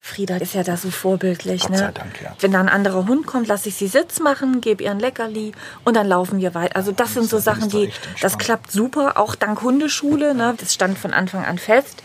Frieda 0.00 0.38
ist 0.38 0.54
ja 0.54 0.64
da 0.64 0.76
so 0.76 0.90
vorbildlich. 0.90 1.62
Gott 1.62 1.70
ne? 1.70 1.78
sei 1.78 1.92
Dank, 1.92 2.20
ja. 2.20 2.34
Wenn 2.40 2.50
da 2.50 2.60
ein 2.60 2.68
anderer 2.68 3.06
Hund 3.06 3.26
kommt, 3.26 3.46
lasse 3.46 3.68
ich 3.68 3.76
sie 3.76 3.86
Sitz 3.86 4.18
machen, 4.18 4.60
gebe 4.60 4.82
ihr 4.82 4.90
ein 4.90 4.98
Leckerli 4.98 5.52
und 5.84 5.94
dann 5.94 6.08
laufen 6.08 6.40
wir 6.40 6.54
weiter. 6.54 6.74
Also 6.74 6.90
das 6.90 7.14
sind 7.14 7.28
so 7.28 7.38
Sachen, 7.38 7.68
die, 7.68 7.92
das 8.20 8.38
klappt 8.38 8.72
super, 8.72 9.16
auch 9.16 9.36
dank 9.36 9.62
Hundeschule. 9.62 10.34
Ne? 10.34 10.54
Das 10.58 10.74
stand 10.74 10.98
von 10.98 11.12
Anfang 11.12 11.44
an 11.44 11.58
fest, 11.58 12.02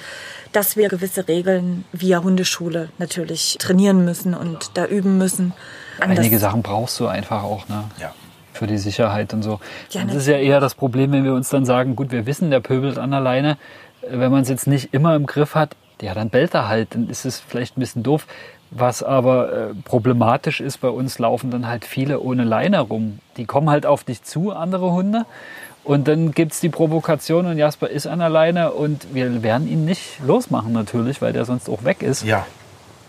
dass 0.51 0.75
wir 0.75 0.89
gewisse 0.89 1.27
Regeln 1.27 1.85
via 1.91 2.21
Hundeschule 2.23 2.89
natürlich 2.97 3.57
trainieren 3.59 4.03
müssen 4.05 4.33
und 4.33 4.71
da 4.75 4.85
üben 4.85 5.17
müssen. 5.17 5.53
Anders- 5.99 6.19
Einige 6.19 6.39
Sachen 6.39 6.61
brauchst 6.61 6.99
du 6.99 7.07
einfach 7.07 7.43
auch, 7.43 7.67
ne? 7.67 7.83
Ja. 7.99 8.13
Für 8.53 8.67
die 8.67 8.77
Sicherheit 8.77 9.33
und 9.33 9.43
so. 9.43 9.59
Ja, 9.91 10.03
das 10.03 10.15
ist 10.17 10.27
ja 10.27 10.37
eher 10.37 10.59
das 10.59 10.75
Problem, 10.75 11.11
wenn 11.13 11.23
wir 11.23 11.33
uns 11.33 11.49
dann 11.49 11.65
sagen, 11.65 11.95
gut, 11.95 12.11
wir 12.11 12.25
wissen, 12.25 12.51
der 12.51 12.59
pöbelt 12.59 12.97
an 12.97 13.11
der 13.11 13.21
Leine. 13.21 13.57
Wenn 14.07 14.31
man 14.31 14.41
es 14.41 14.49
jetzt 14.49 14.67
nicht 14.67 14.93
immer 14.93 15.15
im 15.15 15.25
Griff 15.25 15.55
hat, 15.55 15.75
ja, 16.01 16.13
dann 16.13 16.29
bellt 16.29 16.53
er 16.53 16.67
halt. 16.67 16.93
Dann 16.93 17.09
ist 17.09 17.23
es 17.25 17.39
vielleicht 17.39 17.77
ein 17.77 17.79
bisschen 17.79 18.03
doof. 18.03 18.27
Was 18.69 19.03
aber 19.03 19.51
äh, 19.51 19.73
problematisch 19.85 20.59
ist, 20.61 20.79
bei 20.81 20.89
uns 20.89 21.17
laufen 21.19 21.49
dann 21.51 21.67
halt 21.67 21.85
viele 21.85 22.19
ohne 22.19 22.43
Leine 22.43 22.79
rum. 22.81 23.19
Die 23.37 23.45
kommen 23.45 23.69
halt 23.69 23.85
auf 23.85 24.03
dich 24.03 24.23
zu, 24.23 24.51
andere 24.51 24.91
Hunde. 24.91 25.25
Und 25.83 26.07
dann 26.07 26.31
gibt 26.31 26.51
es 26.53 26.59
die 26.59 26.69
Provokation 26.69 27.45
und 27.47 27.57
Jasper 27.57 27.89
ist 27.89 28.05
an 28.07 28.19
der 28.19 28.29
Leine 28.29 28.71
und 28.71 29.13
wir 29.13 29.41
werden 29.43 29.67
ihn 29.67 29.83
nicht 29.85 30.19
losmachen 30.25 30.71
natürlich, 30.73 31.21
weil 31.21 31.33
der 31.33 31.45
sonst 31.45 31.69
auch 31.69 31.83
weg 31.83 32.03
ist. 32.03 32.23
Ja, 32.23 32.45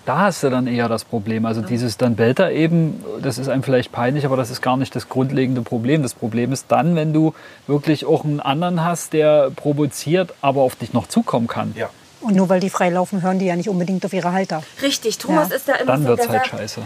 Da 0.07 0.19
hast 0.21 0.43
du 0.43 0.51
dann 0.51 0.67
eher 0.67 0.89
das 0.89 1.05
Problem. 1.05 1.45
Also 1.47 1.61
dieses 1.61 1.97
dann 1.99 2.17
bellt 2.17 2.39
er 2.41 2.51
eben, 2.51 3.05
das 3.23 3.39
ist 3.39 3.49
einem 3.49 3.63
vielleicht 3.63 3.93
peinlich, 3.93 4.25
aber 4.25 4.37
das 4.37 4.51
ist 4.51 4.61
gar 4.63 4.77
nicht 4.77 4.97
das 4.97 5.09
grundlegende 5.09 5.63
Problem. 5.63 6.03
Das 6.03 6.15
Problem 6.15 6.51
ist 6.51 6.67
dann, 6.69 6.97
wenn 6.97 7.13
du 7.13 7.35
wirklich 7.67 8.05
auch 8.07 8.25
einen 8.25 8.41
anderen 8.41 8.83
hast, 8.83 9.13
der 9.13 9.51
provoziert, 9.55 10.33
aber 10.41 10.63
auf 10.63 10.75
dich 10.75 10.93
noch 10.93 11.07
zukommen 11.07 11.47
kann. 11.47 11.73
ja. 11.77 11.89
Und 12.21 12.37
nur 12.37 12.49
weil 12.49 12.61
die 12.61 12.71
frei 12.71 12.89
laufen, 12.89 13.21
hören 13.23 13.41
die 13.41 13.47
ja 13.47 13.57
nicht 13.57 13.69
unbedingt 13.69 14.05
auf 14.07 14.13
ihre 14.13 14.31
Halter. 14.33 14.63
Richtig, 14.81 15.19
Thomas 15.19 15.51
Ja. 15.51 15.57
ist 15.57 15.69
da 15.69 15.75
immer 15.75 15.87
Dann 15.93 16.03
so, 16.03 16.09
wird's 16.11 16.23
der 16.29 16.39
halt 16.39 16.47
scheiße. 16.47 16.83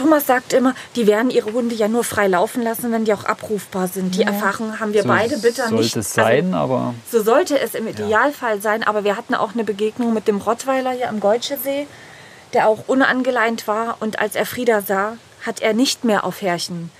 Thomas 0.00 0.26
sagt 0.26 0.54
immer, 0.54 0.74
die 0.96 1.06
werden 1.06 1.30
ihre 1.30 1.52
Hunde 1.52 1.74
ja 1.74 1.86
nur 1.86 2.04
frei 2.04 2.26
laufen 2.26 2.62
lassen, 2.62 2.90
wenn 2.90 3.04
die 3.04 3.12
auch 3.12 3.24
abrufbar 3.24 3.86
sind. 3.86 4.14
Die 4.14 4.22
Erfahrung 4.22 4.80
haben 4.80 4.94
wir 4.94 5.02
So 5.02 5.08
beide 5.08 5.36
bitter 5.36 5.68
sollte 5.68 5.82
nicht. 5.82 5.96
es 5.96 6.14
sein, 6.14 6.54
aber 6.54 6.94
so 7.12 7.22
sollte 7.22 7.58
es 7.58 7.74
im 7.74 7.86
Idealfall 7.86 8.62
sein, 8.62 8.82
aber 8.82 9.04
wir 9.04 9.18
hatten 9.18 9.34
auch 9.34 9.52
eine 9.52 9.62
Begegnung 9.62 10.14
mit 10.14 10.26
dem 10.26 10.38
Rottweiler 10.38 10.92
hier 10.92 11.10
am 11.10 11.20
Goltschesee, 11.20 11.86
der 12.54 12.66
auch 12.66 12.88
unangeleint 12.88 13.68
war 13.68 13.98
und 14.00 14.18
als 14.20 14.36
er 14.36 14.46
Frieda 14.46 14.80
sah, 14.80 15.18
hat 15.44 15.60
er 15.60 15.74
nicht 15.74 16.02
mehr 16.04 16.24
auf 16.24 16.40
Härchen 16.40 16.90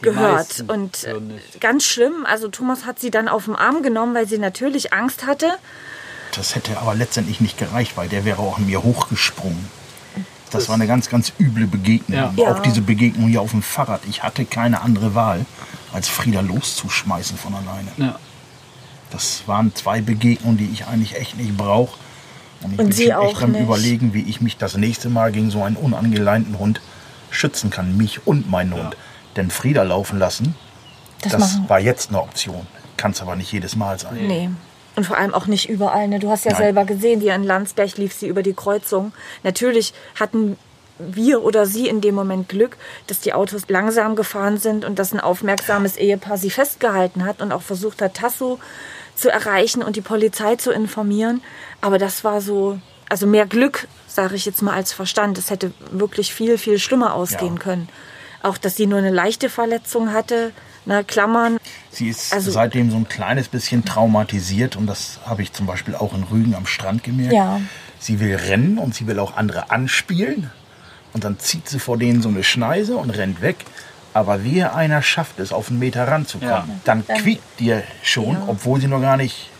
gehört. 0.00 0.64
Und 0.68 1.04
äh, 1.04 1.16
ganz 1.60 1.84
schlimm, 1.84 2.24
also 2.24 2.48
Thomas 2.48 2.86
hat 2.86 2.98
sie 2.98 3.10
dann 3.10 3.28
auf 3.28 3.44
den 3.44 3.56
Arm 3.56 3.82
genommen, 3.82 4.14
weil 4.14 4.26
sie 4.26 4.38
natürlich 4.38 4.94
Angst 4.94 5.26
hatte. 5.26 5.50
Das 6.34 6.54
hätte 6.54 6.78
aber 6.78 6.94
letztendlich 6.94 7.42
nicht 7.42 7.58
gereicht, 7.58 7.96
weil 7.96 8.08
der 8.08 8.24
wäre 8.24 8.40
auch 8.40 8.56
an 8.56 8.64
mir 8.64 8.82
hochgesprungen. 8.82 9.68
Das 10.50 10.68
war 10.68 10.74
eine 10.76 10.86
ganz, 10.86 11.08
ganz 11.08 11.32
üble 11.38 11.66
Begegnung. 11.66 12.18
Ja. 12.18 12.32
Ja. 12.36 12.50
Auch 12.52 12.60
diese 12.60 12.80
Begegnung 12.80 13.28
hier 13.28 13.40
auf 13.42 13.50
dem 13.50 13.62
Fahrrad. 13.62 14.00
Ich 14.08 14.22
hatte 14.22 14.44
keine 14.44 14.80
andere 14.82 15.14
Wahl, 15.14 15.44
als 15.92 16.08
Frieda 16.08 16.40
loszuschmeißen 16.40 17.36
von 17.38 17.54
alleine. 17.54 17.88
ja. 17.96 18.18
Das 19.10 19.44
waren 19.46 19.74
zwei 19.74 20.02
Begegnungen, 20.02 20.58
die 20.58 20.66
ich 20.70 20.86
eigentlich 20.86 21.16
echt 21.16 21.38
nicht 21.38 21.56
brauche. 21.56 21.96
Und 22.60 22.72
ich 22.74 22.78
Und 22.78 22.86
bin 22.88 22.92
sie 22.92 23.06
schon 23.06 23.14
auch 23.14 23.30
echt 23.32 23.42
am 23.42 23.52
nicht. 23.52 23.62
überlegen, 23.62 24.12
wie 24.12 24.20
ich 24.22 24.42
mich 24.42 24.58
das 24.58 24.76
nächste 24.76 25.08
Mal 25.08 25.32
gegen 25.32 25.50
so 25.50 25.62
einen 25.62 25.76
unangeleinten 25.76 26.58
Hund 26.58 26.82
schützen 27.30 27.70
kann. 27.70 27.96
Mich 27.96 28.26
und 28.26 28.50
meinen 28.50 28.74
Hund. 28.74 28.96
Denn 29.36 29.50
Frieda 29.50 29.82
laufen 29.82 30.18
lassen, 30.18 30.54
Das, 31.22 31.32
das, 31.32 31.58
war 31.68 31.80
jetzt 31.80 32.10
eine 32.10 32.20
Option. 32.20 32.66
Kann 32.98 33.12
es 33.12 33.22
aber 33.22 33.34
nicht 33.34 33.50
jedes 33.50 33.76
Mal 33.76 33.98
sein. 33.98 34.18
Nee. 34.26 34.50
Und 34.98 35.04
vor 35.04 35.16
allem 35.16 35.32
auch 35.32 35.46
nicht 35.46 35.68
überall. 35.68 36.08
Ne? 36.08 36.18
Du 36.18 36.28
hast 36.30 36.44
ja 36.44 36.50
Nein. 36.52 36.62
selber 36.62 36.84
gesehen, 36.84 37.20
hier 37.20 37.34
in 37.34 37.44
Landsberg 37.44 37.96
lief 37.96 38.12
sie 38.12 38.26
über 38.28 38.42
die 38.42 38.52
Kreuzung. 38.54 39.12
Natürlich 39.44 39.94
hatten 40.18 40.58
wir 40.98 41.44
oder 41.44 41.64
sie 41.66 41.88
in 41.88 42.00
dem 42.00 42.16
Moment 42.16 42.48
Glück, 42.48 42.76
dass 43.06 43.20
die 43.20 43.32
Autos 43.32 43.62
langsam 43.68 44.16
gefahren 44.16 44.58
sind 44.58 44.84
und 44.84 44.98
dass 44.98 45.12
ein 45.12 45.20
aufmerksames 45.20 45.96
Ehepaar 45.96 46.36
sie 46.36 46.50
festgehalten 46.50 47.24
hat 47.24 47.40
und 47.40 47.52
auch 47.52 47.62
versucht 47.62 48.02
hat, 48.02 48.14
Tasso 48.14 48.58
zu 49.14 49.30
erreichen 49.30 49.82
und 49.82 49.94
die 49.94 50.00
Polizei 50.00 50.56
zu 50.56 50.72
informieren. 50.72 51.40
Aber 51.80 51.98
das 51.98 52.24
war 52.24 52.40
so, 52.40 52.78
also 53.08 53.26
mehr 53.28 53.46
Glück, 53.46 53.86
sage 54.08 54.34
ich 54.34 54.44
jetzt 54.44 54.62
mal, 54.62 54.74
als 54.74 54.92
Verstand. 54.92 55.38
Es 55.38 55.50
hätte 55.50 55.72
wirklich 55.92 56.34
viel, 56.34 56.58
viel 56.58 56.80
schlimmer 56.80 57.14
ausgehen 57.14 57.54
Ja. 57.56 57.62
können. 57.62 57.88
Auch, 58.42 58.58
dass 58.58 58.74
sie 58.76 58.86
nur 58.86 58.98
eine 58.98 59.10
leichte 59.10 59.48
Verletzung 59.48 60.12
hatte, 60.12 60.50
ne, 60.88 61.04
Klammern. 61.04 61.58
Sie 61.92 62.08
ist 62.08 62.32
Also- 62.32 62.50
seitdem 62.50 62.90
so 62.90 62.96
ein 62.96 63.08
kleines 63.08 63.46
bisschen 63.48 63.84
traumatisiert 63.84 64.74
und 64.76 64.86
das 64.86 65.20
habe 65.24 65.42
ich 65.42 65.52
zum 65.52 65.66
Beispiel 65.66 65.94
auch 65.94 66.14
in 66.14 66.24
Rügen 66.24 66.54
am 66.56 66.66
Strand 66.66 67.04
gemerkt. 67.04 67.32
Ja. 67.32 67.60
Sie 68.00 68.18
will 68.20 68.34
rennen 68.34 68.78
und 68.78 68.94
sie 68.94 69.06
will 69.06 69.18
auch 69.20 69.36
andere 69.36 69.70
anspielen 69.70 70.50
und 71.12 71.22
dann 71.24 71.38
zieht 71.38 71.68
sie 71.68 71.78
vor 71.78 71.98
denen 71.98 72.22
so 72.22 72.28
eine 72.28 72.42
Schneise 72.42 72.96
und 72.96 73.10
rennt 73.10 73.40
weg. 73.42 73.56
Aber 74.14 74.42
wehe 74.42 74.74
einer 74.74 75.02
schafft 75.02 75.38
es, 75.38 75.52
auf 75.52 75.68
einen 75.70 75.78
Meter 75.78 76.08
ranzukommen, 76.08 76.50
Ja. 76.50 76.80
dann 76.84 77.06
quiekt 77.06 77.60
dir 77.60 77.82
schon, 78.02 78.36
obwohl 78.48 78.80
sie 78.80 78.88
noch 78.88 79.00
gar 79.02 79.16
nicht 79.16 79.50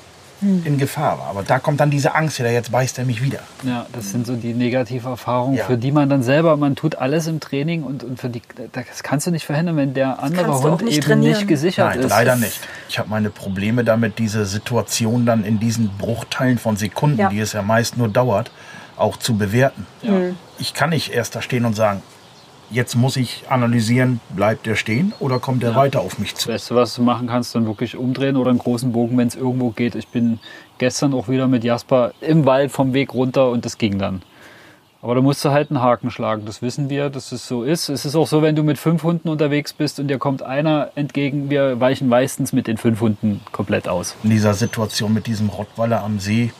Hm. 0.41 0.63
in 0.65 0.79
Gefahr 0.79 1.19
war. 1.19 1.27
Aber 1.29 1.43
da 1.43 1.59
kommt 1.59 1.81
dann 1.81 1.91
diese 1.91 2.15
Angst 2.15 2.39
wieder, 2.39 2.51
jetzt 2.51 2.71
beißt 2.71 2.99
er 2.99 3.05
mich 3.05 3.23
wieder. 3.23 3.41
Ja, 3.65 3.87
das 3.93 4.11
sind 4.11 4.25
so 4.27 4.37
die 4.37 4.55
Negativerfahrungen, 4.55 5.57
Ja. 5.57 5.65
für 5.65 5.77
die 5.77 5.91
man 5.91 6.09
dann 6.09 6.23
selber, 6.23 6.57
man 6.57 6.77
tut 6.77 6.95
alles 6.97 7.27
im 7.27 7.41
Training 7.41 7.83
und, 7.83 8.05
und 8.05 8.21
für 8.21 8.29
die, 8.29 8.43
das 8.73 9.03
kannst 9.03 9.27
du 9.27 9.31
nicht 9.33 9.45
verhindern, 9.47 9.77
wenn 9.77 9.95
der 9.95 10.23
andere 10.23 10.63
Hund 10.63 10.83
nicht 10.83 10.99
eben 10.99 11.07
trainieren. 11.07 11.37
nicht 11.39 11.49
gesichert 11.49 11.89
Nein, 11.97 12.01
ist. 12.01 12.11
leider 12.11 12.37
nicht. 12.37 12.61
Ich 12.89 12.99
habe 13.01 13.09
meine 13.09 13.31
Probleme 13.31 13.83
damit, 13.83 14.19
diese 14.21 14.47
Situation 14.47 15.27
dann 15.27 15.45
in 15.45 15.59
diesen 15.59 15.89
Bruchteilen 15.99 16.59
von 16.59 16.77
Sekunden, 16.77 17.19
Ja. 17.19 17.29
die 17.31 17.41
es 17.41 17.53
ja 17.53 17.63
meist 17.63 17.97
nur 17.97 18.09
dauert, 18.09 18.51
auch 18.97 19.17
zu 19.17 19.37
bewerten. 19.37 19.87
Ich 20.59 20.75
kann 20.75 20.91
nicht 20.91 21.13
erst 21.13 21.35
da 21.37 21.43
stehen 21.43 21.65
und 21.65 21.75
sagen, 21.75 22.03
jetzt 22.71 22.95
muss 22.95 23.17
ich 23.17 23.45
analysieren, 23.49 24.21
bleibt 24.31 24.67
er 24.67 24.77
stehen 24.77 25.13
oder 25.21 25.39
kommt 25.39 25.63
er 25.63 25.75
weiter 25.75 26.01
auf 26.01 26.19
mich 26.19 26.35
Das 26.35 26.43
zu? 26.43 26.49
Beste, 26.49 26.75
was 26.75 26.95
du 26.95 27.03
machen 27.03 27.29
kannst, 27.29 27.55
dann 27.55 27.67
wirklich 27.67 27.97
umdrehen 27.97 28.37
oder 28.37 28.51
einen 28.51 28.59
großen 28.59 28.93
Bogen, 28.93 29.17
wenn 29.19 29.29
es 29.29 29.37
irgendwo 29.37 29.71
geht. 29.71 29.95
Ich 29.95 30.09
bin 30.09 30.39
gestern 30.79 31.15
auch 31.15 31.29
wieder 31.29 31.47
mit 31.49 31.65
Jasper 31.65 32.13
im 32.21 32.47
Wald 32.47 32.71
vom 32.71 32.93
Weg 32.93 33.15
runter 33.15 33.51
und 33.51 33.65
das 33.65 33.79
ging 33.79 33.99
dann. 33.99 34.23
Aber 35.01 35.15
da 35.15 35.21
musst 35.21 35.45
du 35.45 35.51
halt 35.51 35.71
einen 35.71 35.81
Haken 35.81 36.11
schlagen. 36.11 36.45
Das 36.45 36.61
wissen 36.61 36.91
wir, 36.91 37.09
dass 37.09 37.31
es 37.31 37.47
so 37.47 37.63
ist. 37.63 37.89
Es 37.89 38.05
ist 38.05 38.17
auch 38.17 38.27
so, 38.27 38.43
wenn 38.43 38.57
du 38.57 38.65
mit 38.65 38.79
fünf 38.79 39.05
Hunden 39.05 39.29
unterwegs 39.29 39.73
bist 39.73 40.01
und 40.01 40.09
dir 40.09 40.19
kommt 40.19 40.43
einer 40.43 40.91
entgegen. 40.97 41.51
Wir 41.51 41.79
weichen 41.79 42.09
meistens 42.09 42.53
mit 42.53 42.67
den 42.67 42.79
fünf 42.79 43.01
Hunden 43.01 43.41
komplett 43.53 43.89
aus. 43.89 44.17
In 44.25 44.31
dieser 44.31 44.55
Situation 44.55 45.15
mit 45.15 45.29
diesem 45.29 45.51
Rottweiler 45.51 46.03
am 46.03 46.19
See 46.19 46.53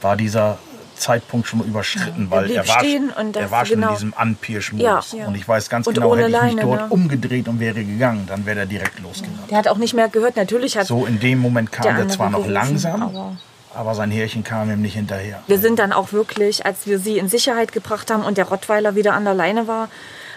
war 0.00 0.16
dieser 0.16 0.58
Zeitpunkt 0.98 1.46
schon 1.46 1.60
überschritten, 1.60 2.24
Ja, 2.24 2.30
weil 2.30 2.50
er 2.50 2.68
war, 2.68 2.84
er 2.84 3.50
war 3.50 3.64
schon 3.66 3.76
genau. 3.76 3.88
in 3.88 3.94
diesem 3.94 4.14
Anpirsch-Modus. 4.14 5.12
Ja, 5.12 5.18
ja. 5.18 5.26
Und 5.26 5.34
ich 5.36 5.46
weiß 5.48 5.68
ganz 5.70 5.86
Und 5.86 5.94
genau, 5.94 6.16
hätte 6.16 6.28
ich 6.30 6.54
mich 6.54 6.62
dort 6.62 6.80
ne? 6.82 6.86
umgedreht 6.90 7.48
und 7.48 7.60
wäre 7.60 7.82
gegangen, 7.84 8.26
dann 8.28 8.44
wäre 8.46 8.60
er 8.60 8.66
direkt 8.66 8.98
losgegangen. 9.00 9.38
Der 9.50 9.58
hat 9.58 9.68
auch 9.68 9.78
nicht 9.78 9.94
mehr 9.94 10.08
gehört. 10.08 10.36
Natürlich 10.36 10.76
hat 10.76 10.86
So 10.86 11.06
in 11.06 11.18
dem 11.20 11.38
Moment 11.38 11.72
kam 11.72 11.84
der 11.84 11.96
er 12.04 12.08
zwar 12.08 12.30
noch 12.30 12.38
gerufen, 12.38 12.52
langsam, 12.52 13.02
aber- 13.02 13.36
aber 13.74 13.94
sein 13.94 14.10
Härchen 14.10 14.42
kam 14.44 14.70
ihm 14.70 14.82
nicht 14.82 14.94
hinterher. 14.94 15.40
Wir 15.46 15.58
sind 15.58 15.78
dann 15.78 15.92
auch 15.92 16.12
wirklich, 16.12 16.66
als 16.66 16.86
wir 16.86 16.98
sie 16.98 17.18
in 17.18 17.28
Sicherheit 17.28 17.72
gebracht 17.72 18.10
haben 18.10 18.24
und 18.24 18.36
der 18.38 18.46
Rottweiler 18.48 18.94
wieder 18.94 19.14
an 19.14 19.24
der 19.24 19.34
Leine 19.34 19.68
war, 19.68 19.88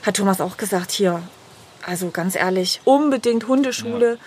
hat 0.06 0.16
Thomas 0.18 0.40
auch 0.42 0.58
gesagt, 0.58 0.92
hier, 0.92 1.22
also 1.86 2.10
ganz 2.12 2.36
ehrlich, 2.36 2.82
unbedingt 2.84 3.48
Hundeschule 3.48 4.18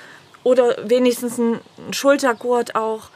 oder 0.42 0.74
wenigstens 0.84 1.38
ein 1.38 1.60
Schultergurt 1.92 2.74
auch, 2.74 3.10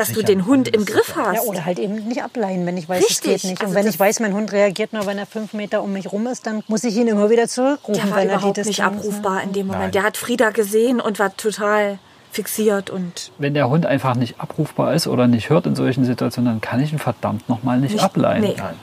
dass 0.00 0.08
du 0.08 0.14
Sicher, 0.14 0.26
den 0.26 0.46
Hund 0.46 0.68
im 0.68 0.84
Griff 0.84 1.14
hast. 1.16 1.34
Ja, 1.36 1.42
oder 1.42 1.64
halt 1.64 1.78
eben 1.78 1.94
nicht 2.08 2.22
ableihen, 2.22 2.66
wenn 2.66 2.76
ich 2.76 2.88
weiß, 2.88 3.02
es 3.04 3.10
Richtig. 3.10 3.42
geht 3.42 3.50
nicht. 3.50 3.60
Also 3.62 3.70
Und 3.70 3.76
wenn 3.76 3.86
das- 3.86 3.94
ich 3.94 4.00
weiß, 4.00 4.20
mein 4.20 4.34
Hund 4.34 4.52
reagiert 4.52 4.92
nur, 4.92 5.06
wenn 5.06 5.18
er 5.18 5.26
fünf 5.26 5.52
Meter 5.52 5.82
um 5.82 5.92
mich 5.92 6.10
rum 6.12 6.26
ist, 6.26 6.46
dann 6.46 6.62
muss 6.68 6.84
ich 6.84 6.96
ihn 6.96 7.06
immer 7.08 7.30
wieder 7.30 7.46
zurückrufen, 7.48 7.94
der 8.02 8.10
war 8.10 8.18
wenn 8.18 8.28
er 8.30 8.36
die 8.38 8.42
überhaupt 8.44 8.64
nicht 8.66 8.82
abrufbar 8.82 9.42
in 9.42 9.52
dem 9.52 9.66
Moment. 9.68 9.82
Nein. 9.84 9.92
Der 9.92 10.02
hat 10.02 10.16
Frieda 10.16 10.50
gesehen 10.50 11.00
und 11.00 11.18
war 11.18 11.36
total 11.36 11.98
fixiert 12.32 12.90
und 12.90 13.32
Wenn 13.38 13.54
der 13.54 13.68
Hund 13.68 13.86
einfach 13.86 14.14
nicht 14.14 14.40
abrufbar 14.40 14.94
ist 14.94 15.06
oder 15.08 15.26
nicht 15.26 15.50
hört 15.50 15.66
in 15.66 15.74
solchen 15.74 16.04
Situationen, 16.04 16.52
dann 16.52 16.60
kann 16.60 16.80
ich 16.80 16.92
ihn 16.92 16.98
verdammt 17.00 17.48
nochmal 17.48 17.78
nicht, 17.80 17.92
Nicht- 17.94 18.04
ableihen. 18.04 18.42
nee. 18.42 18.54
Nein. 18.56 18.74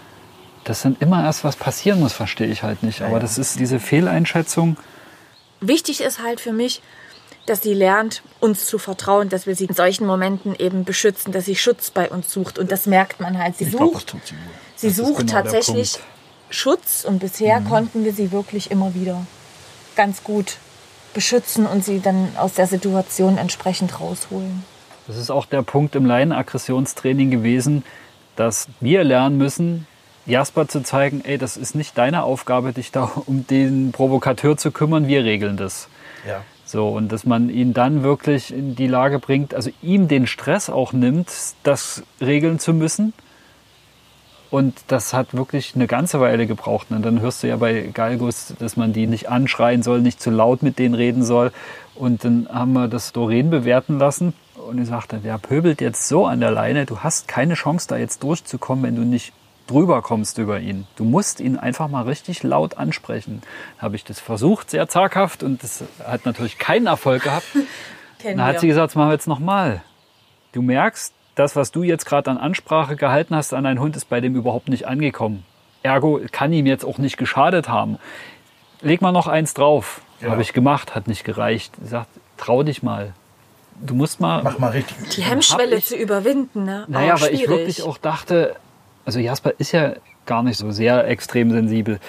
Das 0.65 0.81
dann 0.81 0.97
immer 0.99 1.23
erst 1.23 1.45
was 1.45 1.55
passieren 1.55 2.01
muss, 2.01 2.11
verstehe 2.11 2.47
ich 2.47 2.61
halt 2.63 2.83
nicht. 2.83 3.01
Aber 3.01 3.21
das 3.21 3.37
ist 3.37 3.57
diese 3.59 3.79
Fehleinschätzung. 3.79 4.75
wichtig 5.61 6.01
ist 6.01 6.21
halt 6.21 6.39
für 6.41 6.51
mich, 6.53 6.81
dass 7.47 7.63
sie 7.63 7.73
lernt, 7.73 8.21
uns 8.39 8.65
zu 8.65 8.77
vertrauen, 8.77 9.29
dass 9.29 9.47
wir 9.47 9.55
sie 9.55 9.65
in 9.65 9.73
solchen 9.73 10.05
Momenten 10.05 10.53
eben 10.55 10.83
beschützen, 10.83 11.31
dass 11.31 11.45
sie 11.45 11.55
Schutz 11.55 11.91
bei 11.91 12.09
uns 12.09 12.31
sucht. 12.31 12.59
Und 12.59 12.71
das 12.71 12.85
merkt 12.85 13.19
man 13.19 13.37
halt. 13.37 13.57
Sie 13.57 13.63
Ich 13.65 13.71
sucht, 13.71 14.07
tut 14.07 14.21
sie 14.75 14.89
sie 14.89 14.95
sucht 14.95 15.27
genau 15.27 15.31
tatsächlich. 15.31 15.97
Schutz 16.49 17.03
und 17.03 17.19
bisher 17.19 17.61
konnten 17.61 18.05
wir 18.05 18.13
sie 18.13 18.31
wirklich 18.31 18.71
immer 18.71 18.93
wieder 18.93 19.25
ganz 19.95 20.23
gut 20.23 20.57
beschützen 21.13 21.65
und 21.65 21.83
sie 21.83 21.99
dann 21.99 22.29
aus 22.37 22.53
der 22.53 22.67
Situation 22.67 23.37
entsprechend 23.37 23.99
rausholen. 23.99 24.63
Das 25.07 25.17
ist 25.17 25.29
auch 25.29 25.45
der 25.45 25.61
Punkt 25.61 25.95
im 25.95 26.05
Laienaggressionstraining 26.05 27.31
gewesen, 27.31 27.83
dass 28.35 28.67
wir 28.79 29.03
lernen 29.03 29.37
müssen, 29.37 29.87
Jasper 30.25 30.67
zu 30.67 30.83
zeigen, 30.83 31.21
ey, 31.23 31.37
das 31.37 31.57
ist 31.57 31.75
nicht 31.75 31.97
deine 31.97 32.23
Aufgabe, 32.23 32.73
dich 32.73 32.91
da 32.91 33.11
um 33.25 33.47
den 33.47 33.91
Provokateur 33.93 34.57
zu 34.57 34.71
kümmern, 34.71 35.07
wir 35.07 35.23
regeln 35.23 35.57
das. 35.57 35.87
Ja. 36.27 36.43
So, 36.67 36.89
und 36.89 37.13
dass 37.13 37.25
man 37.25 37.49
ihn 37.49 37.73
dann 37.73 38.03
wirklich 38.03 38.53
in 38.53 38.75
die 38.75 38.87
Lage 38.87 39.19
bringt, 39.19 39.55
also 39.55 39.69
ihm 39.81 40.09
den 40.09 40.27
Stress 40.27 40.69
auch 40.69 40.91
nimmt, 40.91 41.31
das 41.63 42.03
regeln 42.19 42.59
zu 42.59 42.73
müssen. 42.73 43.13
Und 44.49 44.75
das 44.87 45.13
hat 45.13 45.33
wirklich 45.33 45.75
eine 45.75 45.87
ganze 45.87 46.19
Weile 46.19 46.45
gebraucht. 46.45 46.87
Und 46.89 47.05
dann 47.05 47.21
hörst 47.21 47.41
du 47.41 47.47
ja 47.47 47.55
bei 47.55 47.89
Galgus, 47.93 48.53
dass 48.59 48.75
man 48.75 48.91
die 48.91 49.07
nicht 49.07 49.29
anschreien 49.29 49.81
soll, 49.81 50.01
nicht 50.01 50.21
zu 50.21 50.29
laut 50.29 50.61
mit 50.61 50.77
denen 50.77 50.93
reden 50.93 51.23
soll. 51.23 51.53
Und 51.95 52.25
dann 52.25 52.49
haben 52.51 52.73
wir 52.73 52.89
das 52.89 53.13
Doreen 53.13 53.49
bewerten 53.49 53.97
lassen. 53.97 54.33
Und 54.55 54.81
ich 54.81 54.89
sagte, 54.89 55.19
der 55.19 55.37
pöbelt 55.37 55.79
jetzt 55.79 56.09
so 56.09 56.25
an 56.25 56.41
der 56.41 56.51
Leine, 56.51 56.85
du 56.85 56.99
hast 56.99 57.29
keine 57.29 57.53
Chance, 57.53 57.87
da 57.87 57.95
jetzt 57.95 58.23
durchzukommen, 58.23 58.83
wenn 58.83 58.95
du 58.97 59.03
nicht 59.03 59.31
drüber 59.67 60.01
kommst 60.01 60.37
über 60.37 60.59
ihn. 60.59 60.87
Du 60.95 61.03
musst 61.03 61.39
ihn 61.39 61.57
einfach 61.57 61.87
mal 61.87 62.03
richtig 62.03 62.43
laut 62.43 62.77
ansprechen. 62.77 63.41
Habe 63.79 63.95
ich 63.95 64.03
das 64.03 64.19
versucht, 64.19 64.71
sehr 64.71 64.87
zaghaft, 64.87 65.43
und 65.43 65.61
das 65.63 65.83
hat 66.05 66.25
natürlich 66.25 66.57
keinen 66.57 66.87
Erfolg 66.87 67.23
gehabt. 67.23 67.45
Dann 68.23 68.43
hat 68.43 68.59
sie 68.59 68.67
gesagt, 68.67 68.91
das 68.91 68.95
machen 68.95 69.09
wir 69.09 69.13
jetzt 69.13 69.27
nochmal. 69.27 69.83
Du 70.53 70.61
merkst, 70.61 71.13
das, 71.35 71.55
was 71.55 71.71
du 71.71 71.83
jetzt 71.83 72.05
gerade 72.05 72.31
an 72.31 72.37
Ansprache 72.37 72.95
gehalten 72.95 73.35
hast 73.35 73.53
an 73.53 73.63
deinen 73.65 73.79
Hund, 73.79 73.95
ist 73.95 74.09
bei 74.09 74.21
dem 74.21 74.35
überhaupt 74.35 74.69
nicht 74.69 74.87
angekommen. 74.87 75.45
Ergo 75.83 76.19
kann 76.31 76.51
ihm 76.51 76.65
jetzt 76.65 76.83
auch 76.83 76.97
nicht 76.97 77.17
geschadet 77.17 77.69
haben. 77.69 77.99
Leg 78.81 79.01
mal 79.01 79.11
noch 79.11 79.27
eins 79.27 79.53
drauf. 79.53 80.01
Ja. 80.19 80.31
Habe 80.31 80.41
ich 80.41 80.53
gemacht, 80.53 80.95
hat 80.95 81.07
nicht 81.07 81.23
gereicht. 81.23 81.73
Sie 81.79 81.87
sagt, 81.89 82.09
trau 82.37 82.63
dich 82.63 82.81
mal. 82.81 83.13
Du 83.79 83.93
musst 83.93 84.19
mal. 84.19 84.41
Mach 84.41 84.57
mal 84.57 84.71
richtig. 84.71 84.97
Die 85.15 85.21
Hemmschwelle 85.21 85.75
ich- 85.75 85.85
zu 85.85 85.95
überwinden, 85.95 86.63
ne? 86.65 86.85
Naja, 86.87 87.21
weil 87.21 87.33
ich 87.35 87.47
wirklich 87.47 87.83
auch 87.83 87.99
dachte, 87.99 88.55
also 89.07 89.19
Jasper 89.19 89.53
ist 89.57 89.71
ja 89.71 89.93
gar 90.25 90.43
nicht 90.43 90.57
so 90.57 90.69
sehr 90.69 91.07
extrem 91.07 91.49
sensibel. 91.49 91.99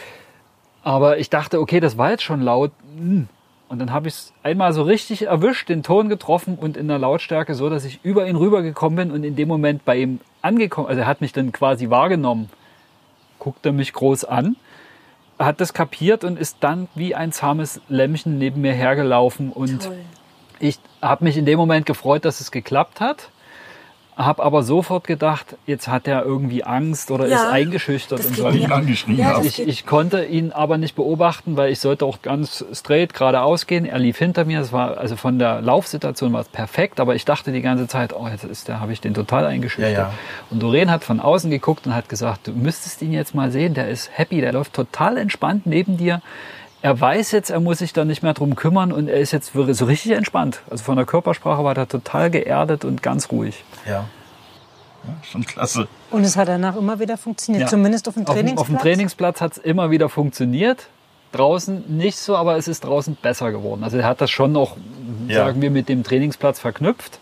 Aber 0.82 1.18
ich 1.18 1.30
dachte, 1.30 1.60
okay, 1.60 1.80
das 1.80 1.96
war 1.96 2.10
jetzt 2.10 2.22
schon 2.24 2.42
laut. 2.42 2.72
hm. 2.96 3.28
Und 3.70 3.78
dann 3.80 3.92
habe 3.92 4.08
ich 4.08 4.14
es 4.14 4.32
einmal 4.42 4.72
so 4.72 4.82
richtig 4.82 5.26
erwischt, 5.26 5.68
den 5.68 5.82
Ton 5.82 6.08
getroffen 6.08 6.56
und 6.58 6.78
in 6.78 6.88
der 6.88 6.98
Lautstärke 6.98 7.54
so, 7.54 7.68
dass 7.68 7.84
ich 7.84 8.00
über 8.02 8.26
ihn 8.26 8.36
rübergekommen 8.36 8.96
bin 8.96 9.10
und 9.10 9.24
in 9.24 9.36
dem 9.36 9.46
Moment 9.46 9.84
bei 9.84 9.98
ihm 9.98 10.20
angekommen, 10.40 10.88
also 10.88 11.02
er 11.02 11.06
hat 11.06 11.20
mich 11.20 11.34
dann 11.34 11.52
quasi 11.52 11.90
wahrgenommen, 11.90 12.48
guckte 13.38 13.72
mich 13.72 13.92
groß 13.92 14.24
an 14.24 14.56
hat 15.38 15.60
das 15.60 15.72
kapiert 15.72 16.24
und 16.24 16.38
ist 16.38 16.58
dann 16.60 16.88
wie 16.94 17.14
ein 17.14 17.32
zahmes 17.32 17.80
Lämmchen 17.88 18.38
neben 18.38 18.60
mir 18.60 18.72
hergelaufen. 18.72 19.52
Und 19.52 19.84
Toll. 19.84 19.98
ich 20.58 20.78
habe 21.00 21.24
mich 21.24 21.36
in 21.36 21.46
dem 21.46 21.58
Moment 21.58 21.86
gefreut, 21.86 22.24
dass 22.24 22.40
es 22.40 22.50
geklappt 22.50 23.00
hat. 23.00 23.30
Habe 24.18 24.42
aber 24.42 24.64
sofort 24.64 25.06
gedacht, 25.06 25.56
jetzt 25.64 25.86
hat 25.86 26.08
er 26.08 26.24
irgendwie 26.24 26.64
Angst 26.64 27.12
oder 27.12 27.28
Ja, 27.28 27.36
ist 27.36 27.46
eingeschüchtert 27.46 28.18
das 28.18 28.26
und 28.26 28.36
so. 28.36 28.42
Weil 28.42 28.56
ich 28.56 28.64
ihn 28.64 28.72
angeschrien 28.72 29.16
Ja, 29.16 29.36
habe. 29.36 29.46
Ich, 29.46 29.60
ich 29.60 29.86
konnte 29.86 30.24
ihn 30.24 30.50
aber 30.50 30.76
nicht 30.76 30.96
beobachten, 30.96 31.56
weil 31.56 31.70
ich 31.70 31.78
sollte 31.78 32.04
auch 32.04 32.20
ganz 32.20 32.64
straight 32.72 33.14
geradeaus 33.14 33.68
gehen. 33.68 33.84
Er 33.84 34.00
lief 34.00 34.18
hinter 34.18 34.44
mir. 34.44 34.60
Es 34.60 34.72
war 34.72 34.98
also 34.98 35.14
von 35.14 35.38
der 35.38 35.60
Laufsituation 35.60 36.32
war 36.32 36.40
es 36.40 36.48
perfekt, 36.48 36.98
aber 36.98 37.14
ich 37.14 37.24
dachte 37.24 37.52
die 37.52 37.62
ganze 37.62 37.86
Zeit, 37.86 38.12
oh, 38.12 38.26
jetzt 38.26 38.42
ist 38.42 38.66
der, 38.66 38.80
habe 38.80 38.92
ich 38.92 39.00
den 39.00 39.14
total 39.14 39.46
eingeschüchtert. 39.46 39.92
Ja, 39.92 39.98
ja. 40.00 40.12
Und 40.50 40.60
Doreen 40.60 40.90
hat 40.90 41.04
von 41.04 41.20
außen 41.20 41.48
geguckt 41.48 41.86
und 41.86 41.94
hat 41.94 42.08
gesagt, 42.08 42.48
du 42.48 42.52
müsstest 42.52 43.00
ihn 43.02 43.12
jetzt 43.12 43.36
mal 43.36 43.52
sehen. 43.52 43.74
Der 43.74 43.88
ist 43.88 44.10
happy, 44.12 44.40
der 44.40 44.52
läuft 44.52 44.72
total 44.72 45.16
entspannt 45.16 45.64
neben 45.64 45.96
dir. 45.96 46.22
Er 46.88 47.00
weiß 47.00 47.32
jetzt, 47.32 47.50
er 47.50 47.60
muss 47.60 47.78
sich 47.78 47.92
da 47.92 48.04
nicht 48.04 48.22
mehr 48.22 48.34
drum 48.34 48.54
kümmern 48.56 48.92
und 48.92 49.08
er 49.08 49.18
ist 49.20 49.32
jetzt 49.32 49.54
wirklich 49.54 49.76
so 49.76 49.84
richtig 49.84 50.12
entspannt. 50.12 50.60
Also 50.70 50.84
von 50.84 50.96
der 50.96 51.04
Körpersprache 51.06 51.62
war 51.64 51.74
der 51.74 51.88
total 51.88 52.30
geerdet 52.30 52.84
und 52.84 53.02
ganz 53.02 53.30
ruhig. 53.30 53.62
Ja. 53.86 53.92
ja. 53.92 54.04
Schon 55.22 55.44
klasse. 55.44 55.88
Und 56.10 56.24
es 56.24 56.36
hat 56.36 56.48
danach 56.48 56.76
immer 56.76 56.98
wieder 57.00 57.16
funktioniert, 57.18 57.62
Ja. 57.62 57.68
zumindest 57.68 58.08
auf 58.08 58.14
dem 58.14 58.26
Auf, 58.26 58.34
dem- 58.34 58.34
Trainingsplatz. 58.36 58.60
auf 58.60 58.66
dem 58.68 58.78
Trainingsplatz 58.78 59.40
hat 59.40 59.52
es 59.52 59.58
immer 59.58 59.90
wieder 59.90 60.08
funktioniert. 60.08 60.86
Draußen 61.32 61.84
nicht 61.94 62.16
so, 62.18 62.36
aber 62.36 62.56
es 62.56 62.68
ist 62.68 62.84
draußen 62.84 63.16
besser 63.20 63.52
geworden. 63.52 63.84
Also 63.84 63.98
er 63.98 64.06
hat 64.06 64.20
das 64.22 64.30
schon 64.30 64.52
noch, 64.52 64.76
Ja. 65.26 65.44
sagen 65.44 65.60
wir, 65.60 65.70
mit 65.70 65.88
dem 65.90 66.02
Trainingsplatz 66.02 66.58
verknüpft. 66.58 67.18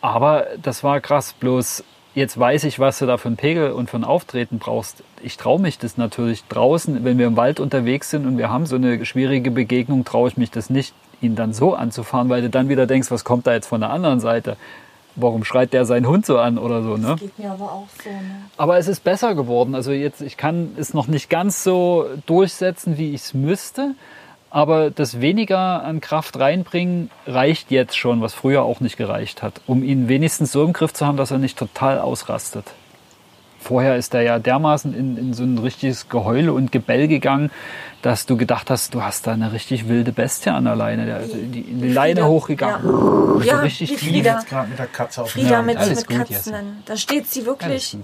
Aber 0.00 0.46
das 0.62 0.82
war 0.82 1.00
krass. 1.00 1.34
Bloß 1.38 1.84
jetzt 2.14 2.38
weiß 2.38 2.64
ich, 2.64 2.78
was 2.78 2.98
du 2.98 3.06
da 3.06 3.16
für 3.16 3.28
einen 3.28 3.36
Pegel 3.36 3.72
und 3.72 3.90
für 3.90 3.96
ein 3.96 4.04
Auftreten 4.04 4.58
brauchst. 4.58 5.02
Ich 5.22 5.36
traue 5.36 5.60
mich 5.60 5.78
das 5.78 5.96
natürlich 5.96 6.44
draußen, 6.48 7.04
wenn 7.04 7.18
wir 7.18 7.26
im 7.26 7.36
Wald 7.36 7.60
unterwegs 7.60 8.10
sind 8.10 8.26
und 8.26 8.38
wir 8.38 8.50
haben 8.50 8.66
so 8.66 8.76
eine 8.76 9.04
schwierige 9.04 9.50
Begegnung, 9.50 10.04
traue 10.04 10.28
ich 10.28 10.36
mich 10.36 10.50
das 10.50 10.70
nicht, 10.70 10.94
ihn 11.20 11.36
dann 11.36 11.52
so 11.52 11.74
anzufahren, 11.74 12.28
weil 12.28 12.42
du 12.42 12.50
dann 12.50 12.68
wieder 12.68 12.86
denkst, 12.86 13.10
was 13.10 13.24
kommt 13.24 13.46
da 13.46 13.52
jetzt 13.52 13.66
von 13.66 13.80
der 13.80 13.90
anderen 13.90 14.20
Seite? 14.20 14.56
Warum 15.16 15.44
schreit 15.44 15.72
der 15.72 15.84
seinen 15.84 16.06
Hund 16.06 16.24
so 16.24 16.38
an 16.38 16.56
oder 16.56 16.82
so, 16.82 16.96
ne? 16.96 17.16
Geht 17.18 17.38
mir 17.38 17.50
aber 17.50 17.72
auch 17.72 17.88
so. 18.02 18.08
Ne? 18.08 18.44
Aber 18.56 18.78
es 18.78 18.86
ist 18.86 19.02
besser 19.02 19.34
geworden. 19.34 19.74
Also 19.74 19.90
jetzt, 19.90 20.22
ich 20.22 20.36
kann 20.36 20.70
es 20.78 20.94
noch 20.94 21.08
nicht 21.08 21.28
ganz 21.28 21.64
so 21.64 22.06
durchsetzen, 22.26 22.96
wie 22.96 23.12
ich 23.12 23.22
es 23.22 23.34
müsste. 23.34 23.94
Aber 24.50 24.90
das 24.90 25.20
weniger 25.20 25.84
an 25.84 26.00
Kraft 26.00 26.38
reinbringen 26.38 27.10
reicht 27.26 27.70
jetzt 27.70 27.96
schon, 27.96 28.20
was 28.20 28.34
früher 28.34 28.62
auch 28.62 28.80
nicht 28.80 28.96
gereicht 28.96 29.42
hat, 29.42 29.60
um 29.66 29.84
ihn 29.84 30.08
wenigstens 30.08 30.50
so 30.50 30.64
im 30.64 30.72
Griff 30.72 30.92
zu 30.92 31.06
haben, 31.06 31.16
dass 31.16 31.30
er 31.30 31.38
nicht 31.38 31.56
total 31.56 32.00
ausrastet. 32.00 32.64
Vorher 33.62 33.96
ist 33.96 34.14
er 34.14 34.22
ja 34.22 34.38
dermaßen 34.38 34.94
in, 34.94 35.16
in 35.18 35.34
so 35.34 35.42
ein 35.42 35.58
richtiges 35.58 36.08
Geheule 36.08 36.52
und 36.52 36.72
Gebell 36.72 37.08
gegangen, 37.08 37.50
dass 38.02 38.24
du 38.24 38.38
gedacht 38.38 38.70
hast, 38.70 38.94
du 38.94 39.02
hast 39.02 39.26
da 39.26 39.32
eine 39.32 39.52
richtig 39.52 39.86
wilde 39.86 40.12
Bestie 40.12 40.48
an 40.48 40.64
der 40.64 40.74
Leine. 40.74 41.04
Der, 41.04 41.18
die, 41.20 41.62
die 41.62 41.88
Leine 41.92 42.20
Frieda. 42.22 42.26
hochgegangen. 42.28 43.40
Ja, 43.40 43.44
ja 43.44 43.60
richtig 43.60 43.90
wie 43.90 43.96
tief. 43.96 44.08
Frieda. 44.08 44.34
Jetzt 44.38 44.48
gerade 44.48 44.68
mit 44.70 44.78
der 44.78 44.86
Katze 44.86 45.20
auf 45.20 45.30
dem 45.34 45.42
Frieda 45.42 45.60
mit, 45.60 45.78
mit 45.78 46.08
gut, 46.08 46.16
Katzen. 46.16 46.54
Da 46.86 46.96
steht 46.96 47.26
sie 47.30 47.44
wirklich 47.44 47.94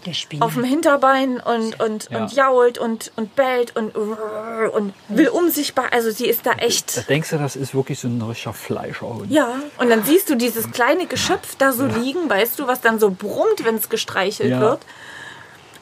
auf 0.41 0.53
dem 0.53 0.65
Hinterbein 0.65 1.41
und, 1.41 1.81
und, 1.81 2.09
Ja. 2.11 2.19
und 2.21 2.33
jault 2.35 2.77
und, 2.77 3.11
und 3.17 3.35
bellt 3.35 3.75
und, 3.75 3.97
und 3.97 4.93
will 5.09 5.29
unsichtbar. 5.29 5.87
Also 5.93 6.11
sie 6.11 6.27
ist 6.27 6.45
da 6.45 6.53
Da 6.53 6.59
echt. 6.59 7.09
denkst 7.09 7.31
du, 7.31 7.39
das 7.39 7.57
ist 7.57 7.75
wirklich 7.75 7.99
so 7.99 8.09
ein 8.09 8.21
richtiger 8.21 8.53
Fleischerhund. 8.53 9.31
Ja, 9.31 9.49
und 9.79 9.89
dann 9.89 10.05
siehst 10.05 10.29
du 10.29 10.35
dieses 10.37 10.71
kleine 10.71 11.07
Geschöpf 11.07 11.57
da 11.57 11.73
so 11.73 11.87
liegen, 11.87 12.29
weißt 12.29 12.59
du, 12.59 12.67
was 12.67 12.83
dann 12.83 12.99
so 12.99 13.11
brummt, 13.11 13.65
wenn 13.65 13.77
es 13.77 13.89
gestreichelt 13.89 14.51
Ja. 14.51 14.61
wird. 14.61 14.81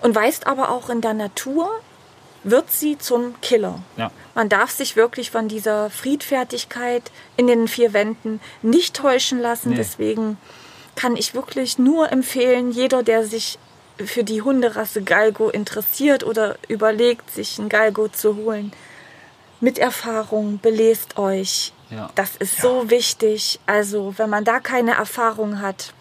Und 0.05 0.15
weißt 0.15 0.47
aber 0.47 0.69
auch, 0.69 0.91
in 0.91 1.01
der 1.01 1.15
Natur 1.15 1.81
wird 2.43 2.71
sie 2.71 2.99
zum 2.99 3.41
Killer. 3.41 3.79
Ja. 3.97 4.11
Man 4.35 4.51
darf 4.51 4.71
sich 4.71 4.97
wirklich 4.97 5.31
von 5.31 5.49
dieser 5.49 5.89
Friedfertigkeit 5.89 7.11
in 7.39 7.47
den 7.47 7.69
vier 7.69 7.95
Wänden 7.95 8.39
nicht 8.61 8.95
täuschen 8.95 9.41
lassen. 9.41 9.71
Nee. 9.71 9.77
Deswegen 9.77 10.37
kann 10.95 11.17
ich 11.17 11.33
wirklich 11.33 11.79
nur 11.79 12.13
empfehlen, 12.13 12.71
jeder, 12.71 13.03
der 13.03 13.25
sich 13.25 13.59
für 13.97 14.25
die 14.25 14.43
Hunderasse 14.43 15.01
Galgo 15.01 15.49
interessiert 15.49 16.23
oder 16.23 16.59
überlegt, 16.69 17.31
sich 17.31 17.59
einen 17.59 17.71
Galgo 17.71 18.09
zu 18.09 18.37
holen, 18.37 18.75
mit 19.61 19.79
Erfahrung, 19.79 20.59
belest 20.59 21.17
euch. 21.17 21.73
Ja. 21.89 22.11
Das 22.15 22.37
ist 22.37 22.61
so 22.61 22.91
wichtig. 22.91 23.59
Also, 23.65 24.13
wenn 24.19 24.29
man 24.29 24.45
da 24.45 24.61
keine 24.61 24.97
Erfahrung 24.97 25.63
hat, 25.63 25.95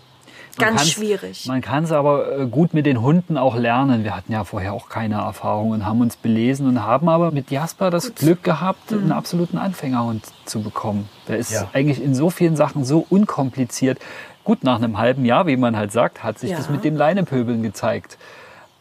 ganz 0.58 0.90
schwierig. 0.90 1.46
Man 1.48 1.62
kann 1.62 1.84
es 1.84 1.92
aber 1.92 2.40
äh, 2.40 2.46
gut 2.46 2.74
mit 2.74 2.86
den 2.86 3.02
Hunden 3.02 3.38
auch 3.38 3.56
lernen. 3.56 4.04
Wir 4.04 4.16
hatten 4.16 4.32
ja 4.32 4.44
vorher 4.44 4.74
auch 4.74 4.90
keine 4.90 5.16
Erfahrung 5.16 5.72
und 5.72 5.86
haben 5.86 6.02
uns 6.02 6.16
belesen 6.16 6.68
und 6.68 6.84
haben 6.84 7.10
aber 7.10 7.32
mit 7.32 7.52
Jasper 7.52 7.90
das 7.90 8.16
Glück 8.16 8.44
gehabt, 8.44 8.92
Mhm. 8.92 8.98
einen 9.00 9.12
absoluten 9.12 9.58
Anfängerhund 9.58 10.26
zu 10.46 10.62
bekommen. 10.62 11.10
Der 11.28 11.38
ist 11.38 11.52
Ja. 11.52 11.70
eigentlich 11.74 12.02
in 12.04 12.14
so 12.16 12.30
vielen 12.30 12.56
Sachen 12.56 12.86
so 12.86 13.06
unkompliziert. 13.10 14.00
Gut, 14.44 14.64
nach 14.64 14.76
einem 14.76 14.98
halben 14.98 15.26
Jahr, 15.26 15.48
wie 15.48 15.56
man 15.58 15.78
halt 15.78 15.92
sagt, 15.92 16.24
hat 16.24 16.38
sich 16.40 16.52
Ja. 16.52 16.58
das 16.58 16.70
mit 16.70 16.84
dem 16.84 16.98
Leinepöbeln 16.98 17.64
gezeigt. 17.64 18.18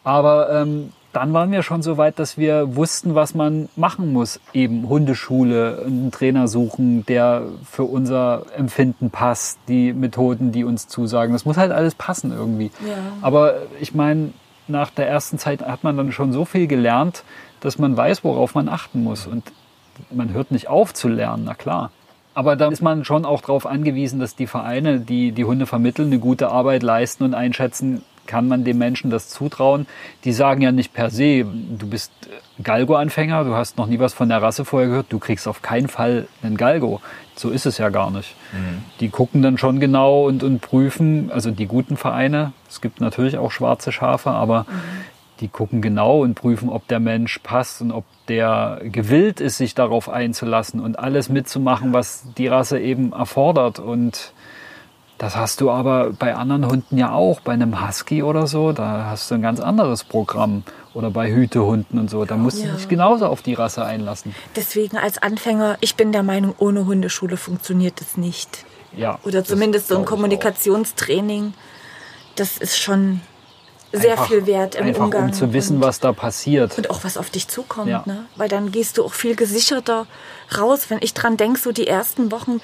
Aber 0.05 0.51
ähm, 0.51 0.93
dann 1.12 1.32
waren 1.34 1.52
wir 1.52 1.62
schon 1.62 1.82
so 1.82 1.98
weit, 1.98 2.18
dass 2.18 2.39
wir 2.39 2.74
wussten, 2.74 3.14
was 3.14 3.34
man 3.34 3.68
machen 3.76 4.12
muss. 4.12 4.40
Eben 4.55 4.89
Hundeschule, 4.89 5.82
einen 5.86 6.10
Trainer 6.10 6.48
suchen, 6.48 7.05
der 7.06 7.43
für 7.70 7.84
unser 7.84 8.47
Empfinden 8.56 9.10
passt, 9.10 9.59
die 9.68 9.93
Methoden, 9.93 10.52
die 10.52 10.64
uns 10.64 10.89
zusagen. 10.89 11.32
Das 11.32 11.44
muss 11.44 11.59
halt 11.59 11.70
alles 11.70 11.94
passen 11.94 12.32
irgendwie. 12.32 12.70
Ja. 12.86 12.97
Aber 13.20 13.56
ich 13.80 13.94
meine, 13.94 14.32
nach 14.68 14.90
der 14.90 15.09
ersten 15.09 15.39
Zeit 15.39 15.62
hat 15.62 15.84
man 15.84 15.97
dann 15.97 16.12
schon 16.12 16.32
so 16.32 16.44
viel 16.44 16.66
gelernt, 16.66 17.24
dass 17.60 17.78
man 17.78 17.97
weiß, 17.97 18.24
worauf 18.24 18.55
man 18.55 18.68
achten 18.68 19.02
muss. 19.02 19.26
Und 19.26 19.44
man 20.10 20.32
hört 20.32 20.51
nicht 20.51 20.68
auf 20.68 20.94
zu 20.94 21.09
lernen, 21.09 21.44
na 21.44 21.55
klar. 21.55 21.90
Aber 22.34 22.56
da 22.56 22.68
ist 22.68 22.80
man 22.80 23.05
schon 23.05 23.26
auch 23.26 23.43
darauf 23.43 23.66
angewiesen, 23.66 24.18
dass 24.18 24.34
die 24.34 24.47
Vereine, 24.47 25.01
die 25.01 25.32
die 25.32 25.44
Hunde 25.44 25.66
vermitteln, 25.66 26.06
eine 26.06 26.18
gute 26.18 26.51
Arbeit 26.51 26.82
leisten 26.82 27.24
und 27.24 27.34
einschätzen, 27.34 28.02
kann 28.27 28.49
man 28.49 28.65
dem 28.65 28.78
Menschen 28.78 29.11
das 29.11 29.28
zutrauen. 29.28 29.86
Die 30.24 30.32
sagen 30.32 30.62
ja 30.62 30.73
nicht 30.73 30.93
per 30.93 31.11
se, 31.11 31.44
du 31.44 31.86
bist 31.89 32.12
Galgo-Anfänger, 32.62 33.44
du 33.44 33.55
hast 33.55 33.78
noch 33.78 33.86
nie 33.86 33.99
was 33.99 34.15
von 34.15 34.28
der 34.28 34.43
Rasse 34.43 34.65
vorher 34.65 34.89
gehört, 34.89 35.07
du 35.11 35.19
kriegst 35.19 35.49
auf 35.49 35.62
keinen 35.62 35.89
Fall 35.89 36.28
einen 36.43 36.57
Galgo. 36.57 37.01
So 37.35 37.51
ist 37.51 37.66
es 37.66 37.78
ja 37.78 37.89
gar 37.89 38.11
nicht. 38.11 38.35
Die 39.01 39.09
gucken 39.09 39.43
dann 39.43 39.59
schon 39.59 39.81
genau 39.81 40.27
und, 40.27 40.43
und 40.43 40.61
prüfen, 40.61 41.31
also 41.32 41.51
die 41.51 41.66
guten 41.66 41.97
Vereine, 41.97 42.53
es 42.69 42.81
gibt 42.81 43.01
natürlich 43.01 43.39
auch 43.39 43.51
schwarze 43.51 43.90
Schafe, 43.90 44.31
aber 44.31 44.66
die 45.40 45.49
gucken 45.49 45.82
genau 45.82 46.23
und 46.23 46.35
prüfen, 46.35 46.69
ob 46.69 46.86
der 46.89 47.01
Mensch 47.01 47.40
passt 47.43 47.82
und 47.82 47.90
ob 47.90 48.05
der 48.28 48.81
gewillt 48.85 49.40
ist, 49.40 49.59
sich 49.59 49.74
darauf 49.74 50.09
einzulassen 50.09 50.78
und 50.78 50.99
alles 50.99 51.28
mitzumachen, 51.28 51.93
was 51.93 52.24
die 52.39 52.47
Rasse 52.47 52.78
eben 52.78 53.12
erfordert. 53.12 53.81
Und 53.81 54.32
das 55.23 55.36
hast 55.36 55.61
du 55.61 55.70
aber 55.70 56.11
bei 56.11 56.35
anderen 56.35 56.66
Hunden 56.69 56.99
ja 56.99 57.12
auch, 57.12 57.40
bei 57.40 57.53
einem 57.53 57.86
Husky 57.86 58.23
oder 58.23 58.47
so, 58.49 58.73
da 58.73 59.07
hast 59.09 59.31
du 59.31 59.36
ein 59.36 59.43
ganz 59.43 59.61
anderes 59.61 60.03
Programm. 60.05 60.65
Oder 60.94 61.11
bei 61.11 61.32
Hütehunden 61.32 61.99
und 61.99 62.11
so, 62.11 62.27
da 62.27 62.36
musst 62.36 62.59
du 62.62 62.66
Ja. 62.66 62.74
dich 62.74 62.86
genauso 62.86 63.24
auf 63.24 63.40
die 63.40 63.55
Rasse 63.55 63.82
einlassen. 63.82 64.35
Deswegen 64.57 64.99
als 64.99 65.16
Anfänger, 65.16 65.78
ich 65.81 65.94
bin 65.97 66.12
der 66.12 66.23
Meinung, 66.23 66.55
ohne 66.59 66.85
Hundeschule 66.85 67.39
funktioniert 67.39 68.03
es 68.03 68.19
nicht. 68.19 68.66
Ja, 68.94 69.19
Oder 69.24 69.43
zumindest 69.43 69.89
so 69.89 69.97
ein. 69.97 70.05
Kommunikationstraining. 70.05 71.55
Das 72.36 72.59
ist 72.59 72.78
schon 72.78 73.20
sehr 73.93 74.12
Einfach- 74.12 74.28
viel 74.28 74.47
wert 74.47 74.74
im 74.74 74.86
Einfach 74.86 75.05
Umgang. 75.05 75.24
um 75.27 75.32
zu 75.32 75.53
wissen, 75.55 75.77
und, 75.77 75.82
was 75.82 76.01
da 76.01 76.12
passiert. 76.12 76.77
und 76.77 76.90
auch 76.90 77.05
was 77.05 77.16
auf 77.16 77.31
dich 77.31 77.49
zukommt. 77.49 77.89
Ja. 77.89 78.03
Ne? 78.05 78.24
Weil 78.36 78.49
dann 78.51 78.70
gehst 78.70 78.99
du 78.99 79.05
auch 79.05 79.15
viel 79.15 79.35
gesicherter 79.36 80.07
raus. 80.59 80.86
Wenn 80.90 80.99
ich 81.01 81.15
dran 81.15 81.36
denke, 81.39 81.59
so 81.59 81.73
die 81.73 81.86
ersten 81.86 82.31
Wochen, 82.32 82.61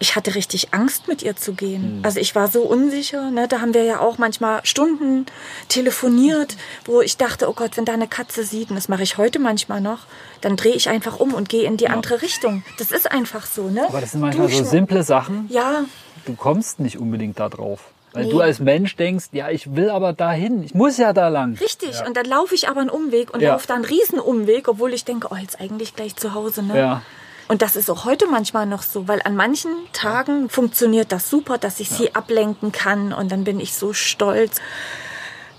ich 0.00 0.14
hatte 0.16 0.34
richtig 0.34 0.72
Angst, 0.72 1.08
mit 1.08 1.22
ihr 1.22 1.34
zu 1.36 1.52
gehen. 1.54 1.98
Mhm. 1.98 2.04
Also 2.04 2.20
ich 2.20 2.34
war 2.34 2.48
so 2.48 2.62
unsicher. 2.62 3.30
Ne? 3.30 3.48
Da 3.48 3.60
haben 3.60 3.74
wir 3.74 3.82
ja 3.84 4.00
auch 4.00 4.18
manchmal 4.18 4.60
Stunden 4.64 5.26
telefoniert, 5.68 6.56
wo 6.84 7.00
ich 7.00 7.16
dachte, 7.16 7.48
oh 7.48 7.52
Gott, 7.52 7.76
wenn 7.76 7.84
da 7.84 7.92
eine 7.94 8.08
Katze 8.08 8.44
sieht, 8.44 8.70
und 8.70 8.76
das 8.76 8.88
mache 8.88 9.02
ich 9.02 9.18
heute 9.18 9.38
manchmal 9.38 9.80
noch, 9.80 10.00
dann 10.40 10.56
drehe 10.56 10.74
ich 10.74 10.88
einfach 10.88 11.18
um 11.20 11.34
und 11.34 11.48
gehe 11.48 11.64
in 11.64 11.76
die 11.76 11.88
andere 11.88 12.22
Richtung. 12.22 12.62
Das 12.78 12.90
ist 12.90 13.10
einfach 13.10 13.46
so. 13.46 13.68
Ne? 13.68 13.84
Aber 13.88 14.00
das 14.00 14.12
sind 14.12 14.20
manchmal 14.20 14.48
so 14.48 14.64
simple 14.64 15.02
Sachen, 15.02 15.48
Ja, 15.50 15.84
du 16.26 16.34
kommst 16.34 16.80
nicht 16.80 16.98
unbedingt 16.98 17.38
da 17.38 17.48
drauf. 17.48 17.80
Weil 18.12 18.24
Nee. 18.24 18.30
du 18.30 18.40
als 18.40 18.58
Mensch 18.58 18.96
denkst, 18.96 19.26
ja, 19.32 19.50
ich 19.50 19.76
will 19.76 19.90
aber 19.90 20.14
dahin, 20.14 20.62
ich 20.62 20.74
muss 20.74 20.96
ja 20.96 21.12
da 21.12 21.28
lang. 21.28 21.58
Richtig, 21.60 22.02
und 22.06 22.16
dann 22.16 22.24
laufe 22.24 22.54
ich 22.54 22.68
aber 22.68 22.80
einen 22.80 22.88
Umweg 22.90 23.32
und 23.34 23.40
Ja. 23.42 23.52
laufe 23.52 23.66
da 23.66 23.74
einen 23.74 23.84
Riesenumweg, 23.84 24.66
obwohl 24.68 24.94
ich 24.94 25.04
denke, 25.04 25.28
oh, 25.30 25.36
jetzt 25.36 25.60
eigentlich 25.60 25.94
gleich 25.94 26.16
zu 26.16 26.32
Hause. 26.32 26.62
Ne? 26.62 26.78
Ja. 26.78 27.02
Und 27.48 27.62
das 27.62 27.76
ist 27.76 27.88
auch 27.90 28.04
heute 28.04 28.26
manchmal 28.26 28.66
noch 28.66 28.82
so, 28.82 29.08
weil 29.08 29.22
an 29.24 29.34
manchen 29.34 29.70
Tagen 29.94 30.50
funktioniert 30.50 31.12
das 31.12 31.30
super, 31.30 31.56
dass 31.56 31.80
ich 31.80 31.88
sie 31.88 32.14
ablenken 32.14 32.72
kann 32.72 33.14
und 33.14 33.32
dann 33.32 33.44
bin 33.44 33.58
ich 33.58 33.74
so 33.74 33.94
stolz. 33.94 34.60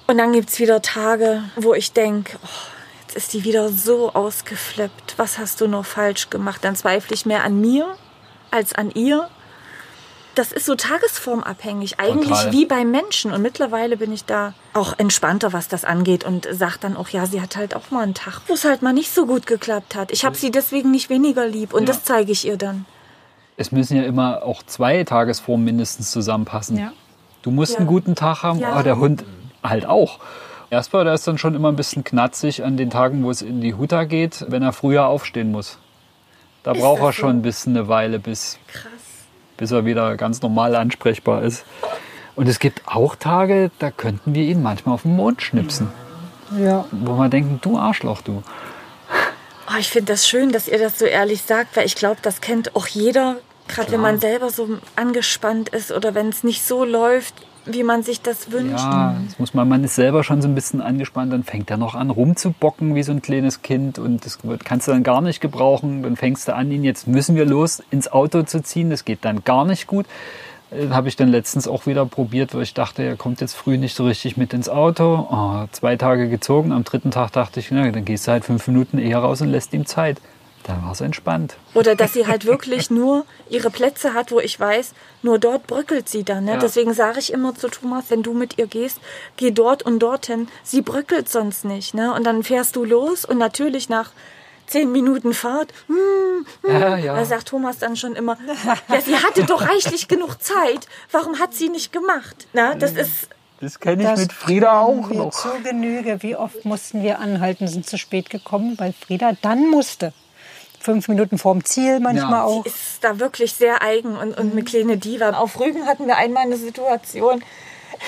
Und 0.06 0.20
dann 0.20 0.32
gibt's 0.34 0.60
wieder 0.60 0.84
Tage, 0.84 1.44
wo 1.56 1.74
ich 1.74 1.92
denke, 1.92 2.38
oh, 2.44 2.48
jetzt 3.02 3.16
ist 3.16 3.34
die 3.34 3.44
wieder 3.44 3.70
so 3.70 4.14
ausgeflippt. 4.14 5.16
Was 5.18 5.40
hast 5.40 5.62
du 5.62 5.68
noch 5.68 5.86
falsch 5.86 6.30
gemacht? 6.30 6.64
Dann 6.64 6.76
zweifle 6.76 7.16
ich 7.16 7.26
mehr 7.26 7.44
an 7.44 7.60
mir 7.60 7.96
als 8.52 8.74
an 8.74 8.92
ihr. 8.92 9.28
Das 10.40 10.54
ist 10.54 10.66
so 10.68 10.76
tagesformabhängig, 10.76 12.00
eigentlich 12.00 12.30
Total. 12.30 12.54
wie 12.54 12.66
beim 12.66 12.92
Menschen. 12.92 13.34
Und 13.34 13.42
mittlerweile 13.42 13.98
bin 13.98 14.14
ich 14.14 14.24
da 14.24 14.54
auch 14.74 14.98
entspannter, 14.98 15.52
was 15.52 15.68
das 15.68 15.84
angeht 15.84 16.24
und 16.24 16.48
sagt 16.50 16.86
dann 16.86 16.96
auch, 16.96 17.10
ja, 17.10 17.26
sie 17.26 17.42
hat 17.42 17.58
halt 17.58 17.76
auch 17.76 17.92
mal 17.92 18.04
einen 18.04 18.14
Tag, 18.14 18.40
wo 18.48 18.54
es 18.54 18.64
halt 18.64 18.82
mal 18.82 18.94
nicht 18.94 19.14
so 19.14 19.26
gut 19.26 19.48
geklappt 19.48 19.96
hat. 19.96 20.14
Ich 20.14 20.24
habe 20.24 20.38
sie 20.38 20.50
deswegen 20.50 20.92
nicht 20.92 21.10
weniger 21.10 21.46
lieb 21.46 21.74
und 21.74 21.82
Ja. 21.82 21.88
das 21.88 22.06
zeige 22.06 22.32
ich 22.32 22.48
ihr 22.48 22.56
dann. 22.56 22.86
Es 23.58 23.74
müssen 23.74 23.98
ja 23.98 24.04
immer 24.04 24.44
auch 24.44 24.64
zwei 24.64 25.04
Tagesformen 25.04 25.66
mindestens 25.66 26.10
zusammenpassen. 26.12 26.78
Ja. 26.78 26.94
Du 27.42 27.52
musst 27.52 27.74
Ja. 27.74 27.80
einen 27.80 27.88
guten 27.88 28.16
Tag 28.16 28.42
haben, 28.42 28.60
Ja. 28.60 28.72
aber 28.72 28.84
der 28.84 28.98
Hund 28.98 29.26
halt 29.62 29.86
auch. 29.86 30.20
Erstmal, 30.70 31.04
der 31.04 31.16
ist 31.16 31.28
dann 31.28 31.38
schon 31.38 31.54
immer 31.54 31.68
ein 31.68 31.76
bisschen 31.76 32.06
knatzig 32.06 32.64
an 32.64 32.78
den 32.78 32.90
Tagen, 32.92 33.26
wo 33.26 33.30
es 33.30 33.42
in 33.42 33.60
die 33.60 33.74
Huta 33.74 34.06
geht, 34.06 34.46
wenn 34.48 34.64
er 34.64 34.72
früher 34.72 35.06
aufstehen 35.08 35.52
muss. 35.52 35.80
Da 36.64 36.72
Ist 36.72 36.80
braucht 36.80 37.00
er 37.02 37.06
so? 37.08 37.12
schon 37.12 37.30
ein 37.32 37.42
bisschen 37.42 37.76
eine 37.76 37.90
Weile, 37.90 38.20
bis, 38.20 38.58
Krass. 38.68 38.92
Bis 39.60 39.72
er 39.72 39.86
wieder 39.86 40.16
ganz 40.16 40.42
normal 40.42 40.76
ansprechbar 40.76 41.44
ist. 41.44 41.66
Und 42.36 42.48
es 42.48 42.60
gibt 42.60 42.82
auch 42.86 43.16
Tage, 43.16 43.70
da 43.80 43.92
könnten 43.92 44.34
wir 44.34 44.44
ihn 44.44 44.64
manchmal 44.64 44.96
auf 44.96 45.02
den 45.02 45.16
Mond 45.16 45.42
schnipsen. 45.42 45.90
Ja. 46.58 46.86
Wo 46.92 47.18
wir 47.18 47.28
denken, 47.28 47.60
du 47.62 47.78
Arschloch, 47.78 48.22
du. 48.22 48.42
Oh, 49.70 49.78
ich 49.78 49.90
finde 49.90 50.14
das 50.14 50.28
schön, 50.28 50.52
dass 50.52 50.68
ihr 50.68 50.80
das 50.80 50.98
so 50.98 51.06
ehrlich 51.06 51.42
sagt, 51.42 51.76
weil 51.76 51.86
ich 51.86 51.96
glaube, 51.96 52.18
das 52.22 52.42
kennt 52.42 52.76
auch 52.76 52.88
jeder, 52.88 53.36
gerade 53.68 53.92
wenn 53.92 54.02
man 54.02 54.20
selber 54.20 54.50
so 54.50 54.80
angespannt 54.96 55.70
ist 55.70 55.92
oder 55.92 56.16
wenn 56.16 56.30
es 56.30 56.44
nicht 56.44 56.66
so 56.66 56.86
läuft, 56.86 57.36
wie 57.72 57.84
man 57.84 58.04
sich 58.04 58.22
das 58.22 58.52
wünscht. 58.52 58.80
Ja, 58.80 59.16
das 59.26 59.40
muss 59.40 59.54
man, 59.54 59.68
man 59.68 59.84
ist 59.84 59.96
selber 59.96 60.24
schon 60.24 60.42
so 60.42 60.48
ein 60.48 60.56
bisschen 60.56 60.82
angespannt, 60.82 61.32
dann 61.34 61.44
fängt 61.44 61.70
er 61.72 61.78
noch 61.78 61.96
an 61.96 62.10
rumzubocken 62.10 62.96
wie 62.96 63.04
so 63.04 63.12
ein 63.12 63.22
kleines 63.22 63.62
Kind 63.62 64.00
und 64.00 64.26
das 64.26 64.40
kannst 64.64 64.88
du 64.88 64.92
dann 64.92 65.04
gar 65.04 65.22
nicht 65.22 65.42
gebrauchen. 65.42 66.04
Dann 66.04 66.16
fängst 66.16 66.48
du 66.48 66.56
an, 66.56 66.72
ihn 66.72 66.84
jetzt 66.84 67.08
müssen 67.08 67.36
wir 67.36 67.46
los 67.46 67.82
ins 67.92 68.12
Auto 68.12 68.44
zu 68.44 68.62
ziehen. 68.62 68.90
Das 68.90 69.06
geht 69.06 69.26
dann 69.26 69.44
gar 69.44 69.66
nicht 69.66 69.88
gut. 69.88 70.06
Äh, 70.72 70.90
Habe 70.90 71.08
ich 71.08 71.16
dann 71.16 71.30
letztens 71.30 71.68
auch 71.68 71.86
wieder 71.86 72.06
probiert, 72.06 72.54
weil 72.54 72.64
ich 72.64 72.74
dachte, 72.74 73.04
er 73.04 73.16
kommt 73.16 73.42
jetzt 73.42 73.54
früh 73.54 73.78
nicht 73.78 73.96
so 73.96 74.06
richtig 74.06 74.38
mit 74.38 74.54
ins 74.54 74.70
Auto. 74.70 75.28
Oh, 75.32 75.66
zwei 75.72 75.96
Tage 75.96 76.30
gezogen. 76.30 76.72
Am 76.72 76.84
dritten 76.84 77.12
Tag 77.12 77.32
dachte 77.32 77.60
ich, 77.60 77.72
na, 77.72 77.90
dann 77.92 78.06
gehst 78.06 78.28
du 78.28 78.32
halt 78.32 78.46
fünf 78.46 78.68
Minuten 78.68 78.98
eher 78.98 79.20
raus 79.20 79.42
und 79.42 79.50
lässt 79.50 79.74
ihm 79.74 79.86
Zeit. 79.86 80.22
Dann 80.70 80.84
war 80.84 80.92
es 80.92 81.02
entspannt. 81.02 81.58
Oder 81.74 81.96
dass 81.96 82.14
sie 82.14 82.28
halt 82.28 82.46
wirklich 82.46 82.90
nur 82.92 83.26
ihre 83.50 83.72
Plätze 83.72 84.14
hat, 84.14 84.32
wo 84.32 84.40
ich 84.40 84.60
weiß, 84.60 84.94
nur 85.24 85.40
dort 85.40 85.66
bröckelt 85.66 86.08
sie 86.08 86.24
dann. 86.24 86.46
Ne? 86.46 86.52
Ja. 86.54 86.58
Deswegen 86.58 86.94
sage 86.94 87.20
ich 87.20 87.34
immer 87.34 87.56
zu 87.56 87.70
Thomas, 87.70 88.06
wenn 88.10 88.22
du 88.22 88.34
mit 88.34 88.58
ihr 88.60 88.68
gehst, 88.68 89.00
geh 89.36 89.50
dort 89.52 89.82
und 89.84 90.00
dorthin. 90.00 90.48
Sie 90.64 90.82
bröckelt 90.82 91.28
sonst 91.28 91.66
nicht. 91.66 91.96
Ne? 91.96 92.14
Und 92.14 92.24
dann 92.24 92.44
fährst 92.44 92.76
du 92.76 92.86
los 92.86 93.26
und 93.26 93.40
natürlich 93.40 93.90
nach 93.90 94.12
zehn 94.68 94.92
Minuten 94.92 95.34
Fahrt, 95.34 95.74
hm, 95.88 96.46
Ja, 96.68 96.96
ja. 96.98 97.16
da 97.16 97.26
sagt 97.26 97.48
Thomas 97.48 97.80
dann 97.80 97.96
schon 97.96 98.16
immer, 98.16 98.38
ja, 98.88 99.02
sie 99.02 99.16
hatte 99.16 99.44
doch 99.46 99.68
reichlich 99.68 100.08
genug 100.08 100.36
Zeit. 100.42 100.88
Warum 101.12 101.40
hat 101.40 101.56
sie 101.56 101.70
nicht 101.70 101.92
gemacht? 101.92 102.48
Na, 102.54 102.76
das 102.76 102.92
ist, 102.92 103.30
Das 103.60 103.80
kenne 103.80 104.04
ich 104.04 104.08
Das 104.08 104.20
mit 104.20 104.32
Frieda 104.34 104.80
auch 104.82 105.10
noch. 105.10 105.32
Zur 105.32 105.60
Genüge. 105.64 106.22
Wie 106.22 106.36
oft 106.36 106.64
mussten 106.66 107.02
wir 107.02 107.18
anhalten, 107.18 107.68
sind 107.68 107.88
zu 107.88 107.98
spät 107.98 108.30
gekommen, 108.30 108.76
weil 108.78 108.94
Frieda 108.94 109.32
dann 109.42 109.68
musste. 109.68 110.14
Fünf 110.82 111.08
Minuten 111.08 111.38
vorm 111.38 111.64
Ziel 111.66 112.00
manchmal 112.00 112.32
Ja. 112.32 112.44
auch. 112.44 112.66
ist 112.66 113.04
da 113.04 113.20
wirklich 113.20 113.54
sehr 113.54 113.82
eigen 113.82 114.16
und, 114.18 114.38
und 114.38 114.52
eine 114.54 114.64
kleine 114.64 114.98
Diva. 114.98 115.32
Auf 115.32 115.60
Rügen 115.60 115.86
hatten 115.86 116.08
wir 116.08 116.18
einmal 116.18 116.44
eine 116.44 116.56
Situation, 116.58 117.44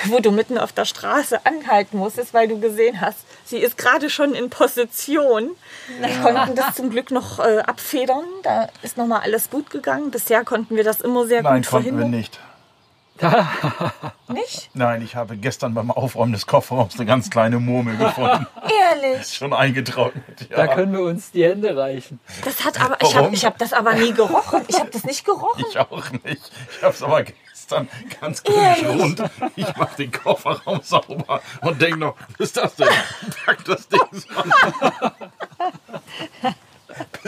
wo 0.05 0.19
du 0.19 0.31
mitten 0.31 0.57
auf 0.57 0.71
der 0.71 0.85
Straße 0.85 1.45
anhalten 1.45 1.97
musstest, 1.97 2.33
weil 2.33 2.47
du 2.47 2.59
gesehen 2.59 3.01
hast, 3.01 3.17
sie 3.45 3.57
ist 3.57 3.77
gerade 3.77 4.09
schon 4.09 4.33
in 4.33 4.49
Position. 4.49 5.51
Wir 5.99 6.09
konnten 6.21 6.55
das 6.55 6.75
zum 6.75 6.89
Glück 6.91 7.11
noch 7.11 7.39
äh, 7.39 7.59
abfedern. 7.59 8.23
Da 8.43 8.69
ist 8.83 8.97
noch 8.97 9.05
mal 9.07 9.19
alles 9.19 9.49
gut 9.49 9.69
gegangen. 9.69 10.09
Bisher 10.11 10.45
konnten 10.45 10.75
wir 10.77 10.85
das 10.85 11.01
immer 11.01 11.25
sehr 11.27 11.43
Nein, 11.43 11.61
gut 11.63 11.69
konnten 11.69 11.85
wir 11.87 11.91
verhindern. 11.93 12.19
nicht. 12.19 12.39
Nicht? 14.29 14.69
Nein, 14.73 15.01
ich 15.01 15.15
habe 15.15 15.37
gestern 15.37 15.73
beim 15.73 15.91
Aufräumen 15.91 16.31
des 16.33 16.47
Kofferraums 16.47 16.95
eine 16.95 17.05
ganz 17.05 17.29
kleine 17.29 17.59
Murmel 17.59 17.97
gefunden. 17.97 18.47
Ehrlich. 19.03 19.27
Schon 19.33 19.53
eingetrocknet. 19.53 20.47
Da 20.49 20.65
Ja. 20.65 20.73
können 20.73 20.93
wir 20.93 21.01
uns 21.01 21.31
die 21.31 21.43
Hände 21.43 21.75
reichen. 21.75 22.19
Das 22.45 22.63
hat 22.65 22.79
aber, 22.81 22.97
ich 23.01 23.09
habe 23.13 23.23
Warum? 23.25 23.33
ich 23.33 23.45
hab 23.45 23.57
das 23.57 23.73
aber 23.73 23.93
nie 23.95 24.13
gerochen. 24.13 24.61
Ich 24.67 24.79
habe 24.79 24.89
das 24.91 25.03
nicht 25.03 25.25
gerochen. 25.25 25.63
Ich 25.69 25.77
auch 25.79 26.09
nicht. 26.11 26.51
Ich 26.77 26.83
habe 26.83 26.93
es 26.93 27.03
aber 27.03 27.23
gestern 27.23 27.87
ganz 28.19 28.43
geschont. 28.43 29.23
Ich 29.55 29.75
mache 29.77 29.95
den 29.97 30.11
Kofferraum 30.11 30.81
sauber 30.83 31.41
und 31.61 31.81
denke 31.81 31.97
noch, 31.99 32.15
was 32.37 32.47
ist 32.47 32.57
das 32.57 32.75
denn? 32.75 32.87
Pack 33.45 33.63
das 33.65 33.87
Ding 33.87 33.99
so. 34.11 34.27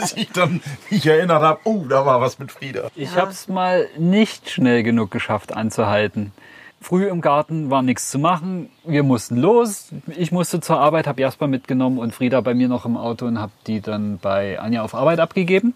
Bis 0.04 0.22
ich 0.22 0.30
dann 0.32 0.60
mich 0.90 1.06
erinnert 1.06 1.42
habe, 1.42 1.60
oh, 1.64 1.84
da 1.88 2.06
war 2.06 2.20
was 2.20 2.38
mit 2.38 2.52
Frieda. 2.52 2.90
Ich 2.94 3.16
habe 3.16 3.30
es 3.30 3.48
mal 3.48 3.88
nicht 3.98 4.50
schnell 4.50 4.82
genug 4.82 5.10
geschafft 5.10 5.54
anzuhalten. 5.54 6.32
Früh 6.80 7.08
im 7.08 7.22
Garten 7.22 7.70
war 7.70 7.80
nichts 7.80 8.10
zu 8.10 8.18
machen. 8.18 8.68
Wir 8.84 9.02
mussten 9.02 9.36
los. 9.36 9.88
Ich 10.16 10.32
musste 10.32 10.60
zur 10.60 10.78
Arbeit, 10.78 11.06
habe 11.06 11.22
Jasper 11.22 11.46
mitgenommen 11.46 11.98
und 11.98 12.14
Frieda 12.14 12.42
bei 12.42 12.52
mir 12.52 12.68
noch 12.68 12.84
im 12.84 12.98
Auto 12.98 13.24
und 13.24 13.38
habe 13.40 13.52
die 13.66 13.80
dann 13.80 14.18
bei 14.18 14.60
Anja 14.60 14.82
auf 14.82 14.94
Arbeit 14.94 15.18
abgegeben. 15.18 15.74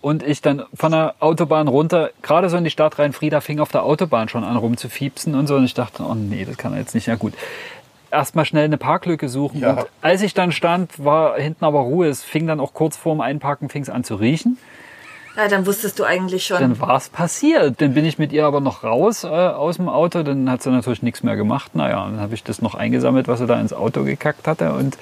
Und 0.00 0.22
ich 0.22 0.40
dann 0.40 0.62
von 0.72 0.92
der 0.92 1.14
Autobahn 1.20 1.68
runter, 1.68 2.08
gerade 2.22 2.48
so 2.48 2.56
in 2.56 2.64
die 2.64 2.70
Stadt 2.70 2.98
rein, 2.98 3.12
Frieda 3.12 3.42
fing 3.42 3.60
auf 3.60 3.70
der 3.70 3.82
Autobahn 3.82 4.30
schon 4.30 4.44
an 4.44 4.56
rumzufiepsen 4.56 5.34
und 5.34 5.46
so. 5.46 5.56
Und 5.56 5.64
ich 5.64 5.74
dachte, 5.74 6.04
oh 6.04 6.14
nee, 6.14 6.46
das 6.46 6.56
kann 6.56 6.72
er 6.72 6.78
jetzt 6.78 6.94
nicht. 6.94 7.06
Ja 7.06 7.16
gut. 7.16 7.34
Erstmal 8.10 8.44
schnell 8.44 8.64
eine 8.64 8.78
Parklücke 8.78 9.28
suchen. 9.28 9.60
Ja. 9.60 9.72
Und 9.72 9.86
als 10.00 10.22
ich 10.22 10.34
dann 10.34 10.52
stand, 10.52 11.04
war 11.04 11.38
hinten 11.38 11.64
aber 11.64 11.80
Ruhe. 11.80 12.08
Es 12.08 12.22
fing 12.22 12.46
dann 12.46 12.60
auch 12.60 12.74
kurz 12.74 12.96
vorm 12.96 13.20
Einparken 13.20 13.68
fing 13.68 13.82
es 13.82 13.90
an 13.90 14.04
zu 14.04 14.16
riechen. 14.16 14.58
Ja, 15.36 15.48
dann 15.48 15.64
wusstest 15.64 15.98
du 15.98 16.04
eigentlich 16.04 16.44
schon. 16.44 16.60
Dann 16.60 16.80
war 16.80 16.96
es 16.96 17.08
passiert. 17.08 17.80
Dann 17.80 17.94
bin 17.94 18.04
ich 18.04 18.18
mit 18.18 18.32
ihr 18.32 18.44
aber 18.44 18.60
noch 18.60 18.82
raus 18.82 19.24
äh, 19.24 19.28
aus 19.28 19.76
dem 19.76 19.88
Auto. 19.88 20.22
Dann 20.22 20.50
hat 20.50 20.62
sie 20.62 20.70
natürlich 20.70 21.02
nichts 21.02 21.22
mehr 21.22 21.36
gemacht. 21.36 21.74
Naja, 21.74 22.04
dann 22.04 22.20
habe 22.20 22.34
ich 22.34 22.42
das 22.42 22.60
noch 22.60 22.74
eingesammelt, 22.74 23.28
was 23.28 23.38
sie 23.38 23.46
da 23.46 23.60
ins 23.60 23.72
Auto 23.72 24.02
gekackt 24.02 24.48
hatte. 24.48 24.72
Und 24.72 24.98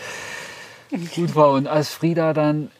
gut 1.14 1.34
war. 1.34 1.50
Und 1.52 1.66
als 1.66 1.88
Frieda 1.90 2.34
dann 2.34 2.70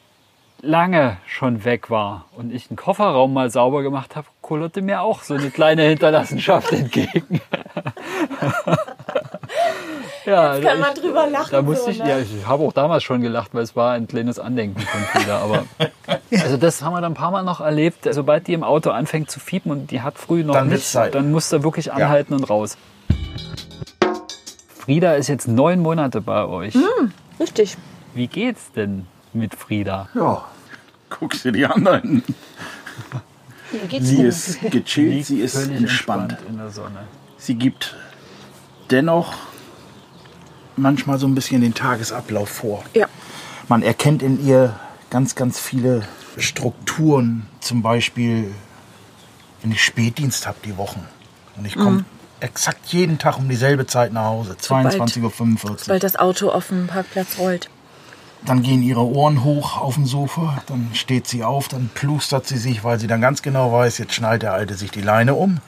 lange 0.61 1.19
schon 1.27 1.65
weg 1.65 1.91
war 1.91 2.27
und 2.37 2.53
ich 2.53 2.69
den 2.69 2.77
Kofferraum 2.77 3.33
mal 3.33 3.51
sauber 3.51 3.83
gemacht 3.83 4.17
habe, 4.17 4.27
kullerte 4.43 4.83
mir 4.83 5.03
auch 5.03 5.23
so 5.23 5.35
eine 5.35 5.51
kleine 5.51 5.83
Hinterlassenschaft 5.83 6.73
entgegen. 6.73 7.41
Ja, 10.27 10.55
Jetzt 10.57 10.65
kann 10.67 10.77
ich- 10.79 10.85
man 10.85 10.95
drüber 10.95 11.27
lachen. 11.29 11.49
da 11.51 11.63
musste 11.63 11.85
so, 11.85 11.91
ich, 11.91 11.99
ne? 11.99 12.09
ja, 12.09 12.19
ich 12.19 12.47
habe 12.47 12.63
auch 12.65 12.73
damals 12.73 13.03
schon 13.03 13.21
gelacht, 13.21 13.55
weil 13.55 13.63
es 13.63 13.75
war 13.77 13.93
ein 13.93 14.07
kleines 14.09 14.39
Andenken 14.39 14.81
von 14.81 15.01
Frieda. 15.03 15.39
Aber 15.41 15.65
also 16.31 16.57
das 16.57 16.83
haben 16.83 16.93
wir 16.95 17.01
dann 17.01 17.13
ein 17.13 17.17
paar 17.17 17.31
Mal 17.31 17.43
noch 17.43 17.61
erlebt. 17.61 18.07
Sobald 18.11 18.47
die 18.47 18.53
im 18.55 18.63
Auto 18.65 18.91
anfängt 18.91 19.31
zu 19.31 19.41
fiepen 19.41 19.71
und 19.73 19.91
die 19.91 20.01
hat 20.03 20.19
früh 20.19 20.43
noch 20.45 20.55
Dann 20.55 20.69
nicht, 20.69 20.87
Zeit. 20.87 21.15
dann 21.15 21.31
muss 21.33 21.51
er 21.53 21.63
wirklich 21.63 21.93
anhalten 21.93 22.35
und 22.35 22.49
raus. 22.49 22.77
Frieda 24.79 25.15
ist 25.15 25.29
jetzt 25.29 25.49
neun 25.49 25.81
Monate 25.81 26.21
bei 26.21 26.45
euch. 26.47 26.75
Hm. 26.75 27.13
Richtig. 27.39 27.77
Wie 28.15 28.27
geht's 28.27 28.73
denn 28.73 29.07
mit 29.33 29.55
Frieda? 29.55 30.09
Ja, 30.15 30.45
guck 31.11 31.35
sie 31.35 31.53
die 31.53 31.67
an 31.67 31.85
da 31.85 31.97
hinten. 32.01 32.35
Wie 33.71 33.87
geht's 33.87 34.07
Sie 34.09 34.23
ist 34.23 34.61
gechillt, 34.63 35.27
sie 35.27 35.41
ist 35.41 35.55
entspannt. 35.69 36.37
in 36.49 36.57
der 36.57 36.71
Sonne. 36.71 37.01
Sie 37.37 37.55
gibt 37.55 37.97
dennoch 38.91 39.35
manchmal 40.79 41.19
so 41.19 41.27
ein 41.27 41.35
bisschen 41.35 41.61
den 41.61 41.75
Tagesablauf 41.75 42.49
vor. 42.49 42.85
Ja. 42.95 43.07
Man 43.69 43.83
erkennt 43.83 44.23
in 44.23 44.45
ihr 44.45 44.79
ganz, 45.11 45.35
ganz 45.35 45.61
viele 45.61 46.03
Strukturen. 46.37 47.47
Zum 47.61 47.83
Beispiel, 47.83 48.53
wenn 49.63 49.73
ich 49.73 49.83
Spätdienst 49.83 50.47
habe 50.47 50.59
die 50.65 50.77
Wochen 50.77 51.07
und 51.57 51.67
ich 51.67 51.75
komme 51.75 52.05
exakt 52.41 52.87
jeden 52.87 53.19
Tag 53.19 53.39
um 53.39 53.49
dieselbe 53.49 53.87
Zeit 53.87 54.13
nach 54.13 54.27
Hause, 54.27 54.57
22.45 54.61 55.65
Uhr. 55.65 55.77
Weil 55.87 55.99
das 55.99 56.17
Auto 56.17 56.51
auf 56.51 56.69
dem 56.69 56.87
Parkplatz 56.87 57.39
rollt. 57.39 57.69
Dann 58.47 58.63
gehen 58.63 58.83
ihre 58.83 59.05
Ohren 59.05 59.43
hoch 59.43 59.77
auf 59.79 59.95
dem 59.95 60.07
Sofa, 60.07 60.63
dann 60.67 60.91
steht 60.93 61.27
sie 61.27 61.43
auf, 61.43 61.67
dann 61.67 61.91
plustert 61.93 62.47
sie 62.47 62.57
sich, 62.57 62.85
weil 62.85 63.01
sie 63.01 63.09
dann 63.09 63.21
ganz 63.21 63.43
genau 63.43 63.73
weiß, 63.73 63.99
jetzt 63.99 64.15
schnallt 64.15 64.43
der 64.43 64.53
Alte 64.53 64.75
sich 64.75 64.93
die 64.93 65.01
Leine 65.01 65.35
um. 65.35 65.59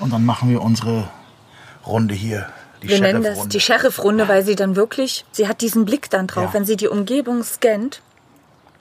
Und 0.00 0.12
dann 0.12 0.24
machen 0.24 0.50
wir 0.50 0.62
unsere 0.62 1.08
Runde 1.86 2.14
hier, 2.14 2.46
die 2.82 2.88
Wir 2.88 3.00
nennen 3.00 3.22
das 3.22 3.48
die 3.48 3.60
Sheriff-Runde, 3.60 4.28
weil 4.28 4.44
sie 4.44 4.56
dann 4.56 4.76
wirklich, 4.76 5.24
sie 5.32 5.48
hat 5.48 5.60
diesen 5.60 5.84
Blick 5.84 6.10
dann 6.10 6.26
drauf, 6.26 6.44
Ja. 6.44 6.54
wenn 6.54 6.64
sie 6.64 6.76
die 6.76 6.88
Umgebung 6.88 7.42
scannt. 7.42 8.02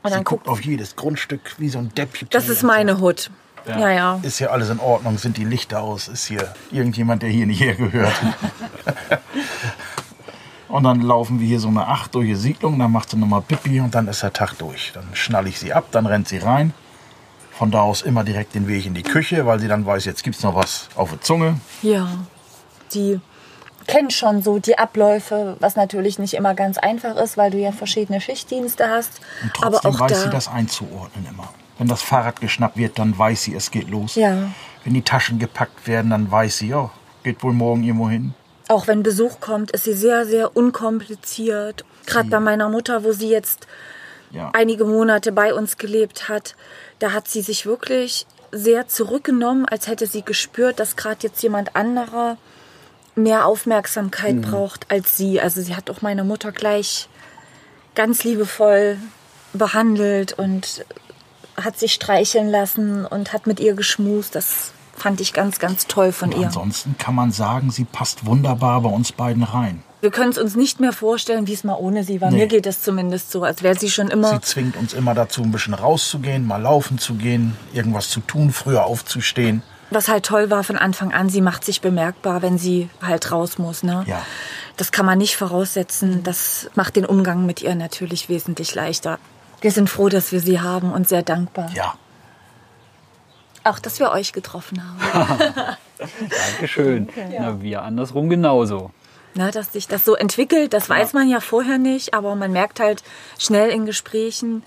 Und 0.02 0.10
Sie 0.12 0.16
dann 0.16 0.24
guckt 0.24 0.48
auf 0.48 0.62
jedes 0.62 0.96
Grundstück 0.96 1.42
wie 1.58 1.70
so 1.70 1.80
ein 1.80 1.90
Deputy. 1.94 2.28
das 2.30 2.48
ist 2.48 2.64
meine 2.64 3.00
Hut. 3.00 3.30
Ja, 3.68 3.90
ja. 3.92 4.20
Ist 4.24 4.38
hier 4.38 4.52
alles 4.54 4.70
in 4.70 4.80
Ordnung? 4.80 5.18
Sind 5.18 5.36
die 5.38 5.44
Lichter 5.44 5.82
aus? 5.82 6.08
Ist 6.08 6.26
hier 6.28 6.54
irgendjemand, 6.72 7.22
der 7.22 7.30
hier 7.30 7.46
nicht 7.46 7.60
hergehört? 7.60 8.14
und 10.70 10.84
dann 10.84 11.02
laufen 11.02 11.40
wir 11.40 11.48
hier 11.48 11.60
so 11.60 11.68
eine 11.68 11.88
Acht 11.88 12.16
durch 12.16 12.28
die 12.28 12.36
Siedlung, 12.36 12.80
dann 12.80 12.92
macht 12.92 13.10
sie 13.10 13.18
nochmal 13.18 13.42
Pipi 13.42 13.80
und 13.82 13.94
dann 13.96 14.08
ist 14.08 14.24
der 14.24 14.32
Tag 14.34 14.54
durch. 14.58 14.92
Dann 14.94 15.04
schnall 15.14 15.48
ich 15.48 15.60
sie 15.60 15.74
ab, 15.74 15.88
dann 15.92 16.06
rennt 16.06 16.28
sie 16.28 16.38
rein. 16.38 16.74
Von 17.52 17.72
da 17.72 17.82
aus 17.82 18.02
immer 18.04 18.24
direkt 18.24 18.56
den 18.56 18.68
Weg 18.70 18.86
in 18.86 18.94
die 18.94 19.04
Küche, 19.04 19.46
weil 19.46 19.60
sie 19.60 19.68
dann 19.68 19.86
weiß, 19.86 20.06
jetzt 20.06 20.24
gibt's 20.24 20.44
noch 20.44 20.56
was 20.56 20.88
auf 20.96 21.10
der 21.10 21.20
Zunge. 21.22 21.60
Ja. 21.82 22.08
Die 22.94 23.20
kennt 23.90 24.14
schon 24.14 24.44
so 24.44 24.60
die 24.60 24.78
Abläufe, 24.78 25.58
was 25.60 25.76
natürlich 25.76 26.20
nicht 26.20 26.36
immer 26.36 26.54
ganz 26.54 26.78
einfach 26.78 27.16
ist, 27.18 27.38
weil 27.38 27.50
du 27.50 27.58
ja 27.58 27.72
verschiedene 27.72 28.22
Schichtdienste 28.22 28.88
hast. 28.88 29.20
Und 29.42 29.52
Aber 29.66 29.72
trotzdem 29.80 29.92
auch 29.96 30.00
weiß 30.02 30.12
da. 30.12 30.18
sie 30.26 30.30
das 30.30 30.48
einzuordnen 30.48 31.26
immer. 31.28 31.52
Wenn 31.80 31.88
das 31.88 32.04
Fahrrad 32.04 32.40
geschnappt 32.40 32.78
wird, 32.78 33.00
dann 33.00 33.18
weiß 33.18 33.44
sie, 33.44 33.56
es 33.56 33.72
geht 33.72 33.90
los. 33.90 34.14
Ja. 34.16 34.36
Wenn 34.84 34.94
die 34.94 35.02
Taschen 35.02 35.40
gepackt 35.40 35.88
werden, 35.88 36.12
dann 36.12 36.30
weiß 36.30 36.60
sie, 36.60 36.68
ja, 36.70 36.92
geht 37.24 37.42
wohl 37.42 37.54
morgen 37.54 37.84
irgendwo 37.84 38.10
hin. 38.10 38.36
Auch 38.68 38.86
wenn 38.86 39.02
Besuch 39.02 39.40
kommt, 39.40 39.72
ist 39.72 39.86
sie 39.86 39.94
sehr, 39.94 40.26
sehr 40.28 40.56
unkompliziert. 40.56 41.84
Gerade 42.06 42.30
bei 42.30 42.40
meiner 42.40 42.70
Mutter, 42.70 43.04
wo 43.04 43.12
sie 43.12 43.30
jetzt 43.30 43.66
Ja. 44.32 44.52
einige 44.54 44.86
Monate 44.86 45.32
bei 45.32 45.54
uns 45.56 45.78
gelebt 45.78 46.30
hat, 46.30 46.56
da 47.00 47.12
hat 47.14 47.28
sie 47.28 47.42
sich 47.42 47.66
wirklich 47.66 48.28
sehr 48.52 48.88
zurückgenommen, 48.88 49.66
als 49.66 49.88
hätte 49.88 50.06
sie 50.06 50.22
gespürt, 50.22 50.80
dass 50.80 50.96
gerade 50.96 51.20
jetzt 51.24 51.42
jemand 51.42 51.76
anderer 51.76 52.38
mehr 53.24 53.46
Aufmerksamkeit 53.46 54.42
braucht 54.42 54.90
als 54.92 55.18
sie. 55.18 55.40
Also 55.40 55.62
sie 55.62 55.76
hat 55.76 55.90
auch 55.90 56.02
meine 56.02 56.24
Mutter 56.24 56.52
gleich 56.52 57.08
ganz 57.96 58.24
liebevoll 58.24 58.98
behandelt 59.54 60.34
und 60.34 60.86
hat 61.62 61.78
sich 61.78 61.94
streicheln 61.94 62.48
lassen 62.50 63.06
und 63.06 63.34
hat 63.34 63.48
mit 63.48 63.60
ihr 63.60 63.74
geschmust. 63.74 64.36
Das 64.36 64.72
fand 64.96 65.22
ich 65.22 65.34
ganz, 65.34 65.60
ganz 65.60 65.88
toll 65.88 66.12
von 66.12 66.34
Und 66.34 66.40
ihr. 66.40 66.48
ansonsten 66.48 66.98
kann 66.98 67.16
man 67.16 67.32
sagen, 67.32 67.72
sie 67.72 67.86
passt 67.86 68.26
wunderbar 68.26 68.82
bei 68.82 68.90
uns 68.90 69.12
beiden 69.12 69.44
rein. 69.44 69.84
Wir 70.02 70.12
können 70.12 70.32
es 70.32 70.38
uns 70.38 70.56
nicht 70.56 70.80
mehr 70.80 70.94
vorstellen, 70.94 71.48
wie 71.48 71.54
es 71.54 71.66
mal 71.66 71.76
ohne 71.76 72.06
sie 72.06 72.22
war. 72.22 72.32
Nee. 72.32 72.38
Mir 72.38 72.48
geht 72.48 72.66
es 72.66 72.82
zumindest 72.82 73.32
so, 73.32 73.44
als 73.44 73.64
wäre 73.64 73.78
sie 73.78 73.90
schon 73.90 74.08
immer. 74.10 74.30
Sie 74.30 74.42
zwingt 74.42 74.78
uns 74.78 74.94
immer 74.94 75.14
dazu, 75.14 75.42
ein 75.42 75.52
bisschen 75.52 75.74
rauszugehen, 75.74 76.48
mal 76.48 76.62
laufen 76.62 77.00
zu 77.00 77.16
gehen, 77.16 77.58
irgendwas 77.74 78.10
zu 78.10 78.22
tun, 78.22 78.52
früher 78.54 78.86
aufzustehen. 78.86 79.62
Was 79.92 80.08
halt 80.08 80.26
toll 80.26 80.50
war 80.50 80.64
von 80.64 80.78
Anfang 80.78 81.14
an, 81.14 81.30
sie 81.30 81.42
macht 81.42 81.66
sich 81.66 81.82
bemerkbar, 81.82 82.42
wenn 82.42 82.58
sie 82.58 82.90
halt 83.02 83.32
raus 83.32 83.58
muss. 83.58 83.84
Ne? 83.84 84.04
Ja. 84.08 84.24
Das 84.78 84.92
kann 84.92 85.06
man 85.06 85.18
nicht 85.18 85.36
voraussetzen. 85.36 86.24
Das 86.24 86.70
macht 86.76 86.96
den 86.96 87.06
Umgang 87.06 87.46
mit 87.46 87.62
ihr 87.62 87.76
natürlich 87.76 88.30
wesentlich 88.30 88.76
leichter. 88.76 89.20
Wir 89.62 89.72
sind 89.72 89.90
froh, 89.90 90.10
dass 90.10 90.32
wir 90.32 90.40
sie 90.40 90.62
haben 90.62 90.92
und 90.92 91.10
sehr 91.10 91.24
dankbar. 91.24 91.70
Ja. 91.74 91.96
Auch, 93.64 93.80
dass 93.80 94.00
wir 94.00 94.12
euch 94.12 94.32
getroffen 94.32 94.82
haben. 94.82 95.78
Dankeschön. 96.54 97.10
Na, 97.38 97.62
wir 97.62 97.82
andersrum 97.82 98.30
genauso. 98.30 98.92
Ne, 99.36 99.52
dass 99.52 99.74
sich 99.74 99.88
das 99.88 100.06
so 100.06 100.16
entwickelt, 100.16 100.74
das 100.74 100.90
weiß 100.90 101.14
man 101.14 101.30
ja 101.30 101.40
vorher 101.40 101.78
nicht, 101.78 102.16
aber 102.16 102.36
man 102.36 102.52
merkt 102.52 102.80
halt 102.80 103.04
schnell 103.38 103.70
in 103.70 103.86
Gesprächen, 103.86 104.64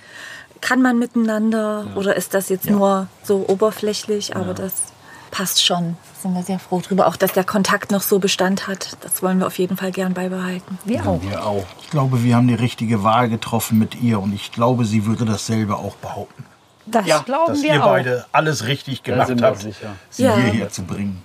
kann 0.61 0.81
man 0.81 0.99
miteinander 1.01 1.89
oder 1.97 2.15
ist 2.15 2.33
das 2.33 2.49
jetzt 2.49 2.71
nur 2.71 3.09
so 3.25 3.45
oberflächlich, 3.49 4.37
aber 4.37 4.55
das 4.55 4.92
passt 5.33 5.65
schon. 5.65 5.97
Sind 6.21 6.35
wir 6.35 6.45
sehr 6.45 6.61
froh 6.61 6.81
drüber. 6.81 7.09
Auch, 7.09 7.17
dass 7.17 7.33
der 7.33 7.43
Kontakt 7.43 7.91
noch 7.91 8.03
so 8.03 8.21
Bestand 8.21 8.69
hat, 8.69 8.97
das 9.01 9.21
wollen 9.25 9.41
wir 9.41 9.49
auf 9.49 9.59
jeden 9.59 9.77
Fall 9.77 9.91
gern 9.91 10.15
beibehalten. 10.15 10.79
Wir 10.85 11.05
auch. 11.05 11.21
Wir 11.23 11.45
auch. 11.45 11.67
Ich 11.81 11.91
glaube, 11.91 12.23
wir 12.23 12.37
haben 12.37 12.47
die 12.47 12.55
richtige 12.55 13.03
Wahl 13.03 13.29
getroffen 13.29 13.79
mit 13.79 14.01
ihr 14.01 14.21
und 14.21 14.33
ich 14.33 14.53
glaube, 14.53 14.85
sie 14.85 15.05
würde 15.07 15.25
dasselbe 15.25 15.77
auch 15.77 15.97
behaupten. 15.97 16.45
Das 16.87 17.05
glauben 17.25 17.53
Dass 17.55 17.63
wir 17.63 17.75
ihr 17.75 17.83
auch. 17.85 17.89
beide 17.91 18.27
alles 18.31 18.67
richtig 18.67 19.03
gemacht 19.03 19.33
habt, 19.43 19.67
sie 20.11 20.23
Ja. 20.23 20.37
hierher 20.37 20.69
zu 20.69 20.83
bringen. 20.85 21.25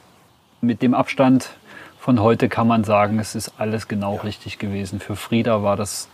Mit 0.61 0.81
dem 0.81 0.93
Abstand 0.95 1.49
von 1.99 2.19
heute 2.21 2.47
kann 2.49 2.67
man 2.67 2.84
sagen, 2.84 3.19
es 3.19 3.35
ist 3.35 3.51
alles 3.57 3.88
genau 3.88 4.15
richtig 4.15 4.57
gewesen. 4.59 4.99
Für 4.99 5.15
Frieda 5.15 5.61
war 5.61 5.75
das 5.75 6.07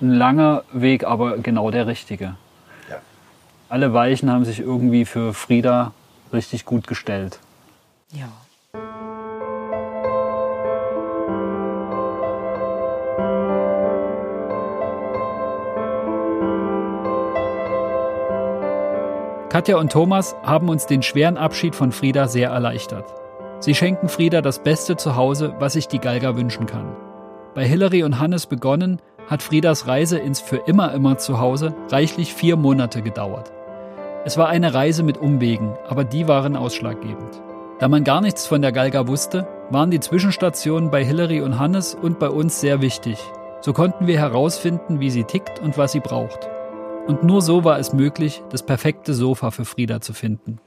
ein 0.00 0.10
langer 0.10 0.64
Weg, 0.72 1.04
aber 1.04 1.38
genau 1.38 1.70
der 1.70 1.86
richtige. 1.86 2.34
Ja. 2.90 2.96
Alle 3.68 3.92
Weichen 3.94 4.30
haben 4.30 4.44
sich 4.44 4.58
irgendwie 4.58 5.04
für 5.04 5.32
Frieda 5.32 5.92
richtig 6.32 6.64
gut 6.64 6.86
gestellt. 6.86 7.38
Ja. 8.12 8.28
Katja 19.52 19.76
und 19.76 19.92
Thomas 19.92 20.34
haben 20.42 20.70
uns 20.70 20.86
den 20.86 21.02
schweren 21.02 21.36
Abschied 21.36 21.74
von 21.74 21.92
Frieda 21.92 22.26
sehr 22.26 22.48
erleichtert. 22.48 23.04
Sie 23.60 23.74
schenken 23.74 24.08
Frieda 24.08 24.40
das 24.40 24.62
Beste 24.62 24.96
zu 24.96 25.14
Hause, 25.14 25.54
was 25.58 25.74
sich 25.74 25.88
die 25.88 25.98
Galga 25.98 26.36
wünschen 26.36 26.64
kann. 26.64 26.96
Bei 27.54 27.64
Hillary 27.66 28.02
und 28.02 28.18
Hannes 28.18 28.46
begonnen, 28.46 29.02
hat 29.26 29.42
Friedas 29.42 29.86
Reise 29.86 30.18
ins 30.18 30.40
für 30.40 30.56
immer 30.56 30.94
immer 30.94 31.18
Zuhause 31.18 31.74
reichlich 31.90 32.32
vier 32.32 32.56
Monate 32.56 33.02
gedauert. 33.02 33.52
Es 34.24 34.38
war 34.38 34.48
eine 34.48 34.72
Reise 34.72 35.02
mit 35.02 35.18
Umwegen, 35.18 35.74
aber 35.88 36.04
die 36.04 36.28
waren 36.28 36.54
ausschlaggebend. 36.54 37.42
Da 37.80 37.88
man 37.88 38.04
gar 38.04 38.20
nichts 38.20 38.46
von 38.46 38.62
der 38.62 38.70
Galga 38.70 39.08
wusste, 39.08 39.48
waren 39.70 39.90
die 39.90 39.98
Zwischenstationen 39.98 40.92
bei 40.92 41.04
Hillary 41.04 41.40
und 41.40 41.58
Hannes 41.58 41.96
und 42.00 42.20
bei 42.20 42.28
uns 42.28 42.60
sehr 42.60 42.80
wichtig. 42.80 43.18
So 43.62 43.72
konnten 43.72 44.06
wir 44.06 44.20
herausfinden, 44.20 45.00
wie 45.00 45.10
sie 45.10 45.24
tickt 45.24 45.58
und 45.58 45.76
was 45.76 45.90
sie 45.90 45.98
braucht. 45.98 46.48
Und 47.08 47.24
nur 47.24 47.42
so 47.42 47.64
war 47.64 47.80
es 47.80 47.92
möglich, 47.92 48.44
das 48.50 48.62
perfekte 48.62 49.12
Sofa 49.12 49.50
für 49.50 49.64
Frieda 49.64 50.00
zu 50.00 50.12
finden. 50.12 50.60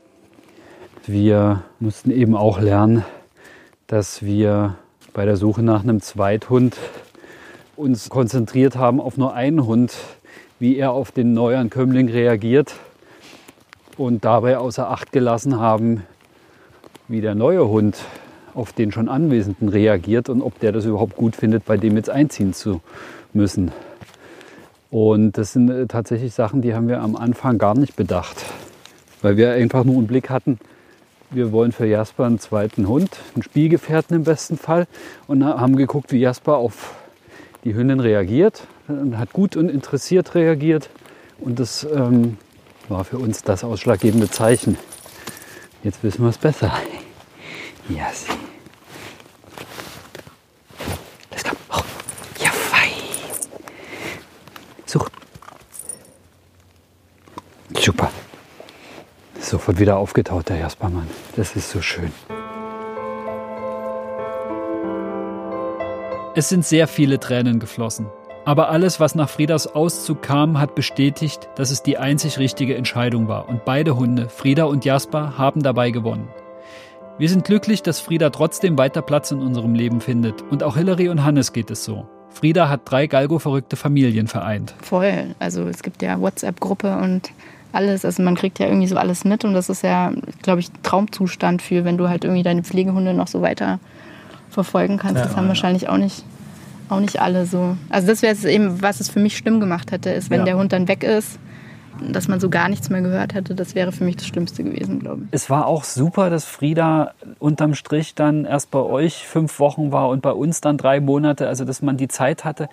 Wir 1.05 1.63
mussten 1.79 2.11
eben 2.11 2.35
auch 2.35 2.59
lernen, 2.59 3.05
dass 3.87 4.21
wir 4.21 4.75
bei 5.13 5.23
der 5.23 5.37
Suche 5.37 5.63
nach 5.63 5.83
einem 5.83 6.01
Zweithund 6.01 6.75
uns 7.77 8.09
konzentriert 8.09 8.75
haben 8.75 8.99
auf 8.99 9.15
nur 9.15 9.33
einen 9.33 9.65
Hund, 9.65 9.93
wie 10.59 10.75
er 10.75 10.91
auf 10.91 11.13
den 11.13 11.31
Neuankömmling 11.31 12.09
reagiert 12.09 12.75
und 13.97 14.25
dabei 14.25 14.57
außer 14.57 14.89
Acht 14.89 15.11
gelassen 15.11 15.59
haben, 15.59 16.03
wie 17.07 17.21
der 17.21 17.35
neue 17.35 17.67
Hund 17.67 17.97
auf 18.53 18.73
den 18.73 18.91
schon 18.91 19.09
Anwesenden 19.09 19.69
reagiert 19.69 20.29
und 20.29 20.41
ob 20.41 20.59
der 20.59 20.71
das 20.71 20.85
überhaupt 20.85 21.15
gut 21.15 21.35
findet, 21.35 21.65
bei 21.65 21.77
dem 21.77 21.95
jetzt 21.97 22.09
einziehen 22.09 22.53
zu 22.53 22.81
müssen. 23.33 23.71
Und 24.91 25.37
das 25.37 25.53
sind 25.53 25.69
äh, 25.69 25.87
tatsächlich 25.87 26.33
Sachen, 26.33 26.61
die 26.61 26.73
haben 26.73 26.87
wir 26.87 27.01
am 27.01 27.15
Anfang 27.15 27.57
gar 27.57 27.77
nicht 27.77 27.95
bedacht, 27.95 28.45
weil 29.21 29.35
wir 29.35 29.51
einfach 29.51 29.83
nur 29.83 29.95
einen 29.97 30.07
Blick 30.07 30.29
hatten, 30.29 30.57
wir 31.31 31.51
wollen 31.51 31.71
für 31.71 31.85
Jasper 31.85 32.25
einen 32.25 32.39
zweiten 32.39 32.87
Hund, 32.87 33.09
einen 33.33 33.43
Spielgefährten 33.43 34.15
im 34.15 34.23
besten 34.23 34.57
Fall 34.57 34.87
und 35.27 35.43
haben 35.43 35.75
geguckt, 35.75 36.11
wie 36.11 36.19
Jasper 36.19 36.55
auf 36.57 36.95
die 37.63 37.75
Hündin 37.75 37.99
reagiert. 37.99 38.67
Und 38.87 39.17
hat 39.17 39.33
gut 39.33 39.57
und 39.57 39.69
interessiert 39.69 40.35
reagiert. 40.35 40.89
Und 41.39 41.59
das 41.59 41.85
ähm, 41.91 42.37
war 42.89 43.03
für 43.03 43.17
uns 43.17 43.43
das 43.43 43.63
ausschlaggebende 43.63 44.29
Zeichen. 44.29 44.77
Jetzt 45.83 46.03
wissen 46.03 46.23
wir 46.23 46.29
es 46.29 46.37
besser. 46.37 46.71
Sie. 47.87 47.95
Los, 51.31 51.43
komm. 51.43 51.57
Oh. 51.71 51.83
Ja, 52.43 52.49
fein. 52.49 52.89
Such. 54.85 55.09
Super. 57.77 58.11
Sofort 59.39 59.79
wieder 59.79 59.97
aufgetaut, 59.97 60.49
der 60.49 60.57
Jaspermann. 60.57 61.07
Das 61.35 61.55
ist 61.55 61.69
so 61.69 61.81
schön. 61.81 62.11
Es 66.37 66.49
sind 66.49 66.65
sehr 66.65 66.87
viele 66.87 67.19
Tränen 67.19 67.59
geflossen. 67.59 68.07
Aber 68.45 68.69
alles, 68.69 68.99
was 68.99 69.15
nach 69.15 69.27
Friedas 69.27 69.65
Auszug 69.73 70.21
kam, 70.21 70.59
hat 70.59 70.75
bestätigt, 70.75 71.49
dass 71.55 71.71
es 71.71 71.81
die 71.81 71.97
einzig 71.97 72.37
richtige 72.37 72.75
Entscheidung 72.75 73.27
war. 73.27 73.49
Und 73.49 73.65
beide 73.65 73.97
Hunde, 73.97 74.29
Frieda 74.29 74.65
und 74.65 74.85
Jasper, 74.85 75.37
haben 75.39 75.63
dabei 75.63 75.89
gewonnen. 75.89 76.27
Wir 77.17 77.27
sind 77.27 77.43
glücklich, 77.43 77.81
dass 77.81 77.99
Frieda 77.99 78.29
trotzdem 78.29 78.77
weiter 78.77 79.01
Platz 79.01 79.31
in 79.31 79.39
unserem 79.39 79.73
Leben 79.73 79.99
findet. 79.99 80.43
Und 80.43 80.61
auch 80.61 80.77
Hillary 80.77 81.09
und 81.09 81.23
Hannes 81.23 81.53
geht 81.53 81.71
es 81.71 81.83
so. 81.83 82.05
Frieda 82.29 82.69
hat 82.69 82.81
drei 82.85 83.07
Galgo-verrückte 83.07 83.77
Familien 83.77 84.27
vereint. 84.27 84.75
Voll. 84.81 85.33
Also 85.39 85.67
es 85.67 85.81
gibt 85.81 86.03
ja 86.03 86.19
WhatsApp-Gruppe 86.19 86.97
und 86.97 87.31
alles. 87.71 88.05
Also 88.05 88.21
man 88.21 88.35
kriegt 88.35 88.59
ja 88.59 88.67
irgendwie 88.67 88.87
so 88.87 88.97
alles 88.97 89.25
mit 89.25 89.43
und 89.43 89.53
das 89.53 89.69
ist 89.69 89.81
ja, 89.81 90.11
glaube 90.43 90.59
ich, 90.59 90.69
Traumzustand 90.83 91.63
für, 91.63 91.83
wenn 91.83 91.97
du 91.97 92.09
halt 92.09 92.25
irgendwie 92.25 92.43
deine 92.43 92.63
Pflegehunde 92.63 93.15
noch 93.15 93.27
so 93.27 93.41
weiter 93.41 93.79
verfolgen 94.51 94.97
kannst. 94.97 95.23
das 95.23 95.35
haben 95.35 95.47
wahrscheinlich 95.47 95.89
auch 95.89 95.97
nicht, 95.97 96.23
auch 96.89 96.99
nicht 96.99 97.21
alle 97.21 97.45
so. 97.45 97.77
Also 97.89 98.07
das 98.07 98.21
wäre 98.21 98.33
es 98.33 98.43
eben, 98.45 98.81
was 98.81 98.99
es 98.99 99.09
für 99.09 99.19
mich 99.19 99.37
schlimm 99.37 99.59
gemacht 99.59 99.91
hätte, 99.91 100.09
ist, 100.09 100.29
wenn 100.29 100.39
Ja. 100.41 100.45
der 100.45 100.57
Hund 100.57 100.71
dann 100.73 100.87
weg 100.87 101.03
ist, 101.03 101.39
dass 102.11 102.27
man 102.27 102.39
so 102.39 102.49
gar 102.49 102.67
nichts 102.69 102.89
mehr 102.89 103.01
gehört 103.01 103.33
hätte. 103.33 103.55
Das 103.55 103.73
wäre 103.75 103.91
für 103.91 104.03
mich 104.03 104.17
das 104.17 104.27
Schlimmste 104.27 104.63
gewesen, 104.63 104.99
glaube 104.99 105.21
ich. 105.23 105.27
Es 105.31 105.49
war 105.49 105.65
auch 105.67 105.83
super, 105.83 106.29
dass 106.29 106.45
Frieda 106.45 107.13
unterm 107.39 107.73
Strich 107.73 108.15
dann 108.15 108.45
erst 108.45 108.69
bei 108.71 108.79
euch 108.79 109.25
fünf 109.27 109.59
Wochen 109.59 109.91
war 109.91 110.09
und 110.09 110.21
bei 110.21 110.31
uns 110.31 110.61
dann 110.61 110.77
drei 110.77 110.99
Monate. 110.99 111.47
Also, 111.47 111.63
dass 111.65 111.81
man 111.81 111.97
die 111.97 112.07
Zeit 112.07 112.43
hatte. 112.45 112.67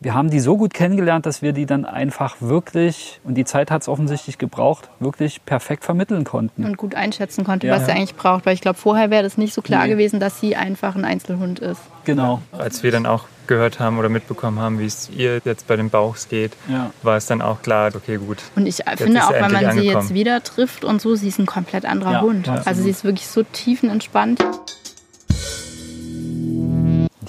Wir 0.00 0.14
haben 0.14 0.30
die 0.30 0.38
so 0.38 0.56
gut 0.56 0.74
kennengelernt, 0.74 1.26
dass 1.26 1.42
wir 1.42 1.52
die 1.52 1.66
dann 1.66 1.84
einfach 1.84 2.36
wirklich, 2.40 3.18
und 3.24 3.34
die 3.34 3.44
Zeit 3.44 3.72
hat 3.72 3.82
es 3.82 3.88
offensichtlich 3.88 4.38
gebraucht, 4.38 4.88
wirklich 5.00 5.44
perfekt 5.44 5.82
vermitteln 5.84 6.22
konnten. 6.22 6.64
Und 6.64 6.76
gut 6.76 6.94
einschätzen 6.94 7.42
konnte, 7.42 7.66
Ja. 7.66 7.74
was 7.74 7.88
er 7.88 7.96
eigentlich 7.96 8.14
braucht. 8.14 8.46
Weil 8.46 8.54
ich 8.54 8.60
glaube, 8.60 8.78
vorher 8.78 9.10
wäre 9.10 9.24
das 9.24 9.36
nicht 9.36 9.52
so 9.52 9.60
klar 9.60 9.84
Nee. 9.86 9.90
gewesen, 9.90 10.20
dass 10.20 10.38
sie 10.38 10.54
einfach 10.54 10.94
ein 10.94 11.04
Einzelhund 11.04 11.58
ist. 11.58 11.80
Genau. 12.04 12.40
Als 12.52 12.84
wir 12.84 12.92
dann 12.92 13.06
auch 13.06 13.24
gehört 13.48 13.80
haben 13.80 13.98
oder 13.98 14.08
mitbekommen 14.08 14.60
haben, 14.60 14.78
wie 14.78 14.86
es 14.86 15.10
ihr 15.10 15.40
jetzt 15.44 15.66
bei 15.66 15.74
den 15.74 15.90
Bauchs 15.90 16.28
geht, 16.28 16.52
Ja. 16.68 16.90
war 17.02 17.16
es 17.16 17.26
dann 17.26 17.42
auch 17.42 17.60
klar, 17.62 17.90
okay, 17.92 18.18
gut. 18.18 18.38
Und 18.54 18.66
ich 18.66 18.78
Jetzt 18.78 19.02
finde 19.02 19.24
auch, 19.24 19.32
wenn 19.32 19.40
man 19.40 19.54
endlich 19.56 19.72
sie 19.72 19.78
jetzt 19.86 19.96
angekommen. 19.96 20.14
wieder 20.14 20.42
trifft 20.44 20.84
und 20.84 21.00
so, 21.00 21.16
sie 21.16 21.26
ist 21.26 21.40
ein 21.40 21.46
komplett 21.46 21.84
anderer 21.84 22.12
Ja, 22.12 22.20
Hund. 22.20 22.46
ja, 22.46 22.62
also 22.64 22.82
sie 22.84 22.90
ist 22.90 23.02
wirklich 23.02 23.26
so 23.26 23.42
tiefenentspannt. 23.42 24.44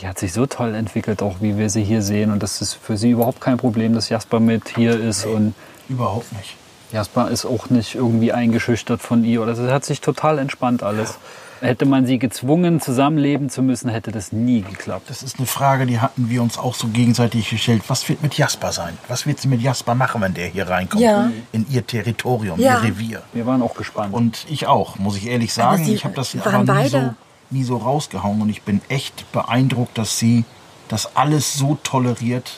Die 0.02 0.08
hat 0.08 0.18
sich 0.18 0.32
so 0.34 0.46
toll 0.46 0.76
entwickelt, 0.76 1.22
auch 1.22 1.38
wie 1.42 1.58
wir 1.58 1.70
sie 1.70 1.84
hier 1.84 2.02
sehen. 2.02 2.32
Und 2.32 2.42
das 2.42 2.62
ist 2.62 2.76
für 2.76 2.96
sie 2.98 3.12
überhaupt 3.12 3.42
kein 3.42 3.58
Problem, 3.58 3.94
dass 3.94 4.10
Jasper 4.10 4.40
mit 4.40 4.70
hier 4.76 5.00
ist. 5.00 5.26
Und 5.26 5.54
Überhaupt 5.90 6.32
nicht. 6.34 6.56
Jasper 6.92 7.30
ist 7.30 7.46
auch 7.46 7.70
nicht 7.70 7.96
irgendwie 7.96 8.32
eingeschüchtert 8.32 9.02
von 9.02 9.24
ihr 9.24 9.42
oder 9.42 9.56
so. 9.56 9.64
Es 9.66 9.72
hat 9.72 9.86
sich 9.86 10.02
total 10.02 10.40
entspannt 10.40 10.84
alles. 10.84 11.18
Hätte 11.62 11.86
man 11.86 12.06
sie 12.06 12.20
gezwungen, 12.20 12.80
zusammenleben 12.80 13.50
zu 13.50 13.62
müssen, 13.62 13.90
hätte 13.90 14.14
das 14.14 14.32
nie 14.32 14.62
geklappt. 14.62 15.10
Das 15.10 15.22
ist 15.24 15.40
eine 15.40 15.46
Frage, 15.46 15.86
die 15.86 16.00
hatten 16.00 16.30
wir 16.30 16.42
uns 16.42 16.58
auch 16.58 16.74
so 16.74 16.88
gegenseitig 16.88 17.50
gestellt. 17.50 17.84
Was 17.90 18.08
wird 18.08 18.24
mit 18.24 18.36
Jasper 18.38 18.72
sein? 18.72 18.98
Was 19.10 19.28
wird 19.28 19.42
sie 19.42 19.50
mit 19.50 19.62
Jasper 19.62 19.94
machen, 19.94 20.22
wenn 20.22 20.34
der 20.34 20.48
hier 20.48 20.70
reinkommt? 20.70 21.04
Ja. 21.04 21.30
In 21.52 21.66
ihr 21.70 21.86
Territorium, 21.86 22.60
Ja. 22.62 22.78
ihr 22.78 22.84
Revier. 22.84 23.22
Wir 23.34 23.46
waren 23.46 23.62
auch 23.62 23.76
gespannt. 23.76 24.14
Und 24.14 24.46
ich 24.48 24.68
auch, 24.68 24.98
muss 25.00 25.18
ich 25.18 25.28
ehrlich 25.28 25.54
sagen. 25.54 25.84
sie 25.84 25.96
ich 25.96 26.06
habe 26.06 26.16
das 26.16 26.34
waren 26.46 26.70
aber 26.70 26.82
nie 26.82 26.88
so, 26.88 26.98
beide. 26.98 27.16
Nie 27.52 27.64
so 27.64 27.78
rausgehauen. 27.78 28.42
Und 28.42 28.50
ich 28.50 28.62
bin 28.64 28.82
echt 28.90 29.32
beeindruckt, 29.32 29.98
dass 29.98 30.20
sie 30.20 30.46
das 30.88 31.16
alles 31.16 31.54
so 31.54 31.78
toleriert, 31.84 32.52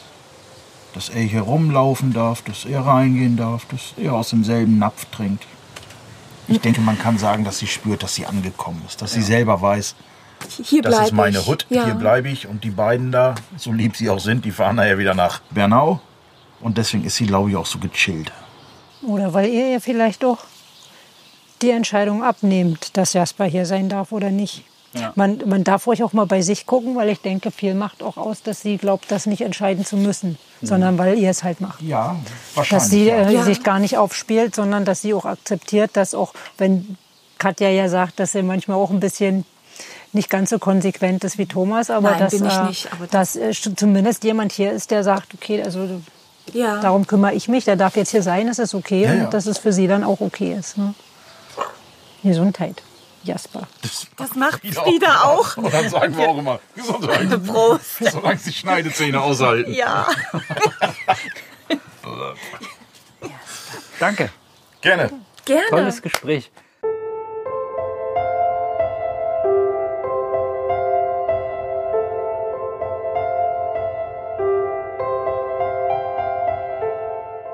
dass 0.94 1.10
er 1.10 1.22
hier 1.22 1.42
rumlaufen 1.42 2.14
darf, 2.14 2.42
dass 2.42 2.66
er 2.66 2.86
reingehen 2.86 3.38
darf, 3.38 3.66
dass 3.66 3.94
er 3.98 4.14
aus 4.14 4.30
demselben 4.30 4.78
Napf 4.80 5.06
trinkt. 5.06 5.46
Ich 6.48 6.60
denke, 6.60 6.82
man 6.82 7.00
kann 7.00 7.18
sagen, 7.18 7.46
dass 7.46 7.60
sie 7.60 7.68
spürt, 7.68 8.04
dass 8.04 8.16
sie 8.16 8.26
angekommen 8.26 8.82
ist, 8.88 9.02
dass 9.02 9.14
sie 9.14 9.22
selber 9.22 9.62
weiß, 9.62 9.96
Hier 10.64 10.82
das 10.82 10.96
bleib 10.96 11.06
ist 11.06 11.12
meine 11.14 11.40
ich. 11.40 11.48
Hut, 11.48 11.66
Ja. 11.70 11.86
hier 11.86 11.94
bleibe 11.94 12.28
ich. 12.30 12.48
Und 12.48 12.64
die 12.64 12.72
beiden 12.72 13.12
da, 13.12 13.36
so 13.58 13.72
lieb 13.72 13.96
sie 13.96 14.10
auch 14.10 14.20
sind, 14.20 14.44
die 14.44 14.52
fahren 14.52 14.78
nachher 14.78 14.98
wieder 14.98 15.14
nach 15.14 15.40
Bernau. 15.52 16.02
Und 16.60 16.78
deswegen 16.78 17.06
ist 17.06 17.16
sie, 17.16 17.28
glaube 17.28 17.52
ich, 17.52 17.56
auch 17.56 17.66
so 17.68 17.80
gechillt. 17.80 18.32
Oder 19.04 19.34
weil 19.34 19.48
ihr 19.50 19.68
ihr 19.72 19.82
vielleicht 19.82 20.26
auch 20.26 20.40
die 21.62 21.70
Entscheidung 21.70 22.24
abnehmt, 22.24 22.98
dass 22.98 23.14
Jasper 23.14 23.46
hier 23.46 23.66
sein 23.66 23.88
darf 23.88 24.12
oder 24.12 24.32
nicht. 24.32 24.64
Ja. 24.94 25.14
Man, 25.16 25.42
man 25.46 25.64
darf 25.64 25.88
ruhig 25.88 26.04
auch 26.04 26.12
mal 26.12 26.26
bei 26.26 26.42
sich 26.42 26.66
gucken, 26.66 26.96
weil 26.98 27.08
ich 27.10 27.22
denke, 27.22 27.50
viel 27.52 27.76
macht 27.76 28.04
auch 28.04 28.18
aus, 28.18 28.44
dass 28.44 28.62
sie 28.62 28.78
glaubt, 28.78 29.10
das 29.10 29.26
nicht 29.26 29.42
entscheiden 29.42 29.86
zu 29.86 29.96
müssen, 29.96 30.38
sondern 30.62 30.98
weil 30.98 31.18
ihr 31.18 31.30
es 31.30 31.44
halt 31.46 31.62
macht. 31.62 31.82
Ja, 31.82 32.18
Dass 32.70 32.90
sie 32.90 33.06
ja. 33.06 33.16
äh, 33.30 33.34
Ja. 33.34 33.44
sich 33.44 33.64
gar 33.64 33.80
nicht 33.80 33.98
aufspielt, 33.98 34.54
sondern 34.54 34.84
dass 34.84 35.02
sie 35.02 35.14
auch 35.14 35.24
akzeptiert, 35.24 35.92
dass 35.94 36.14
auch, 36.14 36.34
wenn 36.58 36.98
Katja 37.38 37.70
ja 37.70 37.88
sagt, 37.88 38.20
dass 38.20 38.34
sie 38.34 38.44
manchmal 38.44 38.76
auch 38.78 38.90
ein 38.90 39.00
bisschen 39.00 39.46
nicht 40.12 40.30
ganz 40.30 40.50
so 40.50 40.60
konsequent 40.60 41.24
ist 41.24 41.38
wie 41.38 41.46
Thomas, 41.46 41.90
aber 41.90 42.12
Nein, 42.12 42.20
dass, 42.20 42.32
bin 42.34 42.46
ich 42.46 42.54
äh, 42.54 42.64
nicht, 42.66 42.90
aber 42.92 43.08
dass 43.08 43.38
äh, 43.38 43.54
zumindest 43.54 44.26
jemand 44.26 44.52
hier 44.52 44.74
ist, 44.74 44.92
der 44.92 45.06
sagt, 45.06 45.34
okay, 45.34 45.64
also 45.64 45.88
Ja. 46.52 46.82
darum 46.82 47.08
kümmere 47.08 47.34
ich 47.34 47.48
mich, 47.48 47.64
der 47.64 47.78
darf 47.78 47.96
jetzt 47.96 48.12
hier 48.12 48.22
sein, 48.24 48.48
das 48.48 48.60
ist 48.60 48.76
okay 48.76 49.04
Ja, 49.04 49.14
ja. 49.14 49.24
und 49.24 49.34
dass 49.34 49.46
es 49.46 49.58
für 49.58 49.72
sie 49.72 49.88
dann 49.88 50.04
auch 50.04 50.20
okay 50.20 50.54
ist. 50.60 50.78
Ne? 50.78 50.94
Gesundheit, 52.24 52.84
Jasper. 53.24 53.68
Das 54.18 54.36
macht 54.36 54.62
Frieda 54.66 55.24
auch. 55.24 55.58
Und 55.58 55.74
dann 55.74 55.90
sagen 55.90 56.18
wir 56.18 56.30
auch 56.30 56.38
immer, 56.38 56.60
Gesundheit. 56.76 57.30
Prost. 57.48 58.12
Solange 58.12 58.38
sie 58.38 58.54
Schneidezähne 58.54 59.22
aushalten. 59.22 59.74
Ja. 59.74 60.08
Danke. 64.00 64.30
Gerne. 64.82 65.12
Gerne. 65.46 65.70
Tolles 65.70 66.02
Gespräch. 66.02 66.52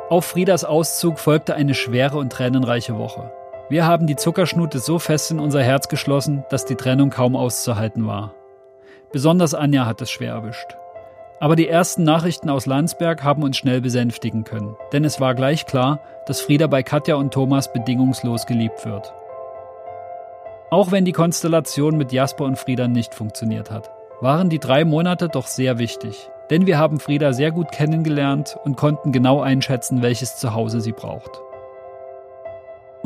Auf 0.10 0.26
Friedas 0.26 0.64
Auszug 0.64 1.20
folgte 1.20 1.54
eine 1.54 1.76
schwere 1.76 2.18
und 2.18 2.32
tränenreiche 2.32 2.98
Woche. 2.98 3.30
Wir 3.70 3.86
haben 3.86 4.08
die 4.08 4.16
Zuckerschnute 4.16 4.80
so 4.80 4.98
fest 4.98 5.30
in 5.30 5.40
unser 5.40 5.62
Herz 5.62 5.90
geschlossen, 5.90 6.46
dass 6.50 6.64
die 6.64 6.76
Trennung 6.76 7.10
kaum 7.10 7.36
auszuhalten 7.36 8.08
war. 8.08 8.34
Besonders 9.12 9.54
Anja 9.54 9.86
hat 9.86 10.02
es 10.02 10.10
schwer 10.10 10.34
erwischt. 10.34 10.78
Aber 11.42 11.58
die 11.58 11.68
ersten 11.68 12.04
Nachrichten 12.04 12.50
aus 12.50 12.66
Landsberg 12.66 13.26
haben 13.26 13.44
uns 13.44 13.58
schnell 13.58 13.82
besänftigen 13.82 14.46
können, 14.46 14.78
denn 14.94 15.04
es 15.04 15.20
war 15.20 15.36
gleich 15.36 15.66
klar, 15.66 16.00
dass 16.26 16.40
Frieda 16.40 16.68
bei 16.68 16.82
Katja 16.82 17.16
und 17.16 17.34
Thomas 17.34 17.72
bedingungslos 17.72 18.46
geliebt 18.46 18.86
wird. 18.86 19.14
Auch 20.72 20.92
wenn 20.92 21.04
die 21.04 21.12
Konstellation 21.12 21.98
mit 21.98 22.14
Jasper 22.14 22.46
und 22.46 22.58
Frieda 22.58 22.88
nicht 22.88 23.14
funktioniert 23.14 23.70
hat, 23.70 23.92
waren 24.22 24.50
die 24.50 24.60
drei 24.60 24.86
Monate 24.86 25.28
doch 25.28 25.46
sehr 25.46 25.78
wichtig, 25.78 26.30
denn 26.50 26.68
wir 26.68 26.80
haben 26.80 27.00
Frieda 27.02 27.34
sehr 27.34 27.52
gut 27.52 27.72
kennengelernt 27.72 28.58
und 28.64 28.78
konnten 28.78 29.12
genau 29.12 29.42
einschätzen, 29.42 30.02
welches 30.02 30.38
Zuhause 30.38 30.80
sie 30.80 30.94
braucht. 30.94 31.42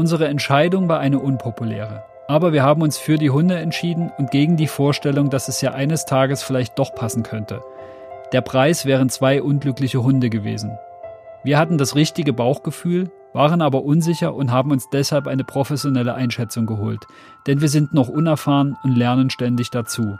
Unsere 0.02 0.28
Entscheidung 0.28 0.90
war 0.90 0.99
eine 0.99 1.19
unpopuläre, 1.19 2.03
aber 2.28 2.53
wir 2.53 2.64
haben 2.64 2.82
uns 2.82 2.98
für 2.98 3.19
die 3.19 3.30
Hunde 3.30 3.60
entschieden 3.60 4.11
und 4.18 4.32
gegen 4.32 4.57
die 4.57 4.65
Vorstellung, 4.65 5.30
dass 5.30 5.48
es 5.48 5.61
ja 5.61 5.73
eines 5.73 6.06
Tages 6.06 6.41
vielleicht 6.41 6.80
doch 6.80 6.95
passen 6.95 7.22
könnte. 7.22 7.61
Der 8.34 8.41
Preis 8.41 8.88
wären 8.88 9.10
zwei 9.10 9.44
unglückliche 9.44 10.02
Hunde 10.02 10.32
gewesen. 10.32 10.72
Wir 11.44 11.60
hatten 11.60 11.78
das 11.78 11.95
richtige 11.95 12.34
Bauchgefühl, 12.34 13.11
waren 13.34 13.61
aber 13.61 13.84
unsicher 13.84 14.34
und 14.34 14.52
haben 14.52 14.72
uns 14.72 14.90
deshalb 14.90 15.28
eine 15.28 15.44
professionelle 15.44 16.15
Einschätzung 16.15 16.65
geholt, 16.65 17.06
denn 17.45 17.61
wir 17.61 17.69
sind 17.69 17.94
noch 17.94 18.10
unerfahren 18.10 18.76
und 18.82 18.95
lernen 18.95 19.30
ständig 19.30 19.69
dazu. 19.69 20.18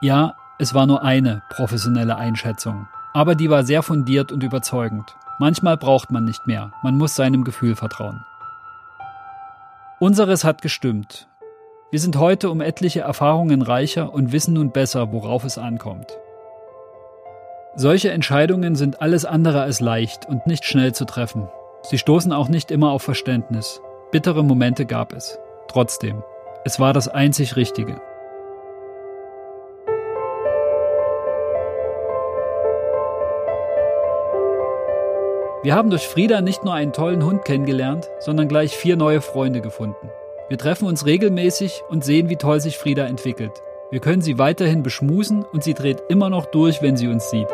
Ja, 0.00 0.36
es 0.60 0.72
war 0.72 0.86
nur 0.86 1.02
eine 1.02 1.42
professionelle 1.50 2.14
Einschätzung, 2.14 2.86
aber 3.12 3.34
die 3.34 3.50
war 3.50 3.64
sehr 3.64 3.82
fundiert 3.82 4.30
und 4.30 4.44
überzeugend. 4.44 5.16
Manchmal 5.40 5.76
braucht 5.76 6.12
man 6.12 6.24
nicht 6.24 6.46
mehr, 6.46 6.70
man 6.84 6.96
muss 6.96 7.16
seinem 7.16 7.42
Gefühl 7.42 7.74
vertrauen. 7.74 8.24
Unseres 10.00 10.44
hat 10.44 10.62
gestimmt. 10.62 11.26
Wir 11.90 11.98
sind 11.98 12.16
heute 12.18 12.50
um 12.50 12.60
etliche 12.60 13.00
Erfahrungen 13.00 13.62
reicher 13.62 14.14
und 14.14 14.30
wissen 14.30 14.54
nun 14.54 14.70
besser, 14.70 15.12
worauf 15.12 15.42
es 15.42 15.58
ankommt. 15.58 16.16
Solche 17.74 18.12
Entscheidungen 18.12 18.76
sind 18.76 19.02
alles 19.02 19.24
andere 19.24 19.60
als 19.60 19.80
leicht 19.80 20.24
und 20.26 20.46
nicht 20.46 20.64
schnell 20.64 20.94
zu 20.94 21.04
treffen. 21.04 21.48
Sie 21.82 21.98
stoßen 21.98 22.32
auch 22.32 22.48
nicht 22.48 22.70
immer 22.70 22.92
auf 22.92 23.02
Verständnis. 23.02 23.80
Bittere 24.12 24.44
Momente 24.44 24.86
gab 24.86 25.12
es. 25.12 25.36
Trotzdem, 25.66 26.22
es 26.64 26.78
war 26.78 26.92
das 26.92 27.08
einzig 27.08 27.56
Richtige. 27.56 28.00
Wir 35.68 35.74
haben 35.74 35.90
durch 35.90 36.08
Frieda 36.08 36.40
nicht 36.40 36.64
nur 36.64 36.72
einen 36.72 36.94
tollen 36.94 37.22
Hund 37.22 37.44
kennengelernt, 37.44 38.08
sondern 38.20 38.48
gleich 38.48 38.74
vier 38.74 38.96
neue 38.96 39.20
Freunde 39.20 39.60
gefunden. 39.60 40.08
Wir 40.48 40.56
treffen 40.56 40.88
uns 40.88 41.04
regelmäßig 41.04 41.82
und 41.90 42.02
sehen, 42.02 42.30
wie 42.30 42.36
toll 42.36 42.58
sich 42.58 42.78
Frieda 42.78 43.04
entwickelt. 43.04 43.52
Wir 43.90 44.00
können 44.00 44.22
sie 44.22 44.38
weiterhin 44.38 44.82
beschmusen 44.82 45.44
und 45.44 45.62
sie 45.62 45.74
dreht 45.74 46.02
immer 46.08 46.30
noch 46.30 46.46
durch, 46.46 46.80
wenn 46.80 46.96
sie 46.96 47.08
uns 47.08 47.28
sieht. 47.28 47.48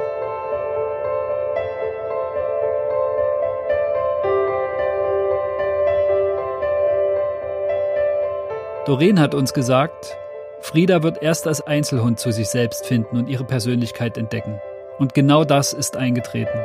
Doreen 8.87 9.19
hat 9.19 9.35
uns 9.35 9.53
gesagt, 9.53 10.17
Frieda 10.61 11.03
wird 11.03 11.21
erst 11.21 11.49
als 11.49 11.67
Einzelhund 11.67 12.21
zu 12.21 12.31
sich 12.31 12.49
selbst 12.49 12.87
finden 12.87 13.17
und 13.17 13.29
ihre 13.29 13.43
Persönlichkeit 13.43 14.17
entdecken. 14.17 14.61
Und 15.01 15.15
genau 15.15 15.43
das 15.43 15.73
ist 15.73 15.97
eingetreten. 15.97 16.61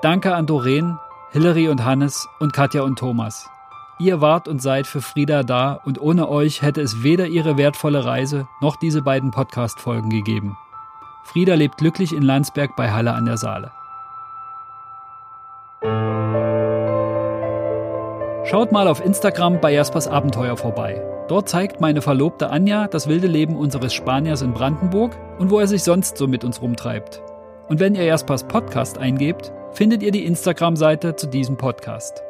Danke 0.00 0.32
an 0.32 0.46
Doreen, 0.46 0.96
Hillary 1.32 1.68
und 1.68 1.84
Hannes 1.84 2.28
und 2.38 2.52
Katja 2.52 2.82
und 2.82 3.00
Thomas. 3.00 3.50
Ihr 3.98 4.20
wart 4.20 4.46
und 4.46 4.62
seid 4.62 4.86
für 4.86 5.02
Frieda 5.02 5.42
da 5.42 5.72
und 5.72 6.00
ohne 6.00 6.28
euch 6.28 6.62
hätte 6.62 6.80
es 6.80 7.02
weder 7.02 7.26
ihre 7.26 7.56
wertvolle 7.56 8.04
Reise 8.04 8.46
noch 8.60 8.76
diese 8.76 9.02
beiden 9.02 9.32
Podcast-Folgen 9.32 10.08
gegeben. 10.08 10.56
Frieda 11.24 11.54
lebt 11.54 11.78
glücklich 11.78 12.12
in 12.12 12.22
Landsberg 12.22 12.76
bei 12.76 12.92
Halle 12.92 13.12
an 13.12 13.24
der 13.24 13.38
Saale. 13.38 13.72
Schaut 18.44 18.70
mal 18.70 18.86
auf 18.86 19.04
Instagram 19.04 19.60
bei 19.60 19.72
Jaspers 19.72 20.06
Abenteuer 20.06 20.56
vorbei. 20.56 21.02
Dort 21.26 21.48
zeigt 21.48 21.80
meine 21.80 22.02
Verlobte 22.02 22.50
Anja 22.50 22.86
das 22.86 23.08
wilde 23.08 23.26
Leben 23.26 23.56
unseres 23.56 23.92
Spaniers 23.92 24.42
in 24.42 24.54
Brandenburg 24.54 25.18
und 25.40 25.50
wo 25.50 25.58
er 25.58 25.66
sich 25.66 25.82
sonst 25.82 26.16
so 26.16 26.28
mit 26.28 26.44
uns 26.44 26.62
rumtreibt. 26.62 27.20
Und 27.68 27.80
wenn 27.80 27.96
ihr 27.96 28.04
Jaspers 28.04 28.44
Podcast 28.44 28.96
eingebt, 28.96 29.52
findet 29.78 30.02
ihr 30.02 30.10
die 30.10 30.26
Instagram-Seite 30.26 31.14
zu 31.14 31.28
diesem 31.28 31.56
Podcast. 31.56 32.24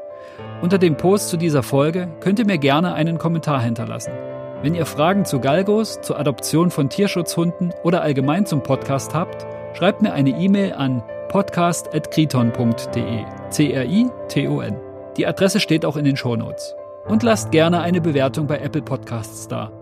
Unter 0.61 0.77
dem 0.77 0.99
Post 0.99 1.31
zu 1.31 1.39
dieser 1.39 1.63
Folge 1.63 2.09
könnt 2.21 2.39
ihr 2.39 2.45
mir 2.45 2.59
gerne 2.59 2.93
einen 2.93 3.17
Kommentar 3.17 3.63
hinterlassen. 3.63 4.13
Wenn 4.61 4.75
ihr 4.75 4.85
Fragen 4.85 5.25
zu 5.25 5.41
Galgos, 5.41 5.99
zur 6.03 6.19
Adoption 6.19 6.71
von 6.71 6.91
Tierschutzhunden 6.91 7.73
oder 7.83 8.03
allgemein 8.03 8.45
zum 8.45 8.63
Podcast 8.63 9.15
habt, 9.15 9.47
schreibt 9.73 10.03
mir 10.03 10.13
eine 10.13 10.29
E-Mail 10.29 10.75
an 10.75 11.03
podcast.kriton.de. 11.29 13.25
C-R-I-T-O-N. 13.49 14.77
Die 15.17 15.27
Adresse 15.27 15.61
steht 15.61 15.87
auch 15.87 15.97
in 15.97 16.05
den 16.05 16.19
Shownotes. 16.19 16.75
Und 17.07 17.23
lasst 17.23 17.51
gerne 17.51 17.81
eine 17.81 18.03
Bewertung 18.03 18.47
bei 18.47 18.59
Apple 18.59 18.83
Podcasts 18.83 19.49
da. 19.49 19.73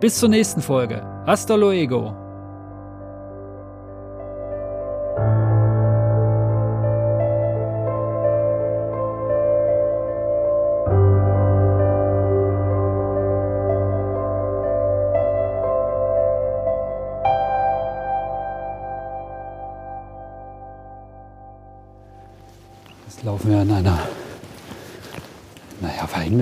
Bis 0.00 0.18
zur 0.18 0.28
nächsten 0.28 0.60
Folge. 0.60 1.04
Hasta 1.24 1.54
luego. 1.54 2.21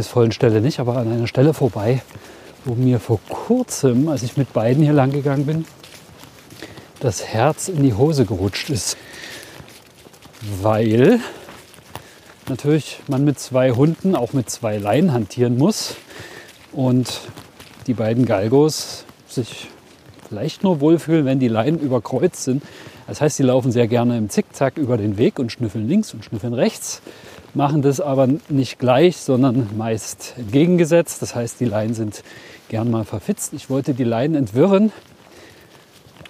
Naja, 0.01 0.12
verhängnisvollen 0.12 0.32
Stelle 0.32 0.60
nicht, 0.60 0.81
aber 0.81 0.97
an 0.97 1.12
einer 1.12 1.27
Stelle 1.27 1.55
vorbei, 1.55 2.02
wo 2.64 2.74
mir 2.74 3.01
vor 3.01 3.20
kurzem, 3.28 4.09
als 4.09 4.22
ich 4.22 4.36
mit 4.36 4.52
beiden 4.52 4.82
hier 4.82 4.93
lang 4.93 5.12
gegangen 5.12 5.47
bin, 5.47 5.64
das 7.01 7.24
Herz 7.24 7.68
in 7.68 7.82
die 7.82 7.94
Hose 7.94 8.24
gerutscht 8.24 8.70
ist. 8.70 8.97
Weil 10.62 11.20
natürlich 12.48 13.01
man 13.09 13.24
mit 13.24 13.39
zwei 13.39 13.72
Hunden 13.72 14.14
auch 14.14 14.32
mit 14.32 14.51
zwei 14.51 14.78
Leinen 14.78 15.12
hantieren 15.12 15.59
muss 15.59 15.97
und 16.72 17.20
die 17.86 17.94
beiden 17.94 18.27
Galgos 18.27 19.05
sich 19.28 19.68
vielleicht 20.28 20.62
nur 20.62 20.81
wohlfühlen, 20.81 21.27
wenn 21.27 21.40
die 21.40 21.48
Leinen 21.48 21.78
überkreuzt 21.78 22.44
sind. 22.44 22.62
Das 23.06 23.20
heißt, 23.20 23.36
sie 23.36 23.43
laufen 23.43 23.72
sehr 23.72 23.89
gerne 23.89 24.16
im 24.16 24.28
Zickzack 24.28 24.77
über 24.78 24.97
den 24.97 25.18
Weg 25.18 25.39
und 25.39 25.51
schnüffeln 25.51 25.89
links 25.89 26.14
und 26.14 26.24
schnüffeln 26.24 26.55
rechts, 26.55 27.02
machen 27.55 27.82
das 27.82 28.01
aber 28.01 28.28
nicht 28.48 28.78
gleich, 28.78 29.16
sondern 29.16 29.68
meist 29.77 30.35
entgegengesetzt. 30.36 31.22
Das 31.22 31.35
heißt, 31.35 31.60
die 31.60 31.64
Leinen 31.64 31.94
sind 31.94 32.22
gern 32.68 32.90
mal 32.90 33.05
verfitzt. 33.05 33.52
Ich 33.52 33.70
wollte 33.70 33.94
die 33.94 34.05
Leinen 34.05 34.35
entwirren 34.35 34.93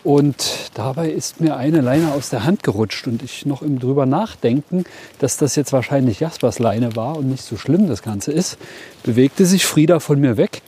und 0.03 0.71
dabei 0.75 1.11
ist 1.11 1.41
mir 1.43 1.57
eine 1.57 1.83
Leine 1.83 2.13
aus 2.13 2.31
der 2.31 2.45
Hand 2.45 2.63
gerutscht 2.63 3.07
und 3.07 3.23
ich 3.23 3.45
noch 3.45 3.61
im 3.61 3.79
drüber 3.79 4.07
nachdenken, 4.07 4.85
dass 5.19 5.37
das 5.37 5.57
jetzt 5.57 5.75
wahrscheinlich 5.75 6.21
Jaspers 6.21 6.59
Leine 6.59 6.97
war 6.97 7.19
und 7.19 7.29
nicht 7.29 7.45
so 7.45 7.59
schlimm 7.59 7.87
das 7.87 8.03
Ganze 8.03 8.33
ist, 8.33 8.57
bewegte 9.03 9.45
sich 9.45 9.67
Frieda 9.67 10.01
von 10.01 10.19
mir 10.19 10.39
weg 10.39 10.63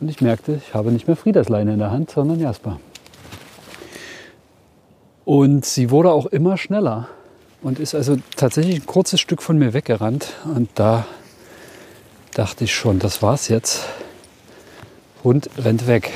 und 0.00 0.08
ich 0.08 0.20
merkte, 0.20 0.60
ich 0.66 0.74
habe 0.74 0.90
nicht 0.90 1.06
mehr 1.06 1.16
Friedas 1.16 1.48
Leine 1.48 1.74
in 1.74 1.78
der 1.78 1.92
Hand, 1.92 2.10
sondern 2.10 2.40
Jasper. 2.40 2.80
Und 5.24 5.64
sie 5.64 5.90
wurde 5.90 6.10
auch 6.10 6.26
immer 6.26 6.56
schneller 6.56 7.08
und 7.66 7.80
ist 7.80 7.96
also 7.96 8.16
tatsächlich 8.36 8.76
ein 8.76 8.86
kurzes 8.86 9.18
Stück 9.18 9.42
von 9.42 9.58
mir 9.58 9.72
weggerannt. 9.72 10.34
Und 10.44 10.70
da 10.76 11.04
dachte 12.32 12.62
ich 12.62 12.72
schon, 12.72 13.00
das 13.00 13.22
war's 13.22 13.48
jetzt. 13.48 13.86
Hund 15.24 15.50
rennt 15.58 15.88
weg. 15.88 16.12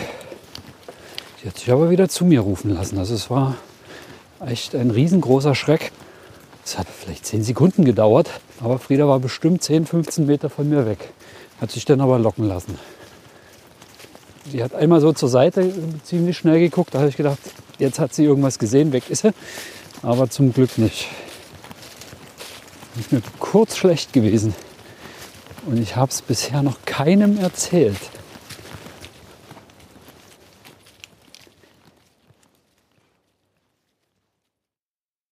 Die 1.43 1.49
hat 1.49 1.59
sich 1.59 1.73
aber 1.73 1.91
wieder 1.91 2.09
zu 2.09 2.25
mir 2.25 2.39
rufen 2.39 2.73
lassen. 2.73 2.99
Also 2.99 3.15
es 3.15 3.31
war 3.31 3.57
echt 4.47 4.77
ein 4.77 4.93
riesengroßer 4.93 5.57
Schreck. 5.57 5.91
Es 6.65 6.79
hat 6.79 6.87
vielleicht 6.87 7.27
zehn 7.27 7.43
Sekunden 7.43 7.85
gedauert, 7.85 8.31
aber 8.61 8.79
Frieda 8.79 9.09
war 9.09 9.19
bestimmt 9.19 9.65
10, 9.65 9.87
15 9.87 10.27
Meter 10.27 10.51
von 10.51 10.69
mir 10.69 10.87
weg. 10.87 11.11
Hat 11.61 11.73
sich 11.73 11.85
dann 11.85 12.01
aber 12.01 12.21
locken 12.21 12.47
lassen. 12.47 12.79
Sie 14.53 14.63
hat 14.63 14.73
einmal 14.73 15.01
so 15.01 15.13
zur 15.13 15.29
Seite 15.29 15.73
ziemlich 16.05 16.39
schnell 16.39 16.61
geguckt. 16.61 16.95
Da 16.95 17.01
habe 17.01 17.09
ich 17.09 17.17
gedacht, 17.17 17.41
jetzt 17.81 17.99
hat 17.99 18.15
sie 18.15 18.25
irgendwas 18.25 18.61
gesehen, 18.61 18.93
weg 18.93 19.11
ist 19.11 19.23
sie. 19.23 19.33
Aber 20.03 20.31
zum 20.31 20.53
Glück 20.53 20.79
nicht. 20.79 21.09
Ist 22.99 23.13
mir 23.13 23.23
kurz 23.39 23.77
schlecht 23.77 24.13
gewesen. 24.13 24.55
Und 25.67 25.79
ich 25.79 25.97
habe 25.97 26.11
es 26.11 26.23
bisher 26.23 26.63
noch 26.63 26.79
keinem 26.85 27.39
erzählt. 27.39 28.01